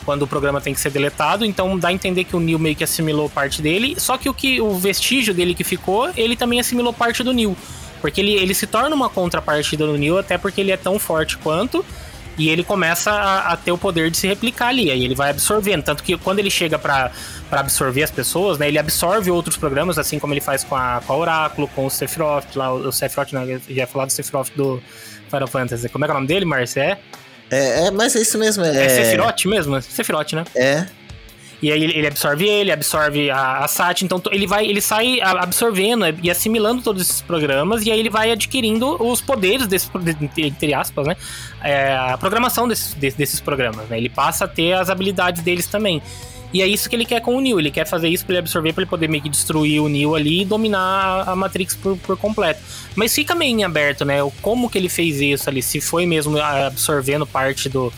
Quando 0.05 0.23
o 0.23 0.29
programa 0.29 0.61
tem 0.61 0.73
que 0.73 0.81
ser 0.81 0.91
deletado, 0.91 1.45
então 1.45 1.77
dá 1.77 1.89
a 1.89 1.93
entender 1.93 2.23
que 2.23 2.37
o 2.37 2.41
Neil 2.41 2.61
meio 2.61 2.77
que 2.77 2.85
assimilou 2.85 3.29
parte 3.29 3.61
dele, 3.61 3.97
só 3.99 4.17
que 4.17 4.29
o 4.29 4.35
que 4.35 4.61
o 4.61 4.73
vestígio 4.77 5.35
dele 5.35 5.53
que 5.53 5.65
ficou, 5.65 6.11
ele 6.17 6.37
também 6.37 6.61
assimilou 6.61 6.93
parte 6.93 7.25
do 7.25 7.33
Neil. 7.33 7.57
Porque 8.01 8.21
ele, 8.21 8.33
ele 8.33 8.55
se 8.55 8.69
torna 8.69 8.95
uma 8.95 9.09
contrapartida 9.09 9.85
do 9.85 9.99
Neil, 9.99 10.17
até 10.17 10.39
porque 10.39 10.61
ele 10.61 10.71
é 10.71 10.77
tão 10.77 10.97
forte 10.97 11.39
quanto, 11.39 11.85
e 12.39 12.49
ele 12.49 12.65
começa 12.65 13.11
a, 13.11 13.53
a, 13.53 13.57
ter 13.57 13.73
o 13.73 13.79
poder 13.79 14.11
de 14.11 14.17
se 14.17 14.27
replicar 14.27 14.69
ali. 14.69 14.91
Aí 14.91 15.05
ele 15.05 15.15
vai 15.15 15.31
absorvendo. 15.31 15.83
Tanto 15.83 16.03
que 16.03 16.17
quando 16.17 16.39
ele 16.39 16.51
chega 16.51 16.79
para 16.79 17.11
absorver 17.51 18.03
as 18.03 18.11
pessoas, 18.11 18.59
né? 18.59 18.69
Ele 18.69 18.79
absorve 18.79 19.31
outros 19.31 19.57
programas, 19.57 19.99
assim 19.99 20.19
como 20.19 20.33
ele 20.33 20.41
faz 20.41 20.65
com 20.65 20.77
a, 20.77 21.03
com 21.07 21.13
a 21.13 21.17
Oráculo, 21.17 21.69
com 21.69 21.87
o 21.87 21.91
Sephiroth, 21.91 22.55
lá, 22.55 22.73
o 22.73 22.93
Sephiroth, 22.93 23.33
não, 23.33 23.47
já 23.47 23.61
ia 23.69 23.87
falar 23.87 24.07
do 24.07 24.13
Sephiroth 24.13 24.51
do 24.57 24.83
Final 25.29 25.49
Fantasy. 25.49 25.89
Como 25.89 26.05
é 26.05 26.09
que 26.09 26.13
é 26.13 26.15
o 26.15 26.17
nome 26.17 26.29
dele, 26.29 26.45
Marcia? 26.45 26.83
É? 26.83 26.99
É, 27.51 27.87
é, 27.87 27.91
mas 27.91 28.15
é 28.15 28.21
isso 28.21 28.39
mesmo. 28.39 28.65
É, 28.65 28.87
é 28.87 28.89
Sephiroth 28.89 29.45
mesmo? 29.47 29.83
Sephiroth, 29.83 30.33
né? 30.33 30.45
É. 30.55 30.87
E 31.63 31.71
aí 31.71 31.85
ele 31.85 32.07
absorve 32.07 32.47
ele, 32.47 32.73
absorve 32.73 33.31
a, 33.31 33.59
a 33.59 33.69
SAT, 33.69 34.03
então 34.03 34.23
ele 34.31 34.47
vai, 34.47 34.67
ele 34.67 34.81
sai 34.81 35.21
absorvendo 35.21 36.05
e 36.23 36.31
assimilando 36.31 36.81
todos 36.81 37.03
esses 37.03 37.21
programas 37.21 37.85
e 37.85 37.91
aí 37.91 38.01
ele 38.01 38.09
vai 38.09 38.31
adquirindo 38.31 38.97
os 39.03 39.21
poderes 39.21 39.67
desse, 39.67 39.91
entre 40.39 40.73
aspas, 40.73 41.07
né? 41.07 41.17
É, 41.63 41.95
a 41.95 42.17
programação 42.17 42.67
desses, 42.67 42.95
desses 42.95 43.41
programas, 43.41 43.87
né? 43.89 43.99
Ele 43.99 44.09
passa 44.09 44.47
a 44.47 44.49
ter 44.49 44.73
as 44.73 44.89
habilidades 44.89 45.43
deles 45.43 45.67
também. 45.67 46.03
E 46.53 46.63
é 46.63 46.67
isso 46.67 46.89
que 46.89 46.97
ele 46.97 47.05
quer 47.05 47.21
com 47.21 47.37
o 47.37 47.41
Neo. 47.41 47.61
Ele 47.61 47.71
quer 47.71 47.87
fazer 47.87 48.09
isso 48.09 48.25
para 48.25 48.35
ele 48.35 48.41
absorver, 48.41 48.73
para 48.73 48.83
ele 48.83 48.91
poder 48.91 49.09
meio 49.09 49.23
que 49.23 49.29
destruir 49.29 49.81
o 49.81 49.89
Neo 49.89 50.15
ali 50.15 50.43
e 50.43 50.45
dominar 50.45 51.29
a 51.29 51.37
Matrix 51.37 51.77
por, 51.77 51.97
por 51.99 52.17
completo. 52.17 52.61
Mas 52.97 53.15
fica 53.15 53.35
meio 53.35 53.57
em 53.57 53.63
aberto, 53.65 54.05
né? 54.05 54.17
Como 54.43 54.69
que 54.69 54.77
ele 54.77 54.89
fez 54.89 55.21
isso 55.21 55.49
ali? 55.49 55.63
Se 55.63 55.81
foi 55.81 56.07
mesmo 56.07 56.41
absorvendo 56.41 57.25
parte 57.25 57.69
do, 57.69 57.93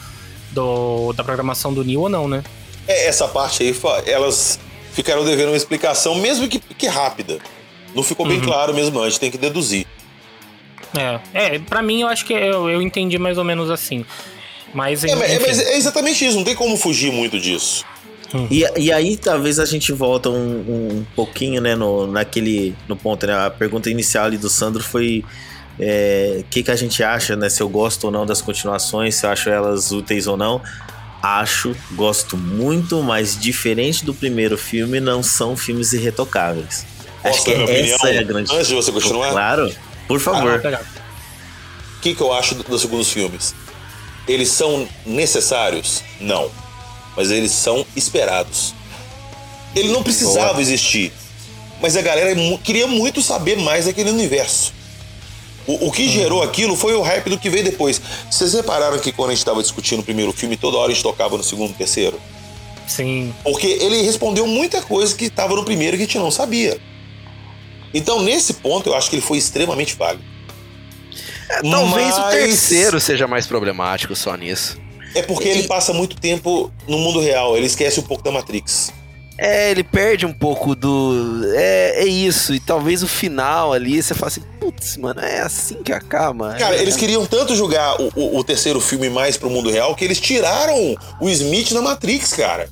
do 0.51 1.15
da 1.15 1.25
programação 1.25 1.73
do 1.73 1.83
Neo 1.83 2.01
ou 2.01 2.09
não, 2.11 2.29
né? 2.29 2.43
É, 2.87 3.07
essa 3.07 3.29
parte 3.29 3.63
aí, 3.63 3.75
elas 4.07 4.59
ficaram 4.93 5.25
devendo 5.25 5.49
uma 5.49 5.57
explicação, 5.57 6.15
mesmo 6.15 6.49
que, 6.49 6.59
que 6.59 6.87
rápida. 6.87 7.39
Não 7.95 8.03
ficou 8.03 8.27
bem 8.27 8.39
uhum. 8.39 8.45
claro 8.45 8.75
mesmo, 8.75 9.01
a 9.03 9.09
gente 9.09 9.21
tem 9.21 9.31
que 9.31 9.39
deduzir. 9.39 9.87
É, 10.97 11.21
é 11.33 11.59
pra 11.59 11.83
mim 11.83 12.03
eu 12.03 12.09
acho 12.09 12.25
que 12.25 12.33
eu, 12.33 12.69
eu 12.69 12.83
entendi 12.83 13.19
mais 13.19 13.39
ou 13.39 13.45
menos 13.45 13.71
assim. 13.71 14.05
Mas, 14.75 15.05
é, 15.05 15.15
mas 15.15 15.59
é 15.61 15.77
exatamente 15.77 16.25
isso, 16.25 16.37
não 16.37 16.45
tem 16.45 16.55
como 16.55 16.77
fugir 16.77 17.13
muito 17.13 17.39
disso. 17.39 17.85
E, 18.51 18.65
e 18.79 18.93
aí 18.93 19.17
talvez 19.17 19.59
a 19.59 19.67
gente 19.67 19.93
volta 19.93 20.31
um, 20.31 20.35
um 20.35 21.07
pouquinho, 21.15 21.61
né, 21.61 21.75
no, 21.75 22.07
naquele 22.07 22.75
no 22.89 22.97
ponto, 22.97 23.27
né? 23.27 23.35
A 23.35 23.51
pergunta 23.51 23.91
inicial 23.91 24.25
ali 24.25 24.39
do 24.39 24.49
Sandro 24.49 24.83
foi 24.83 25.23
é, 25.79 26.39
o 26.41 26.45
que, 26.45 26.63
que 26.63 26.71
a 26.71 26.77
gente 26.77 27.03
acha, 27.03 27.37
né? 27.37 27.51
Se 27.51 27.63
eu 27.63 27.69
gosto 27.69 28.05
ou 28.05 28.11
não 28.11 28.25
das 28.25 28.41
continuações, 28.41 29.17
se 29.17 29.27
eu 29.27 29.31
acho 29.31 29.51
elas 29.51 29.93
úteis 29.93 30.27
ou 30.27 30.37
não. 30.37 30.63
Acho, 31.23 31.77
gosto 31.93 32.37
muito, 32.37 33.01
mas 33.03 33.39
diferente 33.39 34.05
do 34.05 34.13
primeiro 34.13 34.59
filme, 34.59 34.99
não 34.99 35.23
são 35.23 35.57
filmes 35.57 35.93
irretocáveis. 35.93 36.85
Posso 37.23 37.35
acho 37.37 37.45
que 37.45 37.53
essa 37.53 37.63
opinião 37.63 37.99
é 38.07 38.19
a 38.19 38.23
grande. 38.25 38.53
antes 38.53 38.67
de 38.67 38.75
você 38.75 38.91
continuar? 38.91 39.31
Claro, 39.31 39.73
por 40.09 40.19
favor. 40.19 40.61
O 40.61 42.01
que, 42.03 42.15
que 42.17 42.21
eu 42.21 42.33
acho 42.33 42.57
do- 42.57 42.65
dos 42.65 42.81
segundos 42.81 43.11
filmes? 43.13 43.55
Eles 44.27 44.49
são 44.49 44.89
necessários? 45.07 46.03
Não. 46.21 46.51
Mas 47.17 47.31
eles 47.31 47.53
são 47.53 47.87
esperados. 47.95 48.75
Ele 49.77 49.89
não 49.93 50.03
precisava 50.03 50.61
existir. 50.61 51.13
Mas 51.81 51.97
a 51.97 52.03
galera 52.03 52.35
mu- 52.35 52.59
queria 52.59 52.87
muito 52.89 53.23
saber 53.23 53.57
mais 53.57 53.85
daquele 53.87 54.11
universo. 54.11 54.73
O, 55.67 55.89
o 55.89 55.93
que 55.93 56.09
gerou 56.09 56.43
aquilo 56.43 56.77
foi 56.77 56.95
o 56.95 57.03
hype 57.03 57.31
do 57.31 57.39
que 57.39 57.49
veio 57.49 57.65
depois. 57.65 58.01
Vocês 58.31 58.53
repararam 58.55 58.99
que 58.99 59.13
quando 59.13 59.31
a 59.31 59.33
gente 59.33 59.39
estava 59.41 59.63
discutindo 59.63 60.01
o 60.01 60.03
primeiro 60.03 60.33
filme, 60.33 60.57
toda 60.57 60.77
hora 60.77 60.91
a 60.91 60.95
gente 60.95 61.03
tocava 61.03 61.37
no 61.37 61.45
segundo 61.45 61.71
e 61.71 61.75
terceiro? 61.75 62.21
Sim. 62.87 63.33
Porque 63.45 63.67
ele 63.67 64.03
respondeu 64.03 64.47
muita 64.47 64.83
coisa 64.83 65.15
que 65.15 65.27
estava 65.27 65.55
no 65.55 65.65
primeiro 65.65 65.97
que 65.97 66.03
a 66.03 66.07
gente 66.07 66.19
não 66.19 66.31
sabia. 66.31 66.81
Então, 67.95 68.23
nesse 68.23 68.55
ponto, 68.55 68.89
eu 68.89 68.95
acho 68.95 69.09
que 69.09 69.17
ele 69.17 69.23
foi 69.23 69.39
extremamente 69.39 69.95
válido. 69.95 70.25
É, 71.49 71.61
talvez 71.63 72.15
o 72.17 72.21
Mas- 72.21 72.35
terceiro 72.35 72.99
seja 73.01 73.27
mais 73.29 73.47
problemático 73.47 74.17
só 74.17 74.35
nisso. 74.35 74.81
É 75.15 75.23
porque 75.23 75.47
ele 75.47 75.65
passa 75.65 75.93
muito 75.93 76.17
tempo 76.17 76.73
no 76.89 76.97
mundo 76.99 77.21
real, 77.21 77.55
ele 77.57 77.67
esquece 77.67 78.01
um 78.01 78.03
pouco 78.03 78.25
da 78.25 78.33
Matrix. 78.33 78.93
É, 79.39 79.71
ele 79.71 79.83
perde 79.83 80.25
um 80.27 80.33
pouco 80.33 80.75
do. 80.77 81.43
É, 81.55 82.03
é 82.03 82.07
isso. 82.07 82.55
E 82.55 82.61
talvez 82.61 83.03
o 83.03 83.09
final 83.09 83.73
ali 83.73 84.01
você 84.03 84.15
fala 84.15 84.29
assim, 84.29 84.43
putz, 84.61 84.97
mano, 84.97 85.21
é 85.21 85.41
assim 85.41 85.83
que 85.83 85.93
acaba. 85.93 86.55
Cara, 86.55 86.77
é, 86.77 86.83
eles 86.83 86.97
queriam 86.97 87.25
tanto 87.27 87.57
jogar 87.57 88.01
o, 88.01 88.13
o- 88.15 88.39
o 88.39 88.45
terceiro 88.45 88.81
filme 88.81 89.09
mais 89.11 89.37
pro 89.37 89.51
mundo 89.51 89.71
real 89.71 89.95
que 89.97 90.05
eles 90.05 90.21
tiraram 90.21 90.95
o 91.21 91.29
Smith 91.29 91.73
da 91.73 91.81
Matrix, 91.83 92.33
cara. 92.35 92.69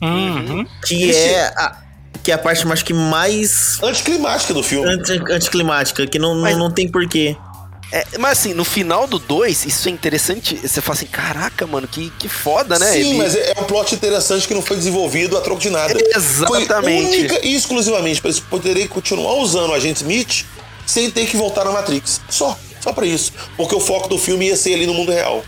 Uhum. 0.00 0.64
Que 0.86 1.10
é 1.12 1.46
a, 1.56 1.76
que 2.22 2.30
é 2.30 2.34
a 2.34 2.38
parte, 2.38 2.70
acho 2.70 2.84
que 2.84 2.94
mais 2.94 3.82
Anticlimática 3.82 4.54
do 4.54 4.62
filme. 4.62 4.88
anti, 4.88 5.12
anticlimática, 5.32 6.06
que 6.06 6.18
não, 6.18 6.34
Mas- 6.40 6.52
não, 6.52 6.66
não 6.68 6.70
tem 6.70 6.88
porquê. 6.88 7.36
É, 7.90 8.04
mas 8.18 8.38
assim, 8.38 8.52
no 8.52 8.64
final 8.64 9.06
do 9.06 9.18
2, 9.18 9.64
isso 9.64 9.88
é 9.88 9.90
interessante. 9.90 10.56
Você 10.56 10.80
fala 10.80 10.96
assim, 10.98 11.06
caraca, 11.06 11.66
mano, 11.66 11.88
que, 11.88 12.10
que 12.18 12.28
foda, 12.28 12.78
né? 12.78 12.92
Sim, 12.92 12.98
Ele- 12.98 13.14
mas 13.18 13.34
é, 13.34 13.54
é 13.56 13.60
um 13.60 13.64
plot 13.64 13.94
interessante 13.94 14.46
que 14.46 14.52
não 14.54 14.60
foi 14.62 14.76
desenvolvido 14.76 15.36
a 15.36 15.40
troco 15.40 15.60
de 15.60 15.70
nada. 15.70 15.98
Exatamente. 16.14 17.08
Foi 17.08 17.18
única 17.18 17.46
e 17.46 17.54
exclusivamente 17.54 18.20
para 18.20 18.30
eles 18.30 18.40
poderem 18.40 18.86
continuar 18.86 19.34
usando 19.34 19.70
o 19.70 19.74
agente 19.74 20.02
Smith 20.02 20.44
sem 20.86 21.10
ter 21.10 21.26
que 21.26 21.36
voltar 21.36 21.64
na 21.64 21.72
Matrix. 21.72 22.20
Só. 22.28 22.58
Só 22.80 22.92
pra 22.92 23.06
isso. 23.06 23.32
Porque 23.56 23.74
o 23.74 23.80
foco 23.80 24.08
do 24.08 24.18
filme 24.18 24.46
ia 24.46 24.56
ser 24.56 24.74
ali 24.74 24.86
no 24.86 24.94
mundo 24.94 25.10
real. 25.10 25.42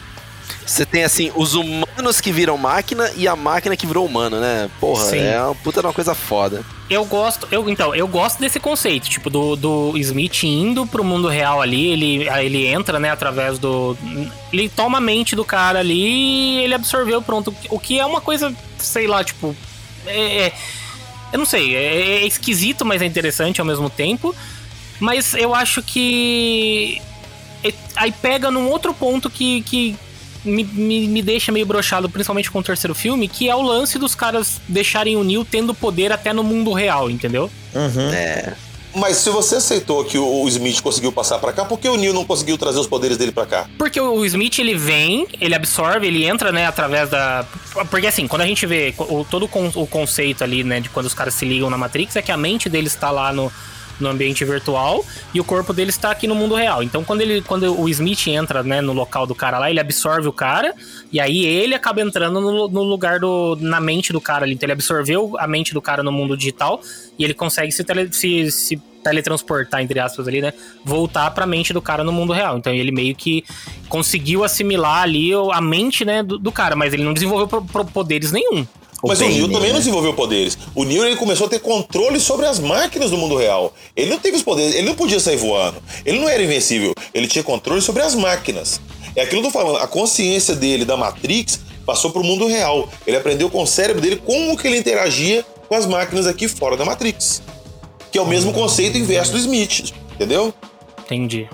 Você 0.70 0.86
tem 0.86 1.02
assim, 1.02 1.32
os 1.34 1.54
humanos 1.54 2.20
que 2.20 2.30
viram 2.30 2.56
máquina 2.56 3.10
e 3.16 3.26
a 3.26 3.34
máquina 3.34 3.76
que 3.76 3.84
virou 3.88 4.06
humano, 4.06 4.38
né? 4.38 4.70
Porra, 4.78 5.04
Sim. 5.06 5.18
é 5.18 5.42
uma 5.42 5.54
puta 5.56 5.80
de 5.80 5.86
uma 5.88 5.92
coisa 5.92 6.14
foda. 6.14 6.64
Eu 6.88 7.04
gosto, 7.04 7.48
eu, 7.50 7.68
então, 7.68 7.92
eu 7.92 8.06
gosto 8.06 8.38
desse 8.38 8.60
conceito, 8.60 9.08
tipo, 9.08 9.28
do, 9.28 9.56
do 9.56 9.98
Smith 9.98 10.44
indo 10.44 10.86
pro 10.86 11.02
mundo 11.02 11.26
real 11.26 11.60
ali, 11.60 11.88
ele, 11.88 12.28
ele 12.28 12.66
entra, 12.68 13.00
né, 13.00 13.10
através 13.10 13.58
do. 13.58 13.98
Ele 14.52 14.68
toma 14.68 14.98
a 14.98 15.00
mente 15.00 15.34
do 15.34 15.44
cara 15.44 15.80
ali 15.80 16.58
e 16.58 16.60
ele 16.60 16.74
absorveu, 16.74 17.20
pronto. 17.20 17.52
O 17.68 17.78
que 17.80 17.98
é 17.98 18.06
uma 18.06 18.20
coisa, 18.20 18.54
sei 18.78 19.08
lá, 19.08 19.24
tipo. 19.24 19.56
É, 20.06 20.46
é- 20.46 20.52
eu 21.32 21.38
não 21.40 21.46
sei, 21.46 21.74
é, 21.74 22.22
é 22.22 22.26
esquisito, 22.26 22.84
mas 22.84 23.02
é 23.02 23.06
interessante 23.06 23.60
ao 23.60 23.66
mesmo 23.66 23.90
tempo. 23.90 24.32
Mas 25.00 25.34
eu 25.34 25.52
acho 25.52 25.82
que. 25.82 27.02
é- 27.64 27.74
Aí 27.96 28.12
pega 28.12 28.52
num 28.52 28.68
outro 28.68 28.94
ponto 28.94 29.28
que. 29.28 29.62
que 29.62 29.96
me, 30.44 30.64
me, 30.64 31.06
me 31.08 31.22
deixa 31.22 31.50
meio 31.52 31.66
brochado, 31.66 32.08
principalmente 32.08 32.50
com 32.50 32.58
o 32.58 32.62
terceiro 32.62 32.94
filme, 32.94 33.28
que 33.28 33.48
é 33.48 33.54
o 33.54 33.62
lance 33.62 33.98
dos 33.98 34.14
caras 34.14 34.60
deixarem 34.68 35.16
o 35.16 35.24
Neo 35.24 35.44
tendo 35.44 35.74
poder 35.74 36.12
até 36.12 36.32
no 36.32 36.42
mundo 36.42 36.72
real, 36.72 37.10
entendeu? 37.10 37.50
Uhum. 37.74 38.10
É. 38.12 38.54
Mas 38.92 39.18
se 39.18 39.30
você 39.30 39.54
aceitou 39.54 40.04
que 40.04 40.18
o 40.18 40.48
Smith 40.48 40.80
conseguiu 40.80 41.12
passar 41.12 41.38
pra 41.38 41.52
cá, 41.52 41.64
por 41.64 41.78
que 41.78 41.88
o 41.88 41.96
Neo 41.96 42.12
não 42.12 42.24
conseguiu 42.24 42.58
trazer 42.58 42.80
os 42.80 42.88
poderes 42.88 43.16
dele 43.16 43.30
pra 43.30 43.46
cá? 43.46 43.68
Porque 43.78 44.00
o 44.00 44.24
Smith, 44.26 44.58
ele 44.58 44.74
vem, 44.74 45.28
ele 45.40 45.54
absorve, 45.54 46.08
ele 46.08 46.24
entra, 46.24 46.50
né, 46.50 46.66
através 46.66 47.08
da... 47.08 47.46
Porque 47.88 48.08
assim, 48.08 48.26
quando 48.26 48.42
a 48.42 48.46
gente 48.46 48.66
vê 48.66 48.92
o, 48.98 49.24
todo 49.24 49.44
o 49.44 49.48
con- 49.48 49.70
o 49.76 49.86
conceito 49.86 50.42
ali, 50.42 50.64
né, 50.64 50.80
de 50.80 50.88
quando 50.88 51.06
os 51.06 51.14
caras 51.14 51.34
se 51.34 51.44
ligam 51.44 51.70
na 51.70 51.78
Matrix, 51.78 52.16
é 52.16 52.22
que 52.22 52.32
a 52.32 52.36
mente 52.36 52.68
deles 52.68 52.92
está 52.92 53.12
lá 53.12 53.32
no, 53.32 53.52
no 54.00 54.08
ambiente 54.08 54.44
virtual 54.44 55.04
e 55.34 55.40
o 55.40 55.44
corpo 55.44 55.72
dele 55.72 55.90
está 55.90 56.10
aqui 56.10 56.26
no 56.26 56.34
mundo 56.34 56.54
real. 56.54 56.82
Então, 56.82 57.04
quando, 57.04 57.20
ele, 57.20 57.42
quando 57.42 57.78
o 57.78 57.88
Smith 57.88 58.26
entra, 58.26 58.62
né, 58.62 58.80
no 58.80 58.92
local 58.92 59.26
do 59.26 59.34
cara 59.34 59.58
lá, 59.58 59.70
ele 59.70 59.78
absorve 59.80 60.26
o 60.26 60.32
cara 60.32 60.74
e 61.12 61.20
aí 61.20 61.44
ele 61.44 61.74
acaba 61.74 62.00
entrando 62.00 62.40
no, 62.40 62.68
no 62.68 62.82
lugar 62.82 63.20
do... 63.20 63.56
na 63.60 63.80
mente 63.80 64.12
do 64.12 64.20
cara 64.20 64.44
ali. 64.44 64.54
Então, 64.54 64.66
ele 64.66 64.72
absorveu 64.72 65.36
a 65.38 65.46
mente 65.46 65.74
do 65.74 65.82
cara 65.82 66.02
no 66.02 66.10
mundo 66.10 66.36
digital 66.36 66.80
e 67.18 67.24
ele 67.24 67.34
consegue 67.34 67.70
se, 67.70 67.84
tele, 67.84 68.12
se, 68.12 68.50
se 68.50 68.82
teletransportar, 69.02 69.80
entre 69.80 69.98
aspas, 69.98 70.28
ali, 70.28 70.40
né? 70.40 70.52
Voltar 70.84 71.30
pra 71.30 71.46
mente 71.46 71.72
do 71.72 71.80
cara 71.80 72.04
no 72.04 72.12
mundo 72.12 72.32
real. 72.32 72.58
Então 72.58 72.72
ele 72.72 72.92
meio 72.92 73.14
que 73.14 73.44
conseguiu 73.88 74.44
assimilar 74.44 75.02
ali 75.02 75.30
a 75.52 75.60
mente, 75.60 76.04
né, 76.04 76.22
do, 76.22 76.38
do 76.38 76.52
cara, 76.52 76.76
mas 76.76 76.92
ele 76.92 77.02
não 77.02 77.12
desenvolveu 77.14 77.48
pro- 77.48 77.64
pro- 77.64 77.84
poderes 77.84 78.30
nenhum. 78.30 78.66
Mas 79.06 79.20
o 79.20 79.28
Neo 79.28 79.48
também 79.48 79.68
né? 79.68 79.72
não 79.72 79.78
desenvolveu 79.78 80.12
poderes. 80.14 80.58
O 80.74 80.84
Neo 80.84 81.04
ele 81.04 81.16
começou 81.16 81.46
a 81.46 81.50
ter 81.50 81.60
controle 81.60 82.20
sobre 82.20 82.46
as 82.46 82.58
máquinas 82.58 83.10
do 83.10 83.16
mundo 83.16 83.36
real. 83.36 83.72
Ele 83.96 84.10
não 84.10 84.18
teve 84.18 84.36
os 84.36 84.42
poderes, 84.42 84.74
ele 84.74 84.86
não 84.86 84.94
podia 84.94 85.18
sair 85.18 85.36
voando. 85.36 85.82
Ele 86.04 86.18
não 86.18 86.28
era 86.28 86.42
invencível. 86.42 86.94
Ele 87.14 87.26
tinha 87.26 87.42
controle 87.42 87.80
sobre 87.80 88.02
as 88.02 88.14
máquinas. 88.14 88.80
É 89.16 89.22
aquilo 89.22 89.40
que 89.40 89.48
eu 89.48 89.52
tô 89.52 89.58
falando. 89.58 89.78
A 89.78 89.86
consciência 89.86 90.54
dele 90.54 90.84
da 90.84 90.96
Matrix 90.96 91.60
passou 91.86 92.10
pro 92.10 92.22
mundo 92.22 92.46
real. 92.46 92.88
Ele 93.06 93.16
aprendeu 93.16 93.50
com 93.50 93.62
o 93.62 93.66
cérebro 93.66 94.02
dele 94.02 94.16
como 94.16 94.56
que 94.56 94.66
ele 94.66 94.78
interagia 94.78 95.44
com 95.68 95.74
as 95.74 95.86
máquinas 95.86 96.26
aqui 96.26 96.46
fora 96.46 96.76
da 96.76 96.84
Matrix. 96.84 97.42
Que 98.12 98.18
é 98.18 98.22
o 98.22 98.26
mesmo 98.26 98.52
conceito 98.52 98.98
inverso 98.98 99.32
do 99.32 99.38
Smith, 99.38 99.92
entendeu? 100.14 100.52
Entendi. 101.04 101.48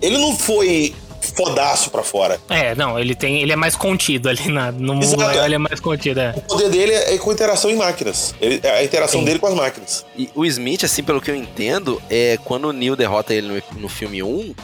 Ele 0.00 0.18
não 0.18 0.36
foi 0.36 0.94
fodaço 1.34 1.90
pra 1.90 2.02
fora. 2.02 2.40
É, 2.48 2.74
não, 2.74 2.98
ele 2.98 3.14
tem. 3.14 3.42
Ele 3.42 3.52
é 3.52 3.56
mais 3.56 3.74
contido 3.76 4.28
ali 4.28 4.48
na, 4.50 4.70
no 4.72 4.94
mundo 4.94 5.04
Exato. 5.22 5.38
ele 5.38 5.54
é 5.54 5.58
mais 5.58 5.80
contido, 5.80 6.20
é. 6.20 6.34
O 6.36 6.40
poder 6.42 6.68
dele 6.70 6.92
é 6.92 7.16
com 7.18 7.32
interação 7.32 7.70
em 7.70 7.76
máquinas. 7.76 8.34
Ele- 8.40 8.60
é 8.62 8.70
a 8.78 8.84
interação 8.84 9.20
Sim. 9.20 9.26
dele 9.26 9.38
com 9.38 9.46
as 9.46 9.54
máquinas. 9.54 10.04
E 10.16 10.28
o 10.34 10.44
Smith, 10.44 10.84
assim, 10.84 11.02
pelo 11.02 11.20
que 11.20 11.30
eu 11.30 11.36
entendo, 11.36 12.00
é 12.10 12.38
quando 12.44 12.66
o 12.68 12.72
Neo 12.72 12.94
derrota 12.96 13.34
ele 13.34 13.48
no, 13.72 13.80
no 13.80 13.88
filme 13.88 14.22
1, 14.22 14.54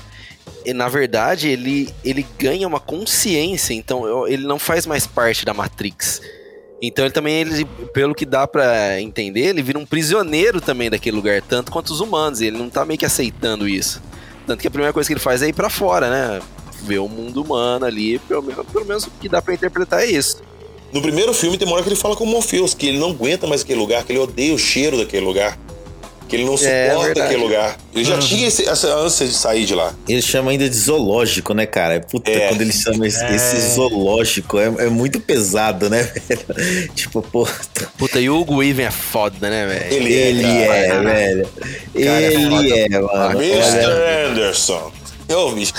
e, 0.67 0.73
na 0.73 0.89
verdade, 0.89 1.49
ele, 1.49 1.89
ele 2.05 2.27
ganha 2.39 2.67
uma 2.69 2.81
consciência, 2.81 3.73
então 3.73 4.27
ele 4.29 4.47
não 4.47 4.59
faz 4.59 4.85
mais 4.87 5.07
parte 5.07 5.45
da 5.45 5.55
Matrix. 5.55 6.21
Então 6.83 7.05
ele 7.05 7.13
também, 7.13 7.41
ele, 7.41 7.65
pelo 7.93 8.15
que 8.15 8.25
dá 8.27 8.47
pra 8.47 9.01
entender, 9.01 9.47
ele 9.47 9.63
vira 9.63 9.79
um 9.79 9.87
prisioneiro 9.87 10.61
também 10.61 10.91
daquele 10.91 11.17
lugar, 11.17 11.41
tanto 11.43 11.73
quanto 11.73 11.89
os 11.91 12.01
humanos, 12.01 12.41
e 12.41 12.47
ele 12.47 12.59
não 12.59 12.69
tá 12.69 12.85
meio 12.85 12.99
que 12.99 13.07
aceitando 13.07 13.67
isso. 13.69 14.01
Tanto 14.47 14.61
que 14.61 14.69
a 14.69 14.71
primeira 14.71 14.93
coisa 14.93 15.07
que 15.09 15.13
ele 15.13 15.21
faz 15.21 15.43
é 15.43 15.49
ir 15.49 15.53
pra 15.53 15.69
fora, 15.69 16.09
né? 16.09 16.41
Ver 16.83 16.99
o 16.99 17.09
mundo 17.09 17.43
humano 17.43 17.85
ali, 17.85 18.19
pelo 18.21 18.43
menos, 18.43 18.67
pelo 18.73 18.85
menos 18.85 19.05
o 19.05 19.11
que 19.21 19.29
dá 19.29 19.43
pra 19.43 19.55
interpretar 19.55 20.03
é 20.03 20.07
isso. 20.07 20.41
No 20.93 21.03
primeiro 21.03 21.35
filme 21.35 21.59
tem 21.59 21.67
uma 21.67 21.75
hora 21.75 21.83
que 21.83 21.89
ele 21.91 21.97
fala 21.97 22.17
com 22.17 22.25
o 22.25 22.27
Morpheus, 22.27 22.73
que 22.73 22.87
ele 22.89 22.99
não 22.99 23.11
aguenta 23.11 23.47
mais 23.47 23.61
aquele 23.63 23.79
lugar, 23.79 24.05
que 24.05 24.13
ele 24.13 24.21
odeia 24.21 24.55
o 24.55 24.59
cheiro 24.59 24.97
daquele 24.97 25.25
lugar. 25.27 25.59
Que 26.29 26.37
ele 26.37 26.45
não 26.45 26.55
É, 26.55 26.57
suporta 26.91 27.05
verdade. 27.07 27.21
aquele 27.21 27.43
lugar. 27.43 27.79
Ele 27.95 28.05
já 28.05 28.19
tinha 28.19 28.49
esse- 28.49 28.69
essa 28.69 28.95
ânsia 28.95 29.27
de 29.27 29.33
sair 29.33 29.65
de 29.65 29.75
lá. 29.75 29.95
Ele 30.07 30.21
chama 30.21 30.51
ainda 30.51 30.69
de 30.69 30.77
zoológico, 30.77 31.55
né, 31.55 31.65
cara? 31.65 32.01
Puta, 32.01 32.31
É. 32.31 32.49
quando 32.49 32.61
ele 32.61 32.73
chama 32.73 33.07
esse, 33.07 33.25
esse 33.35 33.75
zoológico, 33.75 34.59
é, 34.59 34.67
é 34.67 34.89
muito 34.91 35.21
pesado, 35.21 35.89
né, 35.89 36.03
velho? 36.29 36.93
Tipo, 36.95 37.23
pô, 37.23 37.49
Puta, 37.97 38.21
e 38.21 38.29
o 38.29 38.39
Hugo 38.39 38.57
Weaving 38.57 38.83
é 38.83 38.91
foda, 38.91 39.49
né, 39.49 39.67
velho? 39.67 39.95
Ele, 39.95 40.13
ele 40.13 40.47
é, 40.47 40.87
é, 40.89 41.03
velho. 41.03 41.49
Cara, 41.49 41.71
é 41.95 42.33
ele 42.35 42.73
é, 42.79 42.89
mano. 43.01 43.43
Mr. 43.43 44.31
Anderson. 44.31 44.93
Eu, 45.29 45.53
bicho, 45.55 45.73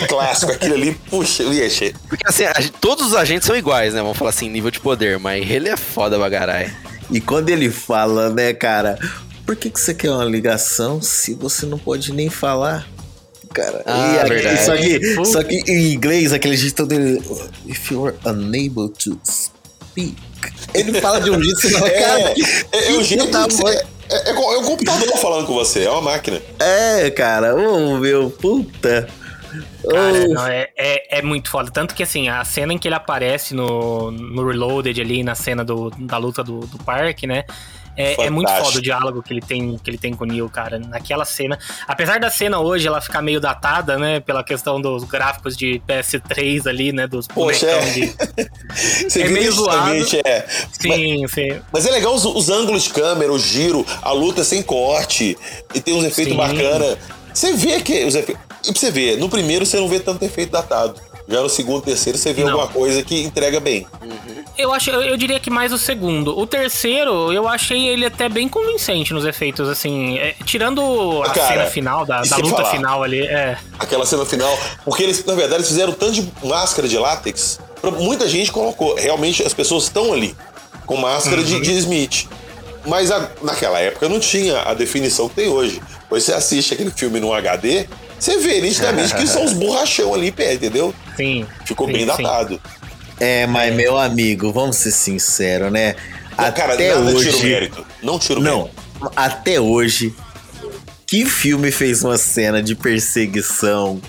é 0.00 0.06
clássico. 0.06 0.52
Aquilo 0.52 0.74
ali, 0.74 0.92
puxa, 1.10 1.44
vixe. 1.48 1.94
Porque 2.08 2.26
assim, 2.26 2.44
a 2.44 2.54
todos 2.80 3.08
os 3.08 3.14
agentes 3.14 3.46
são 3.46 3.56
iguais, 3.56 3.92
né? 3.94 4.00
Vamos 4.00 4.16
falar 4.16 4.30
assim, 4.30 4.48
nível 4.48 4.70
de 4.70 4.80
poder, 4.80 5.18
mas 5.18 5.48
ele 5.50 5.68
é 5.68 5.76
foda 5.76 6.18
bagarai. 6.18 6.74
E 7.10 7.20
quando 7.20 7.50
ele 7.50 7.70
fala, 7.70 8.30
né, 8.30 8.52
cara, 8.54 8.98
por 9.44 9.54
que, 9.54 9.70
que 9.70 9.78
você 9.78 9.92
quer 9.94 10.10
uma 10.10 10.24
ligação 10.24 11.00
se 11.02 11.34
você 11.34 11.66
não 11.66 11.78
pode 11.78 12.12
nem 12.12 12.30
falar? 12.30 12.86
Cara, 13.52 13.82
Ah, 13.86 14.14
e 14.14 14.18
aqui- 14.20 14.28
verdade. 14.28 14.64
só, 14.64 14.76
que, 14.76 15.24
só 15.24 15.42
que 15.42 15.54
em 15.70 15.92
inglês, 15.92 16.32
aquele 16.32 16.56
jeito 16.56 16.84
dele. 16.86 17.22
If 17.66 17.90
you 17.90 18.06
are 18.06 18.16
unable 18.24 18.88
to 19.04 19.18
speak. 19.24 20.16
Ele 20.74 21.00
fala 21.00 21.20
de 21.20 21.30
um 21.30 21.42
jeito 21.42 21.60
que 21.60 21.68
você 21.68 21.74
fala, 21.78 21.88
É, 21.88 22.00
cara, 22.02 22.34
é, 22.72 22.88
é 22.88 22.92
o 22.92 22.98
que 22.98 23.04
jeito 23.04 23.26
da 23.30 23.46
que 23.46 23.54
você- 23.54 23.62
mãe. 23.62 23.76
É, 24.10 24.30
é, 24.30 24.32
é 24.32 24.58
o 24.58 24.62
computador 24.62 25.16
falando 25.18 25.46
com 25.46 25.54
você, 25.54 25.84
é 25.84 25.90
uma 25.90 26.02
máquina. 26.02 26.40
É, 26.58 27.10
cara, 27.10 27.54
ô 27.54 27.98
meu, 27.98 28.30
puta. 28.30 29.08
Cara, 29.88 30.28
não, 30.28 30.46
é, 30.46 30.68
é, 30.76 31.18
é 31.18 31.22
muito 31.22 31.48
foda. 31.50 31.70
Tanto 31.70 31.94
que, 31.94 32.02
assim, 32.02 32.28
a 32.28 32.44
cena 32.44 32.72
em 32.72 32.78
que 32.78 32.88
ele 32.88 32.94
aparece 32.94 33.54
no, 33.54 34.10
no 34.10 34.46
Reloaded 34.46 35.00
ali, 35.00 35.22
na 35.22 35.34
cena 35.34 35.64
do, 35.64 35.90
da 35.90 36.18
luta 36.18 36.42
do, 36.42 36.60
do 36.60 36.78
parque, 36.78 37.26
né? 37.26 37.44
É, 37.96 38.26
é 38.26 38.30
muito 38.30 38.50
foda 38.52 38.78
o 38.78 38.82
diálogo 38.82 39.22
que 39.22 39.32
ele 39.32 39.40
tem, 39.40 39.78
que 39.78 39.90
ele 39.90 39.96
tem 39.98 40.12
com 40.12 40.24
o 40.24 40.26
Neil, 40.26 40.48
cara. 40.50 40.78
Naquela 40.78 41.24
cena. 41.24 41.58
Apesar 41.88 42.20
da 42.20 42.30
cena 42.30 42.58
hoje 42.60 42.86
ela 42.86 43.00
ficar 43.00 43.22
meio 43.22 43.40
datada, 43.40 43.98
né? 43.98 44.20
Pela 44.20 44.44
questão 44.44 44.80
dos 44.80 45.04
gráficos 45.04 45.56
de 45.56 45.80
PS3 45.88 46.66
ali, 46.66 46.92
né? 46.92 47.06
Dos 47.06 47.26
Poxa, 47.26 47.66
é. 47.66 47.80
de. 47.90 48.16
É 49.18 49.28
meio 49.28 49.50
zoado. 49.50 49.94
é. 50.24 50.46
Sim, 50.72 51.26
sim. 51.26 51.60
Mas 51.72 51.86
é 51.86 51.90
legal 51.90 52.14
os, 52.14 52.24
os 52.24 52.50
ângulos 52.50 52.84
de 52.84 52.90
câmera, 52.90 53.32
o 53.32 53.38
giro, 53.38 53.84
a 54.02 54.12
luta 54.12 54.44
sem 54.44 54.62
corte. 54.62 55.36
E 55.74 55.80
tem 55.80 55.94
uns 55.94 56.04
efeitos 56.04 56.34
Sim. 56.34 56.38
bacanas. 56.38 56.98
Você 57.32 57.52
vê 57.54 57.80
que 57.80 58.04
os 58.04 58.14
efeitos. 58.14 58.42
E 58.66 58.72
pra 58.72 58.80
você 58.80 58.90
ver, 58.90 59.16
no 59.18 59.28
primeiro 59.28 59.64
você 59.64 59.78
não 59.78 59.88
vê 59.88 60.00
tanto 60.00 60.24
efeito 60.24 60.52
datado. 60.52 61.00
Já 61.28 61.40
no 61.40 61.48
segundo, 61.48 61.82
terceiro, 61.82 62.16
você 62.16 62.32
vê 62.32 62.44
Não. 62.44 62.52
alguma 62.52 62.68
coisa 62.68 63.02
que 63.02 63.22
entrega 63.22 63.58
bem. 63.58 63.86
Eu 64.58 64.72
acho, 64.72 64.90
eu, 64.90 65.02
eu 65.02 65.16
diria 65.16 65.38
que 65.38 65.50
mais 65.50 65.72
o 65.72 65.78
segundo. 65.78 66.38
O 66.38 66.46
terceiro, 66.46 67.32
eu 67.32 67.46
achei 67.46 67.88
ele 67.88 68.06
até 68.06 68.28
bem 68.28 68.48
convincente 68.48 69.12
nos 69.12 69.24
efeitos, 69.24 69.68
assim. 69.68 70.18
é, 70.18 70.34
tirando 70.44 71.22
a 71.22 71.30
Cara, 71.30 71.48
cena 71.48 71.66
final, 71.66 72.06
da, 72.06 72.22
da 72.22 72.36
luta 72.38 72.56
falar. 72.56 72.70
final 72.70 73.02
ali. 73.02 73.20
É. 73.26 73.58
Aquela 73.78 74.06
cena 74.06 74.24
final. 74.24 74.58
Porque 74.84 75.02
eles, 75.02 75.24
na 75.24 75.34
verdade, 75.34 75.56
eles 75.56 75.68
fizeram 75.68 75.92
tanto 75.92 76.12
de 76.12 76.32
máscara 76.42 76.88
de 76.88 76.96
látex. 76.96 77.60
Muita 78.00 78.26
gente 78.28 78.50
colocou. 78.50 78.94
Realmente 78.96 79.42
as 79.42 79.52
pessoas 79.52 79.84
estão 79.84 80.12
ali 80.12 80.34
com 80.86 80.96
máscara 80.96 81.42
de, 81.44 81.60
de 81.60 81.72
Smith. 81.78 82.26
Mas 82.86 83.10
a- 83.10 83.28
naquela 83.42 83.78
época 83.80 84.08
não 84.08 84.18
tinha 84.20 84.62
a 84.62 84.72
definição 84.72 85.28
que 85.28 85.34
tem 85.34 85.48
hoje. 85.48 85.82
Pois 86.08 86.24
você 86.24 86.32
assiste 86.32 86.72
aquele 86.72 86.90
filme 86.90 87.18
num 87.20 87.32
HD, 87.32 87.86
você 88.18 88.38
vê 88.38 88.60
nitidamente 88.60 89.14
que 89.16 89.26
são 89.28 89.44
os 89.44 89.52
borrachão 89.52 90.14
ali 90.14 90.30
pé, 90.30 90.54
entendeu? 90.54 90.94
Sim. 91.16 91.44
Ficou 91.64 91.86
sim, 91.88 91.92
bem 91.92 92.02
sim. 92.02 92.22
É, 93.18 93.46
mas 93.46 93.74
meu 93.74 93.98
amigo, 93.98 94.52
vamos 94.52 94.76
ser 94.76 94.90
sinceros, 94.90 95.72
né? 95.72 95.96
Não, 96.36 96.52
cara, 96.52 96.74
até 96.74 96.94
nada 96.94 97.14
tira 97.14 97.30
o 97.30 97.34
hoje. 97.34 97.46
mérito. 97.46 97.86
Não 98.02 98.18
tira 98.18 98.40
o 98.40 98.42
Não, 98.42 98.58
mérito. 98.64 99.12
até 99.16 99.60
hoje. 99.60 100.14
Que 101.06 101.24
filme 101.24 101.70
fez 101.70 102.02
uma 102.02 102.18
cena 102.18 102.62
de 102.62 102.74
perseguição 102.74 104.00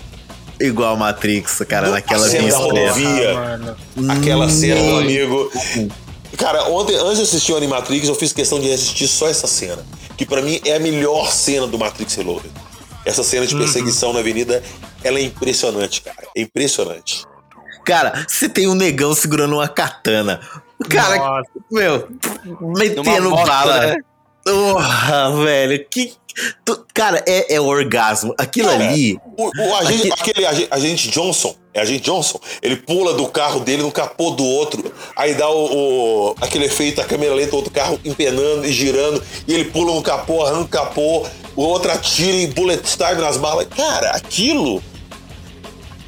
igual 0.60 0.94
a 0.94 0.96
Matrix, 0.96 1.62
cara, 1.68 1.86
Não, 1.86 1.94
naquela 1.94 2.26
a 2.26 2.30
cena 2.30 2.42
via 2.42 2.52
da 2.52 2.58
rodovia. 2.58 3.34
Ah. 3.38 4.12
Aquela 4.14 4.48
cena, 4.50 4.74
meu 4.74 4.90
Não. 4.90 4.98
amigo. 4.98 5.52
Cara, 6.36 6.64
ontem, 6.68 6.96
antes 6.96 7.16
de 7.18 7.22
assistir 7.22 7.52
o 7.52 7.56
Animatrix, 7.56 8.08
eu 8.08 8.14
fiz 8.14 8.32
questão 8.32 8.60
de 8.60 8.70
assistir 8.72 9.08
só 9.08 9.28
essa 9.28 9.46
cena. 9.46 9.84
Que 10.16 10.26
pra 10.26 10.42
mim 10.42 10.60
é 10.64 10.74
a 10.74 10.80
melhor 10.80 11.30
cena 11.32 11.66
do 11.66 11.78
Matrix 11.78 12.14
Reloaded. 12.16 12.50
Essa 13.04 13.22
cena 13.22 13.46
de 13.46 13.56
perseguição 13.56 14.12
na 14.12 14.18
avenida, 14.18 14.62
ela 15.02 15.18
é 15.18 15.22
impressionante, 15.22 16.02
cara. 16.02 16.26
É 16.36 16.40
impressionante. 16.42 17.24
Cara, 17.88 18.26
você 18.28 18.48
tem 18.48 18.68
um 18.68 18.74
negão 18.74 19.14
segurando 19.14 19.54
uma 19.54 19.66
katana. 19.66 20.40
O 20.78 20.88
cara, 20.88 21.16
Nossa. 21.16 21.48
meu, 21.72 22.08
metendo 22.76 23.30
moto, 23.30 23.46
bala. 23.46 23.80
né? 23.86 23.96
Porra, 24.44 25.30
velho, 25.44 25.86
que. 25.90 26.12
tu- 26.64 26.84
cara, 26.94 27.22
é, 27.26 27.54
é 27.54 27.60
orgasmo. 27.60 28.34
Aquilo 28.38 28.68
Cara, 28.68 28.84
ali. 28.88 29.18
O, 29.36 29.50
o 29.62 29.76
agente, 29.76 30.12
aquele 30.12 30.46
ag- 30.46 30.68
agente 30.70 31.10
Johnson, 31.10 31.54
é 31.74 31.80
agente 31.80 32.00
Johnson, 32.04 32.38
ele 32.62 32.76
pula 32.76 33.14
do 33.14 33.26
carro 33.26 33.60
dele 33.60 33.82
no 33.82 33.90
capô 33.90 34.30
do 34.30 34.44
outro, 34.44 34.92
aí 35.16 35.34
dá 35.34 35.48
o, 35.48 36.30
o- 36.30 36.34
aquele 36.40 36.66
efeito, 36.66 37.00
a 37.00 37.04
câmera 37.04 37.34
lenta, 37.34 37.52
o 37.54 37.56
outro 37.56 37.72
carro 37.72 37.98
empenando 38.04 38.64
e 38.66 38.72
girando, 38.72 39.22
e 39.46 39.52
ele 39.54 39.64
pula 39.66 39.94
no 39.94 40.02
capô, 40.02 40.44
arranca 40.44 40.62
o 40.62 40.68
capô, 40.68 41.26
o 41.56 41.62
outro 41.62 41.90
atira 41.90 42.36
e 42.36 42.46
bullet 42.48 42.82
time 42.82 43.20
nas 43.20 43.36
balas. 43.36 43.66
Cara, 43.74 44.10
aquilo. 44.10 44.82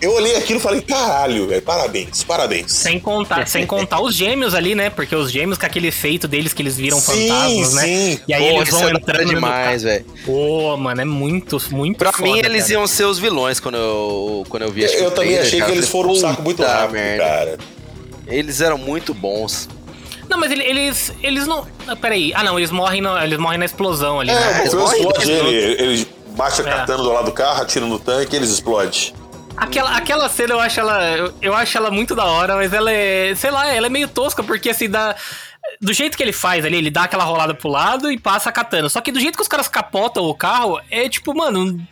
Eu 0.00 0.14
olhei 0.14 0.34
aquilo 0.36 0.58
e 0.58 0.62
falei, 0.62 0.80
caralho, 0.80 1.46
velho, 1.46 1.60
parabéns, 1.60 2.22
parabéns. 2.24 2.72
Sem 2.72 2.98
contar, 2.98 3.46
sem 3.46 3.66
contar 3.66 4.00
os 4.00 4.14
gêmeos 4.14 4.54
ali, 4.54 4.74
né? 4.74 4.88
Porque 4.88 5.14
os 5.14 5.30
gêmeos 5.30 5.58
com 5.58 5.66
aquele 5.66 5.88
efeito 5.88 6.26
deles 6.26 6.54
que 6.54 6.62
eles 6.62 6.76
viram 6.76 6.98
Sim, 6.98 7.28
fantasmas, 7.28 7.74
né? 7.74 7.82
sim. 7.84 8.20
E 8.26 8.32
aí 8.32 8.48
Pô, 8.50 8.56
eles 8.62 8.70
vão 8.70 8.88
é 8.88 8.92
entrando 8.92 9.22
no 9.26 9.34
demais, 9.34 9.82
velho. 9.82 10.06
Pô, 10.24 10.76
mano, 10.78 11.00
é 11.02 11.04
muito, 11.04 11.58
muito 11.70 11.98
Pra 11.98 12.12
foda, 12.12 12.24
mim, 12.32 12.38
eles 12.38 12.62
cara. 12.62 12.72
iam 12.74 12.86
ser 12.86 13.04
os 13.04 13.18
vilões 13.18 13.60
quando 13.60 13.76
eu, 13.76 14.46
quando 14.48 14.62
eu 14.62 14.72
vi 14.72 14.84
Eu, 14.84 14.90
eu 14.90 15.10
também 15.10 15.38
achei 15.38 15.58
cara. 15.58 15.70
que 15.70 15.76
eles 15.78 15.88
foram 15.90 16.08
falei, 16.14 16.20
saco 16.22 16.42
muito 16.42 16.56
"Puta 16.56 16.72
rápido, 16.72 16.92
merda." 16.92 17.22
cara. 17.24 17.58
Eles 18.26 18.60
eram 18.62 18.78
muito 18.78 19.12
bons. 19.12 19.68
Não, 20.30 20.38
mas 20.38 20.50
ele- 20.52 20.62
eles, 20.64 21.12
eles 21.22 21.46
não. 21.46 21.66
ah, 21.88 21.96
Peraí. 21.96 22.32
Ah, 22.34 22.42
não, 22.44 22.56
eles 22.58 22.70
morrem, 22.70 23.02
na, 23.02 23.22
eles 23.24 23.38
morrem 23.38 23.58
na 23.58 23.64
explosão 23.66 24.20
ali. 24.20 24.30
É, 24.30 24.34
né? 24.34 24.46
Morpheus 24.62 24.74
morrem 24.74 25.00
explode 25.00 25.30
ele, 25.30 25.82
ele 25.82 26.08
baixa 26.36 26.62
a 26.62 26.66
É. 26.66 26.70
katana 26.70 27.02
do 27.02 27.12
lado 27.12 27.24
do 27.26 27.32
carro, 27.32 27.60
atira 27.60 27.84
no 27.84 27.98
tanque 27.98 28.34
e 28.34 28.38
eles 28.38 28.48
explodem. 28.50 29.12
Aquela, 29.60 29.94
aquela 29.94 30.28
cena 30.30 30.54
eu 30.54 30.60
acho 30.60 30.80
ela. 30.80 31.16
Eu, 31.16 31.34
eu 31.42 31.54
acho 31.54 31.76
ela 31.76 31.90
muito 31.90 32.14
da 32.14 32.24
hora, 32.24 32.56
mas 32.56 32.72
ela 32.72 32.90
é. 32.90 33.34
Sei 33.34 33.50
lá, 33.50 33.70
ela 33.70 33.86
é 33.86 33.90
meio 33.90 34.08
tosca, 34.08 34.42
porque 34.42 34.70
assim, 34.70 34.88
dá. 34.88 35.14
Do 35.80 35.92
jeito 35.92 36.16
que 36.16 36.22
ele 36.22 36.32
faz 36.32 36.64
ali, 36.64 36.78
ele 36.78 36.90
dá 36.90 37.04
aquela 37.04 37.24
rolada 37.24 37.54
pro 37.54 37.68
lado 37.68 38.10
e 38.10 38.18
passa 38.18 38.48
a 38.48 38.52
katana. 38.52 38.88
Só 38.88 39.02
que 39.02 39.12
do 39.12 39.20
jeito 39.20 39.36
que 39.36 39.42
os 39.42 39.48
caras 39.48 39.68
capotam 39.68 40.24
o 40.24 40.34
carro, 40.34 40.80
é 40.90 41.08
tipo, 41.08 41.36
mano. 41.36 41.72
Não, 41.74 41.86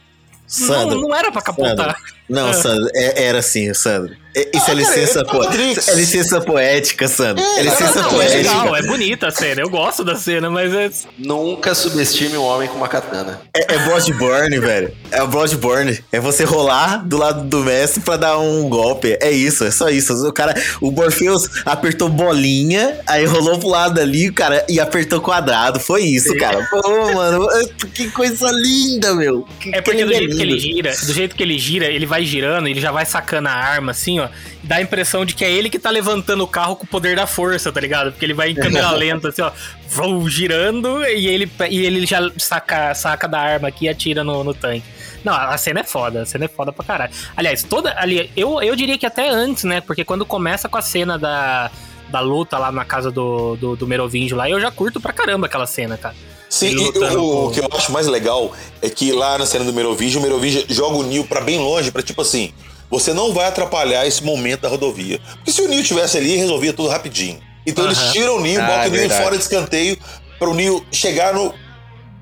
Sandro. 0.47 1.01
não 1.03 1.15
era 1.15 1.31
pra 1.31 1.43
capotar. 1.43 1.95
Sandro. 1.95 2.18
Não, 2.29 2.53
Sandro, 2.53 2.89
é- 2.95 3.25
era 3.25 3.39
assim, 3.39 3.73
Sandro. 3.75 4.15
É- 4.37 4.51
Isso 4.55 4.67
Ah, 4.69 4.73
é 4.73 4.75
licença 4.75 5.25
cara, 5.25 5.39
é 5.39 5.49
po-. 5.49 5.91
É 5.91 5.95
licença 5.95 6.41
poética, 6.41 7.09
Sandro. 7.09 7.43
É, 7.43 7.63
licença 7.63 8.03
Não, 8.03 8.09
é 8.09 8.15
poética. 8.15 8.37
legal, 8.37 8.77
é 8.77 8.83
bonita 8.83 9.29
a 9.29 9.31
cena. 9.33 9.63
Eu 9.63 9.71
gosto 9.71 10.05
da 10.05 10.15
cena, 10.15 10.49
mas 10.51 10.73
é. 10.75 10.91
Nunca 11.19 11.75
subestime 11.75 12.37
um 12.37 12.43
homem 12.45 12.69
com 12.69 12.77
uma 12.77 12.87
katana. 12.87 13.41
É, 13.57 13.75
é 13.75 13.79
Bloodborne, 13.79 14.59
velho. 14.61 14.93
É 15.11 15.23
o 15.23 15.27
Bloodborne. 15.27 15.99
É 16.13 16.21
você 16.21 16.45
rolar 16.45 16.99
do 17.09 17.17
lado 17.17 17.45
do 17.49 17.65
mestre 17.65 18.01
pra 18.03 18.17
dar 18.17 18.39
um 18.39 18.69
golpe. 18.69 19.17
É 19.21 19.31
isso, 19.31 19.65
é 19.65 19.71
só 19.71 19.89
isso. 19.89 20.13
O 20.29 20.33
cara, 20.33 20.55
o 20.81 20.91
Morpheus 20.93 21.49
apertou 21.65 22.09
bolinha, 22.09 23.01
aí 23.07 23.25
rolou 23.25 23.59
pro 23.59 23.69
lado 23.69 23.99
ali, 24.01 24.31
cara, 24.31 24.65
e 24.69 24.79
apertou 24.79 25.21
quadrado. 25.21 25.81
Foi 25.81 26.03
isso, 26.03 26.29
Sim. 26.33 26.39
cara. 26.39 26.65
Pô, 26.71 27.13
mano, 27.15 27.49
que 27.95 28.09
coisa 28.11 28.51
linda, 28.53 29.15
meu. 29.15 29.49
Que 29.59 29.75
É 29.75 29.81
porque 29.81 30.05
do 30.05 30.13
jeito 30.15 30.37
que 30.37 30.43
ele 30.43 30.59
gira, 30.61 30.93
do 30.93 31.13
jeito 31.13 31.35
que 31.35 31.43
ele 31.43 31.59
gira, 31.59 31.87
ele 31.87 32.07
vai 32.07 32.18
girando, 32.25 32.69
ele 32.69 32.81
já 32.81 32.91
vai 32.91 33.05
sacando 33.05 33.49
a 33.49 33.53
arma, 33.53 33.93
assim, 33.93 34.21
ó. 34.21 34.29
Dá 34.63 34.77
a 34.77 34.83
impressão 34.83 35.25
de 35.25 35.35
que 35.35 35.45
é 35.45 35.51
ele 35.51 35.71
que 35.71 35.79
tá 35.79 35.91
levantando 35.91 36.43
o 36.43 36.47
carro 36.47 36.77
com 36.77 36.85
o 36.85 36.89
poder 36.89 37.17
da 37.17 37.27
força, 37.27 37.73
tá 37.73 37.81
ligado? 37.81 38.13
Porque 38.13 38.25
ele 38.25 38.35
vai 38.35 38.51
em 38.51 38.55
câmera 38.55 38.91
lenta, 38.97 39.29
assim, 39.29 39.43
ó, 39.43 39.51
vou 39.89 40.29
girando 40.29 41.05
e 41.05 41.27
ele, 41.27 41.51
e 41.71 41.85
ele 41.85 42.07
já 42.07 42.21
saca, 42.39 42.95
saca 42.95 43.29
da 43.29 43.41
arma 43.41 43.69
aqui 43.69 43.87
e 43.87 43.89
atira 43.89 44.23
no, 44.23 44.45
no 44.45 44.55
tanque. 44.55 44.85
Não, 45.25 45.33
a 45.35 45.57
cena 45.59 45.81
é 45.81 45.85
foda, 45.85 46.23
a 46.23 46.27
cena 46.27 46.45
é 46.45 46.49
foda 46.49 46.73
pra 46.73 46.85
caralho. 46.85 47.13
Aliás, 47.37 47.63
toda. 47.63 47.95
Ali, 47.99 48.31
eu, 48.37 48.63
eu 48.63 48.77
diria 48.77 48.97
que 48.97 49.07
até 49.07 49.29
antes, 49.29 49.65
né? 49.65 49.81
Porque 49.81 50.05
quando 50.05 50.25
começa 50.25 50.69
com 50.69 50.79
a 50.79 50.83
cena 50.83 51.19
da, 51.19 51.71
da 52.09 52.21
luta 52.21 52.57
lá 52.59 52.71
na 52.71 52.85
casa 52.85 53.11
do, 53.11 53.57
do, 53.57 53.77
do 53.77 53.87
Merovingio 53.87 54.37
lá, 54.37 54.49
eu 54.49 54.61
já 54.61 54.71
curto 54.71 55.01
pra 55.01 55.13
caramba 55.13 55.47
aquela 55.47 55.67
cena, 55.67 55.97
cara. 55.97 56.15
Sim, 56.49 56.69
e 56.69 56.77
o, 56.99 57.47
o 57.47 57.51
que 57.51 57.61
eu 57.61 57.69
acho 57.73 57.93
mais 57.93 58.07
legal 58.07 58.53
é 58.81 58.89
que 58.89 59.13
lá 59.13 59.37
na 59.39 59.45
cena 59.47 59.65
do 59.65 59.73
Merovingio, 59.73 60.19
o 60.19 60.23
Merovingio 60.23 60.65
joga 60.69 60.97
o 60.97 61.03
Neo 61.03 61.25
pra 61.25 61.41
bem 61.41 61.59
longe, 61.59 61.91
pra 61.91 62.03
tipo 62.03 62.23
assim, 62.23 62.53
você 62.91 63.13
não 63.13 63.33
vai 63.35 63.47
atrapalhar 63.47 64.07
esse 64.07 64.25
momento 64.25 64.63
da 64.63 64.69
rodovia. 64.69 65.21
Porque 65.37 65.53
se 65.53 65.61
o 65.61 65.69
Neo 65.69 65.83
tivesse 65.85 66.17
ali, 66.17 66.37
resolvia 66.37 66.73
tudo 66.73 66.89
rapidinho. 66.89 67.39
Então 67.67 67.85
eles 67.85 67.99
Aham. 67.99 68.13
tiram 68.13 68.37
o 68.37 68.41
Neo, 68.41 68.61
Ah, 68.63 68.67
botam 68.67 68.83
é 68.85 68.89
o 68.89 68.91
verdade. 68.91 69.23
fora 69.23 69.37
de 69.37 69.43
escanteio 69.43 69.99
para 70.39 70.49
o 70.49 70.55
Neo 70.55 70.83
chegar 70.91 71.35
no 71.35 71.53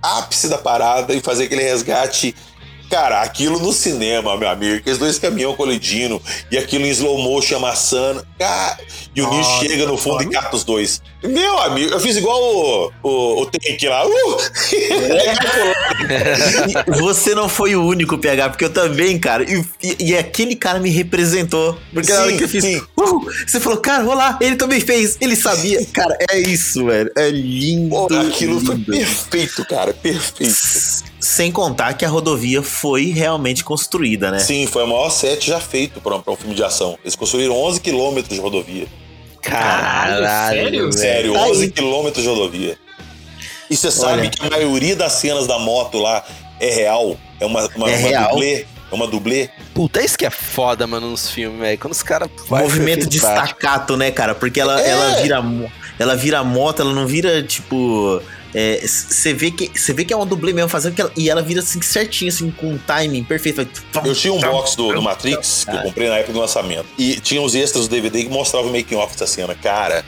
ápice 0.03 0.49
da 0.49 0.59
parada 0.59 1.15
e 1.15 1.21
fazer 1.21 1.45
aquele 1.45 1.63
resgate. 1.63 2.35
Cara, 2.91 3.23
aquilo 3.23 3.59
no 3.59 3.73
cinema, 3.73 4.37
meu 4.37 4.49
amigo, 4.49 4.77
aqueles 4.77 4.99
dois 4.99 5.19
caminhão 5.19 5.55
colidindo 5.57 6.21
e 6.51 6.57
aquilo 6.59 6.85
em 6.87 6.91
slow 6.91 7.19
motion 7.19 7.57
amassando. 7.57 8.25
Cara, 8.39 8.79
e 9.15 9.21
o 9.21 9.25
Nossa, 9.25 9.67
chega 9.67 9.87
no 9.87 9.97
fundo 9.97 10.23
e 10.23 10.31
cata 10.31 10.55
os 10.55 10.63
dois. 10.65 11.03
Meu 11.25 11.59
amigo, 11.59 11.93
eu 11.93 11.99
fiz 12.01 12.17
igual 12.17 12.41
o, 12.41 12.93
o, 13.03 13.43
o 13.43 13.47
Tank 13.47 13.83
lá. 13.89 14.07
Uh! 14.07 14.37
E 14.73 14.89
Você 17.01 17.35
não 17.35 17.49
foi 17.49 17.75
o 17.75 17.85
único, 17.85 18.17
PH, 18.19 18.51
porque 18.51 18.65
eu 18.65 18.73
também, 18.73 19.19
cara. 19.19 19.43
E, 19.43 19.65
e- 19.83 19.97
e 20.11 20.17
aquele 20.17 20.55
cara 20.55 20.79
me 20.79 20.91
representou. 20.91 21.77
Porque 21.93 22.13
na 22.13 22.21
hora 22.21 22.31
Sim, 22.31 22.37
que 22.37 22.45
eu 22.45 22.49
fiz. 22.49 22.63
sim. 22.65 22.81
"Uh", 22.97 23.21
você 23.47 23.59
falou, 23.59 23.79
cara, 23.79 24.05
olha 24.05 24.15
lá, 24.15 24.39
ele 24.41 24.55
também 24.57 24.81
fez, 24.81 25.17
ele 25.21 25.35
sabia. 25.37 25.85
Cara, 25.93 26.17
é 26.31 26.39
isso, 26.39 26.87
velho. 26.87 27.11
É 27.17 27.29
lindo. 27.31 27.91
Pô, 27.91 28.07
aquilo 28.15 28.61
foi 28.61 28.77
lindo. 28.77 28.93
perfeito, 28.93 29.65
cara, 29.67 29.93
perfeito. 29.93 30.55
Sem 31.27 31.51
contar 31.51 31.95
que 31.95 32.05
a 32.05 32.09
rodovia 32.09 32.63
foi 32.63 33.07
realmente 33.07 33.65
construída, 33.65 34.31
né? 34.31 34.39
Sim, 34.39 34.65
foi 34.69 34.85
o 34.85 34.87
maior 34.87 35.11
set 35.11 35.45
já 35.45 35.59
feito 35.59 36.01
para 36.01 36.15
um 36.15 36.37
filme 36.37 36.55
de 36.55 36.63
ação. 36.63 36.97
Eles 37.03 37.17
construíram 37.17 37.53
11 37.65 37.81
quilômetros 37.81 38.33
de 38.33 38.41
rodovia. 38.41 38.87
Caralho, 39.43 40.25
sério? 40.55 40.71
velho. 40.81 40.93
Sério, 40.93 41.33
Tá 41.33 41.41
11 41.47 41.63
aí. 41.65 41.71
quilômetros 41.73 42.23
de 42.23 42.29
rodovia. 42.29 42.79
E 43.69 43.77
você 43.77 43.91
sabe 43.91 44.21
Olha. 44.21 44.31
que 44.31 44.47
a 44.47 44.51
maioria 44.51 44.95
das 44.95 45.13
cenas 45.15 45.49
da 45.49 45.59
moto 45.59 45.99
lá 45.99 46.25
é 46.61 46.71
real. 46.71 47.17
É 47.41 47.47
uma, 47.47 47.67
uma, 47.75 47.91
É 47.91 47.97
uma 47.99 48.09
real? 48.09 48.31
dublê. 48.31 48.67
É 48.91 48.95
uma 48.95 49.07
dublê. 49.09 49.51
Puta, 49.75 50.01
isso 50.01 50.17
que 50.17 50.25
é 50.25 50.31
foda, 50.31 50.87
mano, 50.87 51.11
nos 51.11 51.29
filmes, 51.29 51.59
velho. 51.59 51.77
Quando 51.77 51.93
os 51.93 52.05
caras 52.05 52.29
Movimento 52.49 53.09
de 53.09 53.19
staccato, 53.19 53.97
né, 53.97 54.13
cara? 54.13 54.33
Porque 54.33 54.61
ela, 54.61 54.81
É. 54.81 54.91
ela 54.91 55.23
vira 55.23 55.45
ela 55.99 56.15
vira 56.15 56.45
moto, 56.45 56.83
ela 56.83 56.93
não 56.93 57.05
vira 57.07 57.43
tipo 57.43 58.23
Você 58.87 59.35
vê, 59.35 59.51
que, 59.51 59.71
você 59.79 59.93
vê 59.93 60.05
que 60.05 60.13
é 60.13 60.17
uma 60.17 60.25
dublê 60.25 60.53
mesmo 60.53 60.69
fazendo 60.71 60.95
que 60.95 61.01
ela, 61.01 61.13
e 61.17 61.29
ela 61.29 61.43
vira 61.43 61.61
assim 61.61 61.81
certinho, 61.83 62.31
assim, 62.31 62.51
com 62.51 62.73
um 62.73 62.79
timing 62.79 63.23
perfeito. 63.25 63.57
vai- 63.93 64.09
Eu 64.09 64.15
tinha 64.15 64.33
um 64.33 64.41
box 64.41 64.75
do, 64.77 64.93
do 64.95 65.03
Matrix 65.03 65.65
que 65.69 65.77
eu 65.77 65.83
comprei 65.83 66.09
na 66.09 66.17
época 66.17 66.33
do 66.33 66.41
lançamento. 66.41 66.87
E 66.99 67.21
tinha 67.21 67.43
os 67.43 67.55
extras 67.55 67.87
do 67.87 67.91
DVD 67.95 68.23
que 68.25 68.31
mostravam 68.31 68.71
o 68.71 68.73
making 68.73 68.95
off 68.97 69.13
dessa 69.13 69.27
cena. 69.27 69.55
Cara, 69.55 70.05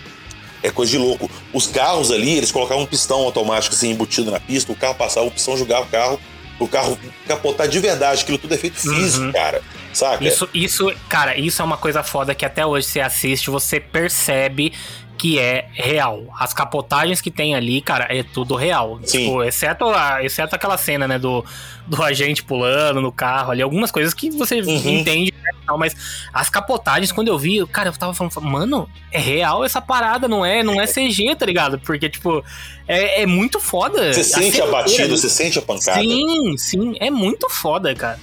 é 0.63 0.71
coisa 0.71 0.93
de 0.93 0.99
louco. 0.99 1.31
Os 1.53 1.67
carros 1.67 2.11
ali, 2.11 2.37
eles 2.39 2.51
colocavam 2.51 2.85
um 2.85 2.87
pistão 2.87 3.19
automático 3.21 3.75
assim 3.75 3.91
embutido 3.91 4.31
na 4.31 4.41
pista, 4.41 4.73
o 4.73 4.75
carro 4.77 4.95
passava, 4.95 5.27
o 5.27 5.31
pistão 5.31 5.57
jogava 5.57 5.85
o 5.85 5.89
carro, 5.89 6.21
o 6.59 6.67
carro 6.67 6.99
capotar 7.27 7.69
de 7.69 7.79
verdade. 7.81 8.23
Aquilo 8.23 8.39
tudo 8.39 8.55
é 8.55 8.57
feito 8.59 8.81
físico, 8.81 9.25
Uhum. 9.27 9.33
cara. 9.33 9.61
Saca? 9.93 10.23
Isso, 10.25 10.49
isso, 10.55 10.93
cara, 11.09 11.37
isso 11.39 11.61
é 11.61 11.65
uma 11.65 11.77
coisa 11.77 12.03
foda 12.03 12.35
que 12.35 12.45
até 12.45 12.65
hoje 12.65 12.87
você 12.87 13.01
assiste, 13.01 13.51
você 13.51 13.81
percebe 13.81 14.73
que 15.19 15.39
é 15.39 15.69
real. 15.73 16.23
As 16.39 16.55
capotagens 16.55 17.21
que 17.21 17.31
tem 17.31 17.55
ali, 17.55 17.81
cara, 17.81 18.07
é 18.09 18.23
tudo 18.23 18.55
real. 18.55 19.01
Sim. 19.05 19.19
Tipo, 19.27 19.43
exceto, 19.43 19.85
a, 19.87 20.25
exceto 20.25 20.55
aquela 20.55 20.79
cena, 20.79 21.09
né, 21.09 21.19
do, 21.19 21.45
do 21.87 22.03
agente 22.03 22.43
pulando 22.45 23.01
no 23.01 23.11
carro 23.11 23.51
ali, 23.51 23.61
algumas 23.61 23.91
coisas 23.91 24.15
que 24.15 24.31
você 24.31 24.61
Uhum. 24.61 24.89
entende, 25.01 25.35
né, 25.43 25.51
tal, 25.67 25.77
mas 25.77 25.95
as 26.33 26.49
capotagens, 26.49 27.11
quando 27.11 27.29
eu 27.29 27.39
vi, 27.39 27.67
cara, 27.67 27.89
eu 27.89 27.93
tava 27.93 28.15
falando, 28.15 28.41
mano, 28.41 28.89
é 29.11 29.19
real 29.19 29.65
essa 29.65 29.83
parada, 29.83 30.29
não 30.29 30.47
é, 30.47 30.63
não 30.63 30.81
é 30.81 30.87
CG, 30.87 31.35
tá 31.37 31.45
ligado? 31.45 31.79
Porque, 31.81 32.09
tipo, 32.09 32.45
é, 32.87 33.23
é 33.23 33.27
muito 33.27 33.59
foda. 33.61 34.13
Você 34.15 34.23
sente 34.23 34.63
a 34.63 34.67
batida, 34.67 35.09
você 35.17 35.29
sente 35.29 35.59
a 35.59 35.63
pancada. 35.63 36.01
Sim, 36.01 36.57
sim, 36.57 36.97
é 37.01 37.11
muito 37.11 37.49
foda, 37.51 37.95
cara. 37.95 38.19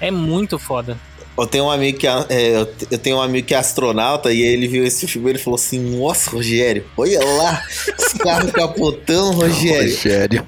É 0.00 0.10
muito 0.10 0.58
foda. 0.58 0.98
Eu 1.38 1.46
tenho 1.46 1.64
um 1.64 1.70
amigo 1.70 1.98
que 1.98 2.06
é, 2.06 2.26
é, 2.28 2.56
eu 2.56 2.66
te- 2.66 2.88
eu 2.90 2.98
tenho 2.98 3.16
um 3.16 3.22
amigo 3.22 3.46
que 3.46 3.54
é 3.54 3.58
astronauta 3.58 4.32
e 4.32 4.42
aí 4.42 4.48
ele 4.48 4.66
viu 4.68 4.84
esse 4.84 5.06
filme 5.06 5.28
e 5.28 5.30
ele 5.32 5.38
falou 5.38 5.56
assim: 5.56 5.78
Nossa, 5.78 6.30
Rogério, 6.30 6.84
olha 6.96 7.24
lá, 7.24 7.62
os 7.98 8.12
carros 8.14 8.50
capotando, 8.50 9.30
Rogério. 9.32 9.90
Rogério. 9.94 10.46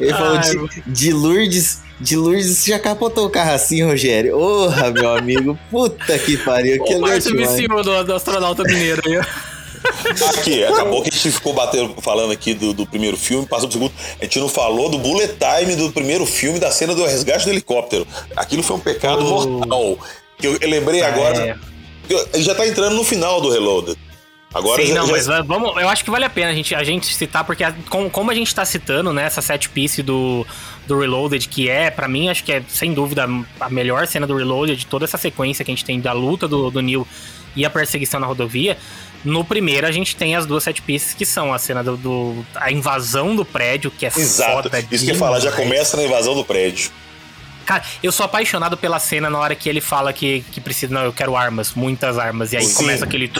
Ele 0.00 0.10
falou 0.12 0.38
Ai, 0.38 0.50
de, 0.50 0.82
de 0.86 1.12
Lourdes. 1.12 1.80
De 2.00 2.16
Lourdes, 2.16 2.46
você 2.58 2.70
já 2.70 2.78
capotou 2.80 3.26
o 3.26 3.30
carro 3.30 3.52
assim, 3.52 3.82
Rogério? 3.84 4.32
Porra, 4.36 4.90
meu 4.90 5.16
amigo. 5.16 5.56
Puta 5.70 6.18
que 6.18 6.36
pariu. 6.38 6.82
Que 6.82 6.94
O 6.96 7.00
Márcio 7.00 7.30
demais. 7.36 7.50
viciou 7.56 7.82
do, 7.84 8.02
do 8.04 8.14
astronauta 8.14 8.64
mineiro 8.64 9.00
aí. 9.06 9.20
Aqui, 10.38 10.64
acabou 10.64 11.02
que 11.02 11.08
a 11.10 11.12
gente 11.12 11.30
ficou 11.30 11.52
batendo, 11.52 11.94
falando 12.00 12.32
aqui 12.32 12.54
do, 12.54 12.72
do 12.72 12.86
primeiro 12.86 13.16
filme, 13.16 13.46
passou 13.46 13.68
pro 13.68 13.78
segundo. 13.78 13.92
A 14.20 14.24
gente 14.24 14.38
não 14.38 14.48
falou 14.48 14.88
do 14.88 14.98
bullet 14.98 15.34
time 15.38 15.76
do 15.76 15.90
primeiro 15.92 16.24
filme, 16.26 16.58
da 16.58 16.70
cena 16.70 16.94
do 16.94 17.04
resgate 17.04 17.44
do 17.44 17.50
helicóptero. 17.50 18.06
Aquilo 18.36 18.62
foi 18.62 18.76
um 18.76 18.80
pecado 18.80 19.24
Oh. 19.24 19.48
mortal. 19.48 19.98
Que 20.38 20.46
eu, 20.46 20.56
eu 20.60 20.68
lembrei 20.68 21.02
agora. 21.02 21.38
É. 21.38 21.56
eu- 22.08 22.42
já 22.42 22.54
tá 22.54 22.66
entrando 22.66 22.94
no 22.96 23.04
final 23.04 23.40
do 23.40 23.50
Reloaded. 23.50 23.96
Agora 24.54 24.82
Sim, 24.82 24.88
já, 24.88 24.94
não, 25.00 25.06
já- 25.06 25.12
mas 25.12 25.26
va- 25.26 25.40
vamos, 25.40 25.74
eu 25.80 25.88
acho 25.88 26.04
que 26.04 26.10
vale 26.10 26.26
a 26.26 26.30
pena 26.30 26.50
a 26.50 26.54
gente, 26.54 26.74
a 26.74 26.84
gente 26.84 27.06
citar, 27.14 27.42
porque 27.42 27.64
a- 27.64 27.72
com- 27.88 28.10
como 28.10 28.30
a 28.30 28.34
gente 28.34 28.54
tá 28.54 28.62
citando, 28.66 29.10
né, 29.10 29.24
essa 29.24 29.40
set 29.40 29.66
piece 29.70 30.02
do, 30.02 30.46
do 30.86 30.98
Reloaded, 30.98 31.48
que 31.48 31.70
é, 31.70 31.90
pra 31.90 32.06
mim, 32.06 32.28
acho 32.28 32.44
que 32.44 32.52
é 32.52 32.62
sem 32.68 32.92
dúvida 32.92 33.26
a 33.58 33.70
melhor 33.70 34.06
cena 34.06 34.26
do 34.26 34.36
Reloaded, 34.36 34.76
de 34.78 34.84
toda 34.86 35.06
essa 35.06 35.16
sequência 35.16 35.64
que 35.64 35.70
a 35.70 35.74
gente 35.74 35.86
tem 35.86 35.98
da 36.00 36.12
luta 36.12 36.46
do, 36.46 36.70
do 36.70 36.82
Neil 36.82 37.06
e 37.56 37.64
a 37.64 37.70
perseguição 37.70 38.18
na 38.20 38.26
rodovia. 38.26 38.76
No 39.24 39.44
primeiro, 39.44 39.86
a 39.86 39.92
gente 39.92 40.16
tem 40.16 40.34
as 40.34 40.46
duas 40.46 40.64
set 40.64 40.82
pieces 40.82 41.14
que 41.14 41.24
são 41.24 41.52
a 41.54 41.58
cena 41.58 41.82
do, 41.84 41.96
do- 41.96 42.46
a 42.56 42.72
invasão 42.72 43.36
do 43.36 43.44
prédio, 43.44 43.90
que 43.90 44.04
é 44.04 44.08
Exato. 44.14 44.64
foda 44.68 44.84
Isso 44.90 45.04
que 45.04 45.12
eu 45.12 45.14
falar, 45.14 45.38
já 45.38 45.52
começa 45.52 45.96
na 45.96 46.02
invasão 46.02 46.34
do 46.34 46.44
prédio. 46.44 46.90
Cara, 47.64 47.84
eu 48.02 48.10
sou 48.10 48.26
apaixonado 48.26 48.76
pela 48.76 48.98
cena 48.98 49.30
na 49.30 49.38
hora 49.38 49.54
que 49.54 49.68
ele 49.68 49.80
fala 49.80 50.12
que, 50.12 50.44
que 50.50 50.60
precisa. 50.60 50.92
Não, 50.92 51.02
eu 51.04 51.12
quero 51.12 51.36
armas, 51.36 51.72
muitas 51.74 52.18
armas. 52.18 52.52
E 52.52 52.56
aí 52.56 52.64
Sim. 52.64 52.74
começa 52.74 53.04
aquele. 53.04 53.30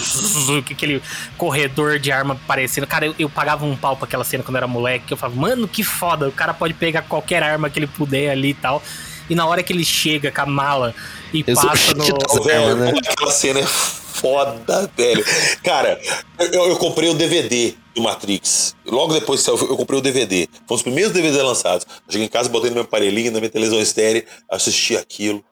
aquele 0.70 1.02
corredor 1.36 1.98
de 1.98 2.12
arma 2.12 2.34
aparecendo. 2.34 2.86
Cara, 2.86 3.06
eu, 3.06 3.14
eu 3.18 3.28
pagava 3.28 3.64
um 3.64 3.74
pau 3.76 3.96
pra 3.96 4.06
aquela 4.06 4.22
cena 4.22 4.44
quando 4.44 4.54
eu 4.54 4.58
era 4.58 4.66
moleque. 4.68 5.06
Que 5.06 5.12
eu 5.12 5.16
falava, 5.16 5.40
mano, 5.40 5.66
que 5.66 5.82
foda. 5.82 6.28
O 6.28 6.32
cara 6.32 6.54
pode 6.54 6.74
pegar 6.74 7.02
qualquer 7.02 7.42
arma 7.42 7.68
que 7.68 7.80
ele 7.80 7.88
puder 7.88 8.30
ali 8.30 8.50
e 8.50 8.54
tal. 8.54 8.80
E 9.28 9.34
na 9.34 9.44
hora 9.44 9.60
que 9.60 9.72
ele 9.72 9.84
chega 9.84 10.30
com 10.30 10.40
a 10.42 10.46
mala 10.46 10.94
e 11.32 11.42
Eu 11.44 11.56
passa 11.56 11.92
no. 11.94 12.04
velho, 12.44 12.76
né? 12.76 12.92
aquela 13.08 13.30
cena 13.32 13.58
é 13.58 13.66
foda, 14.12 14.90
velho. 14.96 15.24
Cara, 15.62 16.00
eu, 16.38 16.68
eu 16.68 16.76
comprei 16.76 17.08
o 17.08 17.14
DVD 17.14 17.74
do 17.94 18.02
Matrix. 18.02 18.74
Logo 18.86 19.12
depois 19.12 19.40
que 19.40 19.46
saiu, 19.46 19.58
eu 19.58 19.76
comprei 19.76 19.98
o 19.98 20.02
DVD. 20.02 20.48
Foi 20.66 20.74
um 20.74 20.76
dos 20.76 20.82
primeiros 20.82 21.12
DVDs 21.12 21.42
lançados. 21.42 21.86
Eu 22.06 22.12
cheguei 22.12 22.26
em 22.26 22.30
casa, 22.30 22.48
botei 22.48 22.70
no 22.70 22.74
meu 22.74 22.84
aparelhinho, 22.84 23.32
na 23.32 23.38
minha 23.38 23.50
televisão 23.50 23.80
estéreo, 23.80 24.24
assisti 24.50 24.96
aquilo. 24.96 25.44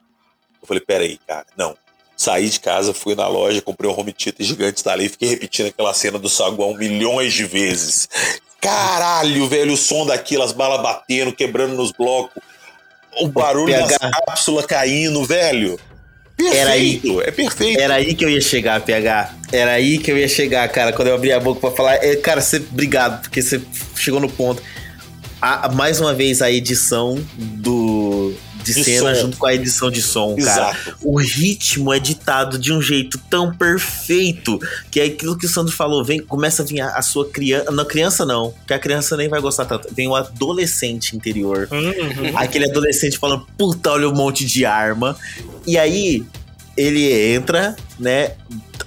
Eu 0.61 0.66
falei, 0.66 0.82
peraí, 0.82 1.19
cara, 1.27 1.47
não. 1.57 1.77
Saí 2.16 2.51
de 2.51 2.61
casa, 2.61 2.93
fui 2.93 3.15
na 3.15 3.27
loja, 3.27 3.62
comprei 3.62 3.91
um 3.91 3.99
home 3.99 4.12
theater 4.12 4.45
gigante, 4.45 4.74
instalei 4.74 5.07
e 5.07 5.09
fiquei 5.09 5.31
repetindo 5.31 5.69
aquela 5.69 5.95
cena 5.95 6.19
do 6.19 6.28
saguão 6.28 6.74
milhões 6.74 7.32
de 7.32 7.47
vezes. 7.47 8.09
Caralho, 8.61 9.49
velho, 9.49 9.73
o 9.73 9.77
som 9.77 10.05
daquilo, 10.05 10.43
as 10.43 10.53
balas 10.53 10.82
batendo, 10.82 11.32
quebrando 11.32 11.74
nos 11.74 11.93
blocos. 11.93 12.43
O 13.20 13.28
barulho 13.28 13.73
das 13.73 13.97
PH. 13.97 14.20
cápsulas 14.27 14.66
caindo, 14.66 15.24
velho. 15.24 15.81
Perfeito, 16.42 16.56
Era 16.56 16.70
aí. 16.72 17.00
é 17.26 17.30
perfeito. 17.30 17.80
Era 17.80 17.94
aí 17.94 18.14
que 18.14 18.24
eu 18.24 18.30
ia 18.30 18.40
chegar, 18.40 18.80
PH. 18.80 19.34
Era 19.52 19.72
aí 19.72 19.98
que 19.98 20.10
eu 20.10 20.18
ia 20.18 20.28
chegar, 20.28 20.68
cara, 20.68 20.92
quando 20.92 21.08
eu 21.08 21.14
abri 21.14 21.32
a 21.32 21.40
boca 21.40 21.60
pra 21.60 21.70
falar. 21.70 21.94
É, 21.96 22.16
cara, 22.16 22.40
você, 22.40 22.56
obrigado, 22.56 23.20
porque 23.22 23.42
você 23.42 23.60
chegou 23.96 24.20
no 24.20 24.28
ponto. 24.28 24.62
A- 25.40 25.68
mais 25.70 26.00
uma 26.00 26.12
vez, 26.14 26.42
a 26.42 26.50
edição 26.50 27.18
do 27.36 28.32
de, 28.62 28.74
De 28.74 28.85
cena 28.85 29.15
som. 29.15 29.20
junto 29.23 29.37
com 29.37 29.47
a 29.47 29.55
edição 29.55 29.91
de 29.91 30.03
som, 30.03 30.37
cara. 30.37 30.70
Exato. 30.70 30.97
O 31.03 31.19
ritmo 31.19 31.93
é 31.93 31.99
ditado 31.99 32.59
de 32.59 32.73
um 32.73 32.81
jeito 32.81 33.19
tão 33.31 33.53
perfeito 33.55 34.59
que 34.91 35.01
é 35.01 35.05
aquilo 35.05 35.37
que 35.37 35.47
o 35.47 35.49
Sandro 35.49 35.74
falou, 35.74 36.05
vem, 36.05 36.20
começa 36.20 36.62
a 36.62 36.66
vir 36.66 36.81
a, 36.81 36.97
a 36.97 37.03
sua 37.03 37.28
criança, 37.28 37.70
não 37.70 37.85
criança 37.85 38.24
não, 38.24 38.55
que 38.66 38.73
a 38.73 38.78
criança 38.78 39.16
nem 39.16 39.28
vai 39.28 39.41
gostar 39.41 39.65
tanto. 39.65 39.89
Vem 39.95 40.09
o 40.09 40.15
adolescente 40.15 41.16
interior. 41.16 41.69
Uhum. 41.70 42.37
Aquele 42.37 42.69
adolescente 42.70 43.19
falando, 43.19 43.47
puta, 43.59 43.91
olha 43.91 44.09
um 44.09 44.15
monte 44.15 44.45
de 44.45 44.65
arma. 44.65 45.16
E 45.66 45.77
aí, 45.77 46.24
ele 46.77 47.12
entra, 47.35 47.77
né? 47.99 48.32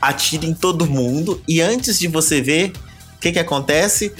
Atira 0.01 0.45
em 0.45 0.53
todo 0.53 0.85
mundo. 0.85 1.41
E 1.47 1.61
antes 1.61 1.99
de 1.99 2.07
você 2.07 2.41
ver, 2.41 2.71
o 3.15 3.19
que 3.19 3.31
que 3.31 3.39
acontece? 3.39 4.11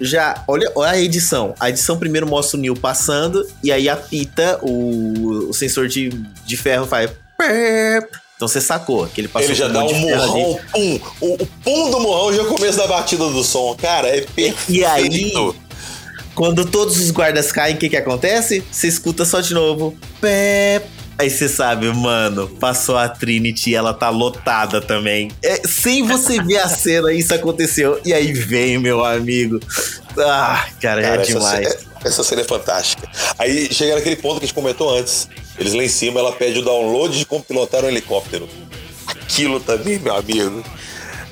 Já, 0.00 0.42
olha, 0.48 0.70
olha 0.74 0.90
a 0.90 1.00
edição. 1.00 1.54
A 1.58 1.70
edição 1.70 1.98
primeiro 1.98 2.26
mostra 2.26 2.56
o 2.56 2.60
Neil 2.60 2.76
passando. 2.76 3.46
E 3.62 3.70
aí 3.70 3.88
apita, 3.88 4.58
o, 4.62 5.48
o 5.48 5.54
sensor 5.54 5.88
de, 5.88 6.08
de 6.44 6.56
ferro 6.56 6.86
faz... 6.86 7.10
pep. 7.38 8.24
Então 8.36 8.48
você 8.48 8.60
sacou 8.60 9.06
que 9.06 9.20
ele 9.20 9.28
passou 9.28 9.48
Ele 9.48 9.54
já 9.54 9.68
dá 9.68 9.84
um 9.84 9.94
murrão, 9.94 10.58
pum. 10.72 11.00
O, 11.20 11.34
o 11.34 11.46
pum 11.62 11.90
do 11.90 12.00
murrão 12.00 12.32
já 12.32 12.42
é 12.42 12.44
o 12.44 12.48
começo 12.48 12.76
da 12.76 12.86
batida 12.86 13.28
do 13.28 13.44
som. 13.44 13.74
Cara, 13.76 14.08
é 14.08 14.22
perfeito. 14.22 14.64
E 14.68 14.84
aí, 14.84 15.32
quando 16.34 16.64
todos 16.64 16.98
os 16.98 17.10
guardas 17.10 17.52
caem, 17.52 17.76
o 17.76 17.78
que 17.78 17.88
que 17.88 17.96
acontece? 17.96 18.64
Você 18.70 18.88
escuta 18.88 19.24
só 19.24 19.40
de 19.40 19.54
novo. 19.54 19.96
Pé. 20.20 20.82
Aí 21.16 21.30
você 21.30 21.48
sabe, 21.48 21.86
mano, 21.92 22.48
passou 22.58 22.96
a 22.96 23.08
Trinity 23.08 23.70
e 23.70 23.74
ela 23.74 23.94
tá 23.94 24.08
lotada 24.10 24.80
também. 24.80 25.30
É, 25.42 25.62
sem 25.66 26.02
você 26.06 26.42
ver 26.42 26.58
a 26.58 26.68
cena, 26.68 27.12
isso 27.12 27.32
aconteceu. 27.32 28.00
E 28.04 28.12
aí 28.12 28.32
vem, 28.32 28.78
meu 28.78 29.04
amigo. 29.04 29.60
Ah, 30.18 30.66
cara, 30.80 31.00
Cara, 31.02 31.16
é 31.18 31.20
essa, 31.22 31.32
demais. 31.32 31.68
ce- 31.68 31.78
essa 32.04 32.24
cena 32.24 32.40
é 32.40 32.44
fantástica. 32.44 33.08
Aí 33.38 33.72
chega 33.72 33.94
naquele 33.94 34.16
ponto 34.16 34.38
que 34.40 34.44
a 34.44 34.46
gente 34.48 34.54
comentou 34.54 34.96
antes. 34.96 35.28
Eles 35.58 35.72
lá 35.72 35.84
em 35.84 35.88
cima, 35.88 36.18
ela 36.18 36.32
pede 36.32 36.58
o 36.58 36.62
download 36.62 37.16
de 37.16 37.24
como 37.24 37.42
pilotar 37.44 37.84
um 37.84 37.88
helicóptero. 37.88 38.48
Aquilo 39.06 39.60
também, 39.60 39.98
meu 40.00 40.16
amigo. 40.16 40.64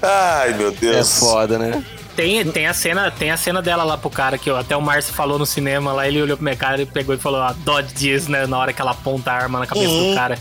Ai, 0.00 0.54
meu 0.54 0.68
É 0.68 0.72
Deus. 0.72 1.18
foda, 1.18 1.58
né? 1.58 1.82
Tem, 2.16 2.44
tem, 2.44 2.66
a 2.66 2.74
cena, 2.74 3.10
tem 3.10 3.30
a 3.30 3.36
cena 3.36 3.62
dela 3.62 3.84
lá 3.84 3.96
pro 3.96 4.10
cara 4.10 4.36
que 4.36 4.50
ó, 4.50 4.58
até 4.58 4.76
o 4.76 4.82
Márcio 4.82 5.14
falou 5.14 5.38
no 5.38 5.46
cinema 5.46 5.92
lá, 5.92 6.06
ele 6.06 6.20
olhou 6.20 6.36
pro 6.36 6.44
minha 6.44 6.56
cara 6.56 6.82
e 6.82 6.86
pegou 6.86 7.14
e 7.14 7.18
falou, 7.18 7.40
a 7.40 7.52
Dodge 7.52 7.94
diz, 7.94 8.28
né, 8.28 8.46
na 8.46 8.58
hora 8.58 8.72
que 8.72 8.80
ela 8.82 8.90
aponta 8.90 9.30
a 9.30 9.34
arma 9.34 9.58
na 9.60 9.66
cabeça 9.66 9.88
Uhum. 9.88 10.10
do 10.10 10.14
cara. 10.14 10.38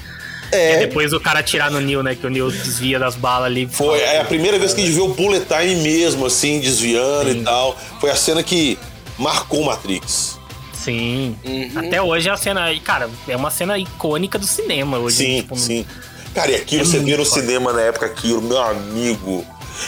É. 0.52 0.76
E 0.76 0.80
depois 0.88 1.14
o 1.14 1.20
cara 1.20 1.40
atirar 1.40 1.72
no 1.72 1.80
Neil, 1.80 2.04
né, 2.04 2.14
que 2.14 2.28
o 2.28 2.30
Neil 2.30 2.52
desvia 2.52 3.00
das 3.00 3.16
balas 3.16 3.46
ali. 3.46 3.70
Foi 3.72 4.00
é 4.02 4.20
a 4.20 4.26
primeira 4.26 4.60
vez 4.60 4.74
que 4.74 4.82
a 4.82 4.86
gente 4.86 4.94
viu 4.94 5.06
o 5.06 5.14
bullet 5.14 5.46
time 5.46 5.76
mesmo, 5.78 6.26
assim, 6.26 6.60
desviando 6.60 7.30
e 7.32 7.42
tal. 7.42 7.78
Foi 8.02 8.10
a 8.10 8.16
cena 8.16 8.44
que 8.44 8.78
marcou 9.18 9.64
Matrix. 9.64 10.38
Sim. 10.74 11.38
Uhum. 11.46 11.72
Até 11.78 12.02
hoje 12.02 12.28
é 12.28 12.32
a 12.34 12.38
cena, 12.38 12.66
cara, 12.84 13.10
é 13.30 13.36
uma 13.38 13.50
cena 13.50 13.78
icônica 13.78 14.38
do 14.38 14.46
cinema 14.46 14.98
hoje. 14.98 15.16
Sim, 15.18 15.36
tipo, 15.38 15.56
sim. 15.56 15.86
Cara, 16.36 16.52
e 16.52 16.56
aquilo 16.56 16.82
É 16.82 16.86
você 16.86 17.00
via 17.00 17.16
no 17.18 17.26
foda. 17.26 17.42
cinema 17.42 17.72
na 17.72 17.82
época, 17.84 18.06
aquilo, 18.08 18.42
meu 18.42 18.60
amigo. 18.62 19.46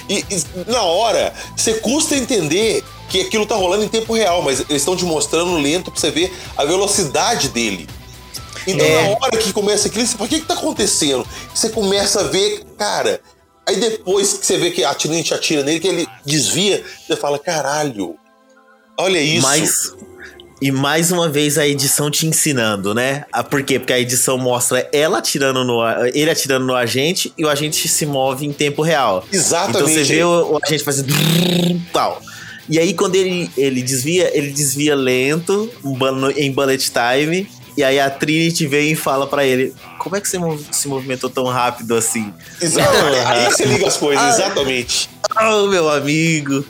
E, 0.09 0.25
e 0.29 0.71
na 0.71 0.81
hora, 0.83 1.33
você 1.55 1.75
custa 1.75 2.15
entender 2.15 2.83
que 3.09 3.21
aquilo 3.21 3.45
tá 3.45 3.55
rolando 3.55 3.83
em 3.83 3.87
tempo 3.87 4.13
real, 4.13 4.41
mas 4.41 4.61
eles 4.61 4.81
estão 4.81 4.95
te 4.95 5.05
mostrando 5.05 5.57
lento 5.57 5.91
pra 5.91 5.99
você 5.99 6.09
ver 6.11 6.33
a 6.57 6.65
velocidade 6.65 7.49
dele. 7.49 7.87
Então, 8.65 8.85
É. 8.85 9.09
na 9.09 9.17
hora 9.17 9.37
que 9.37 9.51
começa 9.51 9.87
aquilo, 9.87 10.05
você 10.05 10.13
fala, 10.13 10.25
o 10.25 10.29
que 10.29 10.39
que 10.39 10.45
tá 10.47 10.53
acontecendo? 10.53 11.27
Você 11.53 11.69
começa 11.69 12.21
a 12.21 12.23
ver, 12.23 12.63
cara. 12.77 13.21
Aí 13.67 13.77
depois 13.77 14.33
que 14.33 14.45
você 14.45 14.57
vê 14.57 14.71
que 14.71 14.83
a 14.83 14.93
Trinity 14.93 15.33
atira 15.33 15.63
nele, 15.63 15.79
que 15.79 15.87
ele 15.87 16.07
desvia, 16.25 16.83
você 17.05 17.15
fala, 17.15 17.37
caralho, 17.39 18.15
olha 18.97 19.19
isso. 19.19 19.41
Mas. 19.41 19.93
E 20.63 20.71
mais 20.71 21.11
uma 21.11 21.27
vez 21.27 21.57
a 21.57 21.67
edição 21.67 22.09
te 22.09 22.25
ensinando, 22.25 22.93
né? 22.93 23.25
Ah, 23.33 23.43
Por 23.43 23.63
quê? 23.63 23.77
Porque 23.77 23.91
a 23.91 23.99
edição 23.99 24.37
mostra 24.37 24.87
ela 24.93 25.17
atirando 25.17 25.61
no. 25.65 25.81
ele 26.13 26.31
atirando 26.31 26.65
no 26.65 26.73
agente 26.73 27.33
e 27.37 27.43
o 27.43 27.49
agente 27.49 27.85
se 27.89 28.05
move 28.05 28.45
em 28.45 28.53
tempo 28.53 28.81
real. 28.81 29.25
Exatamente. 29.29 29.91
Então 29.91 29.93
você 29.93 30.03
vê 30.05 30.23
o, 30.23 30.53
o 30.53 30.59
agente 30.63 30.81
fazendo. 30.81 31.13
tal. 31.91 32.21
E 32.69 32.79
aí, 32.79 32.93
quando 32.93 33.15
ele, 33.15 33.51
ele 33.57 33.81
desvia, 33.81 34.31
ele 34.33 34.51
desvia 34.51 34.95
lento, 34.95 35.69
em 36.37 36.49
bullet 36.49 36.89
time. 36.89 37.45
E 37.75 37.83
aí 37.83 37.99
a 37.99 38.09
Trinity 38.09 38.65
vem 38.65 38.93
e 38.93 38.95
fala 38.95 39.27
pra 39.27 39.45
ele: 39.45 39.73
Como 39.99 40.15
é 40.15 40.21
que 40.21 40.29
você 40.29 40.39
se 40.71 40.87
movimentou 40.87 41.29
tão 41.29 41.43
rápido 41.43 41.93
assim? 41.93 42.33
Exatamente. 42.61 43.19
Aí 43.27 43.45
você 43.51 43.65
liga 43.65 43.85
as 43.85 43.97
coisas, 43.97 44.35
exatamente. 44.35 45.09
Oh, 45.41 45.67
meu 45.67 45.89
amigo. 45.89 46.63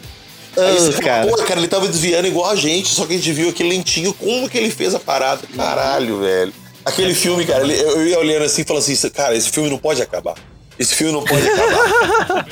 Aí 0.58 0.74
você 0.78 0.90
Oh, 0.90 0.92
fala, 0.94 1.04
cara. 1.04 1.28
pô, 1.28 1.38
cara, 1.44 1.60
ele 1.60 1.68
tava 1.68 1.88
desviando 1.88 2.28
igual 2.28 2.50
a 2.50 2.56
gente, 2.56 2.90
só 2.90 3.06
que 3.06 3.14
a 3.14 3.18
gente 3.18 3.32
viu 3.32 3.50
aquele 3.50 3.70
lentinho, 3.70 4.14
como 4.14 4.48
que 4.50 4.58
ele 4.58 4.70
fez 4.70 4.94
a 4.94 5.00
parada? 5.00 5.42
Caralho, 5.56 6.20
velho. 6.20 6.54
Aquele 6.86 7.14
filme, 7.16 7.46
cara, 7.46 7.64
ele- 7.64 7.80
eu 7.80 8.06
ia 8.08 8.20
olhando 8.20 8.44
assim 8.44 8.62
e 8.62 8.66
falando 8.66 8.84
assim, 8.84 9.10
cara, 9.10 9.36
esse 9.36 9.50
filme 9.50 9.70
não 9.70 9.78
pode 9.78 10.02
acabar. 10.02 10.36
Esse 10.78 10.96
filme 10.96 11.14
não 11.14 11.24
pode 11.24 11.48
acabar. 11.48 12.46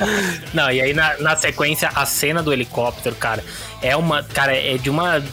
Não, 0.54 0.72
e 0.72 0.80
aí 0.80 0.94
na, 0.94 1.18
na 1.18 1.36
sequência, 1.36 1.90
a 1.96 2.06
cena 2.06 2.44
do 2.44 2.54
helicóptero, 2.54 3.16
cara, 3.16 3.44
é 3.82 3.96
uma. 3.98 4.22
Cara, 4.24 4.56
é 4.56 4.78
de 4.78 4.90
uma. 4.92 5.24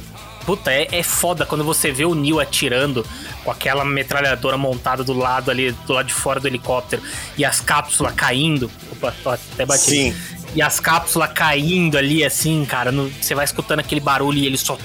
Puta, 0.47 0.73
é, 0.73 0.89
é 0.90 1.03
foda 1.03 1.45
quando 1.45 1.62
você 1.62 1.93
vê 1.93 2.07
o 2.07 2.15
Neil 2.15 2.40
atirando 2.40 3.05
com 3.45 3.51
aquela 3.51 3.85
metralhadora 3.85 4.57
montada 4.57 5.05
do 5.05 5.12
lado 5.12 5.51
ali, 5.51 5.73
do 5.86 5.93
lado 5.93 6.07
de 6.07 6.15
fora 6.15 6.40
do 6.40 6.47
helicóptero, 6.49 7.03
e 7.36 7.45
as 7.45 7.61
cápsulas 7.61 8.15
caindo. 8.15 8.70
Opa, 8.90 9.12
até 9.27 9.66
bati. 9.66 9.82
Sim. 9.85 10.16
E 10.55 10.62
as 10.62 10.81
cápsulas 10.81 11.31
caindo 11.33 11.99
ali, 11.99 12.25
assim, 12.25 12.65
cara, 12.65 12.91
você 12.91 13.35
vai 13.35 13.45
escutando 13.45 13.81
aquele 13.81 14.01
barulho 14.01 14.39
e 14.39 14.47
ele 14.47 14.57
só. 14.57 14.77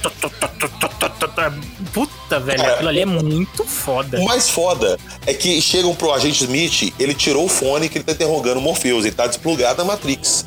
Puta, 1.94 2.40
velho, 2.40 2.60
Cara, 2.60 2.74
aquilo 2.74 2.90
ali 2.90 3.00
é 3.02 3.06
muito 3.06 3.64
foda. 3.66 4.20
O 4.20 4.26
mais 4.26 4.50
foda 4.50 4.98
é 5.26 5.34
que 5.34 5.62
chegam 5.62 5.96
pro 5.96 6.12
agente 6.12 6.44
Smith, 6.44 6.94
ele 7.00 7.14
tirou 7.14 7.46
o 7.46 7.50
fone 7.50 7.88
que 7.88 7.98
ele 7.98 8.06
tá 8.06 8.12
interrogando 8.12 8.58
o 8.58 8.62
Morpheus, 8.62 9.06
ele 9.06 9.16
tá 9.16 9.26
desplugado 9.26 9.78
da 9.78 9.86
Matrix. 9.86 10.46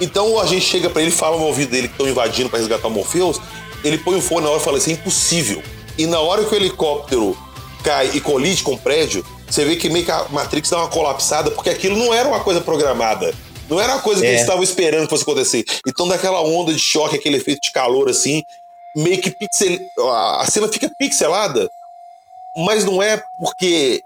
Então 0.00 0.32
o 0.32 0.40
agente 0.40 0.64
chega 0.64 0.90
pra 0.90 1.02
ele 1.02 1.10
fala 1.10 1.36
no 1.36 1.44
ouvido 1.44 1.70
dele 1.70 1.88
que 1.88 1.94
estão 1.94 2.08
invadindo 2.08 2.48
pra 2.48 2.58
resgatar 2.58 2.88
o 2.88 2.90
Morpheus, 2.90 3.40
ele 3.82 3.98
põe 3.98 4.16
o 4.16 4.20
fone 4.20 4.44
na 4.44 4.50
hora 4.50 4.60
e 4.60 4.64
fala 4.64 4.78
assim, 4.78 4.92
é 4.92 4.94
impossível. 4.94 5.62
E 5.96 6.06
na 6.06 6.18
hora 6.20 6.44
que 6.44 6.52
o 6.52 6.56
helicóptero 6.56 7.36
cai 7.82 8.10
e 8.14 8.20
colide 8.20 8.62
com 8.62 8.72
o 8.72 8.78
prédio, 8.78 9.24
você 9.48 9.64
vê 9.64 9.76
que 9.76 9.88
meio 9.88 10.04
que 10.04 10.10
a 10.10 10.26
Matrix 10.30 10.70
dá 10.70 10.78
uma 10.78 10.88
colapsada, 10.88 11.50
porque 11.50 11.70
aquilo 11.70 11.96
não 11.96 12.12
era 12.12 12.28
uma 12.28 12.40
coisa 12.40 12.60
programada. 12.60 13.32
Não 13.68 13.80
era 13.80 13.94
uma 13.94 14.02
coisa 14.02 14.20
que 14.20 14.26
É. 14.26 14.30
eles 14.30 14.42
estavam 14.42 14.62
esperando 14.62 15.04
que 15.04 15.10
fosse 15.10 15.22
acontecer. 15.22 15.64
Então 15.86 16.06
daquela 16.08 16.40
onda 16.42 16.72
de 16.72 16.78
choque, 16.78 17.16
aquele 17.16 17.36
efeito 17.38 17.60
de 17.62 17.72
calor 17.72 18.08
assim, 18.08 18.42
meio 18.94 19.20
que 19.20 19.30
pixel... 19.30 19.78
a 19.98 20.42
a 20.42 20.46
cena 20.46 20.68
fica 20.68 20.90
pixelada, 20.98 21.70
mas 22.56 22.84
não 22.84 23.02
é 23.02 23.22
porque 23.38 24.02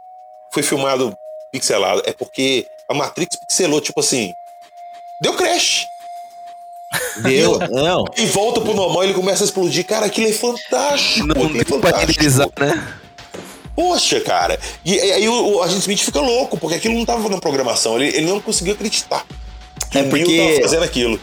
foi 0.51 0.62
filmado 0.62 1.16
pixelado, 1.52 2.02
é 2.06 2.12
porque 2.12 2.66
a 2.89 2.94
Matrix 2.94 3.36
pixelou, 3.36 3.80
tipo 3.80 4.01
assim. 4.01 4.32
Deu 5.20 5.35
crash. 5.35 5.85
Deu? 7.22 7.59
Não. 7.68 8.05
E 8.16 8.24
volta 8.26 8.60
pro 8.60 8.72
normal 8.72 9.02
e 9.02 9.06
ele 9.09 9.14
começa 9.14 9.44
a 9.44 9.47
explodir. 9.47 9.85
Cara, 9.85 10.06
aquilo 10.06 10.28
é 10.28 10.32
fantástico. 10.32 11.26
Não 11.26 11.47
é 11.47 11.64
deu 11.64 11.80
pra 11.80 11.98
renderizar, 11.98 12.48
né? 12.59 12.94
Poxa, 13.74 14.20
cara. 14.20 14.59
E, 14.85 14.94
e 14.94 15.12
aí 15.12 15.28
o, 15.28 15.56
o 15.56 15.62
agente 15.62 15.80
Smith 15.80 16.01
fica 16.01 16.20
louco, 16.20 16.56
porque 16.59 16.76
aquilo 16.76 16.94
não 16.94 17.05
tava 17.05 17.28
na 17.28 17.39
programação. 17.39 17.97
Ele, 18.01 18.16
ele 18.16 18.26
não 18.26 18.40
conseguia 18.40 18.72
acreditar. 18.72 19.24
Que 19.90 19.98
É 19.98 20.01
o 20.02 20.05
Neo 20.05 20.10
porque- 20.10 20.36
tava 20.55 20.62
fazendo 20.62 20.82
aquilo. 20.85 21.20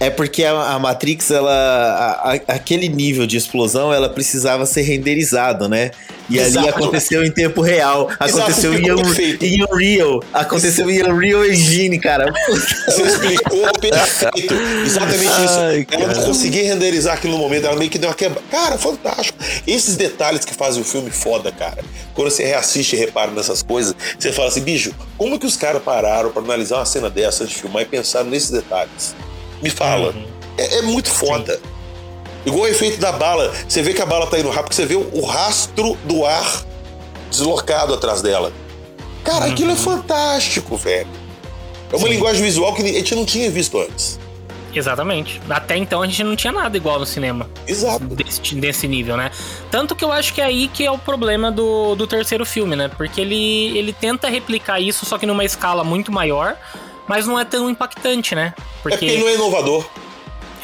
É 0.00 0.10
porque 0.10 0.44
a, 0.44 0.52
a 0.74 0.78
Matrix, 0.78 1.30
ela. 1.30 1.50
a- 1.52 2.32
a- 2.32 2.54
aquele 2.54 2.88
nível 2.88 3.26
de 3.26 3.36
explosão, 3.36 3.92
ela 3.92 4.08
precisava 4.08 4.66
ser 4.66 4.82
renderizado, 4.82 5.68
né? 5.68 5.92
E 6.30 6.38
ali 6.38 6.48
Exato. 6.48 6.68
aconteceu 6.70 7.22
em 7.24 7.30
tempo 7.30 7.60
real. 7.60 8.08
Aconteceu 8.18 8.72
em, 8.72 8.78
ficou 8.78 8.92
Un- 8.98 9.02
perfeito. 9.02 9.44
em 9.44 9.62
Unreal. 9.64 10.22
Aconteceu 10.32 10.90
em 10.90 11.02
Unreal 11.02 11.44
Engine, 11.44 11.98
cara. 11.98 12.32
Você 12.86 13.02
explicou 13.02 13.70
perfeito. 13.78 14.54
Exatamente 14.86 15.28
Ai, 15.32 15.44
isso. 15.44 15.86
Ela 15.92 16.06
não 16.06 16.14
cara. 16.14 16.26
conseguia 16.26 16.62
renderizar 16.64 17.14
aquilo 17.14 17.34
no 17.34 17.38
momento, 17.38 17.66
ela 17.66 17.76
meio 17.76 17.90
que 17.90 17.98
deu 17.98 18.08
uma 18.08 18.14
quebra. 18.14 18.40
Cara, 18.50 18.78
fantástico. 18.78 19.38
Esses 19.66 19.96
detalhes 19.96 20.44
que 20.44 20.54
fazem 20.54 20.80
o 20.80 20.84
filme 20.84 21.10
foda, 21.10 21.52
cara. 21.52 21.84
Quando 22.14 22.30
você 22.30 22.44
reassiste 22.44 22.96
e 22.96 22.98
repara 22.98 23.30
nessas 23.30 23.62
coisas, 23.62 23.94
você 24.18 24.32
fala 24.32 24.48
assim, 24.48 24.62
bicho, 24.62 24.94
como 25.18 25.38
que 25.38 25.46
os 25.46 25.56
caras 25.56 25.82
pararam 25.82 26.30
pra 26.30 26.40
analisar 26.42 26.76
uma 26.76 26.86
cena 26.86 27.10
dessa 27.10 27.44
antes 27.44 27.54
de 27.56 27.60
filmar 27.60 27.82
e 27.82 27.86
pensaram 27.86 28.30
nesses 28.30 28.50
detalhes? 28.50 29.14
Me 29.62 29.68
fala. 29.68 30.10
Uhum. 30.10 30.24
É, 30.56 30.78
é 30.78 30.82
muito 30.82 31.10
foda. 31.10 31.60
Igual 32.46 32.64
o 32.64 32.66
efeito 32.66 33.00
da 33.00 33.12
bala. 33.12 33.52
Você 33.66 33.82
vê 33.82 33.94
que 33.94 34.02
a 34.02 34.06
bala 34.06 34.26
tá 34.26 34.38
indo 34.38 34.50
rápido, 34.50 34.74
você 34.74 34.84
vê 34.84 34.94
o, 34.96 35.24
rastro 35.24 35.96
do 36.04 36.24
ar 36.26 36.64
deslocado 37.30 37.94
atrás 37.94 38.20
dela. 38.22 38.52
Cara, 39.24 39.46
aquilo 39.46 39.72
é 39.72 39.76
fantástico, 39.76 40.76
velho. 40.76 41.08
É 41.92 41.96
uma 41.96 42.08
linguagem 42.08 42.42
visual 42.42 42.74
que 42.74 42.82
a 42.82 42.86
gente 42.86 43.14
não 43.14 43.24
tinha 43.24 43.50
visto 43.50 43.78
antes. 43.78 44.18
Exatamente. 44.74 45.40
Até 45.48 45.76
então 45.76 46.02
a 46.02 46.06
gente 46.06 46.24
não 46.24 46.34
tinha 46.34 46.52
nada 46.52 46.76
igual 46.76 46.98
no 46.98 47.06
cinema. 47.06 47.48
Exato. 47.66 48.04
desse, 48.06 48.54
desse 48.56 48.88
nível, 48.88 49.16
né? 49.16 49.30
Tanto 49.70 49.94
que 49.94 50.04
eu 50.04 50.12
acho 50.12 50.34
que 50.34 50.40
é 50.40 50.44
aí 50.44 50.68
que 50.68 50.84
é 50.84 50.90
o 50.90 50.98
problema 50.98 51.50
do, 51.50 51.94
do 51.94 52.06
terceiro 52.06 52.44
filme, 52.44 52.74
né? 52.74 52.90
Porque 52.96 53.20
ele, 53.20 53.78
ele 53.78 53.92
tenta 53.92 54.28
replicar 54.28 54.80
isso, 54.80 55.06
só 55.06 55.16
que 55.16 55.26
numa 55.26 55.44
escala 55.44 55.84
muito 55.84 56.10
maior, 56.10 56.56
mas 57.06 57.26
não 57.26 57.38
é 57.38 57.44
tão 57.44 57.70
impactante, 57.70 58.34
né? 58.34 58.52
É 58.56 58.62
porque 58.82 59.04
ele 59.04 59.12
Porque 59.12 59.24
não 59.24 59.28
é 59.28 59.34
inovador. 59.34 59.84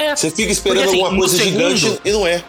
É, 0.03 0.17
Você 0.17 0.31
fica 0.31 0.51
esperando 0.53 0.85
Porque, 0.85 0.97
assim, 0.97 1.05
alguma 1.05 1.21
coisa 1.21 1.37
segundo- 1.43 1.77
gigante 1.77 2.01
e 2.05 2.13
não 2.13 2.27
é. 2.27 2.43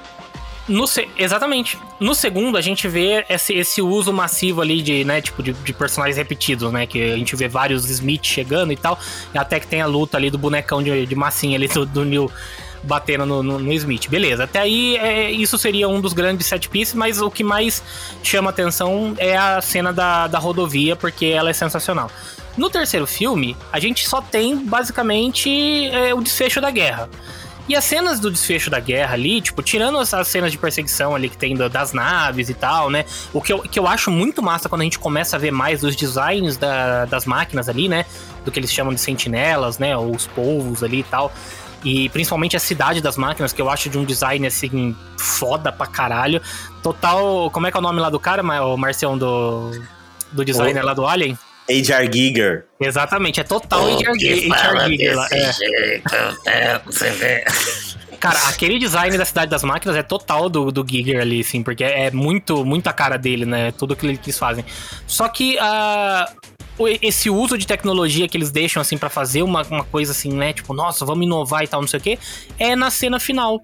no 0.67 0.85
exatamente. 1.17 1.77
No 1.99 2.15
segundo, 2.15 2.57
a 2.57 2.61
gente 2.61 2.87
vê 2.87 3.25
esse, 3.29 3.53
esse 3.53 3.81
uso 3.81 4.13
massivo 4.13 4.61
ali 4.61 4.81
de, 4.81 5.03
né, 5.03 5.21
tipo, 5.21 5.43
de, 5.43 5.53
de 5.53 5.73
personagens 5.73 6.17
repetidos, 6.17 6.71
né? 6.71 6.85
Que 6.85 7.11
a 7.11 7.17
gente 7.17 7.35
vê 7.35 7.47
vários 7.47 7.89
Smith 7.89 8.23
chegando 8.25 8.71
e 8.71 8.77
tal. 8.77 8.97
E 9.33 9.37
até 9.37 9.59
que 9.59 9.67
tem 9.67 9.81
a 9.81 9.85
luta 9.85 10.17
ali 10.17 10.29
do 10.29 10.37
bonecão 10.37 10.81
de, 10.81 11.05
de 11.05 11.15
massinha 11.15 11.57
ali 11.57 11.67
do, 11.67 11.85
do 11.85 12.05
Neil 12.05 12.31
batendo 12.83 13.25
no, 13.27 13.43
no- 13.43 13.59
no 13.59 13.73
Smith. 13.73 14.07
Beleza, 14.09 14.45
até 14.45 14.59
aí 14.59 14.97
é, 14.97 15.29
isso 15.29 15.55
seria 15.57 15.87
um 15.87 16.01
dos 16.01 16.13
grandes 16.13 16.47
set 16.47 16.67
pieces, 16.69 16.95
mas 16.95 17.21
o 17.21 17.29
que 17.29 17.43
mais 17.43 17.83
chama 18.23 18.49
atenção 18.49 19.13
é 19.19 19.37
a 19.37 19.61
cena 19.61 19.91
da, 19.93 20.25
da 20.27 20.39
rodovia, 20.39 20.95
porque 20.95 21.25
ela 21.27 21.49
é 21.51 21.53
sensacional. 21.53 22.09
No 22.57 22.69
terceiro 22.69 23.05
filme, 23.05 23.55
a 23.71 23.79
gente 23.79 24.07
só 24.09 24.19
tem 24.21 24.55
basicamente 24.57 25.49
é, 25.89 26.13
o 26.13 26.21
desfecho 26.21 26.59
da 26.59 26.71
guerra. 26.71 27.09
E 27.71 27.75
as 27.77 27.85
cenas 27.85 28.19
do 28.19 28.29
desfecho 28.29 28.69
da 28.69 28.81
guerra 28.81 29.13
ali, 29.13 29.39
tipo, 29.39 29.63
tirando 29.63 29.97
as, 29.97 30.13
as 30.13 30.27
cenas 30.27 30.51
de 30.51 30.57
perseguição 30.57 31.15
ali 31.15 31.29
que 31.29 31.37
tem 31.37 31.55
da- 31.55 31.69
das 31.69 31.93
naves 31.93 32.49
e 32.49 32.53
tal, 32.53 32.89
né? 32.89 33.05
O 33.31 33.41
que 33.41 33.53
eu, 33.53 33.59
que 33.59 33.79
eu 33.79 33.87
acho 33.87 34.11
muito 34.11 34.43
massa 34.43 34.67
quando 34.67 34.81
a 34.81 34.83
gente 34.83 34.99
começa 34.99 35.37
a 35.37 35.39
ver 35.39 35.51
mais 35.51 35.81
os 35.81 35.95
designs 35.95 36.57
da- 36.57 37.05
das 37.05 37.25
máquinas 37.25 37.69
ali, 37.69 37.87
né? 37.87 38.05
Do 38.43 38.51
que 38.51 38.59
eles 38.59 38.73
chamam 38.73 38.93
de 38.93 38.99
sentinelas, 38.99 39.79
né? 39.79 39.95
Ou 39.95 40.13
os 40.13 40.27
polvos 40.27 40.83
ali 40.83 40.99
e 40.99 41.03
tal. 41.03 41.31
E 41.81 42.09
principalmente 42.09 42.57
a 42.57 42.59
cidade 42.59 42.99
das 42.99 43.15
máquinas, 43.15 43.53
que 43.53 43.61
eu 43.61 43.69
acho 43.69 43.89
de 43.89 43.97
um 43.97 44.03
design 44.03 44.45
assim, 44.45 44.93
foda 45.17 45.71
pra 45.71 45.87
caralho. 45.87 46.41
Total. 46.83 47.49
Como 47.51 47.67
é 47.67 47.71
que 47.71 47.77
é 47.77 47.79
o 47.79 47.81
nome 47.81 48.01
lá 48.01 48.09
do 48.09 48.19
cara, 48.19 48.43
o 48.65 48.75
Marcião 48.75 49.17
do. 49.17 49.71
Do 50.29 50.43
designer 50.43 50.83
lá 50.83 50.93
do 50.93 51.07
Alien? 51.07 51.39
H.R. 51.79 52.09
Giger. 52.11 52.65
Exatamente, 52.79 53.39
é 53.39 53.43
total 53.43 53.85
HR 53.87 54.11
HR 54.11 54.87
Giger 54.89 55.15
lá. 55.15 55.27
É. 56.45 56.81
Cara, 58.19 58.37
aquele 58.49 58.77
design 58.77 59.17
da 59.17 59.25
Cidade 59.25 59.49
das 59.49 59.63
Máquinas 59.63 59.97
é 59.97 60.03
total 60.03 60.47
do, 60.47 60.71
do 60.71 60.85
Giger 60.87 61.19
ali, 61.21 61.41
assim, 61.41 61.63
porque 61.63 61.83
é 61.83 62.11
muito, 62.11 62.63
muito 62.63 62.87
a 62.87 62.93
cara 62.93 63.17
dele, 63.17 63.45
né? 63.45 63.71
Tudo 63.71 63.93
aquilo 63.93 64.15
que 64.15 64.25
eles 64.29 64.37
fazem. 64.37 64.63
Só 65.07 65.27
que 65.27 65.57
o- 66.77 66.87
esse 66.87 67.31
uso 67.31 67.57
de 67.57 67.65
tecnologia 67.65 68.27
que 68.27 68.37
eles 68.37 68.51
deixam, 68.51 68.79
assim, 68.79 68.95
pra 68.95 69.09
fazer 69.09 69.41
uma, 69.41 69.63
uma 69.63 69.83
coisa 69.83 70.11
assim, 70.11 70.31
né? 70.33 70.53
Tipo, 70.53 70.71
nossa, 70.71 71.03
vamos 71.03 71.25
inovar 71.25 71.63
e 71.63 71.67
tal, 71.67 71.81
não 71.81 71.87
sei 71.87 71.99
o 71.99 72.03
quê, 72.03 72.19
é 72.59 72.75
na 72.75 72.91
cena 72.91 73.19
final. 73.19 73.59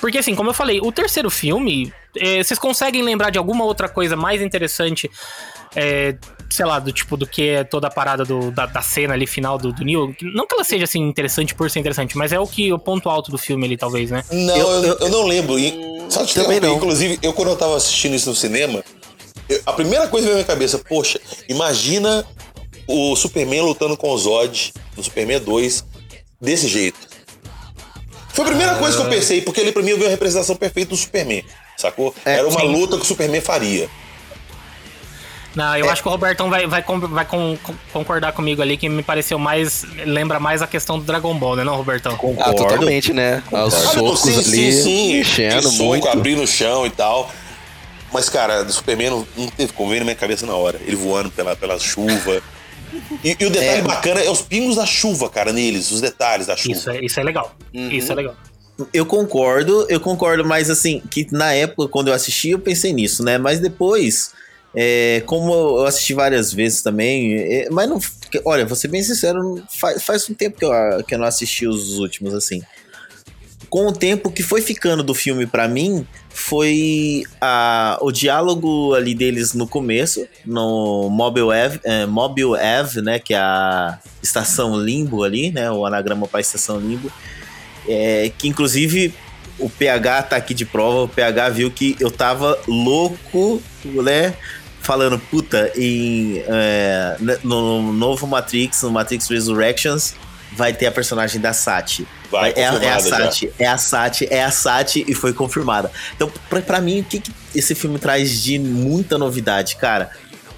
Porque, 0.00 0.18
assim, 0.18 0.34
como 0.34 0.50
eu 0.50 0.54
falei, 0.54 0.80
o 0.82 0.90
terceiro 0.90 1.30
filme, 1.30 1.92
eh, 2.16 2.42
vocês 2.42 2.58
conseguem 2.58 3.02
lembrar 3.02 3.30
de 3.30 3.38
alguma 3.38 3.64
outra 3.64 3.88
coisa 3.88 4.16
mais 4.16 4.42
interessante, 4.42 5.08
eh, 5.76 6.16
sei 6.52 6.66
lá, 6.66 6.78
do 6.78 6.92
tipo, 6.92 7.16
do 7.16 7.26
que 7.26 7.48
é 7.48 7.64
toda 7.64 7.88
a 7.88 7.90
parada 7.90 8.24
do- 8.24 8.50
da, 8.50 8.66
da 8.66 8.82
cena 8.82 9.14
ali 9.14 9.26
final 9.26 9.56
do, 9.58 9.72
do 9.72 9.84
Neil? 9.84 10.14
Não 10.34 10.46
que 10.46 10.54
ela 10.54 10.64
seja, 10.64 10.84
assim, 10.84 11.00
interessante 11.00 11.54
por 11.54 11.70
ser 11.70 11.80
interessante, 11.80 12.16
mas 12.16 12.32
é 12.32 12.38
o 12.38 12.46
que 12.46 12.72
o 12.72 12.78
ponto 12.78 13.08
alto 13.08 13.30
do 13.30 13.38
filme 13.38 13.64
ali, 13.66 13.76
talvez, 13.76 14.10
né? 14.10 14.22
Não, 14.30 14.56
eu, 14.56 14.98
eu 14.98 15.08
não 15.08 15.24
lembro. 15.26 15.58
E, 15.58 15.72
só 16.08 16.24
te 16.24 16.34
Também 16.34 16.60
não. 16.60 16.76
Inclusive, 16.76 17.18
eu 17.22 17.32
quando 17.32 17.48
eu 17.48 17.56
tava 17.56 17.76
assistindo 17.76 18.14
isso 18.14 18.28
no 18.28 18.36
cinema, 18.36 18.84
eu- 19.48 19.60
a 19.66 19.72
primeira 19.72 20.06
coisa 20.08 20.26
que 20.26 20.32
veio 20.32 20.42
na 20.42 20.44
minha 20.44 20.46
cabeça, 20.46 20.78
poxa, 20.78 21.20
imagina 21.48 22.24
o 22.86 23.14
Superman 23.16 23.62
lutando 23.62 23.96
com 23.96 24.10
o 24.10 24.18
Zod 24.18 24.72
no 24.96 25.02
Superman 25.02 25.40
2 25.40 25.84
desse 26.40 26.68
jeito. 26.68 26.98
Foi 28.34 28.44
a 28.44 28.48
primeira 28.48 28.74
coisa 28.76 28.96
que 28.96 29.02
eu 29.02 29.08
pensei, 29.10 29.42
porque 29.42 29.60
ele 29.60 29.72
pra 29.72 29.82
mim 29.82 29.90
eu 29.90 29.98
vi 29.98 30.06
a 30.06 30.08
representação 30.08 30.56
perfeita 30.56 30.90
do 30.90 30.96
Superman, 30.96 31.44
sacou? 31.76 32.14
É, 32.24 32.34
Era 32.38 32.48
uma 32.48 32.60
sim. 32.60 32.66
luta 32.72 32.96
que 32.96 33.02
o 33.02 33.06
Superman 33.06 33.40
faria. 33.40 33.88
Não, 35.54 35.76
eu 35.76 35.90
acho 35.90 36.00
que 36.02 36.08
o 36.08 36.10
Robertão 36.10 36.48
vai, 36.48 36.66
vai, 36.66 36.82
vai 36.82 37.24
com- 37.26 37.56
com- 37.62 37.74
concordar 37.92 38.32
comigo 38.32 38.62
ali, 38.62 38.76
que 38.76 38.88
me 38.88 39.02
pareceu 39.02 39.38
mais. 39.38 39.84
Lembra 40.06 40.40
mais 40.40 40.62
a 40.62 40.66
questão 40.66 40.98
do 40.98 41.04
Dragon 41.04 41.34
Ball, 41.38 41.56
né, 41.56 41.64
não, 41.64 41.76
Robertão? 41.76 42.12
Ah, 42.12 42.16
Concordo. 42.16 42.54
totalmente, 42.56 43.12
né? 43.12 43.42
Os 43.52 43.74
Ah, 43.74 43.78
socos 43.92 44.20
sim, 44.20 44.30
ali, 44.38 44.72
sim, 44.72 44.82
sim. 44.82 45.12
mexendo 45.18 45.52
Aquele 45.58 45.70
soco, 45.70 45.84
muito. 45.84 46.08
abrir 46.08 46.36
no 46.36 46.46
chão 46.46 46.86
e 46.86 46.90
tal. 46.90 47.30
Mas, 48.12 48.28
cara, 48.28 48.62
do 48.64 48.72
Superman 48.72 49.10
não, 49.10 49.26
não 49.36 49.46
teve 49.48 49.72
como 49.72 49.90
ver 49.90 49.98
na 49.98 50.04
minha 50.04 50.16
cabeça 50.16 50.44
na 50.46 50.54
hora. 50.54 50.78
Ele 50.86 50.96
voando 50.96 51.30
pela, 51.30 51.54
pela 51.56 51.78
chuva. 51.78 52.42
E, 53.24 53.36
e 53.38 53.46
o 53.46 53.50
detalhe 53.50 53.80
É. 53.80 53.82
bacana 53.82 54.20
é 54.20 54.30
os 54.30 54.42
pingos 54.42 54.76
da 54.76 54.84
chuva, 54.86 55.28
cara, 55.30 55.50
neles, 55.52 55.90
os 55.90 56.00
detalhes 56.00 56.46
da 56.46 56.56
chuva. 56.56 56.74
Isso 56.74 56.90
é, 56.90 57.00
isso 57.04 57.20
é 57.20 57.22
legal. 57.22 57.54
Uhum. 57.74 57.90
Isso 57.90 58.12
é 58.12 58.14
legal. 58.14 58.34
Eu 58.92 59.06
concordo, 59.06 59.86
eu 59.88 60.00
concordo, 60.00 60.44
mas 60.44 60.68
assim, 60.70 61.00
que 61.10 61.26
na 61.30 61.52
época, 61.52 61.88
quando 61.88 62.08
eu 62.08 62.14
assisti, 62.14 62.50
eu 62.50 62.58
pensei 62.58 62.92
nisso, 62.92 63.22
né? 63.22 63.38
Mas 63.38 63.60
depois, 63.60 64.32
é, 64.74 65.22
como 65.26 65.52
eu 65.52 65.86
assisti 65.86 66.14
várias 66.14 66.52
vezes 66.52 66.82
também, 66.82 67.34
é, 67.34 67.68
mas 67.70 67.88
não. 67.88 67.98
Olha, 68.44 68.64
vou 68.64 68.74
ser 68.74 68.88
bem 68.88 69.02
sincero, 69.02 69.62
faz, 69.68 70.02
faz 70.02 70.30
um 70.30 70.34
tempo 70.34 70.58
que 70.58 70.64
eu, 70.64 71.04
que 71.06 71.14
eu 71.14 71.18
não 71.18 71.26
assisti 71.26 71.66
os 71.66 71.98
últimos, 71.98 72.32
assim. 72.32 72.62
Com 73.68 73.86
o 73.86 73.92
tempo 73.92 74.30
que 74.30 74.42
foi 74.42 74.60
ficando 74.60 75.02
do 75.02 75.14
filme 75.14 75.46
pra 75.46 75.68
mim, 75.68 76.06
foi 76.30 77.24
a, 77.40 77.98
o 78.00 78.10
diálogo 78.10 78.94
ali 78.94 79.14
deles 79.14 79.54
no 79.54 79.66
começo, 79.66 80.26
no 80.44 81.08
Mobile 81.10 81.52
Ave, 81.52 81.80
é, 81.84 82.06
Mobile 82.06 82.56
Ave, 82.56 83.02
né? 83.02 83.18
Que 83.18 83.34
é 83.34 83.38
a 83.38 83.98
estação 84.22 84.78
Limbo 84.78 85.22
ali, 85.22 85.50
né? 85.50 85.70
O 85.70 85.84
anagrama 85.84 86.26
pra 86.26 86.40
estação 86.40 86.78
Limbo. 86.78 87.12
É, 87.86 88.30
que 88.38 88.48
inclusive 88.48 89.14
o 89.58 89.68
PH 89.68 90.22
tá 90.22 90.36
aqui 90.36 90.54
de 90.54 90.64
prova, 90.64 91.02
o 91.02 91.08
PH 91.08 91.48
viu 91.50 91.70
que 91.70 91.96
eu 92.00 92.10
tava 92.10 92.58
louco, 92.66 93.62
né? 93.84 94.34
Falando, 94.82 95.18
puta, 95.18 95.70
em, 95.76 96.42
é, 96.46 97.16
no 97.44 97.92
novo 97.92 98.26
Matrix, 98.26 98.82
no 98.82 98.90
Matrix 98.90 99.28
Resurrections, 99.28 100.14
vai 100.54 100.72
ter 100.72 100.86
a 100.86 100.92
personagem 100.92 101.40
da 101.40 101.52
Sati. 101.52 102.06
Vai, 102.30 102.52
é, 102.56 102.66
a- 102.66 102.66
é 102.66 102.66
a 102.66 102.72
confirmada 102.72 103.08
já. 103.08 103.16
Sati, 103.24 103.52
é 103.58 103.66
a 103.66 103.78
Sati, 103.78 104.26
é 104.30 104.42
a 104.44 104.50
Sati 104.50 105.04
e 105.06 105.14
foi 105.14 105.32
confirmada. 105.32 105.90
Então, 106.16 106.30
pra, 106.50 106.60
pra 106.60 106.80
mim, 106.80 107.00
o 107.00 107.04
que, 107.04 107.20
que 107.20 107.32
esse 107.54 107.74
filme 107.74 107.98
traz 107.98 108.42
de 108.42 108.58
muita 108.58 109.16
novidade, 109.18 109.76
cara? 109.76 110.10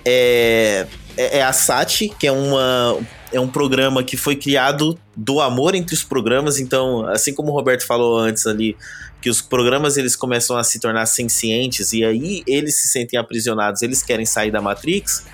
É, 0.05 0.87
é, 1.17 1.39
é 1.39 1.43
a 1.43 1.53
Sati, 1.53 2.09
que 2.19 2.27
é 2.27 2.33
uma. 2.33 2.99
É 3.33 3.41
um 3.41 3.49
programa 3.49 4.05
que 4.05 4.17
foi 4.17 4.37
criado 4.37 4.97
do 5.17 5.41
amor 5.41 5.75
entre 5.75 5.93
os 5.93 6.05
programas, 6.05 6.61
então, 6.61 7.05
assim 7.09 7.35
como 7.35 7.51
o 7.51 7.53
Roberto 7.53 7.85
falou 7.85 8.17
antes 8.17 8.47
ali, 8.47 8.77
que 9.25 9.31
os 9.31 9.41
programas 9.41 9.97
eles 9.97 10.15
começam 10.15 10.55
a 10.55 10.63
se 10.63 10.79
tornar 10.79 11.07
sencientes 11.07 11.95
e 11.95 12.05
aí 12.05 12.43
eles 12.47 12.77
se 12.77 12.89
sentem 12.89 13.19
aprisionados, 13.19 13.81
eles 13.81 14.03
querem 14.03 14.27
sair 14.27 14.51
da 14.51 14.61
Matrix. 14.61 15.25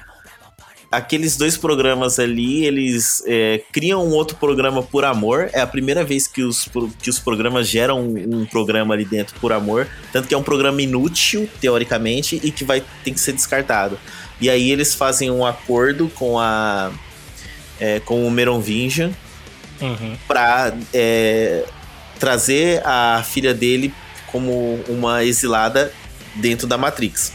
Aqueles 0.93 1.37
dois 1.37 1.57
programas 1.57 2.21
ali, 2.21 2.65
eles 2.65 3.21
é, 3.27 3.61
criam 3.73 4.07
um 4.07 4.13
outro 4.13 4.37
programa 4.37 4.81
por 4.81 5.05
amor. 5.05 5.51
É 5.53 5.61
a 5.61 5.67
primeira 5.67 6.05
vez 6.05 6.29
que 6.29 6.41
os, 6.45 6.69
que 7.03 7.11
os 7.11 7.19
programas 7.19 7.67
geram 7.67 8.01
um, 8.01 8.43
um 8.43 8.47
programa 8.47 8.95
ali 8.95 9.05
dentro 9.05 9.35
por 9.41 9.53
amor. 9.53 9.89
Tanto 10.13 10.29
que 10.29 10.35
é 10.35 10.39
um 10.39 10.43
programa 10.45 10.81
inútil, 10.81 11.51
teoricamente, 11.61 12.41
e 12.45 12.53
que 12.53 12.63
vai 12.63 12.85
ter 13.03 13.11
que 13.11 13.19
ser 13.19 13.33
descartado. 13.33 13.99
E 14.41 14.49
aí 14.49 14.71
eles 14.71 14.95
fazem 14.95 15.33
um 15.33 15.45
acordo 15.45 16.09
com 16.11 16.39
a. 16.39 16.93
é, 17.81 17.99
com 17.99 18.25
o 18.25 18.31
Meronvingian 18.31 19.11
Uhum. 19.81 20.15
pra 20.29 20.77
é, 20.93 21.65
trazer 22.21 22.81
a 22.85 23.25
filha 23.25 23.53
dele 23.53 23.93
como 24.29 24.79
uma 24.87 25.25
exilada 25.25 25.93
dentro 26.37 26.67
da 26.69 26.79
Matrix. 26.79 27.33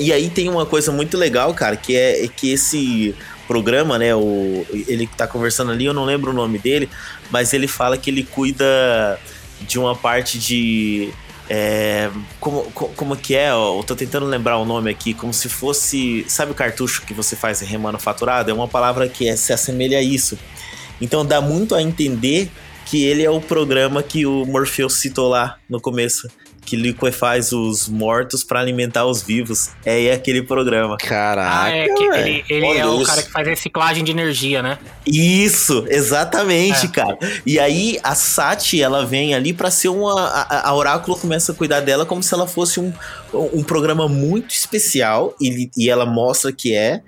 E 0.00 0.10
aí 0.10 0.30
tem 0.30 0.48
uma 0.48 0.64
coisa 0.64 0.90
muito 0.90 1.18
legal, 1.18 1.52
cara, 1.52 1.76
que 1.76 1.94
é, 1.94 2.24
é 2.24 2.28
que 2.28 2.50
esse 2.50 3.14
programa, 3.46 3.98
né, 3.98 4.14
o, 4.14 4.64
ele 4.88 5.06
tá 5.06 5.26
conversando 5.26 5.72
ali, 5.72 5.84
eu 5.84 5.92
não 5.92 6.06
lembro 6.06 6.30
o 6.30 6.34
nome 6.34 6.58
dele, 6.58 6.88
mas 7.30 7.52
ele 7.52 7.68
fala 7.68 7.98
que 7.98 8.08
ele 8.08 8.22
cuida 8.22 9.20
de 9.60 9.78
uma 9.78 9.94
parte 9.94 10.38
de... 10.38 11.10
é, 11.50 12.08
como, 12.40 12.62
co- 12.70 12.88
como 12.96 13.14
que 13.16 13.34
é? 13.36 13.50
Eu 13.50 13.84
tô 13.86 13.94
tentando 13.94 14.24
lembrar 14.24 14.56
o 14.56 14.64
nome 14.64 14.90
aqui, 14.90 15.12
como 15.12 15.34
se 15.34 15.50
fosse... 15.50 16.24
Sabe 16.26 16.52
o 16.52 16.54
cartucho 16.54 17.02
que 17.02 17.12
você 17.12 17.36
faz 17.36 17.60
remanufaturado? 17.60 18.50
É 18.50 18.54
uma 18.54 18.68
palavra 18.68 19.06
que 19.08 19.28
é- 19.28 19.36
se 19.36 19.52
assemelha 19.52 19.98
a 19.98 20.02
isso. 20.02 20.38
Então 21.00 21.26
dá 21.26 21.40
muito 21.40 21.74
a 21.74 21.82
entender 21.82 22.50
que 22.92 23.02
ele 23.06 23.24
é 23.24 23.30
o 23.30 23.40
programa 23.40 24.02
que 24.02 24.26
o 24.26 24.44
Morpheus 24.44 24.96
citou 24.96 25.26
lá 25.26 25.56
no 25.66 25.80
começo. 25.80 26.28
Que 26.60 26.76
liquefaz 26.76 27.50
os 27.50 27.88
mortos 27.88 28.44
pra 28.44 28.60
alimentar 28.60 29.06
os 29.06 29.22
vivos. 29.22 29.70
É, 29.82 30.12
aquele 30.12 30.42
programa. 30.42 30.98
Caraca, 30.98 31.62
Ah, 31.64 31.70
é, 31.74 31.86
ele, 31.86 32.44
ele 32.50 32.66
é 32.66 32.86
o 32.86 33.02
cara 33.02 33.22
que 33.22 33.30
faz 33.32 33.48
reciclagem 33.48 34.04
de 34.04 34.10
energia, 34.10 34.62
né? 34.62 34.78
Isso, 35.06 35.86
exatamente, 35.88 36.84
É. 36.84 36.88
cara. 36.90 37.18
E 37.46 37.58
aí 37.58 37.98
a 38.02 38.14
Sati, 38.14 38.82
ela 38.82 39.06
vem 39.06 39.34
ali 39.34 39.54
pra 39.54 39.70
ser 39.70 39.88
uma. 39.88 40.28
A, 40.28 40.68
a 40.68 40.74
Oráculo 40.74 41.16
começa 41.16 41.52
a 41.52 41.54
cuidar 41.54 41.80
dela 41.80 42.04
como 42.04 42.22
se 42.22 42.34
ela 42.34 42.46
fosse 42.46 42.78
um, 42.78 42.92
um 43.32 43.62
programa 43.62 44.06
muito 44.06 44.50
especial. 44.50 45.34
E, 45.40 45.70
e 45.78 45.88
ela 45.88 46.04
mostra 46.04 46.52
que 46.52 46.74
é. 46.74 47.00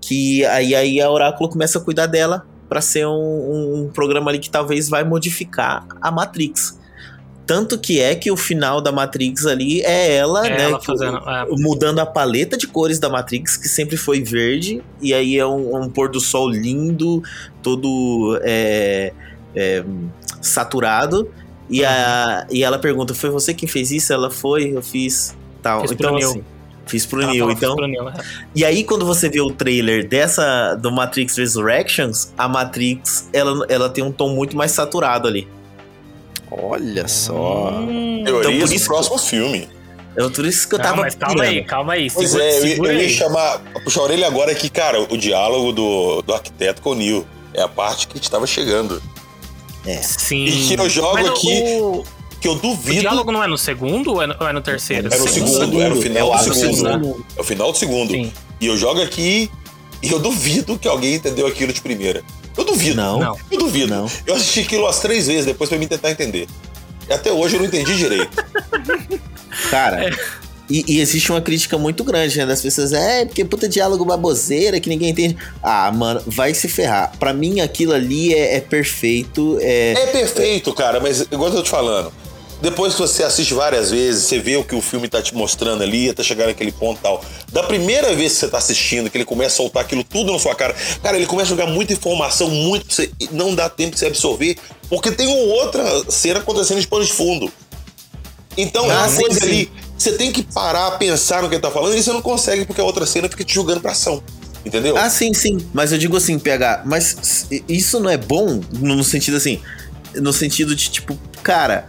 Que 0.00 0.46
aí, 0.46 0.74
aí 0.74 0.98
a 1.00 1.10
Oráculo 1.10 1.50
começa 1.50 1.78
a 1.78 1.82
cuidar 1.82 2.06
dela 2.06 2.46
pra 2.68 2.80
ser 2.80 3.06
um, 3.06 3.10
um- 3.12 3.82
um 3.84 3.88
programa 3.92 4.30
ali 4.30 4.38
que 4.38 4.50
talvez 4.50 4.88
vai 4.88 5.04
modificar 5.04 5.86
a 6.00 6.10
Matrix. 6.10 6.78
Tanto 7.46 7.78
que 7.78 8.00
é 8.00 8.14
que 8.16 8.28
o 8.28 8.36
final 8.36 8.80
da 8.80 8.90
Matrix 8.90 9.46
ali 9.46 9.80
é 9.82 10.16
ela, 10.16 10.44
É 10.46 10.50
né? 10.50 10.62
ela 10.64 10.80
que- 10.80 10.86
fazendo. 10.86 11.18
é. 11.18 11.46
mudando 11.50 12.00
a 12.00 12.06
paleta 12.06 12.56
de 12.56 12.66
cores 12.66 12.98
da 12.98 13.08
Matrix, 13.08 13.56
que 13.56 13.68
sempre 13.68 13.96
foi 13.96 14.20
verde, 14.20 14.82
e 15.00 15.14
aí 15.14 15.38
é 15.38 15.46
um, 15.46 15.76
um 15.80 15.88
pôr 15.88 16.10
do 16.10 16.18
sol 16.18 16.48
lindo, 16.50 17.22
todo 17.62 18.36
é, 18.42 19.12
é, 19.54 19.84
saturado. 20.42 21.30
E, 21.68 21.84
a, 21.84 22.46
e 22.50 22.62
ela 22.64 22.78
pergunta: 22.78 23.14
Foi 23.14 23.30
você 23.30 23.52
quem 23.54 23.68
fez 23.68 23.90
isso? 23.90 24.12
Ela 24.12 24.30
foi, 24.30 24.76
eu 24.76 24.82
fiz. 24.82 25.36
Tal. 25.62 25.80
Fiz 25.82 25.92
então, 25.92 26.16
assim, 26.16 26.44
fiz 26.86 27.04
pro 27.06 27.20
Ela 27.22 27.32
Neo. 27.32 27.50
Então, 27.50 27.74
pro 27.76 27.86
Neo, 27.86 28.08
é. 28.08 28.14
e 28.54 28.64
aí, 28.64 28.84
quando 28.84 29.04
você 29.04 29.28
vê 29.28 29.40
o 29.40 29.50
trailer 29.50 30.08
dessa 30.08 30.74
do 30.74 30.90
Matrix 30.92 31.36
Resurrections, 31.36 32.32
a 32.38 32.48
Matrix 32.48 33.28
ela, 33.32 33.66
ela 33.68 33.88
tem 33.90 34.02
um 34.04 34.12
tom 34.12 34.30
muito 34.34 34.56
mais 34.56 34.72
saturado 34.72 35.26
ali. 35.28 35.46
Olha 36.50 37.06
só. 37.08 37.70
Hum, 37.72 38.20
Então, 38.26 38.40
por 38.42 38.72
isso- 38.72 38.86
próximo 38.86 39.18
filme. 39.18 39.68
É 40.16 40.26
por 40.30 40.46
isso 40.46 40.66
que 40.66 40.74
eu 40.74 40.78
não, 40.78 40.84
tava. 40.86 41.02
mas 41.02 41.14
calma 41.14 41.34
pirando. 41.42 41.52
aí, 41.58 41.64
calma 41.64 41.92
aí. 41.92 42.10
Pois 42.10 42.30
segura- 42.30 42.44
é, 42.44 42.48
eu, 42.48 42.54
ia- 42.64 42.70
segura 42.70 42.92
eu 42.92 42.98
ia 43.00 43.04
aí. 43.06 43.10
chamar, 43.12 43.58
puxar 43.84 44.00
a 44.00 44.04
orelha 44.04 44.26
agora 44.26 44.50
aqui, 44.52 44.70
cara, 44.70 44.98
o 45.02 45.16
diálogo 45.18 45.72
do, 45.72 46.22
do 46.22 46.32
arquiteto 46.32 46.80
com 46.80 46.90
o 46.90 46.94
Neil. 46.94 47.26
É 47.52 47.60
a 47.62 47.68
parte 47.68 48.06
que 48.08 48.16
estava 48.18 48.46
chegando. 48.46 49.02
Sim. 50.02 50.46
E 50.46 50.66
que 50.68 50.74
eu 50.80 50.88
jogo 50.88 51.14
Mas 51.14 51.28
aqui- 51.28 51.62
O, 51.80 52.02
Que 52.46 52.50
eu 52.50 52.52
o 52.52 52.58
duvido. 52.76 53.00
diálogo 53.00 53.32
não 53.32 53.42
é 53.42 53.48
no 53.48 53.58
segundo 53.58 54.12
ou 54.12 54.22
é 54.22 54.26
no, 54.28 54.36
ou 54.38 54.48
é 54.48 54.52
no 54.52 54.60
terceiro? 54.60 55.08
Era 55.12 55.22
o 55.22 55.28
segundo, 55.28 55.80
era 55.82 55.92
o 55.94 56.00
final 56.00 56.30
do 56.32 56.54
segundo. 56.54 57.26
É 57.36 57.40
o 57.40 57.44
final 57.44 57.72
do 57.72 57.78
segundo. 57.78 58.10
Sim. 58.12 58.32
E 58.60 58.66
eu 58.66 58.76
jogo 58.76 59.02
aqui 59.02 59.50
e 60.02 60.10
eu 60.12 60.18
duvido 60.20 60.78
que 60.78 60.86
alguém 60.86 61.14
entendeu 61.16 61.46
aquilo 61.46 61.72
de 61.72 61.80
primeira. 61.80 62.22
Eu 62.56 62.64
duvido. 62.64 62.96
Não. 62.96 63.18
Não. 63.18 63.36
Eu 63.50 63.58
duvido. 63.58 63.88
Não. 63.88 64.08
Eu 64.24 64.34
assisti 64.36 64.60
aquilo 64.60 64.84
umas 64.84 65.00
três 65.00 65.26
vezes 65.26 65.44
depois 65.44 65.68
pra 65.68 65.78
mim 65.78 65.86
tentar 65.88 66.10
entender. 66.10 66.46
E 67.08 67.12
até 67.12 67.32
hoje 67.32 67.56
eu 67.56 67.60
não 67.60 67.66
entendi 67.66 67.96
direito. 67.96 68.30
Cara, 69.70 70.10
e, 70.68 70.84
e 70.86 71.00
existe 71.00 71.30
uma 71.30 71.40
crítica 71.40 71.78
muito 71.78 72.02
grande, 72.02 72.38
né? 72.38 72.46
Das 72.46 72.60
pessoas, 72.60 72.92
é, 72.92 73.24
porque 73.24 73.44
puta 73.44 73.68
diálogo 73.68 74.04
baboseira 74.04 74.80
que 74.80 74.88
ninguém 74.88 75.10
entende. 75.10 75.36
Ah, 75.62 75.90
mano, 75.92 76.22
vai 76.26 76.54
se 76.54 76.68
ferrar. 76.68 77.12
Pra 77.18 77.32
mim, 77.32 77.60
aquilo 77.60 77.92
ali 77.92 78.34
é, 78.34 78.56
é 78.56 78.60
perfeito. 78.60 79.58
É, 79.60 79.92
É 79.92 80.06
perfeito, 80.06 80.72
cara, 80.74 81.00
mas 81.00 81.20
igual 81.22 81.50
eu 81.50 81.56
tô 81.56 81.62
te 81.62 81.70
falando. 81.70 82.12
Depois 82.60 82.94
que 82.94 83.00
você 83.00 83.22
assiste 83.22 83.52
várias 83.52 83.90
vezes, 83.90 84.24
você 84.24 84.38
vê 84.38 84.56
o 84.56 84.64
que 84.64 84.74
o 84.74 84.80
filme 84.80 85.08
tá 85.08 85.20
te 85.20 85.34
mostrando 85.34 85.82
ali, 85.82 86.08
até 86.08 86.22
chegar 86.22 86.46
naquele 86.46 86.72
ponto 86.72 86.98
e 86.98 87.02
tal. 87.02 87.22
Da 87.52 87.62
primeira 87.62 88.14
vez 88.14 88.32
que 88.32 88.38
você 88.38 88.48
tá 88.48 88.58
assistindo, 88.58 89.10
que 89.10 89.16
ele 89.18 89.26
começa 89.26 89.54
a 89.54 89.56
soltar 89.58 89.82
aquilo 89.84 90.02
tudo 90.02 90.32
na 90.32 90.38
sua 90.38 90.54
cara, 90.54 90.74
cara, 91.02 91.16
ele 91.16 91.26
começa 91.26 91.52
a 91.52 91.56
jogar 91.56 91.70
muita 91.70 91.92
informação, 91.92 92.48
muito, 92.48 92.92
você, 92.92 93.10
não 93.30 93.54
dá 93.54 93.68
tempo 93.68 93.92
de 93.92 93.98
você 93.98 94.06
absorver, 94.06 94.56
porque 94.88 95.10
tem 95.10 95.26
uma 95.26 95.54
outra 95.54 96.10
cena 96.10 96.40
acontecendo 96.40 96.80
de 96.80 96.86
pano 96.88 97.04
de 97.04 97.12
fundo. 97.12 97.52
Então, 98.56 98.90
é 98.90 98.94
Ah, 98.94 99.00
uma 99.00 99.08
sim, 99.10 99.20
coisa 99.20 99.40
sim. 99.40 99.46
ali, 99.46 99.72
você 99.98 100.12
tem 100.12 100.32
que 100.32 100.42
parar, 100.42 100.92
pensar 100.92 101.42
no 101.42 101.48
que 101.50 101.56
ele 101.56 101.62
tá 101.62 101.70
falando, 101.70 101.94
e 101.94 102.02
você 102.02 102.10
não 102.10 102.22
consegue, 102.22 102.64
porque 102.64 102.80
a 102.80 102.84
outra 102.84 103.04
cena 103.04 103.28
fica 103.28 103.44
te 103.44 103.54
jogando 103.54 103.82
pra 103.82 103.92
ação. 103.92 104.22
Entendeu? 104.64 104.96
Ah, 104.96 105.08
sim, 105.10 105.32
sim. 105.32 105.58
Mas 105.72 105.92
eu 105.92 105.98
digo 105.98 106.16
assim, 106.16 106.38
PH, 106.38 106.82
mas 106.86 107.46
isso 107.68 108.00
não 108.00 108.10
é 108.10 108.16
bom 108.16 108.60
no 108.72 109.04
sentido 109.04 109.36
assim. 109.36 109.60
No 110.14 110.32
sentido 110.32 110.74
de, 110.74 110.90
tipo, 110.90 111.16
cara. 111.42 111.86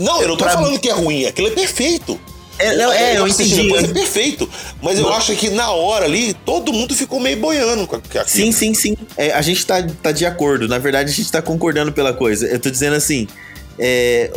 Não, 0.00 0.22
eu 0.22 0.28
não 0.28 0.36
tô 0.36 0.44
Pra 0.44 0.54
falando 0.54 0.78
que 0.78 0.88
é 0.88 0.92
ruim, 0.92 1.26
aquilo 1.26 1.48
é 1.48 1.50
perfeito. 1.50 2.18
É, 2.58 2.76
não, 2.76 2.92
é, 2.92 3.16
eu 3.16 3.24
assisti 3.24 3.60
entendi. 3.60 3.84
é 3.84 3.88
perfeito. 3.88 4.50
Mas 4.82 4.98
eu 4.98 5.04
Não. 5.04 5.14
acho 5.14 5.34
que 5.34 5.48
na 5.48 5.70
hora 5.70 6.04
ali, 6.04 6.34
todo 6.44 6.72
mundo 6.72 6.94
ficou 6.94 7.18
meio 7.18 7.38
boiando 7.38 7.86
com 7.86 7.96
aquilo. 7.96 8.24
Sim, 8.26 8.52
sim, 8.52 8.74
sim. 8.74 8.96
É, 9.16 9.32
a 9.32 9.40
gente 9.40 9.64
tá, 9.64 9.82
tá 10.02 10.12
de 10.12 10.26
acordo. 10.26 10.68
Na 10.68 10.76
verdade, 10.78 11.10
a 11.10 11.14
gente 11.14 11.30
tá 11.32 11.40
concordando 11.40 11.90
pela 11.90 12.12
coisa. 12.12 12.46
Eu 12.46 12.58
tô 12.58 12.70
dizendo 12.70 12.96
assim. 12.96 13.26
É, 13.78 14.30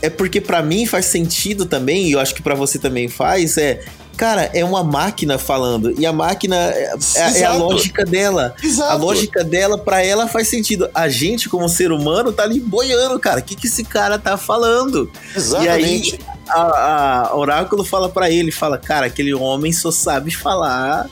é 0.00 0.08
porque 0.10 0.40
pra 0.40 0.62
mim 0.62 0.86
faz 0.86 1.06
sentido 1.06 1.66
também, 1.66 2.06
e 2.06 2.12
eu 2.12 2.20
acho 2.20 2.34
que 2.34 2.42
pra 2.42 2.54
você 2.54 2.78
também 2.78 3.08
faz, 3.08 3.56
é. 3.56 3.80
Cara, 4.16 4.50
é 4.54 4.64
uma 4.64 4.82
máquina 4.82 5.38
falando. 5.38 5.92
E 5.98 6.06
a 6.06 6.12
máquina 6.12 6.56
é, 6.56 6.94
é- 7.16 7.40
é 7.40 7.44
a 7.44 7.52
lógica 7.54 8.04
dela. 8.04 8.54
Exato. 8.62 8.90
A 8.92 8.94
lógica 8.94 9.44
dela, 9.44 9.76
pra 9.76 10.02
ela, 10.02 10.26
faz 10.26 10.48
sentido. 10.48 10.88
A 10.94 11.08
gente, 11.08 11.48
como 11.48 11.68
ser 11.68 11.92
humano, 11.92 12.32
tá 12.32 12.42
ali 12.44 12.58
boiando, 12.58 13.18
cara. 13.20 13.40
O 13.40 13.42
que, 13.42 13.54
que 13.54 13.66
esse 13.66 13.84
cara 13.84 14.18
tá 14.18 14.36
falando? 14.36 15.10
Exatamente. 15.34 16.14
E 16.14 16.14
aí, 16.14 16.18
a, 16.48 17.28
a 17.28 17.36
Oráculo 17.36 17.84
fala 17.84 18.08
pra 18.08 18.30
ele, 18.30 18.50
fala, 18.50 18.78
cara, 18.78 19.06
aquele 19.06 19.34
homem 19.34 19.72
só 19.72 19.90
sabe 19.90 20.30
falar 20.34 21.08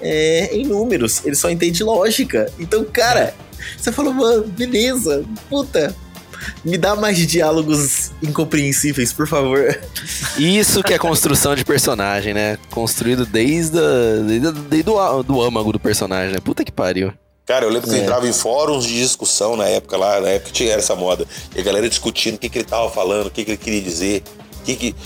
é, 0.00 0.50
em 0.56 0.64
números, 0.64 1.20
ele 1.24 1.34
só 1.36 1.50
entende 1.50 1.82
lógica. 1.84 2.50
Então, 2.58 2.84
cara, 2.84 3.34
você 3.76 3.90
falou, 3.92 4.14
mano, 4.14 4.44
beleza, 4.46 5.24
puta. 5.50 5.94
Me 6.64 6.76
dá 6.78 6.94
mais 6.96 7.18
diálogos 7.26 8.10
incompreensíveis, 8.22 9.12
por 9.12 9.26
favor. 9.26 9.78
Isso 10.38 10.82
que 10.82 10.94
é 10.94 10.98
construção 10.98 11.54
de 11.54 11.64
personagem, 11.64 12.34
né? 12.34 12.58
Construído 12.70 13.24
desde, 13.26 13.78
a, 13.78 14.22
desde, 14.26 14.52
desde 14.52 14.90
o 14.90 15.22
do 15.22 15.42
âmago 15.42 15.72
do 15.72 15.78
personagem, 15.80 16.32
né? 16.32 16.38
Puta 16.42 16.64
que 16.64 16.72
pariu. 16.72 17.12
Cara, 17.46 17.64
eu 17.64 17.70
lembro 17.70 17.88
que 17.88 17.94
eu 17.94 18.00
É. 18.00 18.02
entrava 18.02 18.26
em 18.28 18.32
fóruns 18.32 18.84
de 18.84 19.00
discussão 19.00 19.56
na 19.56 19.66
época 19.66 19.96
lá, 19.96 20.20
na 20.20 20.28
época 20.30 20.50
tinha 20.52 20.72
essa 20.74 20.96
moda. 20.96 21.24
E 21.54 21.60
a 21.60 21.62
galera 21.62 21.88
discutindo 21.88 22.34
o 22.34 22.38
que, 22.38 22.48
que 22.48 22.58
ele 22.58 22.64
tava 22.64 22.90
falando, 22.90 23.28
o 23.28 23.30
que, 23.30 23.44
que 23.44 23.52
ele 23.52 23.56
queria 23.58 23.82
dizer. 23.82 24.22
o 24.60 24.64
Que 24.64 24.74
que... 24.74 24.96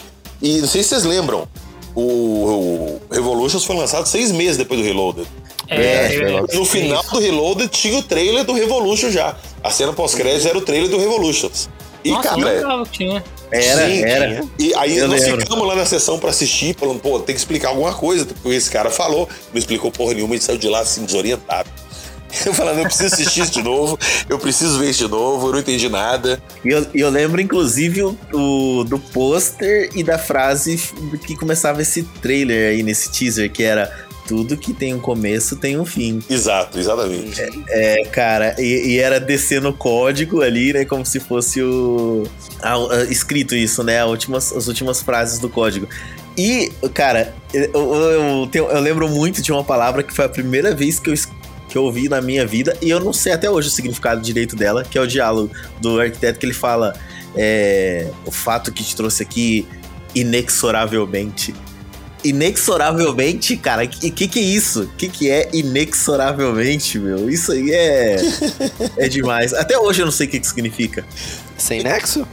E 0.40 0.59
não 0.61 0.66
sei 0.69 0.82
se 0.82 0.89
vocês 0.89 1.05
lembram, 1.05 1.47
o, 1.95 2.01
o 2.01 3.01
Revolutions 3.15 3.65
foi 3.65 3.77
lançado 3.77 4.07
seis 4.07 4.31
meses 4.33 4.57
depois 4.57 4.81
do 4.81 4.87
Reloaded. 4.87 5.27
É, 5.69 5.77
É, 5.77 6.15
é, 6.17 6.57
No 6.57 6.65
final 6.65 7.03
do 7.05 7.19
Reloaded 7.19 7.69
tinha 7.69 7.99
o 7.99 8.03
trailer 8.03 8.45
do 8.45 8.53
Revolution 8.53 9.11
já. 9.11 9.37
A 9.62 9.71
cena 9.71 9.93
pós-crédito 9.93 10.49
era 10.49 10.59
o 10.59 10.61
trailer 10.61 10.89
do 10.91 10.99
Revolutions. 10.99 11.69
E, 12.05 12.11
Nossa, 12.11 12.31
cara, 12.31 12.85
tinha. 12.91 13.23
Era, 13.53 13.87
Sim, 13.87 14.03
era. 14.03 14.45
E 14.59 14.73
aí 14.75 14.97
Eu 14.97 15.09
nós 15.09 15.23
lembro. 15.23 15.41
ficamos 15.41 15.67
lá 15.67 15.75
na 15.75 15.85
sessão 15.85 16.19
pra 16.19 16.31
assistir, 16.31 16.75
falando, 16.79 17.01
pô, 17.01 17.19
tem 17.19 17.35
que 17.35 17.41
explicar 17.41 17.69
alguma 17.71 17.93
coisa, 17.93 18.25
porque 18.25 18.49
esse 18.57 18.71
cara 18.71 18.91
falou, 18.91 19.29
não 19.53 19.59
explicou 19.59 19.91
porra 19.91 20.15
nenhuma, 20.15 20.35
gente 20.35 20.45
saiu 20.45 20.57
de 20.59 20.69
lá 20.69 20.81
assim, 20.81 21.05
desorientado. 21.05 21.69
Eu 22.47 22.55
falando, 22.55 22.78
eu 22.78 22.85
preciso 22.85 23.12
assistir 23.15 23.43
isso 23.43 23.52
de 23.52 23.62
novo, 23.62 23.98
eu 24.28 24.39
preciso 24.39 24.78
ver 24.78 24.90
isso 24.90 25.05
de 25.05 25.11
novo, 25.11 25.48
eu 25.48 25.52
não 25.52 25.59
entendi 25.61 25.89
nada. 25.89 26.40
E 26.65 26.69
eu, 26.69 26.86
eu 26.94 27.11
lembro, 27.11 27.40
inclusive, 27.40 28.02
o, 28.02 28.16
o- 28.32 28.85
do 28.85 28.98
pôster 28.98 29.90
e 29.94 30.02
da 30.02 30.16
frase 30.19 30.77
que 31.27 31.36
começava 31.36 31.82
esse 31.82 32.02
trailer 32.23 32.70
aí, 32.70 32.82
nesse 32.82 33.11
teaser, 33.11 33.51
que 33.51 33.62
era 33.62 33.90
tudo 34.28 34.57
que 34.57 34.73
tem 34.73 34.94
um 34.94 35.01
começo 35.01 35.57
tem 35.57 35.77
um 35.78 35.85
fim. 35.85 36.23
Exato, 36.31 36.78
exatamente. 36.78 37.40
É, 37.69 38.05
cara, 38.12 38.55
e, 38.59 38.93
e 38.93 38.98
era 38.98 39.19
descendo 39.19 39.70
o 39.70 39.73
código 39.74 40.40
ali, 40.40 40.73
né? 40.73 40.85
Como 40.85 41.05
se 41.05 41.19
fosse 41.19 41.61
o. 41.61 42.23
a- 42.62 42.74
a- 42.74 43.05
escrito 43.11 43.57
isso, 43.57 43.82
né? 43.82 44.05
últimas, 44.05 44.52
as 44.52 44.69
últimas 44.69 45.02
frases 45.02 45.40
do 45.40 45.48
código. 45.48 45.89
E, 46.39 46.70
cara, 46.94 47.35
eu, 47.52 47.65
eu- 47.74 47.94
eu 48.40 48.47
tenho- 48.47 48.66
eu 48.70 48.81
lembro 48.81 49.09
muito 49.09 49.43
de 49.43 49.51
uma 49.51 49.65
palavra 49.65 50.02
que 50.05 50.15
foi 50.15 50.24
a 50.27 50.28
primeira 50.28 50.73
vez 50.73 51.01
que 51.01 51.11
eu, 51.11 51.15
que 51.71 51.79
eu 51.79 51.85
ouvi 51.85 52.09
na 52.09 52.21
minha 52.21 52.45
vida, 52.47 52.77
e 52.83 52.91
eu 52.91 52.99
não 53.01 53.13
sei 53.13 53.33
até 53.33 53.49
hoje 53.49 53.69
o 53.69 53.71
significado 53.71 54.21
direito 54.21 54.57
dela, 54.57 54.83
que 54.85 54.99
é 54.99 55.01
o 55.01 55.07
diálogo 55.07 55.51
do 55.81 56.01
arquiteto 56.01 56.39
que 56.39 56.45
ele 56.45 56.53
fala 56.53 56.95
é, 57.37 58.09
o 58.27 58.31
fato 58.33 58.73
que 58.73 58.83
te 58.85 58.95
trouxe 58.97 59.23
aqui 59.23 59.67
inexoravelmente. 60.15 61.55
Inexoravelmente, 62.23 63.57
cara, 63.57 63.85
e 63.85 63.89
que 64.11 64.29
que 64.29 64.39
é 64.39 64.43
isso? 64.43 64.83
O 64.83 64.89
que 64.89 65.09
que 65.09 65.31
é 65.31 65.49
inexoravelmente, 65.55 66.99
meu? 66.99 67.31
Isso 67.31 67.53
aí 67.53 67.71
é 67.71 68.17
é 68.99 69.09
demais. 69.09 69.55
Até 69.55 69.79
hoje 69.79 70.03
eu 70.03 70.07
não 70.07 70.13
sei 70.13 70.27
o 70.27 70.31
que 70.31 70.41
que 70.41 70.47
significa. 70.47 71.05
Sem 71.57 71.83
nexo? 71.83 72.27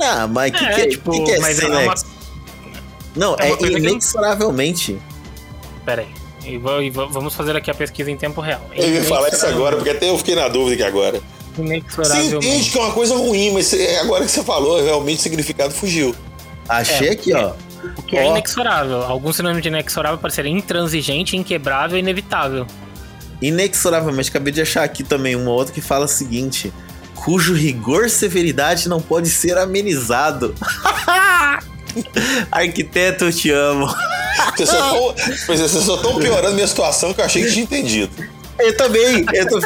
Ah, 0.00 0.26
mas 0.28 0.52
que 0.52 0.64
É, 0.64 0.74
que, 0.74 0.86
tipo, 0.90 1.10
que 1.10 1.20
que 1.24 1.30
é 1.32 1.40
mas 1.40 1.56
sem 1.56 1.66
é 1.66 1.70
uma- 1.70 1.80
nexo? 1.80 2.06
Não, 3.16 3.34
é 3.38 3.46
é, 3.46 3.48
uma 3.48 3.56
coisa 3.56 3.74
que- 3.80 3.80
inexoravelmente. 3.88 4.98
Pera 5.84 6.02
aí. 6.02 6.08
E 6.44 6.54
e 6.54 6.90
vamos 6.90 7.34
fazer 7.34 7.54
aqui 7.56 7.70
a 7.70 7.74
pesquisa 7.74 8.10
em 8.10 8.16
tempo 8.16 8.40
real. 8.40 8.62
Eu 8.74 8.88
ia 8.92 9.02
falar 9.04 9.28
isso 9.28 9.46
agora, 9.46 9.76
porque 9.76 9.90
até 9.90 10.08
eu 10.08 10.16
fiquei 10.18 10.34
na 10.34 10.48
dúvida 10.48 10.74
aqui 10.74 10.82
agora. 10.82 11.20
Você 11.56 12.36
entende 12.36 12.70
que 12.70 12.78
é 12.78 12.80
uma 12.80 12.92
coisa 12.92 13.14
ruim, 13.16 13.52
mas 13.52 13.66
você- 13.66 13.98
agora 14.00 14.24
que 14.24 14.30
você 14.30 14.42
falou, 14.42 14.82
realmente 14.82 15.18
o 15.18 15.22
significado 15.22 15.72
fugiu. 15.74 16.14
Achei 16.68 17.08
É, 17.08 17.12
aqui, 17.12 17.34
ó. 17.34 17.52
O 17.98 18.02
que 18.02 18.16
é 18.16 18.24
Ó. 18.26 18.30
inexorável? 18.30 19.02
Alguns 19.02 19.36
sinônimos 19.36 19.62
de 19.62 19.68
inexorável 19.68 20.18
podem 20.18 20.34
ser 20.34 20.46
intransigente, 20.46 21.36
inquebrável 21.36 21.96
e 21.96 22.00
inevitável. 22.00 22.66
Inexoravelmente, 23.42 24.28
acabei 24.30 24.52
de 24.52 24.60
achar 24.60 24.84
aqui 24.84 25.02
também 25.02 25.34
uma 25.34 25.50
outra 25.50 25.72
que 25.74 25.80
fala 25.80 26.04
o 26.04 26.08
seguinte: 26.08 26.72
cujo 27.14 27.54
rigor 27.54 28.04
e 28.06 28.10
severidade 28.10 28.88
não 28.88 29.00
pode 29.00 29.28
ser 29.30 29.56
amenizado. 29.58 30.54
Arquiteto, 32.50 33.26
eu 33.26 33.32
te 33.32 33.50
amo. 33.50 33.86
Vocês 34.56 35.70
só 35.70 35.96
estão 35.96 36.18
piorando 36.18 36.54
minha 36.54 36.66
situação 36.66 37.12
que 37.12 37.20
eu 37.20 37.24
achei 37.24 37.44
que 37.44 37.52
tinha 37.52 37.64
entendido. 37.64 38.10
Eu 38.58 38.76
também. 38.76 39.24
Eu 39.32 39.48
tô 39.48 39.60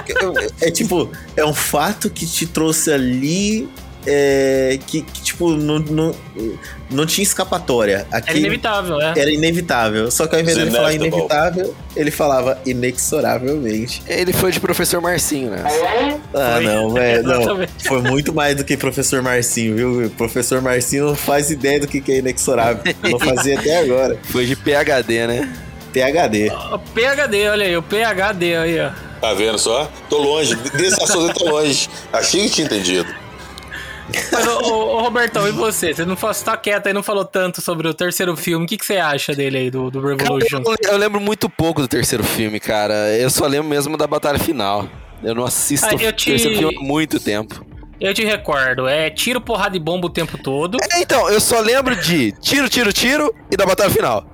é 0.60 0.70
tipo, 0.70 1.10
é 1.36 1.44
um 1.44 1.54
fato 1.54 2.08
que 2.10 2.26
te 2.26 2.46
trouxe 2.46 2.92
ali. 2.92 3.68
é, 4.06 4.78
que, 4.86 5.02
que, 5.02 5.22
tipo, 5.22 5.50
não, 5.50 5.78
não, 5.78 6.14
não 6.94 7.04
tinha 7.06 7.22
escapatória. 7.22 8.06
Aqui 8.10 8.30
Era 8.30 8.38
inevitável, 8.38 9.00
é. 9.00 9.14
era 9.16 9.30
inevitável. 9.30 10.10
Só 10.10 10.26
que 10.26 10.34
ao 10.34 10.40
invés 10.40 10.56
de 10.56 10.62
ele 10.62 10.70
falar 10.70 10.92
inevitável, 10.94 11.74
ele 11.96 12.10
falava 12.10 12.58
inexoravelmente. 12.64 14.02
Ele 14.06 14.32
foi 14.32 14.52
de 14.52 14.60
professor 14.60 15.00
Marcinho, 15.00 15.50
né? 15.50 15.62
Ah, 16.34 16.54
Foi. 16.54 16.64
não, 16.64 16.90
velho. 16.90 17.22
Não. 17.22 17.40
Exatamente. 17.40 17.88
Foi 17.88 18.00
muito 18.00 18.32
mais 18.32 18.56
do 18.56 18.64
que 18.64 18.76
professor 18.76 19.22
Marcinho, 19.22 19.76
viu? 19.76 20.10
Professor 20.10 20.60
Marcinho 20.62 21.06
não 21.08 21.16
faz 21.16 21.50
ideia 21.50 21.80
do 21.80 21.86
que 21.86 22.00
que 22.00 22.12
é 22.12 22.18
inexorável. 22.18 22.82
Não 23.02 23.18
fazia 23.18 23.58
até 23.58 23.78
agora. 23.78 24.18
Foi 24.30 24.46
de 24.46 24.56
PHD, 24.56 25.26
né? 25.26 25.52
PHD. 25.92 26.50
O 26.72 26.78
PHD, 26.78 27.48
olha 27.48 27.66
aí, 27.66 27.76
o 27.76 27.82
PHD 27.82 28.56
aí, 28.56 28.80
ó. 28.80 28.90
Tá 29.20 29.32
vendo 29.32 29.58
só? 29.58 29.90
Tô 30.10 30.18
longe, 30.18 30.54
desse 30.54 31.02
assunto 31.02 31.28
eu 31.28 31.34
tô 31.34 31.50
longe. 31.50 31.88
Achei 32.12 32.42
que 32.42 32.50
tinha 32.50 32.66
entendido. 32.66 33.23
Mas, 34.32 34.46
ô, 34.46 34.58
ô, 34.60 34.96
ô, 34.96 35.00
Robertão, 35.02 35.46
e 35.48 35.52
você? 35.52 35.94
Você 35.94 36.04
não 36.04 36.16
falou, 36.16 36.34
você 36.34 36.44
tá 36.44 36.56
quieto 36.56 36.86
aí, 36.86 36.92
não 36.92 37.02
falou 37.02 37.24
tanto 37.24 37.60
sobre 37.60 37.88
o 37.88 37.94
terceiro 37.94 38.36
filme. 38.36 38.64
O 38.64 38.68
que, 38.68 38.76
que 38.76 38.84
você 38.86 38.96
acha 38.96 39.34
dele 39.34 39.58
aí, 39.58 39.70
do, 39.70 39.90
do 39.90 40.00
Cara, 40.00 40.16
Revolution? 40.16 40.62
eu, 40.64 40.92
eu 40.92 40.96
lembro 40.96 41.20
muito 41.20 41.48
pouco 41.48 41.80
do 41.80 41.88
terceiro 41.88 42.24
filme, 42.24 42.58
cara. 42.60 42.94
Eu 43.16 43.30
só 43.30 43.46
lembro 43.46 43.68
mesmo 43.68 43.96
da 43.96 44.06
batalha 44.06 44.38
final. 44.38 44.88
Eu 45.22 45.34
não 45.34 45.44
assisto 45.44 45.86
Ah, 45.86 45.92
eu 45.94 46.12
te- 46.12 46.26
terceiro 46.26 46.56
filme 46.58 46.76
há 46.76 46.80
muito 46.80 47.18
tempo. 47.18 47.64
Eu 48.00 48.12
te 48.12 48.24
recordo, 48.24 48.86
é 48.88 49.08
tiro, 49.08 49.40
porrada 49.40 49.76
e 49.76 49.80
bomba 49.80 50.08
o 50.08 50.10
tempo 50.10 50.36
todo. 50.36 50.76
É, 50.92 51.00
então, 51.00 51.30
eu 51.30 51.40
só 51.40 51.60
lembro 51.60 51.94
de 51.96 52.32
tiro, 52.32 52.68
tiro, 52.68 52.92
tiro 52.92 53.34
e 53.50 53.56
da 53.56 53.64
batalha 53.64 53.88
final. 53.90 54.26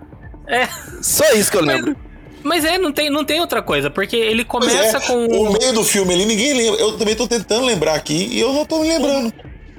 É, 0.49 0.67
Só 1.03 1.31
isso 1.35 1.51
que 1.51 1.57
eu 1.57 1.63
lembro. 1.63 1.95
mas 2.43 2.65
é, 2.65 2.79
não 2.79 2.91
tem, 2.91 3.09
não 3.11 3.25
tem 3.25 3.39
outra 3.41 3.63
coisa, 3.63 3.89
porque 3.89 4.17
ele 4.17 4.45
começa 4.45 4.97
é, 4.97 5.01
com... 5.01 5.27
o 5.27 5.53
meio 5.53 5.73
do 5.73 5.85
filme 5.85 6.13
ali, 6.13 6.25
ninguém 6.25 6.55
lembra. 6.55 6.81
Eu 6.81 6.99
também 6.99 7.15
tô 7.15 7.29
tentando 7.29 7.65
lembrar 7.67 7.95
aqui 7.95 8.29
e 8.33 8.41
eu 8.41 8.53
não 8.53 8.65
tô 8.65 8.81
me 8.81 8.89
lembrando. 8.89 9.33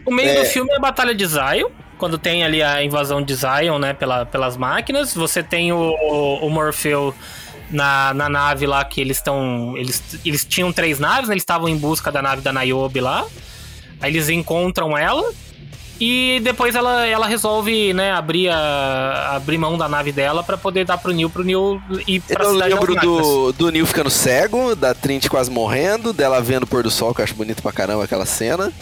O 0.05 0.11
meio 0.11 0.39
do 0.39 0.45
filme 0.45 0.71
é 0.71 0.77
a 0.77 0.79
Batalha 0.79 1.13
de 1.13 1.25
Zion, 1.25 1.69
quando 1.97 2.17
tem 2.17 2.43
ali 2.43 2.61
a 2.61 2.83
invasão 2.83 3.21
de 3.21 3.35
Zion, 3.35 3.77
né, 3.77 3.93
pela, 3.93 4.25
pelas 4.25 4.57
máquinas. 4.57 5.13
Você 5.13 5.43
tem 5.43 5.71
o, 5.71 5.93
o 6.41 6.49
Morpheu 6.49 7.13
na, 7.69 8.13
na 8.13 8.27
nave 8.27 8.65
lá, 8.65 8.83
que 8.83 8.99
eles 8.99 9.17
estão... 9.17 9.75
Eles, 9.77 10.01
eles 10.25 10.43
tinham 10.43 10.71
três 10.73 10.99
naves, 10.99 11.29
né, 11.29 11.33
eles 11.35 11.43
estavam 11.43 11.69
em 11.69 11.77
busca 11.77 12.11
da 12.11 12.21
nave 12.21 12.41
da 12.41 12.51
Niobe 12.51 12.99
lá. 12.99 13.25
Aí 14.01 14.11
eles 14.11 14.29
encontram 14.29 14.97
ela 14.97 15.31
e 15.99 16.41
depois 16.43 16.73
ela, 16.73 17.05
ela 17.05 17.27
resolve, 17.27 17.93
né, 17.93 18.11
abrir, 18.11 18.49
a, 18.49 19.33
abrir 19.35 19.59
mão 19.59 19.77
da 19.77 19.87
nave 19.87 20.11
dela 20.11 20.43
pra 20.43 20.57
poder 20.57 20.83
dar 20.83 20.97
pro 20.97 21.13
Neil, 21.13 21.29
pro 21.29 21.43
Neil 21.43 21.79
ir 22.07 22.19
pra 22.21 22.43
Eu 22.43 22.53
cidade 22.53 22.73
lembro 22.73 22.95
do, 22.95 23.51
do 23.51 23.71
Neil 23.71 23.85
ficando 23.85 24.09
cego, 24.09 24.75
da 24.75 24.95
Trinity 24.95 25.29
quase 25.29 25.51
morrendo, 25.51 26.11
dela 26.11 26.41
vendo 26.41 26.63
o 26.63 26.67
pôr 26.67 26.81
do 26.81 26.89
sol, 26.89 27.13
que 27.13 27.21
eu 27.21 27.23
acho 27.23 27.35
bonito 27.35 27.61
pra 27.61 27.71
caramba 27.71 28.03
aquela 28.03 28.25
cena. 28.25 28.73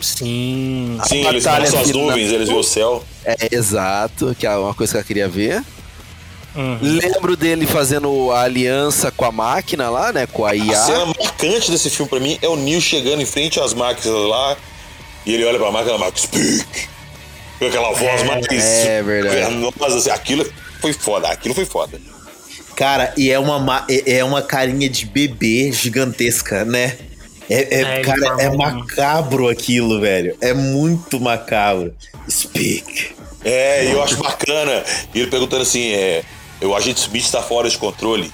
Sim. 0.00 0.98
Sim, 1.08 1.26
A 1.26 1.30
eles 1.30 1.44
passam 1.44 1.80
as 1.80 1.90
nuvens, 1.90 2.30
eles 2.32 2.48
veem 2.48 2.60
o 2.60 2.62
céu. 2.64 3.04
É, 3.24 3.36
exato, 3.52 4.34
que 4.38 4.46
é 4.46 4.56
uma 4.56 4.74
coisa 4.74 4.92
que 4.94 4.98
eu 5.00 5.04
queria 5.04 5.28
ver. 5.28 5.62
Uhum. 6.54 6.78
Lembro 6.80 7.36
dele 7.36 7.66
fazendo 7.66 8.32
a 8.32 8.42
aliança 8.42 9.10
com 9.10 9.24
a 9.24 9.30
máquina 9.32 9.90
lá, 9.90 10.12
né? 10.12 10.26
Com 10.26 10.44
a 10.44 10.50
A 10.50 10.56
IA. 10.56 10.76
cena 10.76 11.06
marcante 11.06 11.70
desse 11.70 11.90
filme 11.90 12.08
pra 12.08 12.18
mim 12.20 12.38
é 12.42 12.48
o 12.48 12.56
Neil 12.56 12.80
chegando 12.80 13.20
em 13.22 13.26
frente 13.26 13.60
às 13.60 13.74
máquinas 13.74 14.16
lá 14.28 14.56
e 15.26 15.34
ele 15.34 15.44
olha 15.44 15.58
pra 15.58 15.70
máquina 15.70 15.94
e 15.94 15.98
fala, 15.98 16.12
speak. 16.16 16.88
Com 17.58 17.66
aquela 17.66 17.92
voz 17.92 18.22
mais 18.24 18.46
é 18.50 19.02
verdade. 19.02 19.34
vernosa, 19.36 19.98
assim, 19.98 20.10
aquilo 20.10 20.48
foi 20.80 20.92
foda, 20.92 21.28
aquilo 21.28 21.54
foi 21.54 21.64
foda. 21.64 22.00
Cara, 22.76 23.12
e 23.16 23.30
é 23.30 23.38
uma, 23.38 23.58
ma- 23.58 23.84
é 23.90 24.18
é 24.18 24.24
uma 24.24 24.40
carinha 24.40 24.88
de 24.88 25.04
bebê 25.06 25.70
gigantesca, 25.72 26.64
né? 26.64 26.96
É, 27.50 27.76
é- 27.80 27.80
É, 28.00 28.00
cara, 28.02 28.42
é 28.42 28.50
macabro 28.56 29.48
aquilo, 29.48 30.00
velho. 30.00 30.36
É 30.40 30.52
muito 30.52 31.18
macabro. 31.20 31.94
Speak. 32.30 33.12
É, 33.44 33.92
eu 33.92 34.02
acho 34.02 34.16
bacana. 34.18 34.84
E 35.14 35.20
ele 35.20 35.30
perguntando 35.30 35.62
assim: 35.62 35.92
é, 35.92 36.22
o 36.62 36.74
agente 36.74 37.00
Smith 37.00 37.24
está 37.24 37.40
fora 37.42 37.68
de 37.70 37.78
controle. 37.78 38.30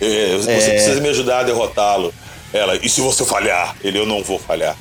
É, 0.00 0.36
você 0.36 0.50
É. 0.50 0.70
precisa 0.70 1.00
me 1.00 1.08
ajudar 1.08 1.40
a 1.40 1.42
derrotá-lo. 1.42 2.14
Ela, 2.52 2.76
e 2.76 2.88
se 2.88 3.00
você 3.00 3.24
falhar? 3.24 3.76
Ele, 3.82 3.98
eu 3.98 4.06
não 4.06 4.22
vou 4.22 4.38
falhar. 4.38 4.76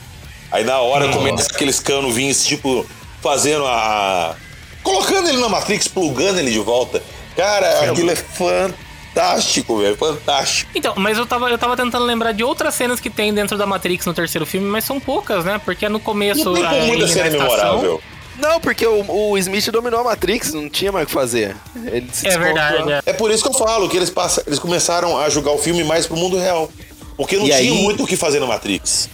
Aí 0.52 0.64
na 0.64 0.80
hora 0.80 1.10
começa 1.10 1.48
aqueles 1.52 1.80
cano 1.80 2.12
vinhos, 2.12 2.46
tipo, 2.46 2.86
fazendo 3.22 3.66
a. 3.66 4.36
colocando 4.84 5.28
ele 5.28 5.40
na 5.40 5.50
Matrix, 5.50 5.88
plugando 5.88 6.40
ele 6.40 6.52
de 6.52 6.60
volta. 6.60 7.02
Cara, 7.36 7.90
aquilo 7.92 8.10
é 8.12 8.16
fantástico, 8.16 8.80
velho. 9.22 9.98
Fantástico. 9.98 10.72
Então, 10.76 10.94
mas 10.98 11.18
eu 11.18 11.26
tava, 11.26 11.50
eu 11.50 11.58
tava 11.58 11.76
tentando 11.76 12.06
lembrar 12.06 12.32
de 12.32 12.44
outras 12.44 12.74
cenas 12.76 13.00
que 13.00 13.10
tem 13.10 13.34
dentro 13.34 13.58
da 13.58 13.66
Matrix 13.66 14.06
no 14.06 14.14
terceiro 14.14 14.46
filme, 14.46 14.68
mas 14.68 14.84
são 14.84 15.00
poucas, 15.00 15.44
né? 15.46 15.60
Porque 15.64 15.86
é 15.86 15.90
no 15.90 16.00
começo. 16.00 16.46
Não 16.52 16.70
tem 16.70 16.88
muita 16.88 17.06
na 17.08 17.12
cena 17.14 17.28
estação- 17.28 17.44
memorável. 17.48 18.02
Não, 18.40 18.60
porque 18.60 18.86
o, 18.86 19.32
o 19.32 19.38
Smith 19.40 19.68
dominou 19.72 20.00
a 20.00 20.04
Matrix, 20.04 20.54
não 20.54 20.70
tinha 20.70 20.92
mais 20.92 21.06
o 21.06 21.08
que 21.08 21.14
fazer. 21.14 21.56
Ele 21.88 22.08
se 22.14 22.28
É 22.28 22.38
verdade, 22.38 22.92
é. 22.92 23.02
É 23.08 23.14
por 23.14 23.32
isso 23.32 23.42
que 23.42 23.50
eu 23.50 23.54
falo 23.58 23.90
que 23.90 23.98
eles, 23.98 24.12
passam, 24.12 24.44
eles 24.46 24.60
começaram 24.60 25.18
a 25.18 25.28
jogar 25.28 25.52
o 25.54 25.58
filme 25.58 25.84
mais 25.84 26.06
pro 26.06 26.16
mundo 26.16 26.38
real. 26.38 26.70
Porque 27.16 27.36
não 27.36 27.46
E 27.46 27.48
tinha 27.48 27.58
aí- 27.58 27.72
muito 27.82 28.04
o 28.04 28.08
que 28.08 28.16
fazer 28.16 28.40
na 28.40 28.46
Matrix. 28.46 29.10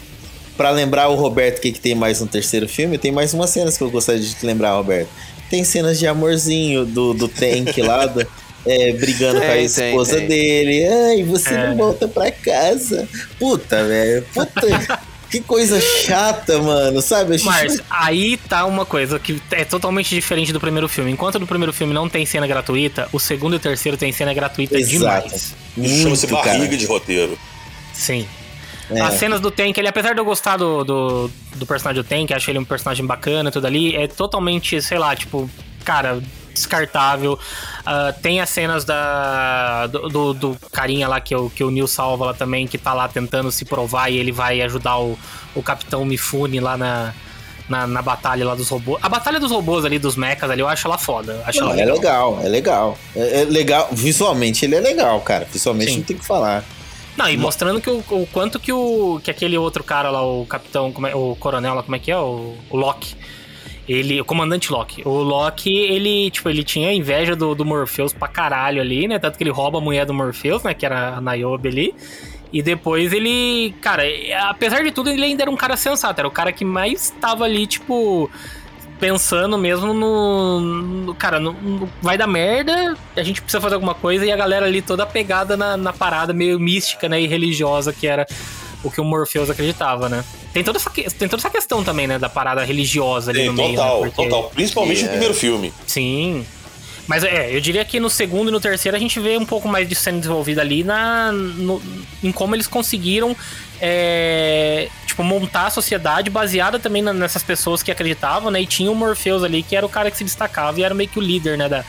pra 0.57 0.71
lembrar 0.71 1.07
o 1.07 1.15
Roberto 1.15 1.59
o 1.59 1.61
que, 1.61 1.71
que 1.71 1.79
tem 1.79 1.95
mais 1.95 2.19
no 2.19 2.27
terceiro 2.27 2.67
filme, 2.67 2.97
tem 2.97 3.11
mais 3.13 3.33
umas 3.33 3.49
cenas 3.49 3.77
que 3.77 3.83
eu 3.83 3.89
gostaria 3.89 4.21
de 4.21 4.33
te 4.33 4.45
lembrar, 4.45 4.73
Roberto. 4.73 5.07
Tem 5.49 5.63
cenas 5.63 5.97
de 5.97 6.05
amorzinho 6.05 6.85
do, 6.85 7.13
do 7.13 7.27
Tank 7.29 7.77
lá, 7.81 8.05
do- 8.05 8.27
é, 8.65 8.91
brigando 8.93 9.39
com 9.39 9.45
a 9.45 9.49
Tem, 9.49 9.69
tem, 9.69 9.89
esposa 9.89 10.17
tem. 10.17 10.27
dele. 10.27 10.87
Ai, 10.87 11.23
você 11.23 11.53
É. 11.53 11.67
não 11.69 11.77
volta 11.77 12.07
pra 12.07 12.31
casa. 12.31 13.07
Puta, 13.39 13.83
velho. 13.83 14.23
Puta. 14.33 14.99
que 15.29 15.41
coisa 15.41 15.81
chata, 15.81 16.61
mano. 16.61 17.01
Sabe? 17.01 17.33
A 17.33 17.37
gente- 17.37 17.45
Mas 17.45 17.81
aí 17.89 18.37
tá 18.37 18.65
uma 18.65 18.85
coisa 18.85 19.17
que 19.19 19.41
é 19.51 19.65
totalmente 19.65 20.09
diferente 20.13 20.53
do 20.53 20.59
primeiro 20.59 20.87
filme. 20.87 21.11
Enquanto 21.11 21.39
no 21.39 21.47
primeiro 21.47 21.73
filme 21.73 21.93
não 21.93 22.07
tem 22.07 22.25
cena 22.25 22.45
gratuita, 22.47 23.07
o 23.11 23.19
segundo 23.19 23.53
e 23.53 23.57
o 23.57 23.59
terceiro 23.59 23.97
tem 23.97 24.11
cena 24.11 24.33
gratuita 24.33 24.77
Exato. 24.77 25.27
demais. 25.27 25.55
Chama-se 25.75 26.27
Muito, 26.27 26.43
cara. 26.43 26.57
barriga 26.59 26.77
de 26.77 26.85
roteiro. 26.85 27.37
Sim. 27.93 28.27
É. 28.91 28.99
As 29.01 29.15
cenas 29.15 29.39
do 29.39 29.49
Tank, 29.49 29.77
ele, 29.77 29.87
apesar 29.87 30.13
de 30.13 30.19
eu 30.19 30.25
gostar 30.25 30.57
do, 30.57 30.83
do, 30.83 31.31
do 31.55 31.65
personagem 31.65 32.03
do 32.03 32.07
Tank, 32.07 32.31
acho 32.31 32.51
ele 32.51 32.59
um 32.59 32.65
personagem 32.65 33.05
bacana 33.05 33.49
e 33.49 33.51
tudo 33.51 33.65
ali, 33.65 33.95
é 33.95 34.07
totalmente, 34.07 34.79
sei 34.81 34.99
lá, 34.99 35.15
tipo, 35.15 35.49
cara, 35.85 36.21
descartável. 36.53 37.37
Ah, 37.85 38.13
tem 38.21 38.39
as 38.39 38.49
cenas 38.49 38.85
da, 38.85 39.87
do, 39.87 40.09
do, 40.09 40.33
do 40.33 40.57
carinha 40.71 41.07
lá 41.07 41.19
que, 41.19 41.35
o 41.35 41.49
que 41.49 41.63
o 41.63 41.71
Neil 41.71 41.87
salva 41.87 42.25
lá 42.25 42.33
também, 42.33 42.67
que 42.67 42.77
tá 42.77 42.93
lá 42.93 43.07
tentando 43.07 43.51
se 43.51 43.65
provar 43.65 44.09
e 44.09 44.17
ele 44.17 44.31
vai 44.31 44.61
ajudar 44.61 44.99
o, 44.99 45.17
o 45.55 45.63
Capitão 45.63 46.05
Mifune 46.05 46.59
lá 46.59 46.77
na, 46.77 47.13
na, 47.67 47.87
na 47.87 48.01
batalha 48.01 48.45
lá 48.45 48.55
dos 48.55 48.69
robôs. 48.69 48.99
A 49.03 49.09
batalha 49.09 49.39
dos 49.39 49.51
robôs 49.51 49.85
ali, 49.85 49.97
dos 49.99 50.15
mechas 50.15 50.49
ali, 50.49 50.61
eu 50.61 50.67
acho 50.67 50.87
ela 50.87 50.97
foda. 50.97 51.43
Acho 51.45 51.61
Não, 51.61 51.71
ela 51.71 51.81
é 51.81 51.85
legal, 51.85 52.39
é 52.41 52.47
legal. 52.47 52.97
É, 53.15 53.41
é 53.41 53.45
legal. 53.45 53.89
Visualmente 53.91 54.65
ele 54.65 54.75
é 54.75 54.79
legal, 54.79 55.19
cara. 55.21 55.47
Visualmente 55.51 55.91
Sim. 55.91 55.97
não 55.97 56.03
tem 56.03 56.15
o 56.15 56.19
que 56.19 56.25
falar. 56.25 56.63
Não, 57.15 57.29
e 57.29 57.37
mostrando 57.37 57.79
que 57.79 57.89
o, 57.89 58.03
o 58.09 58.27
quanto 58.31 58.59
que 58.59 58.73
o 58.73 59.19
que 59.23 59.29
aquele 59.29 59.55
outro 59.57 59.83
cara 59.83 60.09
lá, 60.09 60.25
o 60.25 60.45
capitão, 60.47 60.91
como 60.91 61.05
é- 61.05 61.15
o 61.15 61.35
coronel 61.39 61.75
lá, 61.75 61.83
como 61.83 61.95
é 61.95 61.99
que 61.99 62.11
é? 62.11 62.17
O, 62.17 62.55
o 62.69 62.77
Loki. 62.77 63.15
Ele, 63.87 64.21
o 64.21 64.25
comandante 64.25 64.71
Loki. 64.71 65.01
O 65.05 65.21
Loki, 65.21 65.75
ele, 65.75 66.31
tipo, 66.31 66.47
ele 66.49 66.63
tinha 66.63 66.93
inveja 66.93 67.35
do, 67.35 67.53
do 67.53 67.65
Morpheus 67.65 68.13
pra 68.13 68.27
caralho 68.29 68.81
ali, 68.81 69.07
né? 69.07 69.19
Tanto 69.19 69.37
que 69.37 69.43
ele 69.43 69.49
rouba 69.51 69.77
a 69.79 69.81
mulher 69.81 70.05
do 70.05 70.13
Morpheus, 70.13 70.63
né? 70.63 70.73
Que 70.73 70.85
era 70.85 71.15
a 71.17 71.21
Niobe 71.21 71.67
ali. 71.67 71.95
E 72.51 72.61
depois 72.61 73.11
ele, 73.11 73.73
cara, 73.81 74.03
apesar 74.47 74.83
de 74.83 74.91
tudo, 74.91 75.09
ele 75.09 75.23
ainda 75.25 75.43
era 75.43 75.51
um 75.51 75.57
cara 75.57 75.75
sensato. 75.75 76.17
Era 76.19 76.27
o 76.27 76.31
cara 76.31 76.51
que 76.53 76.63
mais 76.63 77.09
tava 77.19 77.43
ali, 77.43 77.67
tipo, 77.67 78.29
pensando 78.99 79.57
mesmo 79.57 79.93
no. 79.93 80.61
no- 80.61 81.15
cara, 81.15 81.39
no, 81.39 81.51
no- 81.51 81.89
vai 82.01 82.17
dar 82.17 82.27
merda, 82.27 82.95
a 83.17 83.23
gente 83.23 83.41
precisa 83.41 83.59
fazer 83.59 83.75
alguma 83.75 83.93
coisa, 83.95 84.25
e 84.25 84.31
a 84.31 84.35
galera 84.37 84.65
ali 84.65 84.81
toda 84.81 85.05
pegada 85.05 85.57
na, 85.57 85.75
na 85.75 85.91
parada 85.91 86.31
meio 86.31 86.57
mística, 86.59 87.09
né? 87.09 87.19
E 87.21 87.27
religiosa, 87.27 87.91
que 87.91 88.07
era 88.07 88.25
o 88.83 88.91
que 88.91 88.99
o 88.99 89.03
Morpheus 89.03 89.49
acreditava, 89.49 90.09
né? 90.09 90.23
Tem 90.53 90.63
toda 90.63 90.77
essa, 90.77 90.89
que- 90.89 91.09
tem 91.09 91.27
toda 91.27 91.41
essa 91.41 91.49
questão 91.49 91.83
também, 91.83 92.05
né? 92.07 92.19
Da 92.19 92.29
parada 92.29 92.63
religiosa 92.63 93.31
ali 93.31 93.39
Tem, 93.39 93.47
no 93.47 93.53
meio. 93.53 93.75
total, 93.75 94.01
né? 94.01 94.11
Porque- 94.15 94.29
total. 94.29 94.49
Principalmente 94.49 95.01
no 95.01 95.07
É. 95.07 95.11
primeiro 95.11 95.33
filme. 95.33 95.73
Sim. 95.87 96.45
Mas 97.07 97.23
é, 97.23 97.53
eu 97.53 97.59
diria 97.59 97.83
que 97.83 97.99
no 97.99 98.09
segundo 98.09 98.47
e 98.47 98.51
no 98.51 98.61
terceiro 98.61 98.95
a 98.95 98.99
gente 98.99 99.19
vê 99.19 99.37
um 99.37 99.45
pouco 99.45 99.67
mais 99.67 99.87
de 99.89 99.93
sendo 99.95 100.19
desenvolvida 100.19 100.61
ali 100.61 100.83
na, 100.85 101.31
no- 101.33 101.81
em 102.23 102.31
como 102.31 102.55
eles 102.55 102.65
conseguiram 102.67 103.35
é, 103.85 104.87
tipo, 105.05 105.21
montar 105.23 105.65
a 105.65 105.69
sociedade 105.69 106.29
baseada 106.29 106.79
também 106.79 107.01
na- 107.01 107.11
nessas 107.13 107.43
pessoas 107.43 107.83
que 107.83 107.91
acreditavam, 107.91 108.49
né? 108.49 108.61
E 108.61 108.65
tinha 108.65 108.89
o 108.89 108.95
Morpheus 108.95 109.43
ali, 109.43 109.61
que 109.61 109.75
era 109.75 109.85
o 109.85 109.89
cara 109.89 110.09
que 110.09 110.17
se 110.17 110.23
destacava 110.23 110.79
e 110.79 110.83
era 110.83 110.93
meio 110.95 111.09
que 111.09 111.19
o 111.19 111.21
líder, 111.21 111.57
né? 111.57 111.67
Da, 111.67 111.83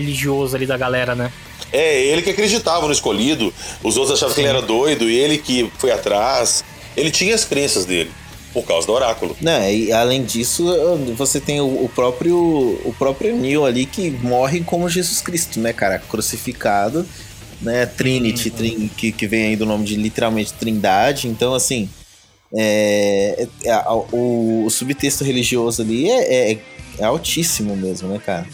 religioso 0.00 0.56
ali 0.56 0.66
da 0.66 0.76
galera, 0.76 1.14
né? 1.14 1.32
É, 1.72 2.00
ele 2.02 2.22
que 2.22 2.30
acreditava 2.30 2.86
no 2.86 2.92
escolhido, 2.92 3.52
os 3.82 3.96
outros 3.96 4.16
achavam 4.16 4.34
que 4.34 4.40
ele 4.40 4.48
era 4.48 4.62
doido, 4.62 5.08
e 5.10 5.16
ele 5.16 5.36
que 5.38 5.70
foi 5.78 5.90
atrás. 5.90 6.64
Ele 6.96 7.10
tinha 7.10 7.34
as 7.34 7.44
crenças 7.44 7.84
dele, 7.84 8.10
por 8.52 8.64
causa 8.64 8.86
do 8.86 8.92
oráculo. 8.92 9.36
Não, 9.40 9.70
e 9.70 9.92
além 9.92 10.24
disso, 10.24 10.64
você 11.16 11.38
tem 11.40 11.60
o, 11.60 11.66
o 11.84 11.90
próprio 11.94 12.36
o 12.36 12.94
próprio 12.98 13.36
Neo 13.36 13.64
ali 13.66 13.84
que 13.86 14.10
morre 14.10 14.60
como 14.62 14.88
Jesus 14.88 15.20
Cristo, 15.20 15.60
né, 15.60 15.72
cara? 15.72 15.98
Crucificado, 15.98 17.06
né? 17.60 17.84
Trinity, 17.86 18.50
trin- 18.50 18.90
que, 18.96 19.12
que 19.12 19.26
vem 19.26 19.46
aí 19.48 19.56
do 19.56 19.66
nome 19.66 19.84
de 19.84 19.94
literalmente 19.96 20.54
Trindade. 20.54 21.28
Então, 21.28 21.54
assim, 21.54 21.88
é, 22.56 23.46
é- 23.64 23.68
é- 23.68 23.82
o, 24.12 24.64
o 24.64 24.70
subtexto 24.70 25.22
religioso 25.22 25.82
ali 25.82 26.10
é, 26.10 26.52
é- 26.52 26.58
é 26.98 27.04
altíssimo 27.04 27.76
mesmo, 27.76 28.08
né, 28.08 28.18
cara? 28.24 28.46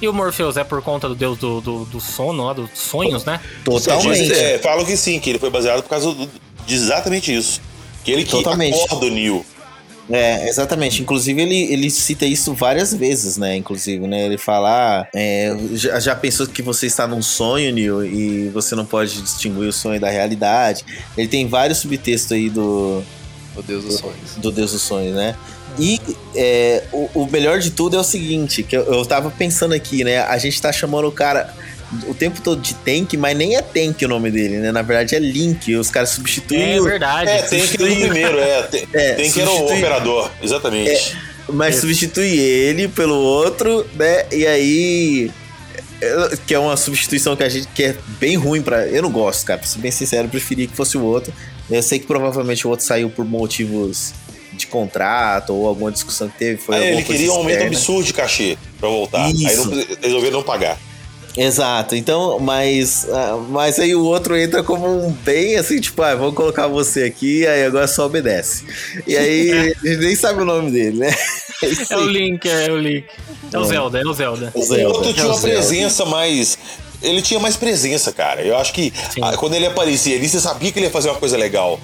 E 0.00 0.06
o 0.08 0.12
Morpheus 0.12 0.56
é 0.56 0.62
por 0.64 0.80
conta 0.82 1.08
do 1.08 1.14
deus 1.14 1.36
do, 1.38 1.60
do, 1.60 1.84
do 1.84 2.00
sono, 2.00 2.44
lá, 2.44 2.52
dos 2.52 2.70
sonhos, 2.74 3.24
né? 3.24 3.40
Totalmente. 3.64 4.32
É, 4.32 4.58
falam 4.58 4.84
que 4.84 4.96
sim, 4.96 5.18
que 5.18 5.30
ele 5.30 5.38
foi 5.38 5.50
baseado 5.50 5.82
por 5.82 5.88
causa 5.88 6.12
do- 6.12 6.30
de 6.66 6.74
exatamente 6.74 7.34
isso. 7.34 7.60
Que 8.04 8.12
ele 8.12 8.24
que 8.24 8.30
Totalmente. 8.30 8.76
acorda 8.84 9.06
o 9.06 9.10
Neo. 9.10 9.44
É, 10.10 10.48
exatamente. 10.48 11.02
Inclusive, 11.02 11.42
ele, 11.42 11.70
ele 11.70 11.90
cita 11.90 12.24
isso 12.24 12.54
várias 12.54 12.94
vezes, 12.94 13.36
né? 13.36 13.56
Inclusive, 13.56 14.06
né? 14.06 14.24
Ele 14.24 14.38
fala: 14.38 15.02
ah, 15.02 15.06
é, 15.14 15.54
já, 15.74 16.00
já 16.00 16.14
pensou 16.14 16.46
que 16.46 16.62
você 16.62 16.86
está 16.86 17.06
num 17.06 17.20
sonho, 17.20 17.70
Neil, 17.72 18.04
e 18.06 18.48
você 18.48 18.74
não 18.74 18.86
pode 18.86 19.20
distinguir 19.20 19.68
o 19.68 19.72
sonho 19.72 20.00
da 20.00 20.08
realidade? 20.08 20.84
Ele 21.16 21.28
tem 21.28 21.46
vários 21.46 21.78
subtextos 21.78 22.32
aí 22.32 22.48
do, 22.48 23.02
Meu 23.52 23.62
Deus 23.62 23.84
dos 23.84 23.94
sonhos. 23.96 24.34
do 24.38 24.50
Deus 24.50 24.72
dos 24.72 24.80
Sonhos, 24.82 25.14
né? 25.14 25.36
E 25.78 26.00
é, 26.34 26.82
o, 26.92 27.08
o 27.22 27.30
melhor 27.30 27.58
de 27.60 27.70
tudo 27.70 27.96
é 27.96 28.00
o 28.00 28.04
seguinte, 28.04 28.62
que 28.62 28.76
eu, 28.76 28.82
eu 28.84 29.04
tava 29.06 29.30
pensando 29.30 29.74
aqui, 29.74 30.02
né? 30.04 30.18
A 30.22 30.36
gente 30.38 30.60
tá 30.60 30.72
chamando 30.72 31.06
o 31.06 31.12
cara 31.12 31.54
o 32.06 32.12
tempo 32.12 32.40
todo 32.42 32.60
de 32.60 32.74
Tank, 32.74 33.14
mas 33.16 33.36
nem 33.36 33.56
é 33.56 33.62
Tank 33.62 34.02
o 34.04 34.08
nome 34.08 34.30
dele, 34.30 34.58
né? 34.58 34.70
Na 34.72 34.82
verdade 34.82 35.14
é 35.14 35.18
Link, 35.18 35.74
os 35.76 35.90
caras 35.90 36.10
substituem 36.10 36.74
É 36.74 36.80
o- 36.80 36.84
verdade. 36.84 37.30
É, 37.30 37.42
tem 37.42 37.66
que 37.66 37.82
ir 37.82 37.88
no 37.88 37.96
primeiro, 38.00 38.38
é. 38.38 38.62
Tem, 38.64 38.86
É, 38.92 39.26
era 39.40 39.50
o 39.50 39.64
operador, 39.66 40.30
exatamente. 40.42 41.16
Mas 41.50 41.76
Isso. 41.76 41.86
substitui 41.86 42.36
ele 42.38 42.88
pelo 42.88 43.14
outro, 43.14 43.86
né? 43.94 44.26
E 44.30 44.46
aí. 44.46 45.30
é, 46.02 46.36
Que 46.46 46.52
é 46.54 46.58
uma 46.58 46.76
substituição 46.76 47.34
que 47.34 47.42
a 47.42 47.48
gente 47.48 47.66
que 47.74 47.84
é 47.84 47.96
bem 48.20 48.36
ruim 48.36 48.60
para 48.60 48.86
Eu 48.86 49.00
não 49.02 49.10
gosto, 49.10 49.46
cara. 49.46 49.58
Pra 49.58 49.66
ser 49.66 49.78
bem 49.78 49.90
sincero, 49.90 50.26
eu 50.26 50.30
preferia 50.30 50.66
que 50.66 50.76
fosse 50.76 50.98
o 50.98 51.02
outro. 51.02 51.32
Eu 51.70 51.82
sei 51.82 51.98
que 51.98 52.06
provavelmente 52.06 52.66
o 52.66 52.70
outro 52.70 52.84
saiu 52.84 53.08
por 53.08 53.24
motivos 53.24 54.12
de 54.58 54.66
contrato 54.66 55.54
ou 55.54 55.66
alguma 55.66 55.90
discussão 55.90 56.28
que 56.28 56.38
teve. 56.38 56.60
Foi 56.60 56.74
Aí 56.76 56.82
alguma 56.82 56.98
ele 56.98 57.06
coisa 57.06 57.18
queria 57.18 57.32
um 57.32 57.36
aumento 57.36 57.62
absurdo 57.64 58.04
de 58.04 58.12
cachê 58.12 58.58
pra 58.78 58.88
voltar. 58.88 59.24
Aí 59.24 59.32
Isso. 59.32 59.70
não, 59.70 59.84
resolveram 60.02 60.38
não 60.38 60.42
pagar. 60.42 60.78
Exato, 61.36 61.94
então, 61.94 62.40
mas, 62.40 63.06
ah, 63.12 63.36
mas 63.48 63.78
aí 63.78 63.94
o 63.94 64.02
outro 64.02 64.36
entra 64.36 64.60
como 64.64 65.06
um 65.06 65.12
bem 65.12 65.56
assim, 65.56 65.80
tipo, 65.80 66.02
ah, 66.02 66.14
vamos 66.16 66.34
colocar 66.34 66.66
você 66.66 67.04
aqui, 67.04 67.46
aí 67.46 67.64
agora 67.64 67.86
só 67.86 68.06
obedece. 68.06 68.64
E 69.06 69.16
aí, 69.16 69.52
a 69.70 69.86
gente 69.86 69.96
nem 69.98 70.16
sabe 70.16 70.42
o 70.42 70.44
nome 70.44 70.72
dele, 70.72 70.98
né? 70.98 71.14
isso 71.62 71.92
É 71.92 71.96
o 71.96 72.00
aí. 72.00 72.06
Link, 72.12 72.48
é 72.48 72.72
o 72.72 72.76
Link. 72.76 73.06
É 73.52 73.58
o 73.58 73.62
É. 73.62 73.66
Zelda, 73.68 74.00
é 74.00 74.04
o 74.04 74.12
Zelda. 74.12 74.50
O 74.52 74.62
Zelda, 74.64 74.88
outro 74.88 75.12
tinha 75.14 75.26
é 75.26 75.28
uma 75.28 75.40
presença 75.40 76.04
mais. 76.04 76.58
Ele 77.00 77.22
tinha 77.22 77.38
mais 77.38 77.56
presença, 77.56 78.12
cara. 78.12 78.42
Eu 78.42 78.56
acho 78.56 78.72
que 78.72 78.92
Sim. 79.14 79.20
ah, 79.22 79.36
quando 79.36 79.54
ele 79.54 79.66
aparecia 79.66 80.16
ali, 80.16 80.28
você 80.28 80.40
sabia 80.40 80.72
que 80.72 80.78
ele 80.80 80.86
ia 80.86 80.92
fazer 80.92 81.08
uma 81.08 81.18
coisa 81.20 81.36
legal. 81.36 81.78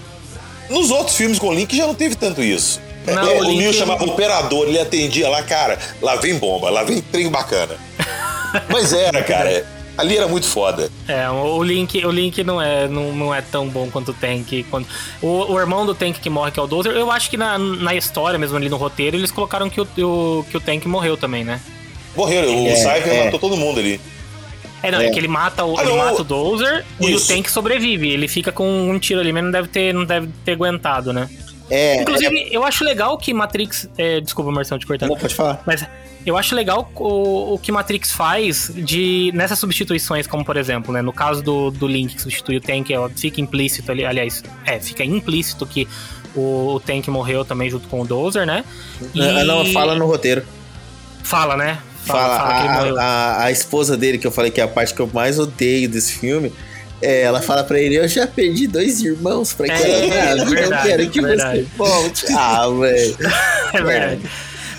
Nos 0.71 0.91
outros 0.91 1.17
filmes 1.17 1.39
com 1.39 1.49
o 1.49 1.55
Link 1.55 1.77
já 1.77 1.87
não 1.87 1.95
teve 1.95 2.15
tanto 2.17 2.43
isso. 2.43 2.81
Não, 3.07 3.19
É, 3.29 3.35
o 3.35 3.39
o 3.41 3.45
Link- 3.45 3.59
Neo 3.59 3.73
chamava 3.73 4.05
operador, 4.05 4.67
ele 4.67 4.79
atendia 4.81 5.29
lá, 5.29 5.43
cara, 5.43 5.79
lá 6.01 6.17
vem 6.17 6.39
bomba, 6.39 6.71
lá 6.71 6.83
vem 6.83 7.01
trem 7.03 7.29
bacana. 7.29 7.77
Mas 8.71 8.93
era, 8.93 9.23
cara. 9.23 9.67
Ali 9.97 10.17
era 10.17 10.27
muito 10.27 10.47
foda. 10.47 10.91
É, 11.07 11.29
o 11.31 11.63
Link, 11.63 12.05
o 12.05 12.11
Link 12.11 12.43
não 12.43 12.61
é, 12.61 12.89
não, 12.89 13.13
não 13.13 13.33
é 13.35 13.41
tão 13.41 13.69
bom 13.69 13.89
quanto 13.91 14.11
o 14.11 14.15
Tank. 14.15 14.65
Quando, 14.69 14.89
o, 15.23 15.53
o 15.53 15.61
irmão 15.61 15.87
do 15.87 15.95
Tank 15.95 16.19
que 16.19 16.29
morre, 16.29 16.51
que 16.51 16.59
é 16.59 16.63
o 16.63 16.67
Dozer, 16.67 16.93
eu 16.95 17.13
acho 17.13 17.31
que 17.31 17.37
na, 17.37 17.57
na 17.59 17.95
história, 17.95 18.37
mesmo 18.37 18.57
ali 18.57 18.69
no 18.69 18.77
roteiro, 18.77 19.17
eles 19.17 19.31
colocaram 19.31 19.71
que 19.71 19.81
o, 19.81 19.85
o- 19.85 20.45
que 20.51 20.57
o 20.57 20.61
Tank 20.61 20.85
morreu 20.87 21.17
também, 21.17 21.45
né? 21.45 21.61
Morreram, 22.17 22.65
o 22.65 22.67
É, 22.69 22.75
Cypher 22.75 23.13
é. 23.13 23.25
matou 23.27 23.39
todo 23.39 23.57
mundo 23.57 23.79
ali. 23.79 24.01
É, 24.87 24.91
não, 24.91 25.01
é, 25.01 25.11
que 25.11 25.19
ele 25.19 25.29
mata 25.29 25.65
o, 25.65 25.79
Ah, 25.79 25.83
ele 25.83 25.97
mata 25.97 26.21
o 26.21 26.25
Dozer 26.25 26.85
e 27.01 27.07
o 27.07 27.11
isso. 27.17 27.29
Tank 27.29 27.49
sobrevive. 27.51 28.09
Ele 28.11 28.29
fica 28.29 28.53
com 28.53 28.91
um 28.91 28.99
tiro 28.99 29.21
ali, 29.21 29.33
mas 29.33 29.43
não 29.45 29.51
deve 29.51 29.69
ter, 29.69 29.93
não 29.95 30.05
deve 30.05 30.29
ter 30.45 30.53
aguentado, 30.53 31.13
né? 31.13 31.29
É, 31.71 32.03
Inclusive, 32.03 32.49
eu 32.51 32.63
acho 32.65 32.85
legal 32.85 33.17
que 33.17 33.33
Matrix. 33.33 33.89
é, 33.97 34.21
desculpa, 34.21 34.51
Marcelo, 34.51 34.79
te 34.79 34.85
é, 34.85 34.87
cortando. 34.87 35.09
não 35.09 35.17
pode 35.17 35.35
falar. 35.35 35.63
Mas 35.67 35.85
eu 36.27 36.37
acho 36.37 36.55
legal 36.55 36.91
o, 36.97 37.55
o 37.55 37.59
que 37.59 37.73
Matrix 37.73 38.13
faz 38.13 38.71
de 38.75 39.31
nessas 39.35 39.59
substituições, 39.59 40.27
como 40.27 40.45
por 40.45 40.57
exemplo, 40.59 40.93
né, 40.93 41.01
no 41.01 41.13
caso 41.13 41.43
do, 41.43 41.71
do 41.71 41.87
Link 41.87 42.15
que 42.17 42.21
substitui 42.23 42.59
o 42.59 42.61
Tank, 42.61 42.89
fica 43.17 43.41
implícito 43.41 43.91
ali, 43.91 44.05
aliás, 44.05 44.43
é, 44.67 44.79
fica 44.79 45.03
implícito 45.05 45.65
que 45.67 45.89
o, 46.37 46.75
o 46.75 46.81
Tank 46.81 47.09
morreu 47.09 47.45
também 47.47 47.71
junto 47.71 47.89
com 47.89 48.01
o 48.03 48.07
Dozer, 48.07 48.47
né? 48.47 48.63
E- 49.15 49.21
Ah, 49.23 49.45
Não, 49.45 49.65
fala 49.67 49.95
no 49.95 50.05
roteiro. 50.07 50.45
Fala, 51.23 51.57
né? 51.57 51.79
Fala, 52.07 52.39
fala 52.39 52.53
que 52.93 52.99
a, 52.99 53.03
a, 53.03 53.45
a 53.45 53.51
esposa 53.53 53.97
dele, 53.97 54.19
que 54.19 54.27
eu 54.27 54.31
falei 54.33 54.51
que 54.51 54.61
é 54.61 54.65
a 54.65 54.69
parte 54.69 54.93
que 54.95 55.01
eu 55.01 55.11
mais 55.13 55.39
odeio 55.39 55.89
desse 55.89 56.13
filme, 56.15 56.53
é, 57.03 57.23
ela 57.23 57.41
fala 57.43 57.65
pra 57.65 57.79
ele, 57.81 57.97
eu 57.97 58.07
já 58.09 58.27
perdi 58.27 58.67
dois 58.67 59.01
irmãos 59.03 59.53
pra 59.53 59.67
É, 59.67 59.71
aquela 59.73 60.07
nave, 60.37 60.41
eu 60.41 60.47
verdade, 60.47 60.89
quero 60.89 61.11
que 61.11 61.21
verdade. 61.21 61.61
você 61.63 61.69
volte. 61.77 62.27
Ah, 62.37 62.69
velho. 62.69 63.17
É 63.73 63.83
verdade. 63.83 64.21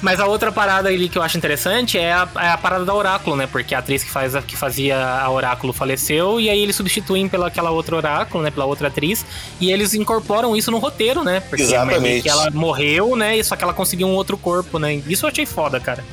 Mas 0.02 0.20
a 0.20 0.28
outra 0.28 0.52
parada 0.52 0.88
ali 0.90 1.10
que 1.10 1.18
eu 1.18 1.24
acho 1.24 1.36
interessante 1.38 1.98
é 1.98 2.12
a, 2.14 2.28
é 2.40 2.48
a 2.50 2.58
parada 2.58 2.86
da 2.86 2.94
Oráculo, 2.94 3.36
né? 3.36 3.48
Porque 3.52 3.74
a 3.74 3.80
atriz 3.80 4.04
que, 4.04 4.10
faz, 4.10 4.36
a- 4.36 4.42
que 4.42 4.56
fazia 4.56 4.98
a 5.04 5.28
Oráculo 5.32 5.74
faleceu 5.74 6.40
e 6.40 6.48
aí 6.48 6.62
eles 6.62 6.76
substituem 6.76 7.28
pela 7.28 7.48
aquela 7.48 7.72
outra 7.72 7.96
Oráculo, 7.96 8.44
né? 8.44 8.52
Pela 8.52 8.66
outra 8.66 8.90
atriz. 8.90 9.26
E 9.60 9.72
eles 9.72 9.96
incorporam 9.96 10.56
isso 10.56 10.70
no 10.70 10.78
roteiro, 10.78 11.24
né? 11.24 11.40
Porque 11.40 11.64
Exatamente. 11.64 12.02
meio 12.02 12.22
que 12.22 12.30
ela 12.30 12.52
morreu, 12.52 13.16
né? 13.16 13.42
Só 13.42 13.56
que 13.56 13.64
ela 13.64 13.74
conseguiu 13.74 14.08
um 14.08 14.14
outro 14.14 14.38
corpo, 14.38 14.78
né? 14.78 15.02
Isso 15.08 15.26
eu 15.26 15.30
achei 15.30 15.46
foda, 15.46 15.80
cara. 15.80 16.04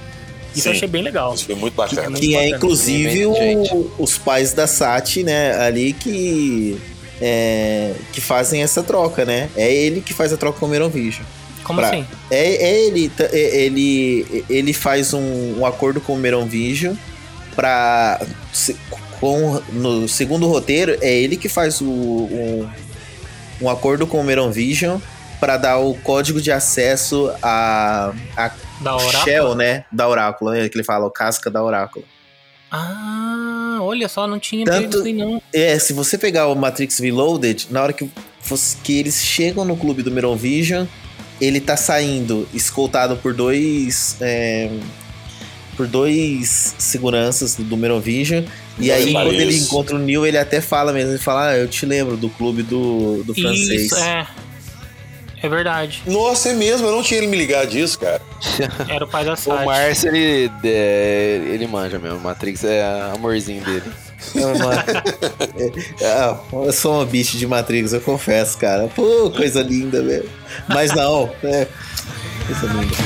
Isso 0.54 0.68
eu 0.68 0.72
Sim. 0.72 0.76
achei 0.78 0.88
bem 0.88 1.02
legal. 1.02 1.34
Isso 1.34 1.46
foi 1.46 1.54
muito 1.54 1.74
bacana. 1.74 2.18
Que 2.18 2.34
é 2.34 2.38
bacana, 2.38 2.56
inclusive 2.56 3.26
o- 3.26 3.90
os 3.98 4.18
pais 4.18 4.52
da 4.52 4.66
Sati, 4.66 5.22
né, 5.22 5.54
ali 5.58 5.92
que. 5.92 6.78
é, 7.20 7.92
que 8.12 8.20
fazem 8.20 8.62
essa 8.62 8.82
troca, 8.82 9.24
né? 9.24 9.48
É 9.56 9.72
ele 9.72 10.00
que 10.00 10.12
faz 10.12 10.32
a 10.32 10.36
troca 10.36 10.58
com 10.58 10.66
o 10.66 10.68
Meron 10.68 10.88
Vision. 10.88 11.24
Como 11.62 11.78
Pra- 11.78 11.88
assim? 11.90 12.04
É, 12.30 12.56
é 12.64 12.80
ele, 12.86 13.10
é- 13.18 13.56
ele, 13.64 14.44
ele 14.50 14.72
faz 14.72 15.14
um, 15.14 15.60
um 15.60 15.64
acordo 15.64 16.00
com 16.00 16.14
o 16.14 16.18
Meron 16.18 16.46
Vision 16.46 16.94
pra. 17.54 18.20
se- 18.52 18.76
Com, 19.20 19.62
no 19.72 20.08
segundo 20.08 20.48
roteiro, 20.48 20.98
é 21.00 21.12
ele 21.14 21.36
que 21.36 21.48
faz 21.48 21.80
o, 21.80 21.84
um, 21.86 22.68
um 23.60 23.70
acordo 23.70 24.04
com 24.04 24.18
o 24.20 24.24
Meron 24.24 24.50
Vision 24.50 24.98
pra 25.38 25.56
dar 25.56 25.78
o 25.78 25.94
código 25.94 26.40
de 26.40 26.50
acesso 26.50 27.30
a, 27.40 28.12
a 28.36 28.50
Da 28.82 28.96
Oráculo? 28.96 29.24
Shell, 29.24 29.54
né? 29.54 29.84
Da 29.92 30.08
Oráculo, 30.08 30.50
né? 30.52 30.68
Que 30.68 30.76
ele 30.76 30.84
fala, 30.84 31.06
o 31.06 31.10
casca 31.10 31.50
da 31.50 31.62
Oráculo. 31.62 32.04
Ah, 32.70 33.78
olha 33.82 34.08
só, 34.08 34.26
não 34.26 34.38
tinha 34.38 34.64
Tanto- 34.64 34.80
pego 34.80 34.94
isso 34.96 35.04
aí 35.06 35.12
não. 35.12 35.42
É, 35.52 35.78
se 35.78 35.92
você 35.92 36.16
pegar 36.16 36.48
o 36.48 36.54
Matrix 36.54 36.98
Reloaded, 36.98 37.66
na 37.70 37.82
hora 37.82 37.92
que, 37.92 38.08
que 38.82 38.98
eles 38.98 39.22
chegam 39.22 39.64
no 39.64 39.76
clube 39.76 40.02
do 40.02 40.10
Meron 40.10 40.36
Vision, 40.36 40.86
ele 41.40 41.60
tá 41.60 41.76
saindo 41.76 42.48
escoltado 42.54 43.16
por 43.16 43.34
dois. 43.34 44.16
é, 44.20 44.70
por 45.76 45.86
dois 45.86 46.74
seguranças 46.78 47.56
do 47.56 47.76
Meron 47.76 48.00
Vision. 48.00 48.44
E 48.78 48.90
aí, 48.90 49.12
quando 49.12 49.32
ele 49.32 49.56
encontra 49.56 49.96
o 49.96 49.98
Neil, 49.98 50.26
ele 50.26 50.38
até 50.38 50.60
fala 50.60 50.92
mesmo. 50.92 51.12
Ele 51.12 51.18
fala, 51.18 51.48
ah, 51.50 51.56
eu 51.58 51.66
te 51.68 51.84
lembro 51.86 52.16
do 52.16 52.28
clube 52.28 52.62
do, 52.62 53.22
do 53.24 53.34
francês. 53.34 53.86
Isso, 53.86 53.96
é. 53.96 54.26
É 55.42 55.48
verdade. 55.48 56.02
Nossa, 56.06 56.50
é 56.50 56.54
mesmo, 56.54 56.86
eu 56.86 56.92
não 56.92 57.02
tinha 57.02 57.18
ele 57.18 57.26
me 57.26 57.36
ligado 57.36 57.68
disso, 57.70 57.98
cara. 57.98 58.22
Era 58.88 59.04
o 59.04 59.08
pai 59.08 59.24
da 59.24 59.32
O 59.32 59.36
Sati. 59.36 59.64
Márcio, 59.64 60.14
ele, 60.14 60.50
é, 60.62 61.42
ele 61.48 61.66
manja 61.66 61.98
mesmo. 61.98 62.20
Matrix 62.20 62.62
é 62.64 62.82
amorzinho 63.14 63.64
dele. 63.64 63.82
É, 66.00 66.36
eu 66.52 66.72
sou 66.72 66.94
uma 66.94 67.04
bicha 67.04 67.36
de 67.36 67.44
Matrix, 67.44 67.92
eu 67.92 68.00
confesso, 68.00 68.56
cara. 68.56 68.86
Pô, 68.94 69.32
coisa 69.34 69.60
linda, 69.62 70.00
velho. 70.00 70.30
Mas 70.68 70.92
não, 70.94 71.28
é. 71.42 71.66
Coisa 72.46 72.66
linda. 72.72 72.96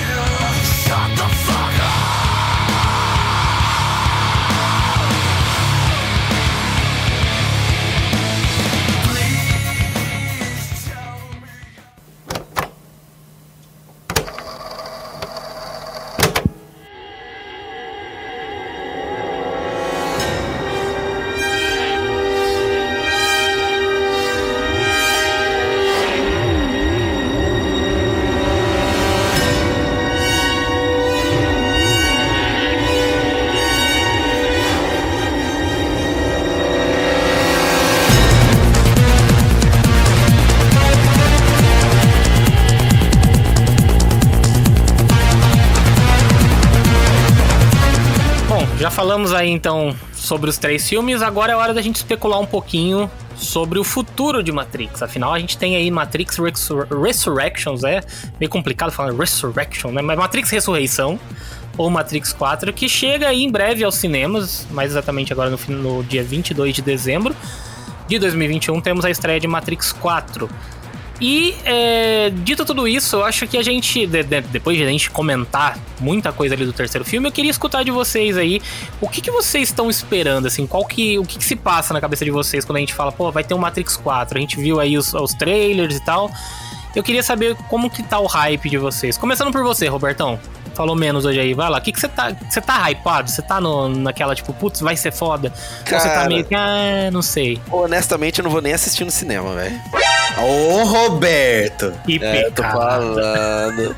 Aí 49.36 49.50
então 49.50 49.94
sobre 50.12 50.50
os 50.50 50.58
três 50.58 50.88
filmes, 50.88 51.22
agora 51.22 51.52
é 51.52 51.56
hora 51.56 51.74
da 51.74 51.82
gente 51.82 51.96
especular 51.96 52.40
um 52.40 52.46
pouquinho 52.46 53.10
sobre 53.36 53.78
o 53.78 53.84
futuro 53.84 54.42
de 54.42 54.50
Matrix. 54.50 55.02
Afinal, 55.02 55.32
a 55.32 55.38
gente 55.38 55.58
tem 55.58 55.76
aí 55.76 55.90
Matrix 55.90 56.38
Resur 56.38 56.86
Resurrections, 56.90 57.84
é 57.84 58.00
meio 58.40 58.50
complicado 58.50 58.90
falar 58.90 59.12
Resurrection, 59.12 59.90
né? 59.90 60.02
Mas 60.02 60.18
Matrix 60.18 60.50
Ressurreição 60.50 61.20
ou 61.76 61.90
Matrix 61.90 62.32
4, 62.32 62.72
que 62.72 62.88
chega 62.88 63.28
aí 63.28 63.44
em 63.44 63.50
breve 63.50 63.84
aos 63.84 63.96
cinemas, 63.96 64.66
mais 64.70 64.90
exatamente 64.90 65.32
agora 65.32 65.50
no, 65.50 65.58
no 65.68 66.02
dia 66.02 66.24
22 66.24 66.74
de 66.74 66.82
dezembro 66.82 67.36
de 68.08 68.18
2021, 68.18 68.80
temos 68.80 69.04
a 69.04 69.10
estreia 69.10 69.40
de 69.40 69.48
Matrix 69.48 69.92
4. 69.92 70.48
E, 71.20 71.54
é, 71.64 72.30
dito 72.30 72.64
tudo 72.64 72.86
isso, 72.86 73.16
eu 73.16 73.24
acho 73.24 73.46
que 73.46 73.56
a 73.56 73.62
gente, 73.62 74.06
de- 74.06 74.22
de- 74.22 74.40
depois 74.42 74.76
de 74.76 74.82
a 74.84 74.86
gente 74.88 75.10
comentar 75.10 75.78
muita 75.98 76.30
coisa 76.30 76.54
ali 76.54 76.66
do 76.66 76.72
terceiro 76.74 77.04
filme, 77.04 77.26
eu 77.26 77.32
queria 77.32 77.50
escutar 77.50 77.82
de 77.82 77.90
vocês 77.90 78.36
aí, 78.36 78.60
o 79.00 79.08
que, 79.08 79.22
que 79.22 79.30
vocês 79.30 79.68
estão 79.70 79.88
esperando, 79.88 80.46
assim, 80.46 80.66
qual 80.66 80.84
que, 80.84 81.18
o 81.18 81.24
que, 81.24 81.38
que 81.38 81.44
se 81.44 81.56
passa 81.56 81.94
na 81.94 82.00
cabeça 82.02 82.24
de 82.24 82.30
vocês 82.30 82.64
quando 82.66 82.76
a 82.76 82.80
gente 82.80 82.92
fala, 82.92 83.10
pô, 83.10 83.32
vai 83.32 83.42
ter 83.42 83.54
um 83.54 83.58
Matrix 83.58 83.96
4, 83.96 84.36
a 84.36 84.40
gente 84.40 84.60
viu 84.60 84.78
aí 84.78 84.98
os, 84.98 85.14
os 85.14 85.32
trailers 85.32 85.96
e 85.96 86.04
tal, 86.04 86.30
eu 86.94 87.02
queria 87.02 87.22
saber 87.22 87.54
como 87.68 87.88
que 87.88 88.02
tá 88.02 88.18
o 88.18 88.26
hype 88.26 88.68
de 88.68 88.76
vocês. 88.78 89.16
Começando 89.16 89.50
por 89.52 89.62
você, 89.62 89.86
Robertão, 89.88 90.38
falou 90.76 90.94
menos 90.94 91.24
hoje 91.24 91.40
aí, 91.40 91.54
vai 91.54 91.70
lá, 91.70 91.78
o 91.78 91.80
que 91.80 91.90
que 91.90 91.98
você 91.98 92.08
tá, 92.08 92.32
você 92.48 92.60
tá 92.60 92.90
hypado? 92.90 93.30
Você 93.30 93.42
tá 93.42 93.60
no, 93.60 93.88
naquela, 93.88 94.34
tipo, 94.34 94.52
putz, 94.52 94.80
vai 94.80 94.96
ser 94.96 95.12
foda? 95.12 95.52
Ou 95.80 95.84
você 95.84 96.08
tá 96.08 96.14
Cara. 96.14 96.28
meio 96.28 96.44
que, 96.44 96.54
ah, 96.54 97.10
não 97.12 97.22
sei. 97.22 97.60
Honestamente, 97.70 98.38
eu 98.38 98.44
não 98.44 98.50
vou 98.50 98.60
nem 98.60 98.72
assistir 98.72 99.04
no 99.04 99.10
cinema, 99.10 99.54
velho. 99.54 99.80
Ô, 100.38 100.84
Roberto! 100.84 101.92
Que 102.04 102.22
É, 102.22 102.46
eu 102.46 102.52
tô 102.52 102.62
falando. 102.62 103.96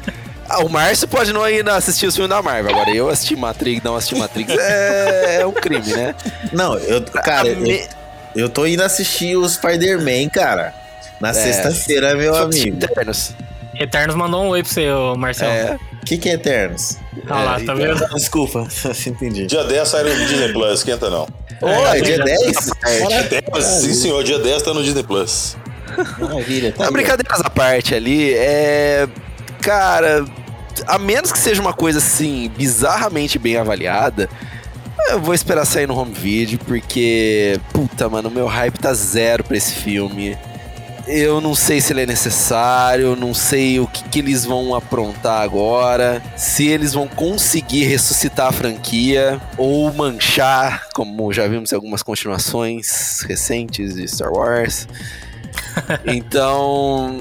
Ah, 0.49 0.61
o 0.61 0.69
Márcio 0.69 1.07
pode 1.07 1.31
não 1.33 1.47
ir 1.47 1.69
assistir 1.69 2.07
os 2.07 2.15
filmes 2.15 2.31
da 2.31 2.41
Marvel. 2.41 2.75
Agora, 2.75 2.91
eu 2.91 3.11
assistir 3.11 3.37
Matrix, 3.37 3.83
não 3.83 3.95
assistir 3.97 4.17
Matrix 4.17 4.51
é, 4.57 5.43
é 5.43 5.47
um 5.47 5.53
crime, 5.53 5.93
né? 5.93 6.15
Não, 6.53 6.75
eu, 6.79 7.03
cara, 7.03 7.49
eu, 7.49 7.89
eu 8.35 8.49
tô 8.49 8.67
indo 8.67 8.83
assistir 8.83 9.37
o 9.37 9.47
Spider-Man, 9.47 10.31
cara. 10.31 10.73
Na 11.21 11.35
sexta-feira, 11.35 12.15
meu 12.15 12.35
amigo. 12.35 12.83
Eternos. 12.83 13.35
Eternos 13.75 14.17
mandou 14.17 14.45
um 14.45 14.49
oi 14.49 14.63
pra 14.63 14.73
você, 14.73 14.91
ô 14.91 15.17
Marcelo. 15.17 15.53
É. 15.53 15.79
O 16.03 16.07
que, 16.09 16.17
que 16.17 16.29
é 16.29 16.35
Eternos? 16.35 16.97
Olha 17.29 17.41
lá, 17.45 17.61
É, 17.61 17.65
tá 17.65 17.75
vendo? 17.75 18.09
Desculpa, 18.15 18.67
entendi. 19.07 19.47
Dia 19.47 19.65
10 19.65 19.89
sai 19.89 20.05
no 20.05 20.15
Disney 20.27 20.53
Plus, 20.53 20.79
esquenta 20.79 21.11
não. 21.11 21.29
Ô, 21.61 21.69
É, 21.69 21.99
é 21.99 22.01
dia 22.03 22.17
já- 22.17 22.25
10? 22.25 22.71
Temos, 23.29 23.65
sim, 23.65 23.93
senhor, 23.95 24.23
dia 24.25 24.39
10 24.39 24.63
tá 24.63 24.73
no 24.73 24.83
Disney 24.83 25.03
Plus. 25.03 25.57
Maravilha. 26.19 26.73
Tá 26.73 26.85
Não, 26.85 26.87
bom. 26.87 26.93
brincadeiras 26.93 27.41
à 27.41 27.51
parte 27.51 27.95
ali, 27.95 28.33
é. 28.35 29.09
Cara, 29.61 30.25
a 30.87 30.99
menos 30.99 31.33
que 31.33 31.39
seja 31.39 31.61
uma 31.61 31.73
coisa 31.73 31.99
assim, 31.99 32.51
bizarramente 32.57 33.39
bem 33.39 33.57
avaliada, 33.57 34.29
eu 35.11 35.21
vou 35.21 35.35
esperar 35.35 35.65
sair 35.65 35.87
no 35.89 35.97
home 35.99 36.13
video, 36.15 36.59
porque. 36.61 37.59
Puta, 37.73 38.09
mano, 38.09 38.29
o 38.29 38.33
meu 38.33 38.47
hype 38.47 38.79
tá 38.79 38.95
zero 38.95 39.43
pra 39.43 39.57
esse 39.57 39.73
filme. 39.75 40.39
Eu 41.09 41.41
não 41.41 41.55
sei 41.55 41.81
se 41.81 41.93
ele 41.93 42.03
é 42.03 42.07
necessário, 42.07 43.17
não 43.17 43.33
sei 43.33 43.81
o 43.81 43.87
que, 43.87 44.05
que 44.05 44.19
eles 44.19 44.45
vão 44.45 44.75
aprontar 44.75 45.41
agora, 45.43 46.23
se 46.37 46.67
eles 46.67 46.93
vão 46.93 47.09
conseguir 47.09 47.85
ressuscitar 47.85 48.49
a 48.49 48.53
franquia 48.53 49.41
ou 49.57 49.91
manchar, 49.93 50.87
como 50.95 51.33
já 51.33 51.49
vimos 51.49 51.73
em 51.73 51.75
algumas 51.75 52.03
continuações 52.03 53.21
recentes 53.27 53.95
de 53.95 54.07
Star 54.07 54.33
Wars. 54.33 54.87
Então, 56.07 57.17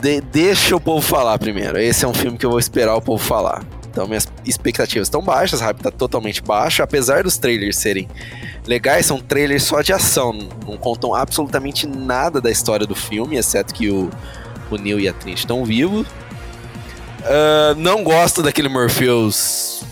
de- 0.00 0.20
deixa 0.20 0.74
o 0.76 0.80
povo 0.80 1.00
falar 1.00 1.38
primeiro. 1.38 1.78
Esse 1.78 2.04
é 2.04 2.08
um 2.08 2.14
filme 2.14 2.36
que 2.38 2.46
eu 2.46 2.50
vou 2.50 2.58
esperar 2.58 2.94
o 2.96 3.00
povo 3.02 3.22
falar. 3.22 3.64
Então, 3.90 4.06
minhas 4.06 4.26
expectativas 4.44 5.06
estão 5.08 5.22
baixas, 5.22 5.60
a 5.60 5.66
hype 5.66 5.78
tá 5.82 5.90
totalmente 5.90 6.42
baixo, 6.42 6.82
apesar 6.82 7.22
dos 7.24 7.36
trailers 7.38 7.76
serem 7.76 8.08
legais, 8.66 9.06
são 9.06 9.18
trailers 9.20 9.62
só 9.64 9.80
de 9.82 9.92
ação, 9.92 10.32
não 10.66 10.76
contam 10.76 11.14
absolutamente 11.14 11.86
nada 11.86 12.40
da 12.40 12.50
história 12.50 12.86
do 12.86 12.94
filme, 12.94 13.36
exceto 13.36 13.74
que 13.74 13.90
o, 13.90 14.08
o 14.70 14.76
Neo 14.76 15.00
e 15.00 15.08
a 15.08 15.12
Trinity 15.12 15.40
estão 15.42 15.64
vivos. 15.64 16.06
Ah, 17.24 17.74
não 17.76 18.02
gosto 18.02 18.42
daquele 18.42 18.68
Morpheus 18.68 19.82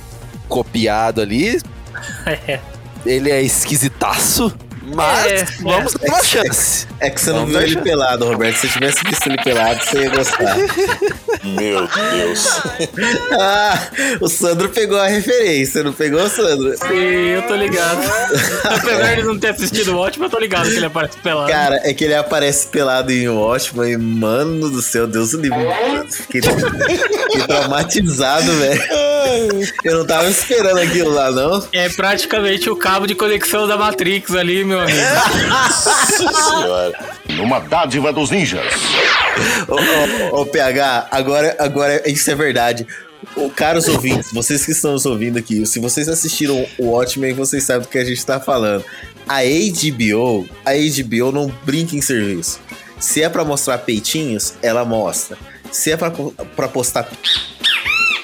copiado 0.48 1.20
ali, 1.20 1.60
É. 2.26 2.60
ele 3.05 3.30
é 3.30 3.42
esquisitaço. 3.42 4.52
Mas 4.82 5.27
É, 5.27 5.44
vamos 5.61 5.93
dar 5.94 6.09
uma 6.09 6.24
chance. 6.24 6.86
É 7.01 7.11
que 7.11 7.20
você 7.20 7.31
não 7.31 7.40
Vamos 7.40 7.52
viu 7.52 7.62
ele 7.62 7.77
pelado, 7.82 8.27
Roberto. 8.27 8.57
Se 8.57 8.66
você 8.69 8.73
tivesse 8.74 9.05
visto 9.05 9.27
ele 9.27 9.36
pelado, 9.43 9.85
você 9.85 9.98
ia 10.02 10.11
gostar. 10.11 10.57
Meu 11.44 11.86
Deus. 11.86 12.61
ah, 13.39 13.89
o 14.20 14.28
Sandro 14.28 14.69
pegou 14.70 14.98
a 14.98 15.07
referência, 15.07 15.82
não 15.82 15.93
pegou, 15.93 16.28
Sandro? 16.28 16.77
Sim, 16.77 16.94
eu 16.94 17.43
tô 17.43 17.55
ligado. 17.57 18.01
Apesar 18.65 19.16
de 19.16 19.23
não 19.23 19.39
ter 19.39 19.48
assistido 19.48 19.93
o 19.94 19.98
ótimo, 19.98 20.27
eu 20.27 20.31
tô 20.31 20.39
ligado 20.39 20.69
que 20.69 20.77
ele 20.77 20.86
aparece 20.86 21.19
pelado. 21.19 21.51
Cara, 21.51 21.81
é 21.85 21.93
que 21.93 22.05
ele 22.05 22.15
aparece 22.15 22.66
pelado 22.69 23.12
em 23.12 23.28
Watchmen 23.28 23.93
e, 23.93 23.97
mano 23.97 24.70
do 24.70 24.81
céu, 24.82 25.07
Deus 25.07 25.32
do 25.32 25.40
livre. 25.40 25.59
Fiquei, 26.11 26.40
fiquei 26.43 27.43
traumatizado, 27.47 28.52
velho. 28.52 28.82
Eu 29.84 29.98
não 29.98 30.06
tava 30.06 30.28
esperando 30.28 30.78
aquilo 30.78 31.10
lá, 31.10 31.30
não. 31.30 31.66
É 31.72 31.88
praticamente 31.88 32.68
o 32.70 32.76
cabo 32.76 33.06
de 33.06 33.14
conexão 33.14 33.66
da 33.66 33.76
Matrix 33.76 34.34
ali, 34.34 34.64
meu 34.64 34.80
amigo. 34.80 34.98
Nossa 35.48 36.06
senhora. 36.16 36.98
Uma 37.40 37.60
dádiva 37.60 38.12
dos 38.12 38.30
ninjas. 38.30 38.64
Ô, 39.68 40.36
ô, 40.36 40.40
ô, 40.42 40.47
PH, 40.47 41.09
agora, 41.10 41.56
agora 41.59 42.10
isso 42.10 42.30
é 42.30 42.34
verdade. 42.34 42.86
Ô, 43.36 43.48
caros 43.51 43.86
ouvintes, 43.88 44.32
vocês 44.32 44.64
que 44.64 44.72
estão 44.72 44.92
nos 44.92 45.06
ouvindo 45.06 45.38
aqui, 45.38 45.64
se 45.66 45.78
vocês 45.78 46.09
assistiram 46.09 46.66
o 46.78 46.90
Watchmen, 46.90 47.32
vocês 47.34 47.64
sabem 47.64 47.82
do 47.82 47.88
que 47.88 47.98
a 47.98 48.05
gente 48.05 48.24
tá 48.24 48.40
falando. 48.40 48.84
A 49.28 49.40
HBO, 49.42 50.48
a 50.64 50.72
HBO 50.72 51.32
não 51.32 51.47
brinca 51.64 51.94
em 51.94 52.01
serviço. 52.01 52.60
Se 52.98 53.22
é 53.22 53.28
pra 53.28 53.44
mostrar 53.44 53.78
peitinhos, 53.78 54.55
ela 54.62 54.84
mostra. 54.84 55.38
Se 55.70 55.92
é 55.92 55.97
pra 55.97 56.68
postar 56.68 57.09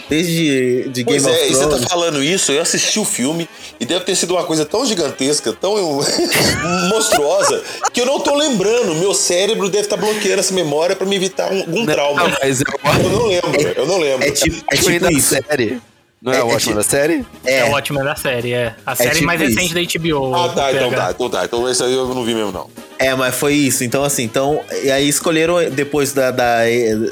desde 0.08 0.88
de 0.90 1.02
Game 1.04 1.20
Pois 1.20 1.26
of 1.26 1.34
é, 1.34 1.46
e 1.48 1.54
você 1.54 1.66
Thrones, 1.66 1.82
tá 1.82 1.88
falando 1.88 2.22
isso, 2.22 2.52
eu 2.52 2.62
assisti 2.62 2.98
o 2.98 3.04
filme 3.04 3.48
e 3.80 3.84
deve 3.84 4.04
ter 4.04 4.14
sido 4.16 4.34
uma 4.34 4.44
coisa 4.44 4.64
tão 4.64 4.84
gigantesca, 4.86 5.52
tão 5.52 5.74
monstruosa, 6.90 7.62
que 7.92 8.00
eu 8.00 8.06
não 8.06 8.20
tô 8.20 8.34
lembrando. 8.34 8.94
Meu 8.94 9.14
cérebro 9.14 9.68
deve 9.68 9.84
estar 9.84 9.96
bloqueando 9.96 10.40
essa 10.40 10.54
memória 10.54 10.94
pra 10.96 11.06
me 11.06 11.16
evitar 11.16 11.52
um- 11.52 11.60
algum 11.60 11.86
trauma. 11.86 12.22
Não, 12.28 12.36
mas 12.40 12.60
eu 12.60 12.66
Eu 13.02 13.10
não 13.10 13.26
lembro, 13.26 13.60
eu 13.76 13.86
não 13.86 13.98
lembro. 13.98 14.26
é 14.26 14.30
tipo, 14.30 14.56
é 14.70 14.74
acho 14.74 14.84
que 14.84 14.92
tipo 14.92 15.04
da 15.04 15.10
isso. 15.12 15.34
série. 15.48 15.80
Não 16.22 16.32
é, 16.32 16.38
É- 16.38 16.42
o 16.42 16.50
é 16.50 16.54
ótimo 16.54 16.58
tipo- 16.58 16.74
da 16.76 16.82
série? 16.82 17.26
É, 17.44 17.58
É, 17.58 17.64
o 17.64 17.72
ótimo 17.72 18.02
da 18.02 18.16
série, 18.16 18.52
é. 18.52 18.74
A 18.86 18.94
série 18.96 19.10
tipo 19.10 19.26
mais 19.26 19.40
isso. 19.40 19.50
recente 19.58 19.74
da 19.74 19.80
HBO. 19.80 20.34
Ah, 20.34 20.48
tá, 20.48 20.72
então 20.72 20.90
tá, 20.90 21.10
então 21.10 21.30
tá. 21.30 21.44
Então 21.44 21.68
esse 21.70 21.82
aí 21.82 21.92
eu 21.92 22.08
não 22.14 22.24
vi 22.24 22.34
mesmo, 22.34 22.50
não. 22.52 22.70
É, 22.98 23.14
mas 23.14 23.34
foi 23.34 23.52
isso. 23.54 23.84
Então, 23.84 24.02
assim, 24.02 24.22
então. 24.24 24.60
E 24.82 24.90
aí 24.90 25.06
escolheram, 25.08 25.56
depois 25.70 26.12
da, 26.14 26.30
da, 26.30 26.60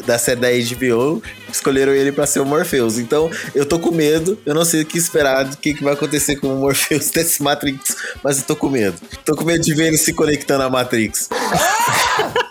da 0.07 0.19
série 0.19 0.41
da 0.41 0.49
HBO, 0.51 1.23
escolheram 1.53 1.93
ele 1.93 2.11
pra 2.11 2.27
ser 2.27 2.41
o 2.41 2.47
Morpheus. 2.47 2.97
Então, 2.99 3.31
eu 3.55 3.67
tô 3.67 3.79
com 3.79 3.91
medo. 3.91 4.39
Eu 4.47 4.55
não 4.55 4.65
sei 4.65 4.81
o 4.83 4.87
que 4.87 4.97
esperar, 4.97 5.45
do 5.45 5.57
que, 5.59 5.75
que 5.75 5.85
vai 5.85 5.93
acontecer 5.93 6.37
com 6.37 6.49
o 6.49 6.57
Morpheus 6.57 7.11
desse 7.13 7.43
Matrix, 7.43 7.95
mas 8.23 8.39
eu 8.39 8.45
tô 8.45 8.57
com 8.57 8.71
medo. 8.71 8.97
Tô 9.25 9.37
com 9.37 9.45
medo 9.45 9.63
de 9.63 9.75
ver 9.75 9.89
ele 9.89 9.99
se 9.99 10.15
conectando 10.15 10.65
à 10.65 10.71
Matrix. 10.71 11.29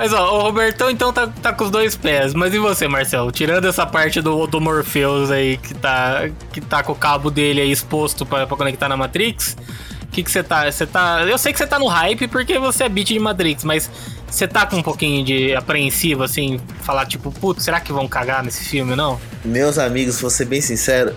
Mas 0.00 0.14
ó, 0.14 0.38
o 0.38 0.40
Robertão 0.40 0.88
então 0.88 1.12
tá, 1.12 1.26
tá 1.26 1.52
com 1.52 1.62
os 1.62 1.70
dois 1.70 1.94
pés. 1.94 2.32
Mas 2.32 2.54
e 2.54 2.58
você, 2.58 2.88
Marcelo? 2.88 3.30
Tirando 3.30 3.68
essa 3.68 3.84
parte 3.84 4.22
do, 4.22 4.46
do 4.46 4.58
Morpheus 4.58 5.30
aí 5.30 5.58
que 5.58 5.74
tá, 5.74 6.30
que 6.54 6.58
tá 6.58 6.82
com 6.82 6.92
o 6.92 6.94
cabo 6.94 7.30
dele 7.30 7.60
aí 7.60 7.70
exposto 7.70 8.24
pra, 8.24 8.46
pra 8.46 8.56
conectar 8.56 8.88
na 8.88 8.96
Matrix, 8.96 9.58
o 10.02 10.06
que 10.06 10.22
você 10.22 10.42
tá, 10.42 10.72
você 10.72 10.86
tá... 10.86 11.20
Eu 11.28 11.36
sei 11.36 11.52
que 11.52 11.58
você 11.58 11.66
tá 11.66 11.78
no 11.78 11.86
hype 11.86 12.28
porque 12.28 12.58
você 12.58 12.84
é 12.84 12.88
beat 12.88 13.08
de 13.08 13.18
Matrix, 13.18 13.62
mas 13.62 13.90
você 14.26 14.48
tá 14.48 14.64
com 14.64 14.76
um 14.76 14.82
pouquinho 14.82 15.22
de 15.22 15.54
apreensivo, 15.54 16.22
assim, 16.22 16.58
falar 16.80 17.04
tipo, 17.04 17.30
putz, 17.30 17.62
será 17.62 17.78
que 17.78 17.92
vão 17.92 18.08
cagar 18.08 18.42
nesse 18.42 18.64
filme, 18.64 18.96
não? 18.96 19.20
Meus 19.44 19.76
amigos, 19.76 20.18
vou 20.18 20.30
ser 20.30 20.46
bem 20.46 20.62
sincero, 20.62 21.14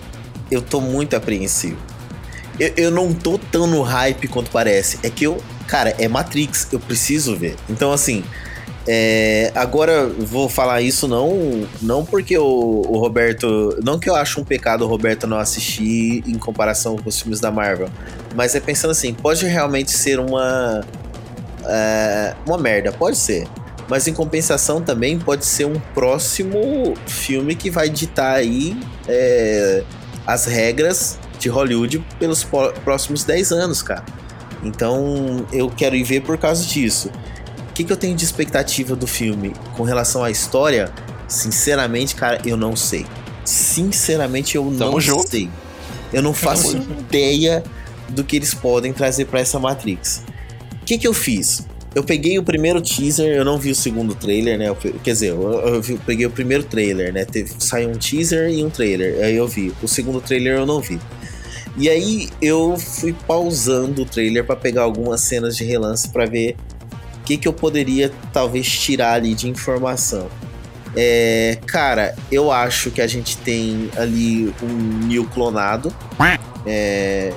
eu 0.50 0.60
tô 0.60 0.82
muito 0.82 1.16
apreensivo. 1.16 1.78
Eu, 2.60 2.70
eu 2.76 2.90
não 2.90 3.14
tô 3.14 3.38
tão 3.38 3.66
no 3.66 3.80
hype 3.80 4.28
quanto 4.28 4.50
parece. 4.50 4.98
É 5.02 5.08
que 5.08 5.24
eu, 5.24 5.42
cara, 5.66 5.94
é 5.98 6.06
Matrix, 6.06 6.68
eu 6.70 6.78
preciso 6.78 7.34
ver. 7.34 7.56
Então, 7.66 7.90
assim, 7.90 8.22
é, 8.86 9.50
agora 9.54 10.06
vou 10.06 10.48
falar 10.48 10.82
isso 10.82 11.08
não, 11.08 11.66
não 11.80 12.04
porque 12.04 12.36
o, 12.36 12.44
o 12.44 12.98
Roberto. 12.98 13.78
Não 13.82 13.98
que 13.98 14.10
eu 14.10 14.14
acho 14.14 14.40
um 14.40 14.44
pecado 14.44 14.84
o 14.84 14.88
Roberto 14.88 15.26
não 15.26 15.38
assistir 15.38 16.22
em 16.26 16.38
comparação 16.38 16.96
com 16.96 17.08
os 17.08 17.20
filmes 17.20 17.40
da 17.40 17.50
Marvel. 17.50 17.88
Mas 18.34 18.54
é 18.54 18.60
pensando 18.60 18.90
assim, 18.90 19.14
pode 19.14 19.46
realmente 19.46 19.90
ser 19.90 20.20
uma. 20.20 20.84
é, 21.64 22.34
uma 22.46 22.58
merda, 22.58 22.92
pode 22.92 23.16
ser. 23.16 23.48
Mas 23.88 24.06
em 24.06 24.12
compensação 24.12 24.82
também 24.82 25.18
pode 25.18 25.44
ser 25.44 25.66
um 25.66 25.78
próximo 25.94 26.94
filme 27.06 27.54
que 27.54 27.70
vai 27.70 27.88
ditar 27.88 28.34
aí 28.34 28.78
é, 29.08 29.82
as 30.26 30.46
regras 30.46 31.18
de 31.38 31.48
Hollywood 31.48 32.04
pelos 32.18 32.46
próximos 32.84 33.24
10 33.24 33.52
anos, 33.52 33.82
cara. 33.82 34.04
Então 34.62 35.46
eu 35.52 35.70
quero 35.70 35.94
ir 35.94 36.02
ver 36.02 36.20
por 36.20 36.38
causa 36.38 36.64
disso. 36.64 37.10
O 37.74 37.76
que, 37.76 37.82
que 37.82 37.92
eu 37.92 37.96
tenho 37.96 38.14
de 38.14 38.24
expectativa 38.24 38.94
do 38.94 39.04
filme 39.04 39.52
com 39.76 39.82
relação 39.82 40.22
à 40.22 40.30
história? 40.30 40.92
Sinceramente, 41.26 42.14
cara, 42.14 42.40
eu 42.46 42.56
não 42.56 42.76
sei. 42.76 43.04
Sinceramente, 43.44 44.54
eu 44.54 44.64
não 44.64 44.78
Tamo 44.78 45.00
junto. 45.00 45.28
sei. 45.28 45.50
Eu 46.12 46.22
não 46.22 46.32
faço 46.32 46.76
ideia 46.76 47.64
do 48.10 48.22
que 48.22 48.36
eles 48.36 48.54
podem 48.54 48.92
trazer 48.92 49.24
pra 49.24 49.40
essa 49.40 49.58
Matrix. 49.58 50.22
O 50.80 50.84
que, 50.84 50.96
que 50.98 51.08
eu 51.08 51.12
fiz? 51.12 51.66
Eu 51.96 52.04
peguei 52.04 52.38
o 52.38 52.44
primeiro 52.44 52.80
teaser, 52.80 53.34
eu 53.34 53.44
não 53.44 53.58
vi 53.58 53.72
o 53.72 53.74
segundo 53.74 54.14
trailer, 54.14 54.56
né? 54.56 54.68
Eu 54.68 54.76
pe- 54.76 54.94
Quer 55.02 55.10
dizer, 55.12 55.30
eu, 55.30 55.42
eu 55.52 55.82
vi- 55.82 55.98
peguei 56.06 56.26
o 56.26 56.30
primeiro 56.30 56.62
trailer, 56.62 57.12
né? 57.12 57.24
Teve, 57.24 57.54
saiu 57.58 57.88
um 57.90 57.94
teaser 57.98 58.50
e 58.50 58.64
um 58.64 58.70
trailer. 58.70 59.24
Aí 59.24 59.34
eu 59.34 59.48
vi. 59.48 59.72
O 59.82 59.88
segundo 59.88 60.20
trailer 60.20 60.58
eu 60.58 60.66
não 60.66 60.80
vi. 60.80 61.00
E 61.76 61.88
aí 61.88 62.28
eu 62.40 62.76
fui 62.78 63.12
pausando 63.26 64.02
o 64.02 64.04
trailer 64.04 64.44
pra 64.46 64.54
pegar 64.54 64.82
algumas 64.82 65.22
cenas 65.22 65.56
de 65.56 65.64
relance 65.64 66.08
pra 66.10 66.24
ver 66.24 66.54
que, 67.24 67.36
que 67.36 67.48
eu 67.48 67.52
poderia 67.52 68.12
talvez 68.32 68.68
tirar 68.68 69.14
ali 69.14 69.34
de 69.34 69.48
informação. 69.48 70.28
É, 70.96 71.58
cara, 71.66 72.14
eu 72.30 72.52
acho 72.52 72.90
que 72.90 73.00
a 73.00 73.06
gente 73.06 73.36
tem 73.38 73.90
ali 73.96 74.54
um 74.62 75.06
Neo 75.08 75.24
clonado. 75.26 75.92
É, 76.66 77.32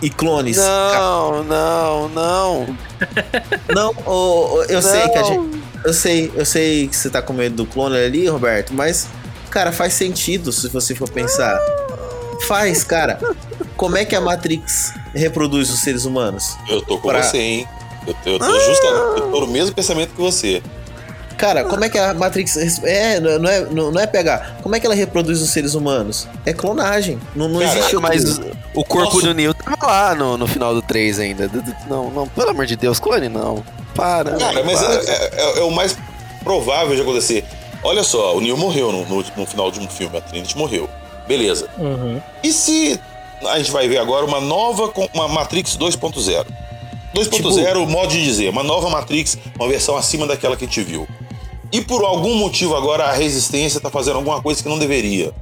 e 0.00 0.08
clones. 0.10 0.56
Não, 0.56 1.44
não, 1.44 2.08
não. 2.08 2.76
Não, 3.74 3.90
ô, 4.06 4.54
ô, 4.58 4.62
eu 4.64 4.80
sei 4.82 5.08
que 5.08 5.18
a 5.18 5.22
Não. 5.22 5.28
gente. 5.28 5.62
Eu 5.84 5.92
sei, 5.92 6.32
eu 6.36 6.44
sei 6.46 6.86
que 6.88 6.96
você 6.96 7.10
tá 7.10 7.20
com 7.20 7.32
medo 7.32 7.56
do 7.56 7.66
clone 7.66 7.96
ali, 7.96 8.28
Roberto, 8.28 8.72
mas, 8.72 9.08
cara, 9.50 9.72
faz 9.72 9.94
sentido 9.94 10.52
se 10.52 10.68
você 10.68 10.94
for 10.94 11.08
pensar. 11.10 11.58
Faz, 12.46 12.84
cara. 12.84 13.18
Como 13.76 13.96
é 13.96 14.04
que 14.04 14.14
a 14.14 14.20
Matrix 14.20 14.92
reproduz 15.14 15.70
os 15.70 15.80
seres 15.80 16.04
humanos? 16.04 16.56
Eu 16.68 16.82
tô 16.82 16.98
com 16.98 17.08
Pra- 17.08 17.22
você, 17.22 17.38
hein? 17.38 17.68
Eu, 18.06 18.14
eu 18.32 18.38
tô 18.38 18.60
justo, 18.60 18.86
eu 18.86 19.30
tô 19.30 19.40
no 19.40 19.46
mesmo 19.46 19.74
pensamento 19.74 20.14
que 20.14 20.20
você. 20.20 20.62
Cara, 21.38 21.64
como 21.64 21.84
é 21.84 21.88
que 21.88 21.98
a 21.98 22.14
Matrix. 22.14 22.56
É, 22.84 23.18
não 23.18 23.48
é, 23.48 23.60
não, 23.62 24.00
é 24.00 24.06
pegar. 24.06 24.58
Como 24.62 24.76
é 24.76 24.80
que 24.80 24.86
ela 24.86 24.94
reproduz 24.94 25.40
os 25.42 25.50
seres 25.50 25.74
humanos? 25.74 26.28
É 26.46 26.52
clonagem. 26.52 27.18
Não, 27.34 27.48
não 27.48 27.58
Cara, 27.60 27.78
existe. 27.78 27.96
Mas 27.96 28.40
o 28.74 28.84
corpo 28.84 29.14
Nossa. 29.14 29.26
do 29.28 29.34
Neo 29.34 29.52
tava 29.54 29.86
lá 29.86 30.14
no, 30.14 30.36
no 30.38 30.46
final 30.46 30.72
do 30.74 30.82
3 30.82 31.18
ainda. 31.18 31.50
Não, 31.88 32.10
não, 32.10 32.28
pelo 32.28 32.50
amor 32.50 32.66
de 32.66 32.76
Deus, 32.76 33.00
clone 33.00 33.28
não. 33.28 33.64
Para. 33.94 34.36
Cara, 34.36 34.62
mas 34.62 34.80
para. 34.80 34.94
é, 34.94 35.30
é- 35.32 35.58
é 35.58 35.62
o 35.62 35.70
mais 35.70 35.96
provável 36.44 36.94
de 36.94 37.02
acontecer. 37.02 37.44
Olha 37.82 38.04
só, 38.04 38.36
o 38.36 38.40
Neo 38.40 38.56
morreu 38.56 38.92
no, 38.92 39.04
no- 39.06 39.24
no 39.36 39.46
final 39.46 39.70
de 39.72 39.80
um 39.80 39.88
filme, 39.88 40.16
a 40.16 40.20
Trinity 40.20 40.56
morreu. 40.56 40.88
Beleza. 41.26 41.66
Uhum. 41.76 42.20
E 42.42 42.52
se 42.52 43.00
a 43.48 43.58
gente 43.58 43.72
vai 43.72 43.88
ver 43.88 43.98
agora 43.98 44.24
uma 44.24 44.40
nova, 44.40 44.92
uma 45.12 45.26
Matrix 45.26 45.76
2.0? 45.76 46.46
2.0, 47.14 47.88
modo 47.88 48.08
de 48.08 48.22
dizer, 48.22 48.50
uma 48.50 48.62
nova 48.62 48.88
Matrix, 48.88 49.38
uma 49.58 49.68
versão 49.68 49.96
acima 49.96 50.26
daquela 50.26 50.56
que 50.56 50.64
a 50.64 50.66
gente 50.66 50.82
viu. 50.82 51.06
E 51.72 51.80
por 51.80 52.04
algum 52.04 52.34
motivo 52.34 52.76
agora 52.76 53.04
a 53.04 53.12
resistência 53.12 53.80
tá 53.80 53.90
fazendo 53.90 54.16
alguma 54.16 54.42
coisa 54.42 54.62
que 54.62 54.68
não 54.68 54.78
deveria. 54.78 55.32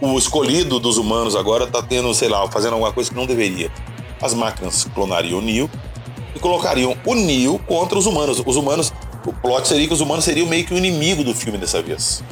O 0.00 0.16
escolhido 0.18 0.80
dos 0.80 0.96
humanos 0.96 1.36
agora 1.36 1.66
tá 1.66 1.82
tendo, 1.82 2.12
sei 2.14 2.28
lá, 2.28 2.50
fazendo 2.50 2.72
alguma 2.72 2.92
coisa 2.92 3.10
que 3.10 3.16
não 3.16 3.26
deveria. 3.26 3.70
As 4.20 4.32
máquinas 4.32 4.86
clonariam 4.94 5.38
o 5.38 5.42
Neo 5.42 5.70
e 6.34 6.38
colocariam 6.38 6.96
o 7.04 7.14
Neo 7.14 7.58
contra 7.66 7.98
os 7.98 8.06
humanos. 8.06 8.42
Os 8.44 8.56
humanos, 8.56 8.92
o 9.26 9.32
plot 9.32 9.68
seria 9.68 9.86
que 9.86 9.92
os 9.92 10.00
humanos 10.00 10.24
seriam 10.24 10.46
meio 10.46 10.64
que 10.64 10.72
o 10.72 10.78
inimigo 10.78 11.22
do 11.22 11.34
filme 11.34 11.58
dessa 11.58 11.82
vez. 11.82 12.22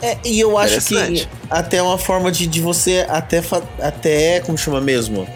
É, 0.00 0.16
e 0.24 0.38
eu 0.38 0.56
acho 0.56 0.80
que 0.82 1.26
até 1.50 1.82
uma 1.82 1.98
forma 1.98 2.30
de, 2.30 2.46
de 2.46 2.60
você 2.60 3.04
até, 3.08 3.42
até. 3.80 4.40
Como 4.40 4.56
chama 4.56 4.80
mesmo? 4.80 5.26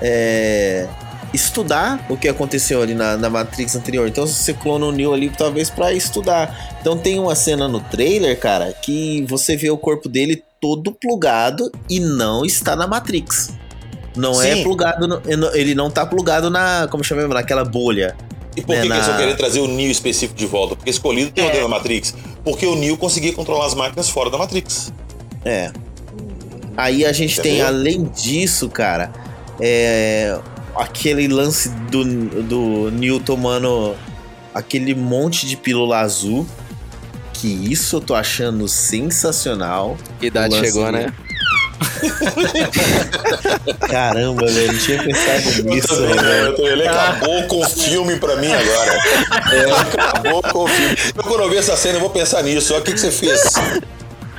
É, 0.00 0.88
estudar 1.34 2.06
o 2.08 2.16
que 2.16 2.28
aconteceu 2.28 2.80
ali 2.80 2.94
na, 2.94 3.16
na 3.16 3.28
Matrix 3.28 3.74
anterior. 3.76 4.06
Então 4.08 4.26
você 4.26 4.54
clona 4.54 4.86
o 4.86 4.92
Neo 4.92 5.12
ali 5.12 5.28
talvez 5.28 5.68
pra 5.68 5.92
estudar. 5.92 6.76
Então 6.80 6.96
tem 6.96 7.18
uma 7.18 7.34
cena 7.34 7.66
no 7.68 7.80
trailer, 7.80 8.38
cara, 8.38 8.72
que 8.72 9.26
você 9.28 9.56
vê 9.56 9.68
o 9.70 9.76
corpo 9.76 10.08
dele 10.08 10.42
todo 10.60 10.92
plugado 10.92 11.70
e 11.90 11.98
não 12.00 12.44
está 12.44 12.74
na 12.76 12.86
Matrix. 12.86 13.52
Não 14.16 14.40
é 14.40 14.54
Sim. 14.54 14.62
plugado, 14.62 15.08
no- 15.08 15.20
ele 15.54 15.74
não 15.74 15.90
tá 15.90 16.06
plugado 16.06 16.48
na, 16.48 16.86
como 16.90 17.02
chama 17.02 17.26
naquela 17.26 17.64
bolha. 17.64 18.16
E 18.56 18.62
por 18.62 18.72
É, 18.76 18.82
que, 18.82 18.86
que 18.86 18.92
eles 18.92 19.04
na- 19.06 19.12
vão 19.12 19.20
querer 19.20 19.36
trazer 19.36 19.58
o 19.58 19.66
Neo 19.66 19.90
específico 19.90 20.38
de 20.38 20.46
volta? 20.46 20.76
Porque 20.76 20.88
escolhido 20.88 21.32
tem 21.32 21.42
o 21.44 21.48
É. 21.48 21.50
dentro 21.50 21.64
da 21.64 21.68
Matrix. 21.68 22.14
Porque 22.44 22.64
o 22.64 22.76
Neo 22.76 22.96
conseguia 22.96 23.32
controlar 23.32 23.66
as 23.66 23.74
máquinas 23.74 24.08
fora 24.08 24.30
da 24.30 24.38
Matrix. 24.38 24.92
É. 25.44 25.72
Aí 26.76 27.04
a 27.04 27.12
gente 27.12 27.40
tem, 27.40 27.54
Entendeu? 27.54 27.66
além 27.66 28.04
disso, 28.04 28.68
cara, 28.68 29.10
é, 29.60 30.38
aquele 30.76 31.28
lance 31.28 31.68
do, 31.90 32.04
do 32.42 32.90
Neo 32.90 33.20
tomando 33.20 33.94
aquele 34.54 34.94
monte 34.94 35.46
de 35.46 35.56
pílula 35.56 35.98
azul. 35.98 36.46
Que 37.32 37.48
isso 37.48 37.96
eu 37.96 38.00
tô 38.00 38.14
achando 38.14 38.66
sensacional. 38.68 39.98
Que 40.20 40.26
idade 40.26 40.56
chegou, 40.58 40.90
né? 40.90 41.12
Caramba, 43.88 44.46
velho, 44.46 44.72
não 44.72 44.78
tinha 44.78 45.02
pensado 45.02 45.58
Eu 45.58 45.64
nisso, 45.64 45.88
também, 45.88 46.14
né? 46.14 46.22
velho. 46.22 46.56
Também. 46.56 46.72
Ele 46.72 46.88
acabou 46.88 47.42
com 47.44 47.60
o 47.60 47.68
filme 47.68 48.16
pra 48.16 48.36
mim 48.36 48.52
agora. 48.52 48.98
Ele 49.52 49.72
acabou 49.72 50.42
com 50.42 50.64
o 50.64 50.68
filme. 50.68 50.96
Eu, 51.16 51.22
quando 51.22 51.42
eu 51.42 51.50
ver 51.50 51.58
essa 51.58 51.76
cena, 51.76 51.96
eu 51.96 52.00
vou 52.00 52.10
pensar 52.10 52.42
nisso. 52.42 52.72
Olha 52.72 52.82
o 52.82 52.84
que, 52.84 52.92
que 52.92 53.00
você 53.00 53.10
fez. 53.10 53.40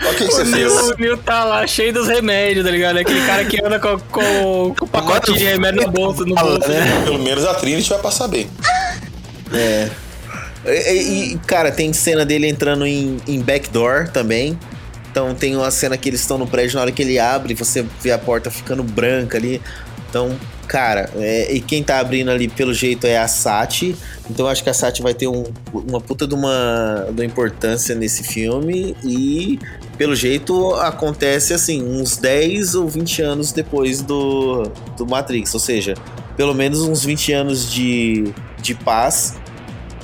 Olha 0.01 0.11
o 0.11 0.15
que, 0.15 0.27
que 0.27 0.33
você 0.33 0.65
O 0.65 0.97
Neil 0.97 1.17
tá 1.17 1.43
lá 1.43 1.65
cheio 1.65 1.93
dos 1.93 2.07
remédios, 2.07 2.65
tá 2.65 2.71
ligado? 2.71 2.97
Aquele 2.97 3.25
cara 3.25 3.45
que 3.45 3.63
anda 3.63 3.79
com, 3.79 3.97
com, 3.99 4.75
com 4.77 4.85
o 4.85 4.87
pacotinho 4.87 5.37
de 5.37 5.45
remédio 5.45 5.83
no 5.83 5.91
bolso. 5.91 6.25
No 6.25 6.35
bolso 6.35 6.67
né? 6.67 7.03
Pelo 7.03 7.19
menos 7.19 7.45
a 7.45 7.53
Trinity 7.53 7.89
vai 7.89 7.99
passar 7.99 8.27
bem. 8.27 8.49
É. 9.53 9.89
E, 10.65 11.33
e, 11.33 11.39
cara, 11.45 11.71
tem 11.71 11.93
cena 11.93 12.25
dele 12.25 12.47
entrando 12.47 12.85
em, 12.85 13.17
em 13.27 13.39
backdoor 13.41 14.09
também. 14.09 14.57
Então 15.11 15.33
tem 15.33 15.55
uma 15.55 15.71
cena 15.71 15.97
que 15.97 16.09
eles 16.09 16.19
estão 16.19 16.37
no 16.37 16.45
prédio, 16.45 16.75
na 16.75 16.81
hora 16.81 16.91
que 16.91 17.01
ele 17.01 17.17
abre, 17.17 17.53
você 17.53 17.85
vê 18.01 18.11
a 18.11 18.17
porta 18.17 18.51
ficando 18.51 18.83
branca 18.83 19.37
ali. 19.37 19.61
Então, 20.09 20.37
cara, 20.65 21.09
é, 21.15 21.53
e 21.53 21.59
quem 21.61 21.83
tá 21.83 21.99
abrindo 21.99 22.29
ali 22.31 22.47
pelo 22.47 22.73
jeito 22.73 23.05
é 23.07 23.17
a 23.17 23.27
Sati. 23.27 23.95
Então 24.29 24.45
eu 24.45 24.51
acho 24.51 24.63
que 24.63 24.69
a 24.69 24.73
Sati 24.73 25.01
vai 25.01 25.13
ter 25.13 25.27
um- 25.27 25.43
uma 25.73 26.01
puta 26.01 26.27
de 26.27 26.33
uma, 26.35 27.05
de 27.11 27.21
uma 27.21 27.25
importância 27.25 27.93
nesse 27.95 28.23
filme. 28.23 28.95
E 29.03 29.59
pelo 29.97 30.15
jeito 30.15 30.73
acontece 30.75 31.53
assim, 31.53 31.83
uns 31.83 32.17
10 32.17 32.75
ou 32.75 32.87
20 32.87 33.21
anos 33.21 33.51
depois 33.51 34.01
do, 34.01 34.63
do 34.97 35.05
Matrix. 35.05 35.53
Ou 35.53 35.59
seja, 35.59 35.93
pelo 36.35 36.53
menos 36.53 36.81
uns 36.81 37.03
20 37.05 37.31
anos 37.33 37.71
de, 37.71 38.33
de 38.61 38.73
paz 38.75 39.35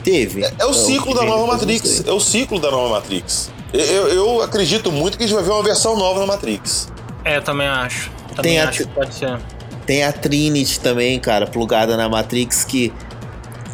teve. 0.03 0.43
É 0.59 0.65
o 0.65 0.73
ciclo 0.73 1.13
que 1.13 1.19
da 1.19 1.25
nova 1.25 1.47
Matrix. 1.47 2.03
É 2.05 2.11
o 2.11 2.19
ciclo 2.19 2.59
da 2.59 2.71
nova 2.71 2.89
Matrix. 2.95 3.51
Eu, 3.73 4.07
eu 4.09 4.41
acredito 4.41 4.91
muito 4.91 5.17
que 5.17 5.23
a 5.23 5.27
gente 5.27 5.35
vai 5.35 5.43
ver 5.43 5.51
uma 5.51 5.63
versão 5.63 5.95
nova 5.97 6.19
da 6.19 6.25
Matrix. 6.25 6.91
É, 7.23 7.37
eu 7.37 7.41
também 7.41 7.67
acho. 7.67 8.09
Também 8.35 8.53
Tem 8.53 8.59
a- 8.59 8.69
acho 8.69 8.79
que 8.85 8.89
pode 8.89 9.13
ser. 9.13 9.37
Tem 9.85 10.03
a 10.03 10.11
Trinity 10.11 10.79
também, 10.79 11.19
cara, 11.19 11.47
plugada 11.47 11.97
na 11.97 12.07
Matrix, 12.07 12.63
que 12.63 12.93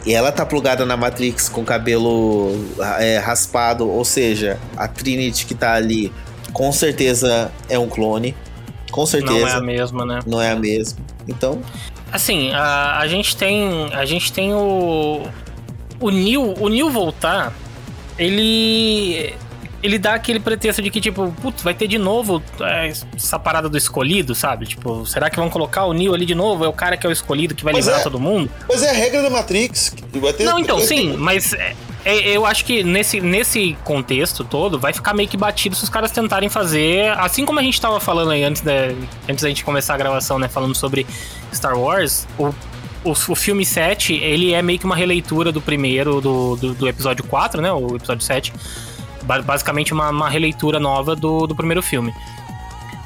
ela 0.05 0.31
tá 0.31 0.45
plugada 0.45 0.85
na 0.85 0.95
Matrix 0.95 1.49
com 1.49 1.65
cabelo 1.65 2.53
é, 2.99 3.17
raspado, 3.17 3.89
ou 3.89 4.05
seja, 4.05 4.57
a 4.75 4.87
Trinity 4.87 5.45
que 5.45 5.53
tá 5.53 5.73
ali 5.73 6.11
com 6.53 6.71
certeza 6.71 7.51
é 7.69 7.77
um 7.77 7.87
clone. 7.87 8.35
Com 8.89 9.05
certeza. 9.05 9.39
Não 9.39 9.47
é 9.47 9.53
a 9.53 9.61
mesma, 9.61 10.05
né? 10.05 10.19
Não 10.25 10.41
é 10.41 10.51
a 10.51 10.55
mesma. 10.55 10.99
Então, 11.27 11.61
Assim, 12.11 12.51
a, 12.53 12.99
a 12.99 13.07
gente 13.07 13.35
tem. 13.35 13.93
A 13.93 14.05
gente 14.05 14.31
tem 14.31 14.53
o. 14.53 15.23
O 15.99 16.09
Neil. 16.09 16.53
O 16.59 16.69
Neil 16.69 16.89
voltar, 16.89 17.53
ele. 18.17 19.33
Ele 19.87 19.97
dá 19.97 20.15
aquele 20.15 20.39
pretexto 20.39 20.81
de 20.81 20.89
que, 20.89 20.99
tipo, 20.99 21.33
putz, 21.41 21.63
vai 21.63 21.73
ter 21.73 21.87
de 21.87 21.97
novo 21.97 22.43
é, 22.59 22.89
essa 23.15 23.39
parada 23.39 23.69
do 23.69 23.77
escolhido, 23.77 24.35
sabe? 24.35 24.65
Tipo, 24.65 25.05
será 25.05 25.29
que 25.29 25.37
vão 25.37 25.49
colocar 25.49 25.85
o 25.85 25.93
Neil 25.93 26.13
ali 26.13 26.25
de 26.25 26.35
novo? 26.35 26.65
É 26.65 26.67
o 26.67 26.73
cara 26.73 26.97
que 26.97 27.07
é 27.07 27.09
o 27.09 27.13
escolhido 27.13 27.55
que 27.55 27.63
vai 27.63 27.71
Mas 27.71 27.85
livrar 27.85 28.01
é. 28.01 28.03
todo 28.03 28.19
mundo? 28.19 28.51
Mas 28.67 28.83
é 28.83 28.89
a 28.89 28.93
regra 28.93 29.21
da 29.21 29.29
Matrix. 29.29 29.95
Vai 30.15 30.33
ter, 30.33 30.43
Não, 30.43 30.59
então, 30.59 30.77
sim, 30.81 31.15
mas 31.15 31.53
é, 31.53 31.73
é, 32.03 32.35
eu 32.35 32.45
acho 32.45 32.65
que 32.65 32.83
nesse, 32.83 33.21
nesse 33.21 33.77
contexto 33.85 34.43
todo 34.43 34.77
vai 34.77 34.91
ficar 34.91 35.13
meio 35.13 35.29
que 35.29 35.37
batido 35.37 35.73
se 35.73 35.85
os 35.85 35.89
caras 35.89 36.11
tentarem 36.11 36.49
fazer. 36.49 37.17
Assim 37.17 37.45
como 37.45 37.57
a 37.57 37.63
gente 37.63 37.79
tava 37.79 37.97
falando 38.01 38.31
aí 38.31 38.43
antes 38.43 38.61
da, 38.61 38.89
antes 39.29 39.41
da 39.41 39.47
gente 39.47 39.63
começar 39.63 39.93
a 39.93 39.97
gravação, 39.97 40.37
né? 40.37 40.49
Falando 40.49 40.75
sobre 40.75 41.07
Star 41.53 41.79
Wars, 41.79 42.27
o, 42.37 42.47
o, 43.05 43.11
o 43.11 43.35
filme 43.35 43.65
7, 43.65 44.15
ele 44.15 44.53
é 44.53 44.61
meio 44.61 44.79
que 44.79 44.85
uma 44.85 44.97
releitura 44.97 45.49
do 45.49 45.61
primeiro, 45.61 46.19
do, 46.19 46.57
do, 46.57 46.73
do 46.73 46.87
episódio 46.89 47.23
4, 47.23 47.61
né? 47.61 47.71
O 47.71 47.95
episódio 47.95 48.25
7. 48.25 48.51
Ba- 49.27 49.41
Basicamente 49.41 49.93
uma, 49.93 50.09
uma 50.09 50.29
releitura 50.29 50.79
nova 50.79 51.15
do, 51.15 51.45
do 51.45 51.55
primeiro 51.55 51.83
filme. 51.83 52.13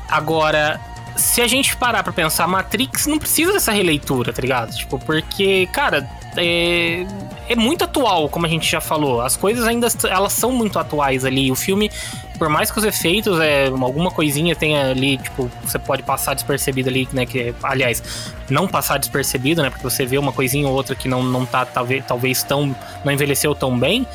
Agora, 0.08 0.80
se 1.16 1.42
a 1.42 1.48
gente 1.48 1.76
parar 1.76 2.04
pra 2.04 2.14
pensar, 2.14 2.48
Matrix 2.48 3.08
não 3.08 3.18
precisa 3.18 3.52
dessa 3.54 3.72
releitura, 3.72 4.32
tá 4.32 4.42
ligado? 4.42 4.74
Tipo, 4.76 5.00
porque, 5.00 5.68
cara, 5.74 6.10
é, 6.38 7.06
é 7.50 7.56
muito 7.56 7.84
atual, 7.84 8.30
como 8.30 8.46
a 8.46 8.50
gente 8.50 8.70
já 8.70 8.80
falou. 8.82 9.22
As 9.22 9.36
coisas 9.36 9.66
ainda 9.66 9.88
elas 10.10 10.34
são 10.34 10.52
muito 10.52 10.78
atuais 10.78 11.24
ali. 11.26 11.50
O 11.52 11.56
filme, 11.56 11.90
por 12.38 12.50
mais 12.50 12.70
que 12.72 12.78
os 12.78 12.84
efeitos, 12.84 13.40
é, 13.40 13.68
alguma 13.68 14.12
coisinha 14.12 14.54
tenha 14.56 14.92
ali, 14.92 15.18
tipo, 15.18 15.50
você 15.64 15.80
pode 15.80 16.04
passar 16.04 16.34
despercebido 16.34 16.90
ali, 16.90 17.08
né? 17.14 17.26
Que, 17.26 17.54
aliás, 17.64 18.04
não 18.50 18.68
passar 18.68 18.98
despercebido, 18.98 19.62
né? 19.62 19.70
Porque 19.70 19.84
você 19.84 20.06
vê 20.06 20.18
uma 20.18 20.34
coisinha 20.34 20.68
ou 20.68 20.74
outra 20.74 20.94
que 20.96 21.08
não, 21.08 21.24
não 21.24 21.46
tá, 21.46 21.66
talvez, 21.66 22.04
talvez 22.06 22.44
tão. 22.44 22.76
não 23.06 23.14
envelheceu 23.14 23.56
tão 23.56 23.78
bem. 23.80 24.06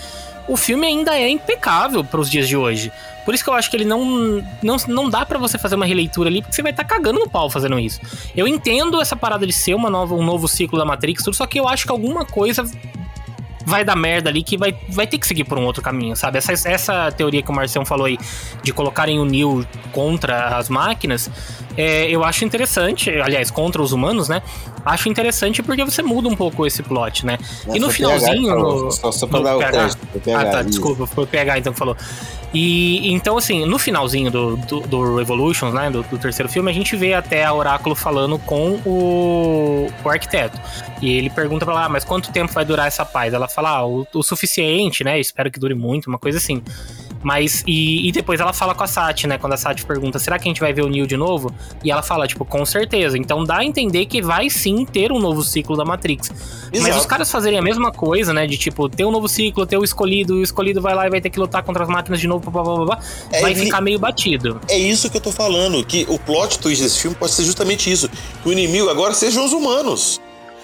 O 0.49 0.57
filme 0.57 0.87
ainda 0.87 1.17
é 1.19 1.29
impecável 1.29 2.05
pros 2.05 2.31
dias 2.31 2.47
de 2.49 2.57
hoje. 2.57 2.93
Por 3.25 3.35
isso 3.35 3.43
que 3.43 3.51
eu 3.51 3.55
acho 3.55 3.69
que 3.69 3.77
ele 3.77 3.85
não 3.85 4.43
não, 4.63 4.77
não 4.87 5.11
dá 5.11 5.27
pra 5.27 5.39
você 5.39 5.59
fazer 5.59 5.75
uma 5.75 5.87
releitura 5.87 6.29
ali, 6.29 6.41
porque 6.43 6.55
você 6.55 6.63
vai 6.63 6.71
estar 6.71 6.85
cagando 6.85 7.19
no 7.19 7.29
pau 7.29 7.51
fazendo 7.51 7.79
isso. 7.79 8.01
Eu 8.37 8.47
entendo 8.47 9.01
essa 9.01 9.17
parada 9.17 9.45
de 9.47 9.53
ser 9.53 9.75
uma 9.75 9.91
nova, 9.91 10.15
um 10.15 10.23
novo 10.25 10.47
ciclo 10.47 10.79
da 10.79 10.85
Matrix, 10.85 11.25
tudo, 11.25 11.35
só 11.35 11.47
que 11.47 11.59
eu 11.59 11.67
acho 11.67 11.85
que 11.87 11.91
alguma 11.93 12.25
coisa 12.25 12.65
vai 13.69 13.85
dar 13.85 13.97
merda 13.97 14.31
ali 14.31 14.45
que 14.45 14.57
vai, 14.57 14.73
vai 14.91 15.09
ter 15.09 15.19
que 15.19 15.27
seguir 15.27 15.43
por 15.43 15.59
um 15.59 15.65
outro 15.65 15.83
caminho, 15.83 16.15
sabe? 16.15 16.39
Essa, 16.39 16.53
essa 16.69 17.11
teoria 17.11 17.43
que 17.43 17.51
o 17.51 17.53
Marcião 17.53 17.85
falou 17.85 18.07
aí 18.07 18.17
de 18.63 18.73
colocarem 18.73 19.19
o 19.19 19.25
Neo 19.25 19.67
contra 19.91 20.57
as 20.57 20.69
máquinas, 20.69 21.29
é, 21.77 22.09
eu 22.09 22.23
acho 22.23 22.45
interessante, 22.45 23.11
aliás, 23.11 23.51
contra 23.51 23.83
os 23.83 23.91
humanos, 23.91 24.29
né? 24.29 24.41
Acho 24.85 25.09
interessante 25.09 25.65
porque 25.65 25.85
você 25.85 26.01
muda 26.01 26.29
um 26.29 26.37
pouco 26.37 26.65
esse 26.65 26.81
plot, 26.81 27.27
né? 27.27 27.39
e 27.75 27.81
no 27.81 27.89
finalzinho. 27.91 28.55
no- 28.57 28.91
só, 28.93 29.11
só 29.11 29.27
pra 29.27 29.39
no 29.41 29.45
dar 29.45 29.57
o 29.57 29.59
crédito. 29.59 29.96
PH, 30.21 30.41
ah, 30.41 30.51
tá, 30.51 30.61
isso. 30.61 30.71
desculpa, 30.71 31.07
foi 31.07 31.25
o 31.25 31.27
PH 31.27 31.59
então 31.59 31.73
que 31.73 31.79
falou. 31.79 31.97
E 32.55 33.13
então, 33.13 33.37
assim, 33.37 33.67
no 33.67 33.79
finalzinho 33.79 34.31
do, 34.31 34.57
do, 34.57 34.81
do 34.81 35.17
Revolutions, 35.17 35.75
né, 35.75 35.91
do, 35.91 36.03
do 36.03 36.19
terceiro 36.19 36.49
filme, 36.49 36.71
a 36.71 36.75
gente 36.75 36.97
vê 36.97 37.13
até 37.15 37.45
a 37.45 37.53
Oráculo 37.53 37.95
falando 37.95 38.39
com 38.39 38.81
o, 38.87 39.89
o 40.05 40.09
arquiteto. 40.09 40.59
E 41.03 41.13
ele 41.13 41.29
pergunta 41.29 41.65
pra 41.65 41.75
ela, 41.75 41.85
ah, 41.85 41.89
mas 41.89 42.05
quanto 42.05 42.33
tempo 42.33 42.53
vai 42.53 42.65
durar 42.65 42.87
essa 42.87 43.05
paz? 43.05 43.35
Ela 43.35 43.49
fala, 43.49 43.71
ah, 43.71 43.87
o, 43.87 44.07
o 44.15 44.23
suficiente, 44.23 45.05
né? 45.05 45.21
Espero 45.21 45.51
que 45.51 45.61
dure 45.61 45.75
muito, 45.75 46.07
uma 46.07 46.19
coisa 46.19 46.39
assim. 46.39 46.63
Mas, 47.27 47.65
e, 47.67 48.07
e 48.07 48.13
depois 48.13 48.39
ela 48.39 48.53
fala 48.53 48.73
com 48.73 48.85
a 48.85 48.87
Sati, 48.87 49.27
né? 49.27 49.37
Quando 49.37 49.55
a 49.55 49.57
Sati 49.57 49.85
pergunta, 49.85 50.17
será 50.17 50.39
que 50.39 50.45
a 50.45 50.49
gente 50.49 50.61
vai 50.61 50.73
ver 50.73 50.83
o 50.83 50.89
Neo 50.89 51.09
de 51.09 51.17
novo? 51.17 51.53
E 51.83 51.91
ela 51.91 52.01
fala, 52.01 52.25
tipo, 52.25 52.45
com 52.45 52.65
certeza. 52.65 53.19
Então 53.19 53.43
dá 53.43 53.57
a 53.57 53.65
entender 53.65 54.07
que 54.07 54.23
vai 54.23 54.49
sim 54.49 54.85
ter 54.85 55.11
um 55.11 55.19
novo 55.19 55.43
ciclo 55.43 55.77
da 55.77 55.85
Matrix. 55.85 56.31
Mas 56.73 56.83
Exato. 56.83 56.99
os 57.01 57.05
caras 57.07 57.29
fazerem 57.29 57.59
a 57.59 57.63
mesma 57.63 57.91
coisa, 57.91 58.33
né? 58.33 58.47
De 58.47 58.57
tipo, 58.57 58.89
ter 58.89 59.05
um 59.05 59.11
novo 59.11 59.27
ciclo, 59.27 59.67
ter 59.67 59.77
o 59.77 59.83
escolhido, 59.83 60.35
o 60.35 60.43
escolhido 60.43 60.81
vai 60.81 60.95
lá 60.95 61.05
e 61.05 61.11
vai 61.11 61.21
ter 61.21 61.31
que 61.31 61.41
lutar 61.41 61.65
contra 61.65 61.83
as 61.83 61.89
máquinas 61.89 62.21
de 62.21 62.29
novo, 62.29 62.49
blá, 62.49 62.63
blá, 62.63 62.75
blá, 62.77 62.85
blá, 62.85 63.01
É, 63.33 63.41
vai 63.41 63.57
ficar 63.57 63.81
meio 63.81 63.99
batido. 63.99 64.61
É 64.69 64.79
isso 64.79 65.11
que 65.11 65.17
eu 65.17 65.21
tô 65.21 65.33
falando, 65.33 65.85
que 65.85 66.07
o 66.09 66.21
plot 66.21 66.61
twist 66.61 66.81
desse 66.81 67.01
filme 67.01 67.17
pode 67.17 67.33
ser 67.33 67.43
justamente 67.43 67.91
isso. 67.91 68.09
Que 68.09 68.49
o 68.49 68.53
inimigo 68.53 68.89
agora 68.89 69.13
sejam 69.13 69.45
os 69.45 69.53
humanos. 69.53 70.21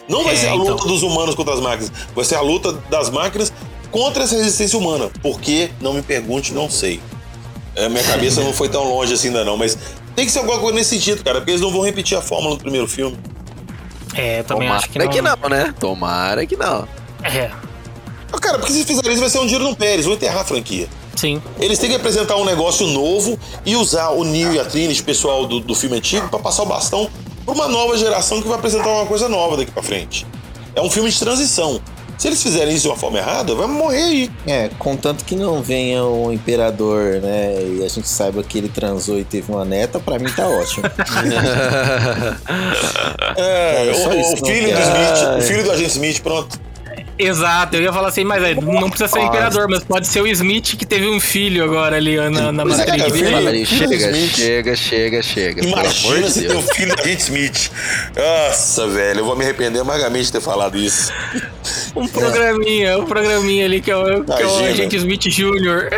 Não 0.09 0.23
vai 0.23 0.35
É, 0.35 0.37
ser 0.37 0.49
a 0.49 0.55
então. 0.55 0.67
luta 0.69 0.85
dos 0.87 1.03
humanos 1.03 1.35
contra 1.35 1.55
as 1.55 1.61
máquinas, 1.61 1.93
vai 2.15 2.25
ser 2.25 2.35
a 2.37 2.41
luta 2.41 2.73
das 2.89 3.11
máquinas 3.11 3.53
contra 3.93 4.25
essa 4.25 4.35
resistência 4.35 4.77
humana. 4.77 5.09
Por 5.23 5.41
quê? 5.41 5.71
Não 5.81 5.93
me 5.93 6.03
pergunte, 6.03 6.53
não 6.53 6.69
sei. 6.69 7.01
É, 7.77 7.89
minha 7.89 8.03
cabeça 8.03 8.41
não 8.43 8.53
foi 8.53 8.69
tão 8.69 8.83
longe 8.85 9.15
assim 9.15 9.29
ainda 9.29 9.45
não, 9.45 9.57
mas 9.57 9.79
tem 10.17 10.27
que 10.27 10.33
ser 10.33 10.41
alguma 10.41 10.59
coisa 10.59 10.75
nesse 10.75 10.91
sentido, 10.91 11.23
cara, 11.23 11.39
porque 11.39 11.53
eles 11.53 11.61
não 11.63 11.71
vão 11.71 11.83
repetir 11.83 12.19
a 12.19 12.21
fórmula 12.21 12.57
do 12.57 12.61
primeiro 12.63 12.89
filme. 12.89 13.17
É, 14.15 14.41
eu 14.41 14.45
também 14.45 14.69
Tomara 14.69 14.79
acho 14.79 14.91
que 14.91 14.99
não. 14.99 15.09
que 15.09 15.23
não, 15.23 15.49
né? 15.49 15.75
Tomara 15.79 16.47
que 16.47 16.57
não. 16.57 16.87
É, 17.23 17.51
Ah, 18.33 18.39
Cara, 18.39 18.59
porque 18.59 18.73
se 18.73 18.85
fizerem 18.85 19.13
isso 19.13 19.21
vai 19.21 19.31
ser 19.31 19.39
um 19.39 19.47
tiro 19.47 19.63
no 19.65 19.77
pé, 19.77 19.95
eles 19.95 20.05
vão 20.05 20.15
enterrar 20.15 20.41
a 20.41 20.45
franquia. 20.45 20.89
sim. 21.17 21.41
Eles 21.59 21.79
têm 21.79 21.89
que 21.89 21.97
apresentar 21.97 22.37
um 22.37 22.45
negócio 22.45 22.87
novo 22.87 23.39
e 23.65 23.75
usar 23.77 24.11
o 24.11 24.25
Neo 24.25 24.53
e 24.53 24.59
a 24.61 24.65
Trinity, 24.65 25.01
o 25.01 25.05
pessoal 25.05 25.47
do, 25.47 25.61
do 25.61 25.75
filme 25.75 25.97
antigo, 25.97 26.29
pra 26.29 26.39
passar 26.39 26.63
o 26.65 26.67
bastão 26.67 27.09
pra 27.45 27.55
uma 27.55 27.69
nova 27.69 27.97
geração 27.97 28.41
que 28.43 28.49
vai 28.49 28.59
apresentar 28.59 28.89
uma 28.89 29.07
coisa 29.07 29.29
nova 29.29 29.57
daqui 29.57 29.71
pra 29.71 29.83
frente. 29.83 30.27
É 30.75 30.81
um 30.83 30.91
filme 30.91 31.11
de 31.11 31.19
transição. 31.19 31.81
Se 32.19 32.29
eles 32.29 32.43
fizerem 32.43 32.73
isso 32.75 32.83
de 32.83 32.89
uma 32.89 32.97
forma 32.97 33.19
errada, 33.19 33.55
vai 33.55 33.67
morrer 33.67 34.03
aí. 34.03 34.31
É, 34.47 34.71
contanto 34.79 35.25
que 35.25 35.35
não 35.35 35.61
venha 35.63 36.05
o 36.05 36.33
imperador, 36.33 37.21
né? 37.21 37.55
E 37.79 37.85
a 37.85 37.89
gente 37.89 38.09
saiba 38.09 38.43
que 38.43 38.59
ele 38.59 38.69
transou 38.69 39.19
e 39.19 39.25
teve 39.25 39.51
uma 39.51 39.65
neta, 39.65 39.99
pra 39.99 40.19
mim 40.19 40.31
tá 40.31 40.47
ótimo. 40.47 40.85
É, 43.37 43.87
É, 43.89 43.93
o, 43.93 44.09
o 44.09 44.13
eu 44.13 44.37
filho 44.37 44.37
do 44.37 44.43
quero. 44.45 44.83
Smith, 44.83 45.39
o 45.39 45.43
filho 45.43 45.65
do 45.65 45.71
agente 45.73 45.91
Smith, 45.91 46.21
pronto. 46.23 46.61
Exato, 47.23 47.77
eu 47.77 47.83
ia 47.83 47.93
falar 47.93 48.09
assim, 48.09 48.25
mas 48.25 48.43
é, 48.43 48.55
não 48.55 48.89
precisa 48.91 49.09
ser 49.09 49.19
o 49.21 49.23
imperador, 49.23 49.67
mas 49.69 49.85
pode 49.85 50.07
ser 50.07 50.21
o 50.21 50.27
Smith 50.27 50.77
que 50.77 50.85
teve 50.85 51.09
um 51.09 51.21
filho 51.21 51.65
agora 51.65 51.97
ali 51.97 52.17
na, 52.17 52.51
na 52.53 52.63
é, 52.63 52.65
Matrix. 52.67 52.85
cara, 52.85 53.11
filho- 53.11 53.31
Mano, 53.31 53.67
chega, 53.67 53.95
Smith. 53.97 54.37
chega, 54.37 54.77
chega, 54.77 55.23
chega. 55.23 55.65
Imagina 55.67 56.23
de 56.27 56.33
se 56.33 56.47
tem 56.47 56.57
um 56.57 56.63
filho 56.63 56.97
da 56.97 57.03
gente 57.05 57.21
Smith. 57.21 57.71
Nossa, 58.17 58.87
velho, 58.89 59.21
eu 59.21 59.25
vou 59.25 59.37
me 59.37 59.45
arrepender 59.45 59.81
amargamente 59.81 60.27
de 60.27 60.33
ter 60.33 60.41
falado 60.41 60.77
isso. 60.79 61.13
Um 61.95 62.09
programinha, 62.09 62.99
um 62.99 63.05
programinha 63.07 63.65
ali 63.67 63.81
que 63.81 63.91
é 63.91 63.97
o, 63.97 64.25
que 64.25 64.43
é 64.43 64.47
o 64.47 64.57
agente 64.67 64.97
Smith 64.97 65.23
Jr. 65.29 65.89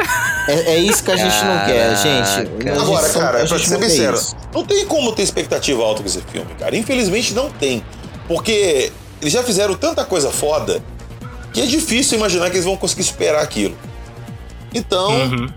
É, 0.49 0.75
é 0.75 0.79
isso 0.79 1.03
que 1.03 1.11
a 1.13 1.17
gente 1.17 1.45
não 1.45 1.65
quer, 1.67 1.97
gente. 1.97 2.05
Caraca. 2.05 2.51
Gente 2.61 2.83
Agora, 2.83 3.09
só- 3.09 3.21
cara, 3.21 3.43
a 3.43 3.47
pra 3.47 3.57
gente 3.59 3.69
ser 3.69 3.75
não 3.79 3.89
sincero, 3.89 4.21
não 4.53 4.65
tem 4.65 4.85
como 4.87 5.13
ter 5.13 5.23
expectativa 5.23 5.83
alta 5.83 6.03
com 6.03 6.09
esse 6.09 6.21
filme, 6.31 6.49
cara. 6.59 6.77
Infelizmente 6.77 7.33
não 7.35 7.51
tem. 7.51 7.83
Porque 8.29 8.91
eles 9.21 9.33
já 9.33 9.43
fizeram 9.43 9.75
tanta 9.75 10.05
coisa 10.05 10.31
foda 10.31 10.83
que 11.55 11.63
é 11.63 11.67
difícil 11.67 12.19
imaginar 12.19 12.51
que 12.51 12.57
eles 12.57 12.65
vão 12.67 12.77
conseguir 12.77 13.05
superar 13.05 13.43
aquilo. 13.43 13.75
Então, 14.75 15.11
Uhum. 15.13 15.49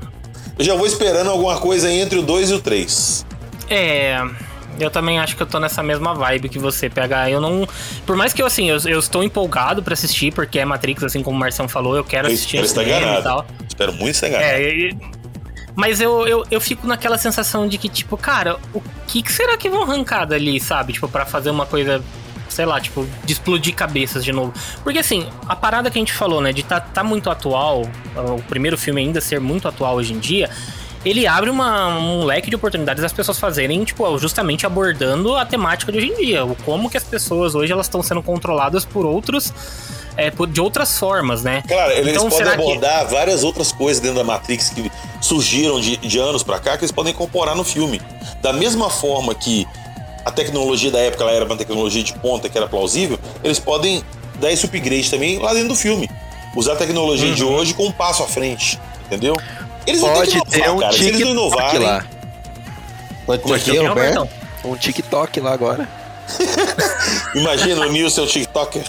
eu 0.58 0.64
já 0.66 0.76
vou 0.76 0.86
esperando 0.88 1.30
alguma 1.30 1.58
coisa 1.60 1.92
entre 1.92 2.18
o 2.20 2.22
2 2.22 2.52
e 2.52 2.54
o 2.54 2.60
3. 2.62 3.26
É. 3.70 4.24
Eu 4.80 4.92
também 4.92 5.18
acho 5.18 5.36
que 5.36 5.42
eu 5.42 5.48
tô 5.48 5.60
nessa 5.60 5.82
mesma 5.82 6.14
vibe 6.14 6.50
que 6.50 6.60
você, 6.60 6.88
PH. 6.88 7.32
Eu 7.32 7.42
não. 7.42 7.68
Por 8.06 8.16
mais 8.16 8.32
que 8.32 8.42
eu, 8.44 8.46
assim, 8.46 8.70
eu, 8.70 8.78
eu 8.86 9.00
estou 9.00 9.24
empolgado 9.24 9.82
pra 9.82 9.94
assistir, 9.96 10.32
porque 10.32 10.60
é 10.60 10.66
Matrix, 10.66 11.04
assim 11.04 11.24
como 11.24 11.36
o 11.36 11.40
Marcião 11.40 11.68
falou, 11.68 11.98
eu 11.98 12.04
quero 12.04 12.28
assistir 12.28 12.58
Parece 12.58 12.74
que 12.76 12.80
tá 12.80 12.86
cinema 12.86 13.20
e 13.20 13.24
tal. 13.24 13.46
Espero 13.68 13.92
muito 13.94 14.16
ser 14.16 14.28
enganado. 14.28 14.52
É, 14.52 14.62
e- 14.70 14.98
mas 15.76 16.00
eu, 16.00 16.28
eu, 16.28 16.44
eu 16.52 16.62
fico 16.62 16.86
naquela 16.88 17.18
sensação 17.18 17.68
de 17.68 17.78
que, 17.80 17.90
tipo, 17.90 18.16
cara, 18.18 18.58
o 18.74 18.82
que, 19.08 19.22
que 19.24 19.32
será 19.32 19.58
que 19.58 19.68
vão 19.70 19.82
arrancar 19.84 20.26
dali, 20.26 20.60
sabe? 20.60 20.94
Tipo, 20.94 21.08
pra 21.08 21.26
fazer 21.26 21.50
uma 21.50 21.66
coisa, 21.68 22.02
sei 22.58 22.66
lá, 22.66 22.82
tipo, 22.82 23.08
de 23.24 23.34
explodir 23.34 23.76
cabeças 23.76 24.26
de 24.26 24.32
novo. 24.34 24.52
Porque, 24.84 24.98
assim, 24.98 25.28
a 25.48 25.56
parada 25.56 25.92
que 25.92 25.98
a 26.00 26.02
gente 26.02 26.12
falou, 26.12 26.42
né, 26.42 26.52
de 26.52 26.64
tá, 26.64 26.80
tá 26.80 27.04
muito 27.04 27.30
atual, 27.30 27.84
o 28.36 28.42
primeiro 28.50 28.76
filme 28.78 29.00
ainda 29.02 29.22
ser 29.22 29.40
muito 29.40 29.68
atual 29.68 29.96
hoje 29.96 30.12
em 30.14 30.18
dia, 30.20 30.50
ele 31.06 31.28
abre 31.28 31.52
uma, 31.52 31.88
um 32.00 32.24
leque 32.26 32.50
de 32.50 32.56
oportunidades 32.56 33.04
das 33.04 33.14
pessoas 33.14 33.38
fazerem, 33.40 33.84
tipo, 33.84 34.18
justamente 34.18 34.66
abordando 34.66 35.36
a 35.36 35.46
temática 35.46 35.92
de 35.92 36.00
hoje 36.00 36.08
em 36.08 36.16
dia. 36.16 36.44
O 36.44 36.56
como 36.66 36.90
que 36.90 36.98
as 36.98 37.04
pessoas 37.04 37.54
hoje 37.54 37.72
elas 37.72 37.86
estão 37.86 38.02
sendo 38.02 38.24
controladas 38.24 38.84
por 38.84 39.06
outros. 39.06 39.54
é, 40.20 40.32
por- 40.32 40.48
de 40.48 40.60
outras 40.60 40.98
formas, 40.98 41.44
né? 41.44 41.62
Cara, 41.70 41.94
eles 41.94 42.14
Então, 42.14 42.24
podem 42.28 42.38
será 42.40 42.56
que- 42.58 42.64
abordar 42.64 43.06
várias 43.08 43.44
outras 43.44 43.72
coisas 43.72 44.02
dentro 44.02 44.18
da 44.18 44.24
Matrix 44.24 44.70
que 44.70 44.92
surgiram 45.22 45.80
de, 45.80 45.96
de 45.98 46.18
anos 46.18 46.42
pra 46.42 46.58
cá 46.58 46.76
que 46.76 46.84
eles 46.84 46.92
podem 46.92 47.14
incorporar 47.14 47.56
no 47.56 47.64
filme. 47.64 48.02
Da 48.42 48.52
mesma 48.52 48.90
forma 48.90 49.36
que 49.36 49.68
a 50.28 50.32
tecnologia 50.32 50.92
da 50.92 51.00
época 51.00 51.24
ela 51.24 51.32
era 51.32 51.46
uma 51.46 51.56
tecnologia 51.56 52.04
de 52.04 52.12
ponta 52.14 52.50
que 52.50 52.58
era 52.58 52.68
plausível, 52.68 53.18
eles 53.42 53.60
podem 53.60 54.04
dar 54.36 54.52
esse 54.52 54.66
upgrade 54.66 55.10
também 55.10 55.40
lá 55.40 55.54
dentro 55.54 55.70
do 55.70 55.76
filme. 55.76 56.10
Usar 56.54 56.74
a 56.74 56.76
tecnologia 56.76 57.34
de 57.34 57.46
hoje 57.46 57.74
com 57.74 57.86
um 57.86 57.92
passo 57.92 58.24
à 58.24 58.28
frente, 58.28 58.78
entendeu? 59.06 59.38
Eles 59.86 60.02
vão 60.02 60.14
Pode 60.14 60.32
ter 60.32 60.42
que 60.42 60.50
ter 60.52 60.58
inovar, 60.58 60.76
um 60.76 60.80
cara. 60.80 60.94
Se 60.94 61.08
eles 61.08 61.20
não 61.22 61.32
inovarem, 61.32 61.80
lá. 61.80 62.06
Pode 63.26 63.42
ter 63.42 63.60
que 63.72 63.78
Roberto? 63.78 64.30
Um 64.66 64.76
TikTok 64.76 65.40
lá 65.40 65.54
agora. 65.54 65.88
imagina 67.34 67.86
o 67.88 67.92
Neo, 67.92 68.10
seu 68.10 68.28
TikToker, 68.28 68.84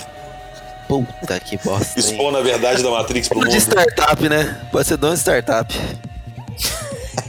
Puta 0.88 1.38
que 1.38 1.56
bosta. 1.58 2.00
expor 2.00 2.32
na 2.32 2.40
verdade 2.40 2.82
da 2.82 2.90
Matrix 2.90 3.28
pro 3.28 3.38
de 3.40 3.44
mundo. 3.46 3.56
startup, 3.56 4.28
né? 4.28 4.58
Pode 4.72 4.88
ser 4.88 4.96
dono 4.96 5.14
de 5.14 5.20
startup. 5.20 5.72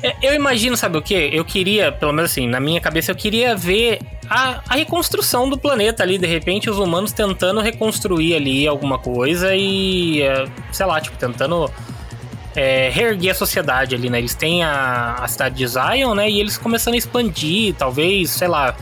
É, 0.01 0.15
Eu 0.21 0.33
imagino, 0.33 0.75
sabe 0.77 0.97
o 0.97 1.01
quê? 1.01 1.29
Eu 1.33 1.43
queria, 1.43 1.91
pelo 1.91 2.13
menos 2.13 2.31
assim, 2.31 2.47
na 2.47 2.59
minha 2.59 2.79
cabeça, 2.79 3.11
eu 3.11 3.15
queria 3.15 3.55
ver 3.55 3.99
a, 4.29 4.61
a 4.67 4.75
reconstrução 4.75 5.49
do 5.49 5.57
planeta 5.57 6.03
ali. 6.03 6.17
De 6.17 6.27
repente, 6.27 6.69
os 6.69 6.77
humanos 6.77 7.11
tentando 7.11 7.61
reconstruir 7.61 8.35
ali 8.35 8.67
alguma 8.67 8.97
coisa 8.99 9.55
e, 9.55 10.21
é, 10.21 10.47
sei 10.71 10.85
lá, 10.85 11.01
tipo, 11.01 11.17
tentando 11.17 11.69
é, 12.55 12.89
reerguer 12.89 13.31
a 13.31 13.35
sociedade 13.35 13.95
ali, 13.95 14.09
né? 14.09 14.19
Eles 14.19 14.35
têm 14.35 14.63
a, 14.63 15.15
a 15.19 15.27
cidade 15.27 15.55
de 15.55 15.67
Zion, 15.67 16.13
né? 16.15 16.29
E 16.29 16.39
eles 16.39 16.57
começando 16.57 16.93
a 16.93 16.97
expandir, 16.97 17.75
talvez, 17.75 18.31
sei 18.31 18.47
lá, 18.47 18.75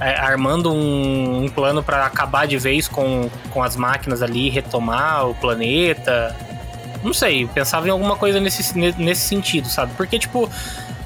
é, 0.00 0.16
armando 0.16 0.72
um, 0.72 1.44
um 1.44 1.48
plano 1.48 1.82
pra 1.82 2.06
acabar 2.06 2.46
de 2.46 2.56
vez 2.56 2.88
com, 2.88 3.28
com 3.50 3.62
as 3.62 3.76
máquinas 3.76 4.22
ali, 4.22 4.48
retomar 4.48 5.28
o 5.28 5.34
planeta. 5.34 6.34
Não 7.02 7.14
sei, 7.14 7.44
eu 7.44 7.48
pensava 7.48 7.86
em 7.88 7.90
alguma 7.90 8.16
coisa 8.16 8.38
nesse, 8.40 8.76
ne- 8.76 8.94
nesse 8.98 9.22
sentido, 9.22 9.68
sabe? 9.68 9.92
Porque, 9.96 10.18
tipo, 10.18 10.48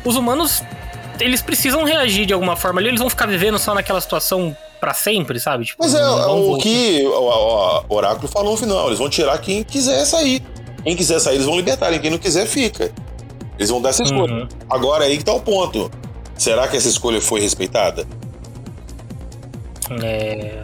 os 0.04 0.16
humanos, 0.16 0.62
eles 1.20 1.40
precisam 1.40 1.84
reagir 1.84 2.26
de 2.26 2.32
alguma 2.32 2.56
forma 2.56 2.80
ali, 2.80 2.88
eles 2.88 3.00
vão 3.00 3.08
ficar 3.08 3.26
vivendo 3.26 3.58
só 3.58 3.74
naquela 3.74 4.00
situação 4.00 4.56
pra 4.80 4.92
sempre, 4.92 5.38
sabe? 5.38 5.64
Tipo, 5.64 5.82
Mas 5.82 5.94
é, 5.94 6.00
vão 6.02 6.50
o 6.52 6.58
que 6.58 7.02
o, 7.06 7.10
o- 7.10 7.84
Oráculo 7.88 8.28
falou 8.28 8.52
no 8.52 8.56
final. 8.58 8.86
Eles 8.88 8.98
vão 8.98 9.08
tirar 9.08 9.38
quem 9.38 9.62
quiser 9.62 10.04
sair. 10.04 10.42
Quem 10.82 10.94
quiser 10.96 11.18
sair, 11.20 11.36
eles 11.36 11.46
vão 11.46 11.56
libertar. 11.56 11.92
E 11.92 11.98
quem 11.98 12.10
não 12.10 12.18
quiser, 12.18 12.46
fica. 12.46 12.92
Eles 13.56 13.70
vão 13.70 13.80
dar 13.80 13.90
essa 13.90 14.02
escolha. 14.02 14.34
Uhum. 14.34 14.48
Agora 14.68 15.04
aí 15.04 15.16
que 15.16 15.24
tá 15.24 15.32
o 15.32 15.40
ponto. 15.40 15.90
Será 16.36 16.66
que 16.66 16.76
essa 16.76 16.88
escolha 16.88 17.20
foi 17.20 17.40
respeitada? 17.40 18.04
É, 20.02 20.62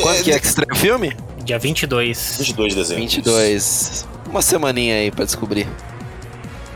Quando 0.00 0.22
que 0.22 0.32
é 0.32 0.38
que 0.38 0.46
estreia 0.46 0.72
o 0.72 0.76
filme? 0.76 1.16
dia 1.44 1.58
22. 1.58 2.36
22 2.38 2.72
de 2.74 2.78
dezembro. 2.80 3.02
22. 3.02 4.06
Uma 4.32 4.42
semaninha 4.42 4.96
aí 4.96 5.10
pra 5.12 5.24
descobrir. 5.24 5.68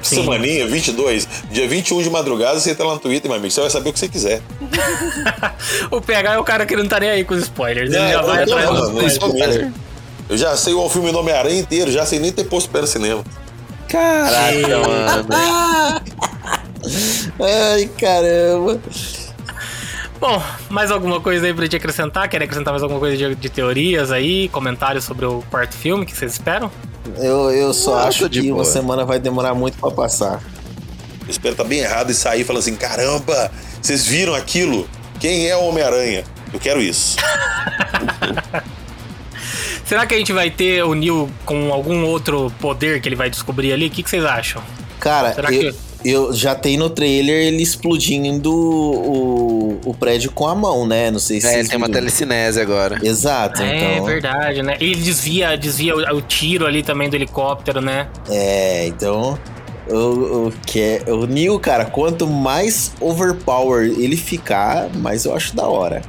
Sim. 0.03 0.17
Semaninha, 0.17 0.67
22. 0.69 1.27
Dia 1.51 1.67
21 1.67 2.03
de 2.03 2.11
madrugada, 2.11 2.61
você 2.61 2.71
entra 2.71 2.87
lá 2.87 2.95
no 2.95 3.01
Twitter, 3.01 3.29
meu 3.29 3.39
amigo. 3.39 3.51
Você 3.53 3.61
vai 3.61 3.71
saber 3.71 3.89
o 3.91 3.93
que 3.93 3.99
você 3.99 4.09
quiser. 4.09 4.41
O 5.91 6.01
PH 6.01 6.35
é 6.35 6.39
o 6.39 6.45
cara 6.45 6.65
que 6.67 6.77
não 6.77 6.87
tá 6.87 7.01
nem 7.01 7.11
aí 7.11 7.25
com 7.25 7.35
os 7.35 7.41
spoilers. 7.43 7.93
Ele 7.93 8.03
É, 8.05 8.13
já 8.13 8.23
vai 8.23 8.43
atrás 8.45 8.69
dos 8.71 9.13
spoilers. 9.13 9.57
mesmo. 9.57 9.75
Eu 10.29 10.37
já 10.37 10.57
sei 10.57 10.75
o 10.75 10.89
filme 10.89 11.11
do 11.11 11.19
Homem-Aranha 11.19 11.59
inteiro, 11.59 11.91
já 11.91 12.05
sei 12.07 12.19
nem 12.21 12.31
ter 12.33 12.45
posto 12.45 12.69
pé 12.71 12.81
no 12.83 12.87
cinema. 12.87 13.25
Caraca, 13.89 14.79
mano. 14.79 15.29
Ai, 17.41 17.91
caramba. 17.99 18.81
Bom, 20.21 20.43
mais 20.71 20.91
alguma 20.91 21.21
coisa 21.21 21.47
aí 21.47 21.55
pra 21.55 21.65
gente 21.65 21.77
acrescentar? 21.77 22.29
Quer 22.29 22.43
acrescentar 22.43 22.73
mais 22.73 22.83
alguma 22.83 22.99
coisa 23.01 23.17
de, 23.17 23.35
de 23.35 23.49
teorias 23.49 24.11
aí? 24.11 24.49
Comentários 24.49 25.05
sobre 25.05 25.27
o 25.27 25.43
quarto 25.51 25.75
filme 25.77 26.05
que 26.07 26.17
vocês 26.17 26.33
esperam? 26.33 26.71
Eu, 27.19 27.51
eu 27.51 27.73
só 27.75 27.93
Nossa, 27.97 28.09
acho 28.09 28.29
de 28.29 28.41
que 28.43 28.49
boa. 28.49 28.59
uma 28.61 28.65
semana 28.65 29.05
vai 29.05 29.19
demorar 29.19 29.55
muito 29.55 29.79
pra 29.79 29.91
passar. 29.91 30.43
Eu 31.23 31.31
espero 31.31 31.53
estar 31.53 31.65
bem 31.65 31.81
errado 31.81 32.11
e 32.11 32.15
sair 32.15 32.45
falando 32.45 32.61
assim: 32.63 32.77
caramba, 32.77 33.51
vocês 33.83 34.07
viram 34.07 34.35
aquilo? 34.35 34.89
Quem 35.21 35.49
é 35.49 35.57
o 35.57 35.65
Homem-Aranha? 35.67 36.25
Eu 36.53 36.61
quero 36.61 36.81
isso. 36.81 37.17
Será 39.85 40.05
que 40.07 40.15
a 40.15 40.19
gente 40.19 40.33
vai 40.33 40.51
ter 40.51 40.83
o 40.85 40.95
Neil 40.95 41.31
com 41.45 41.73
algum 41.73 42.05
outro 42.05 42.53
poder 42.61 43.01
que 43.01 43.09
ele 43.09 43.15
vai 43.17 43.31
descobrir 43.31 43.73
ali? 43.73 43.87
O 43.87 43.91
que, 43.91 44.03
que 44.03 44.11
vocês 44.11 44.25
acham? 44.25 44.61
Cara, 44.99 45.33
Será 45.35 45.53
eu, 45.53 45.73
que- 45.73 45.79
eu 46.11 46.33
já 46.33 46.55
tem 46.55 46.77
no 46.77 46.89
trailer 46.89 47.47
ele 47.47 47.63
explodindo 47.63 48.53
o, 48.53 49.81
o 49.85 49.95
prédio 49.95 50.31
com 50.31 50.47
a 50.47 50.55
mão, 50.55 50.87
né? 50.87 51.11
Não 51.11 51.19
sei 51.19 51.41
se 51.41 51.47
É, 51.47 51.59
ele 51.59 51.69
tem 51.69 51.77
uma 51.77 51.89
telecinese 51.89 52.61
agora. 52.61 52.99
Exato, 53.03 53.63
É 53.63 53.95
então. 53.95 54.05
verdade, 54.05 54.63
né? 54.63 54.77
Ele 54.81 54.95
desvia, 54.95 55.57
desvia 55.57 55.95
o, 55.97 56.17
o 56.17 56.23
tiro 56.23 56.67
ali 56.67 56.83
também 56.83 57.09
do 57.09 57.17
helicóptero, 57.17 57.81
né? 57.81 58.09
É, 58.29 58.87
então. 58.87 59.39
O, 59.89 60.49
o, 60.49 60.53
que 60.67 60.81
é, 60.81 61.13
o 61.13 61.27
Neil, 61.27 61.59
cara, 61.61 61.85
quanto 61.85 62.27
mais 62.27 62.93
overpower 63.01 63.85
ele 63.85 64.17
ficar, 64.17 64.89
mais 64.97 65.25
eu 65.25 65.35
acho 65.35 65.55
da 65.55 65.67
hora. 65.67 66.03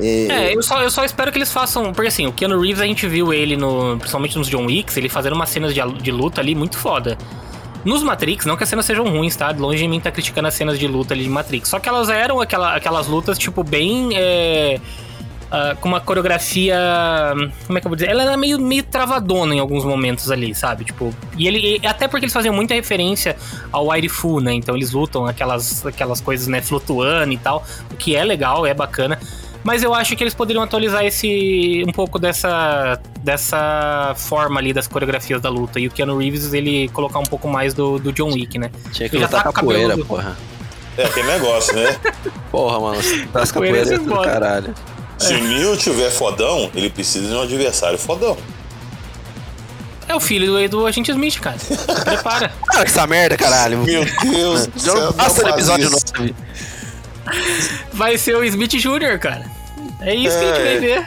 É, 0.00 0.26
É, 0.30 0.56
eu 0.56 0.62
só, 0.62 0.82
eu 0.82 0.90
só 0.90 1.04
espero 1.04 1.30
que 1.30 1.38
eles 1.38 1.52
façam. 1.52 1.92
Porque 1.92 2.08
assim, 2.08 2.26
o 2.26 2.32
Keanu 2.32 2.60
Reeves 2.60 2.80
a 2.80 2.86
gente 2.86 3.06
viu 3.06 3.32
ele, 3.32 3.56
no, 3.56 3.96
principalmente 3.98 4.36
nos 4.38 4.48
John 4.48 4.66
Wicks, 4.66 4.96
ele 4.96 5.08
fazendo 5.08 5.34
umas 5.34 5.50
cenas 5.50 5.74
de, 5.74 5.80
de 6.02 6.10
luta 6.10 6.40
ali 6.40 6.54
muito 6.54 6.78
foda. 6.78 7.16
Nos 7.84 8.02
Matrix, 8.02 8.46
não 8.46 8.56
que 8.56 8.62
as 8.62 8.68
cenas 8.68 8.86
sejam 8.86 9.08
ruins, 9.08 9.36
tá? 9.36 9.50
Longe 9.50 9.78
de 9.78 9.88
mim 9.88 10.00
tá 10.00 10.10
criticando 10.10 10.48
as 10.48 10.54
cenas 10.54 10.78
de 10.78 10.86
luta 10.86 11.14
ali 11.14 11.24
de 11.24 11.30
Matrix. 11.30 11.68
Só 11.68 11.78
que 11.78 11.88
elas 11.88 12.08
eram 12.08 12.40
aquela, 12.40 12.74
aquelas 12.74 13.06
lutas, 13.06 13.38
tipo, 13.38 13.62
bem. 13.62 14.10
é, 14.14 14.80
ah, 15.54 15.76
com 15.80 15.88
uma 15.88 16.00
coreografia. 16.00 16.76
Como 17.64 17.78
é 17.78 17.80
que 17.80 17.86
eu 17.86 17.88
vou 17.88 17.94
dizer? 17.94 18.10
Ela 18.10 18.22
era 18.24 18.36
meio, 18.36 18.60
meio 18.60 18.82
travadona 18.82 19.54
em 19.54 19.60
alguns 19.60 19.84
momentos 19.84 20.28
ali, 20.28 20.52
sabe? 20.52 20.84
Tipo. 20.84 21.14
E 21.38 21.46
ele. 21.46 21.78
e 21.80 21.86
até 21.86 22.08
porque 22.08 22.24
eles 22.24 22.32
faziam 22.32 22.52
muita 22.52 22.74
referência 22.74 23.36
ao 23.70 23.88
Wire 23.88 24.08
Fu, 24.08 24.40
né? 24.40 24.52
Então 24.52 24.74
eles 24.74 24.90
lutam 24.90 25.26
aquelas, 25.26 25.86
aquelas 25.86 26.20
coisas, 26.20 26.48
né, 26.48 26.60
flutuando 26.60 27.32
e 27.32 27.38
tal. 27.38 27.64
O 27.88 27.94
que 27.94 28.16
é 28.16 28.24
legal, 28.24 28.66
é 28.66 28.74
bacana. 28.74 29.16
Mas 29.64 29.82
eu 29.82 29.94
acho 29.94 30.14
que 30.14 30.22
eles 30.22 30.34
poderiam 30.34 30.62
atualizar 30.62 31.04
esse 31.04 31.82
um 31.88 31.92
pouco 31.92 32.18
dessa 32.18 33.00
dessa 33.20 34.14
forma 34.16 34.60
ali 34.60 34.72
das 34.74 34.86
coreografias 34.86 35.40
da 35.40 35.48
luta. 35.48 35.80
E 35.80 35.86
o 35.88 35.90
Keanu 35.90 36.18
Reeves, 36.18 36.52
ele 36.52 36.88
colocar 36.90 37.18
um 37.18 37.24
pouco 37.24 37.48
mais 37.48 37.72
do, 37.72 37.98
do 37.98 38.12
John 38.12 38.30
Wick, 38.32 38.58
né? 38.58 38.70
Tinha 38.92 39.08
que 39.08 39.16
Ele 39.16 39.22
já 39.22 39.26
lutar 39.28 39.40
tá 39.40 39.44
com 39.44 39.50
o 39.50 39.52
capoeira, 39.54 39.88
cabelo- 39.88 40.06
porra. 40.06 40.36
É 40.96 41.06
aquele 41.06 41.26
negócio, 41.26 41.74
né? 41.74 41.98
Porra, 42.50 42.78
mano. 42.78 43.02
Das 43.32 43.50
Capoeira 43.50 43.78
capoeiras 43.78 43.90
é 43.90 43.94
é 43.94 43.98
do 43.98 44.22
caralho. 44.22 44.74
Se 45.18 45.32
o 45.34 45.42
Neil 45.42 45.76
tiver 45.76 46.10
fodão, 46.10 46.70
ele 46.74 46.90
precisa 46.90 47.26
de 47.26 47.34
um 47.34 47.40
adversário 47.42 47.98
fodão. 47.98 48.36
É 50.06 50.14
o 50.14 50.20
filho 50.20 50.46
do, 50.46 50.68
do 50.68 50.86
Agente 50.86 51.10
Smith, 51.10 51.40
cara. 51.40 51.56
Prepara. 52.04 52.52
Para 52.66 52.76
com 52.76 52.82
essa 52.82 53.06
merda, 53.06 53.36
caralho. 53.36 53.78
Meu 53.78 54.04
Deus 54.04 54.68
passa 55.16 55.40
faz 55.40 55.54
episódio 55.54 55.86
isso. 55.86 56.04
9. 56.18 56.34
Vai 57.92 58.18
ser 58.18 58.36
o 58.36 58.44
Smith 58.44 58.72
Jr., 58.72 59.18
cara. 59.18 59.50
É 60.04 60.14
isso 60.14 60.38
que 60.38 60.44
a 60.44 60.48
gente 60.54 60.60
É. 60.60 60.64
vai 60.64 60.78
ver. 60.78 61.06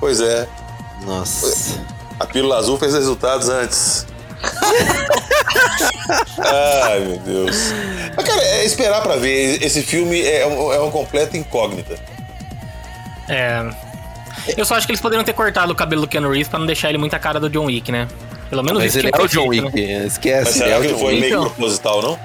Pois 0.00 0.20
é. 0.20 0.48
Nossa. 1.04 1.80
A 2.18 2.26
pílula 2.26 2.56
azul 2.58 2.78
fez 2.78 2.94
resultados 2.94 3.48
antes. 3.48 4.06
Ai, 6.38 7.00
meu 7.00 7.18
Deus. 7.18 7.56
Mas, 8.16 8.26
cara, 8.26 8.42
é 8.42 8.64
esperar 8.64 9.00
pra 9.02 9.16
ver. 9.16 9.62
Esse 9.62 9.82
filme 9.82 10.20
é, 10.22 10.46
um- 10.46 10.72
é 10.72 10.78
uma 10.78 10.90
completa 10.90 11.36
incógnita. 11.36 11.96
É. 13.28 13.62
Eu 14.56 14.64
só 14.64 14.74
acho 14.74 14.86
que 14.86 14.92
eles 14.92 15.00
poderiam 15.00 15.24
ter 15.24 15.32
cortado 15.32 15.72
o 15.72 15.74
cabelo 15.76 16.02
do 16.02 16.08
Keanu 16.08 16.28
Reeves 16.30 16.48
pra 16.48 16.58
não 16.58 16.66
deixar 16.66 16.88
ele 16.88 16.98
muita 16.98 17.18
cara 17.18 17.38
do 17.38 17.48
John 17.48 17.66
Wick, 17.66 17.92
né? 17.92 18.08
Pelo 18.50 18.62
menos 18.62 18.82
Mas 18.82 18.94
isso 18.94 18.98
ele 18.98 19.10
é 19.14 19.16
o 19.22 19.28
John 19.28 19.48
feito, 19.48 19.66
Wick, 19.66 19.86
né? 19.86 20.06
esquece, 20.06 20.44
Mas 20.44 20.56
ele 20.60 20.64
é 20.64 20.66
será 20.68 20.78
o 20.78 20.82
que 20.82 20.88
foi 21.00 21.04
Wick. 21.14 21.20
meio 21.20 21.32
Então. 21.34 21.44
proposital, 21.44 22.02
não? 22.02 22.18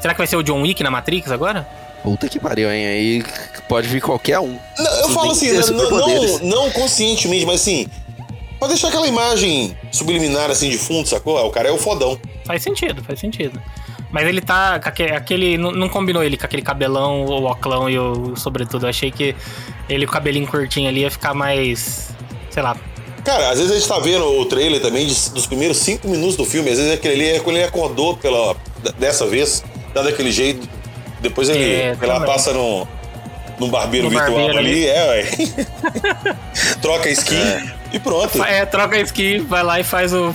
Será 0.00 0.14
que 0.14 0.18
vai 0.18 0.26
ser 0.26 0.36
o 0.36 0.42
John 0.42 0.60
Wick 0.62 0.82
na 0.82 0.90
Matrix 0.90 1.30
agora? 1.30 1.66
Puta 2.02 2.28
que 2.28 2.38
pariu, 2.40 2.70
hein? 2.72 2.86
Aí 2.86 3.24
pode 3.68 3.86
vir 3.88 4.00
qualquer 4.00 4.38
um. 4.40 4.58
Não, 4.78 5.00
eu 5.02 5.08
falo 5.10 5.30
assim, 5.32 5.50
ter 5.50 5.70
não, 5.70 5.90
não, 5.90 6.38
não 6.40 6.70
conscientemente, 6.70 7.46
mas 7.46 7.60
assim, 7.60 7.86
pra 8.58 8.68
deixar 8.68 8.88
aquela 8.88 9.06
imagem 9.06 9.76
subliminar 9.92 10.50
assim 10.50 10.68
de 10.68 10.78
fundo, 10.78 11.08
sacou? 11.08 11.38
Ah, 11.38 11.44
O 11.44 11.50
cara 11.50 11.68
é 11.68 11.72
o 11.72 11.78
fodão. 11.78 12.18
Faz 12.44 12.62
sentido, 12.62 13.02
faz 13.04 13.20
sentido. 13.20 13.60
Mas 14.10 14.26
ele 14.26 14.40
tá. 14.40 14.74
Aquele. 14.74 15.56
Não, 15.56 15.88
combinou 15.88 16.22
ele 16.22 16.36
com 16.36 16.44
aquele 16.44 16.60
cabelão, 16.60 17.24
o 17.24 17.46
oclão 17.50 17.88
e 17.88 17.98
o 17.98 18.34
sobretudo. 18.36 18.84
Eu 18.84 18.90
achei 18.90 19.10
que 19.10 19.34
ele 19.88 20.04
com 20.04 20.10
o 20.10 20.12
cabelinho 20.12 20.46
curtinho 20.46 20.88
ali 20.88 21.00
ia 21.02 21.10
ficar 21.10 21.32
mais. 21.32 22.10
Sei 22.50 22.62
lá. 22.62 22.76
Cara, 23.24 23.50
às 23.50 23.58
vezes 23.58 23.70
a 23.72 23.76
gente 23.78 23.88
tá 23.88 23.98
vendo 24.00 24.24
o 24.26 24.44
trailer 24.44 24.82
também 24.82 25.06
de- 25.06 25.30
dos 25.30 25.46
primeiros 25.46 25.78
cinco 25.78 26.08
minutos 26.08 26.36
do 26.36 26.44
filme. 26.44 26.68
Às 26.68 26.76
vezes 26.78 26.92
aquele 26.92 27.14
ali 27.14 27.36
é 27.36 27.40
quando 27.40 27.56
ele 27.56 27.64
acordou 27.64 28.16
pela, 28.16 28.54
dessa 28.98 29.24
vez, 29.26 29.62
tá 29.94 30.02
daquele 30.02 30.32
jeito. 30.32 30.68
Depois 31.22 31.48
ele, 31.48 31.64
É, 31.74 31.94
também. 31.94 32.26
passa 32.26 32.52
no, 32.52 32.86
no 33.58 33.68
barbeiro 33.68 34.04
No 34.04 34.10
virtual 34.10 34.32
barbeiro 34.48 34.58
ali, 34.58 34.86
é, 34.88 35.08
ué. 35.08 35.24
Troca 36.82 37.08
a 37.08 37.12
skin 37.12 37.70
e 37.92 37.98
pronto. 37.98 38.42
É, 38.42 38.66
troca 38.66 38.96
a 38.96 39.00
skin, 39.00 39.44
vai 39.44 39.62
lá 39.62 39.80
e 39.80 39.84
faz, 39.84 40.12
o, 40.12 40.34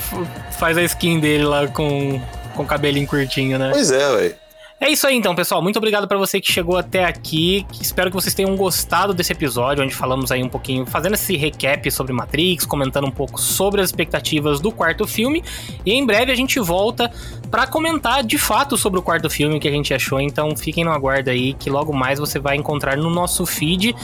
faz 0.58 0.76
a 0.78 0.82
skin 0.82 1.20
dele 1.20 1.44
lá 1.44 1.66
com, 1.68 2.20
com 2.54 2.62
o 2.62 2.66
cabelinho 2.66 3.06
curtinho, 3.06 3.58
né? 3.58 3.70
Pois 3.72 3.90
é, 3.90 4.16
velho. 4.16 4.34
É 4.80 4.88
isso 4.88 5.08
aí 5.08 5.16
então, 5.16 5.34
pessoal. 5.34 5.60
Muito 5.60 5.76
obrigado 5.76 6.06
pra 6.06 6.16
você 6.16 6.40
que 6.40 6.52
chegou 6.52 6.76
até 6.76 7.04
aqui. 7.04 7.66
Espero 7.80 8.10
que 8.10 8.14
vocês 8.14 8.32
tenham 8.32 8.54
gostado 8.56 9.12
desse 9.12 9.32
episódio, 9.32 9.82
onde 9.82 9.92
falamos 9.92 10.30
aí 10.30 10.40
um 10.40 10.48
pouquinho, 10.48 10.86
fazendo 10.86 11.14
esse 11.14 11.36
recap 11.36 11.90
sobre 11.90 12.12
Matrix, 12.12 12.64
comentando 12.64 13.06
um 13.06 13.10
pouco 13.10 13.40
sobre 13.40 13.80
as 13.80 13.88
expectativas 13.88 14.60
do 14.60 14.70
quarto 14.70 15.04
filme. 15.04 15.42
E 15.84 15.92
em 15.92 16.06
breve 16.06 16.30
a 16.30 16.34
gente 16.36 16.60
volta 16.60 17.10
pra 17.50 17.66
comentar 17.66 18.22
de 18.22 18.38
fato 18.38 18.76
sobre 18.76 19.00
o 19.00 19.02
quarto 19.02 19.28
filme 19.28 19.58
que 19.58 19.66
a 19.66 19.72
gente 19.72 19.92
achou. 19.92 20.20
Então 20.20 20.56
fiquem 20.56 20.84
no 20.84 20.92
aguardo 20.92 21.28
aí, 21.28 21.54
que 21.54 21.68
logo 21.68 21.92
mais 21.92 22.20
você 22.20 22.38
vai 22.38 22.56
encontrar 22.56 22.96
no 22.96 23.10
nosso 23.10 23.44
feed 23.44 23.96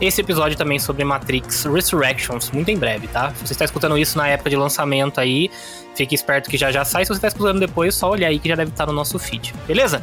esse 0.00 0.20
episódio 0.20 0.56
também 0.56 0.78
sobre 0.78 1.04
Matrix 1.04 1.64
Resurrections, 1.64 2.50
muito 2.50 2.70
em 2.70 2.76
breve, 2.76 3.06
tá? 3.08 3.32
Se 3.36 3.46
você 3.46 3.52
está 3.52 3.64
escutando 3.64 3.96
isso 3.96 4.18
na 4.18 4.28
época 4.28 4.50
de 4.50 4.56
lançamento 4.56 5.20
aí, 5.20 5.50
fique 5.94 6.14
esperto 6.14 6.50
que 6.50 6.56
já 6.56 6.72
já 6.72 6.84
sai. 6.84 7.04
Se 7.04 7.08
você 7.08 7.18
está 7.18 7.28
escutando 7.28 7.60
depois, 7.60 7.94
só 7.94 8.10
olhar 8.10 8.28
aí 8.28 8.38
que 8.38 8.48
já 8.48 8.54
deve 8.54 8.70
estar 8.70 8.86
no 8.86 8.92
nosso 8.92 9.18
feed, 9.18 9.54
beleza? 9.66 10.02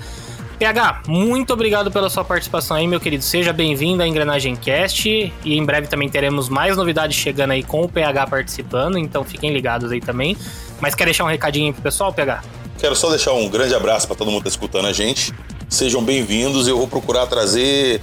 PH, 0.62 1.02
muito 1.08 1.52
obrigado 1.54 1.90
pela 1.90 2.08
sua 2.08 2.24
participação 2.24 2.78
aí, 2.78 2.86
meu 2.86 3.00
querido. 3.00 3.24
Seja 3.24 3.52
bem-vindo 3.52 4.04
à 4.04 4.08
Engrenagem 4.08 4.56
Cast. 4.56 5.10
E 5.10 5.34
em 5.58 5.66
breve 5.66 5.88
também 5.88 6.08
teremos 6.08 6.50
mais 6.50 6.78
novidades 6.78 7.18
chegando 7.18 7.50
aí 7.50 7.64
com 7.64 7.82
o 7.82 7.90
PH 7.90 8.28
participando, 8.28 9.00
então 9.00 9.24
fiquem 9.24 9.52
ligados 9.52 9.92
aí 9.92 10.00
também. 10.00 10.38
Mas 10.80 10.94
quer 10.94 11.06
deixar 11.06 11.24
um 11.24 11.28
recadinho 11.28 11.66
aí 11.66 11.74
pro 11.74 11.82
pessoal, 11.82 12.14
PH? 12.14 12.44
Quero 12.78 12.96
só 12.96 13.10
deixar 13.10 13.34
um 13.34 13.50
grande 13.50 13.74
abraço 13.74 14.06
pra 14.06 14.16
todo 14.16 14.30
mundo 14.30 14.38
que 14.38 14.44
tá 14.44 14.50
escutando 14.50 14.86
a 14.86 14.94
gente. 14.94 15.34
Sejam 15.68 16.04
bem-vindos. 16.04 16.68
Eu 16.68 16.78
vou 16.78 16.88
procurar 16.88 17.26
trazer, 17.26 18.00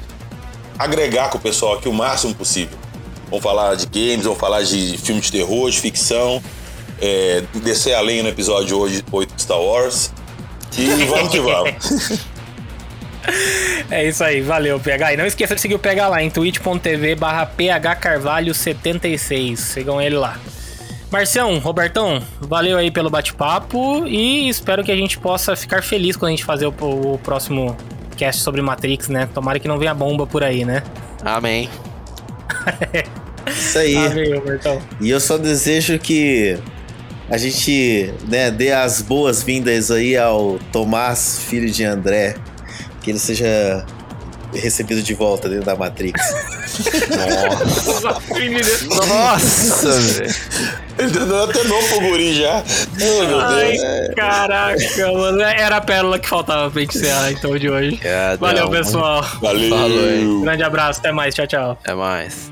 agregar 0.78 1.30
com 1.30 1.38
o 1.38 1.40
pessoal 1.40 1.74
aqui 1.74 1.88
o 1.88 1.92
máximo 1.92 2.34
possível. 2.34 2.78
Vamos 3.28 3.42
falar 3.42 3.74
de 3.74 3.86
games, 3.86 4.24
vamos 4.24 4.38
falar 4.38 4.62
de 4.62 4.96
filme 4.98 5.20
de 5.20 5.30
terror, 5.30 5.70
de 5.70 5.78
ficção, 5.78 6.42
é, 7.00 7.42
descer 7.55 7.94
além 7.94 8.22
no 8.22 8.28
episódio 8.28 8.78
hoje 8.78 9.05
8 9.10 9.34
de 9.34 9.42
Star 9.42 9.60
Wars. 9.60 10.12
E 10.76 11.05
vamos 11.05 11.30
que 11.30 11.40
vamos. 11.40 12.28
É 13.90 14.06
isso 14.06 14.24
aí, 14.24 14.40
valeu, 14.40 14.80
PH. 14.80 15.12
E 15.12 15.16
não 15.16 15.26
esqueça 15.26 15.55
de 15.55 15.60
seguir 15.60 15.74
o 15.74 15.78
PH 15.78 16.09
lá 16.09 16.22
em 16.22 16.30
twitch.tv 16.30 17.14
barra 17.14 17.46
phcarvalho76. 17.46 19.56
Sigam 19.56 20.00
ele 20.00 20.16
lá. 20.16 20.38
Marcião, 21.10 21.59
Robertão, 21.59 22.22
valeu 22.40 22.76
aí 22.76 22.90
pelo 22.90 23.09
bate-papo 23.09 24.06
e 24.06 24.48
espero 24.48 24.84
que 24.84 24.92
a 24.92 24.96
gente 24.96 25.18
possa 25.18 25.56
ficar 25.56 25.82
feliz 25.82 26.16
quando 26.16 26.28
a 26.28 26.30
gente 26.32 26.44
fazer 26.44 26.66
o, 26.66 26.70
o 26.70 27.18
próximo 27.18 27.76
cast 28.19 28.43
sobre 28.43 28.61
Matrix, 28.61 29.09
né? 29.09 29.28
Tomara 29.32 29.61
que 29.61 29.69
não 29.69 29.78
venha 29.78 29.95
bomba 29.95 30.27
por 30.27 30.43
aí, 30.43 30.65
né? 30.65 30.82
Amém. 31.24 31.70
Isso 33.47 33.78
aí. 33.78 33.95
Robertão. 34.35 34.82
E 35.01 35.09
eu 35.09 35.20
só 35.20 35.39
desejo 35.39 35.99
que 35.99 36.59
a 37.31 37.39
gente 37.39 38.12
né, 38.28 38.51
dê 38.51 38.73
as 38.73 39.01
boas-vindas 39.01 39.90
aí 39.90 40.16
ao 40.16 40.59
Tomás, 40.73 41.39
filho 41.39 41.70
de 41.70 41.85
André. 41.85 42.35
Que 43.01 43.11
ele 43.12 43.19
seja 43.19 43.86
recebido 44.54 45.02
de 45.02 45.14
volta 45.14 45.48
dentro 45.48 45.64
da 45.64 45.76
Matrix. 45.76 46.20
Nossa, 49.06 50.00
velho. 50.00 50.34
Ele 50.98 51.10
tá 51.12 51.18
dando 51.20 51.36
até 51.50 51.64
nome 51.64 51.88
pro 51.88 52.00
guri 52.00 52.34
já. 52.34 52.56
Ai, 53.00 53.26
meu 53.26 53.40
Ai, 53.40 53.72
Deus. 53.72 54.14
caraca, 54.16 55.12
mano. 55.12 55.40
Era 55.42 55.76
a 55.76 55.80
pérola 55.80 56.18
que 56.18 56.28
faltava 56.28 56.70
pra 56.70 56.80
gente 56.80 56.98
encerrar 56.98 57.30
então 57.30 57.56
de 57.56 57.70
hoje. 57.70 57.96
Cadê 57.98 58.36
Valeu, 58.38 58.70
pessoal. 58.70 59.22
Valeu. 59.40 59.70
Falou? 59.70 60.40
Grande 60.42 60.62
abraço, 60.64 60.98
até 61.00 61.12
mais. 61.12 61.34
Tchau, 61.34 61.46
tchau. 61.46 61.78
Até 61.82 61.94
mais. 61.94 62.50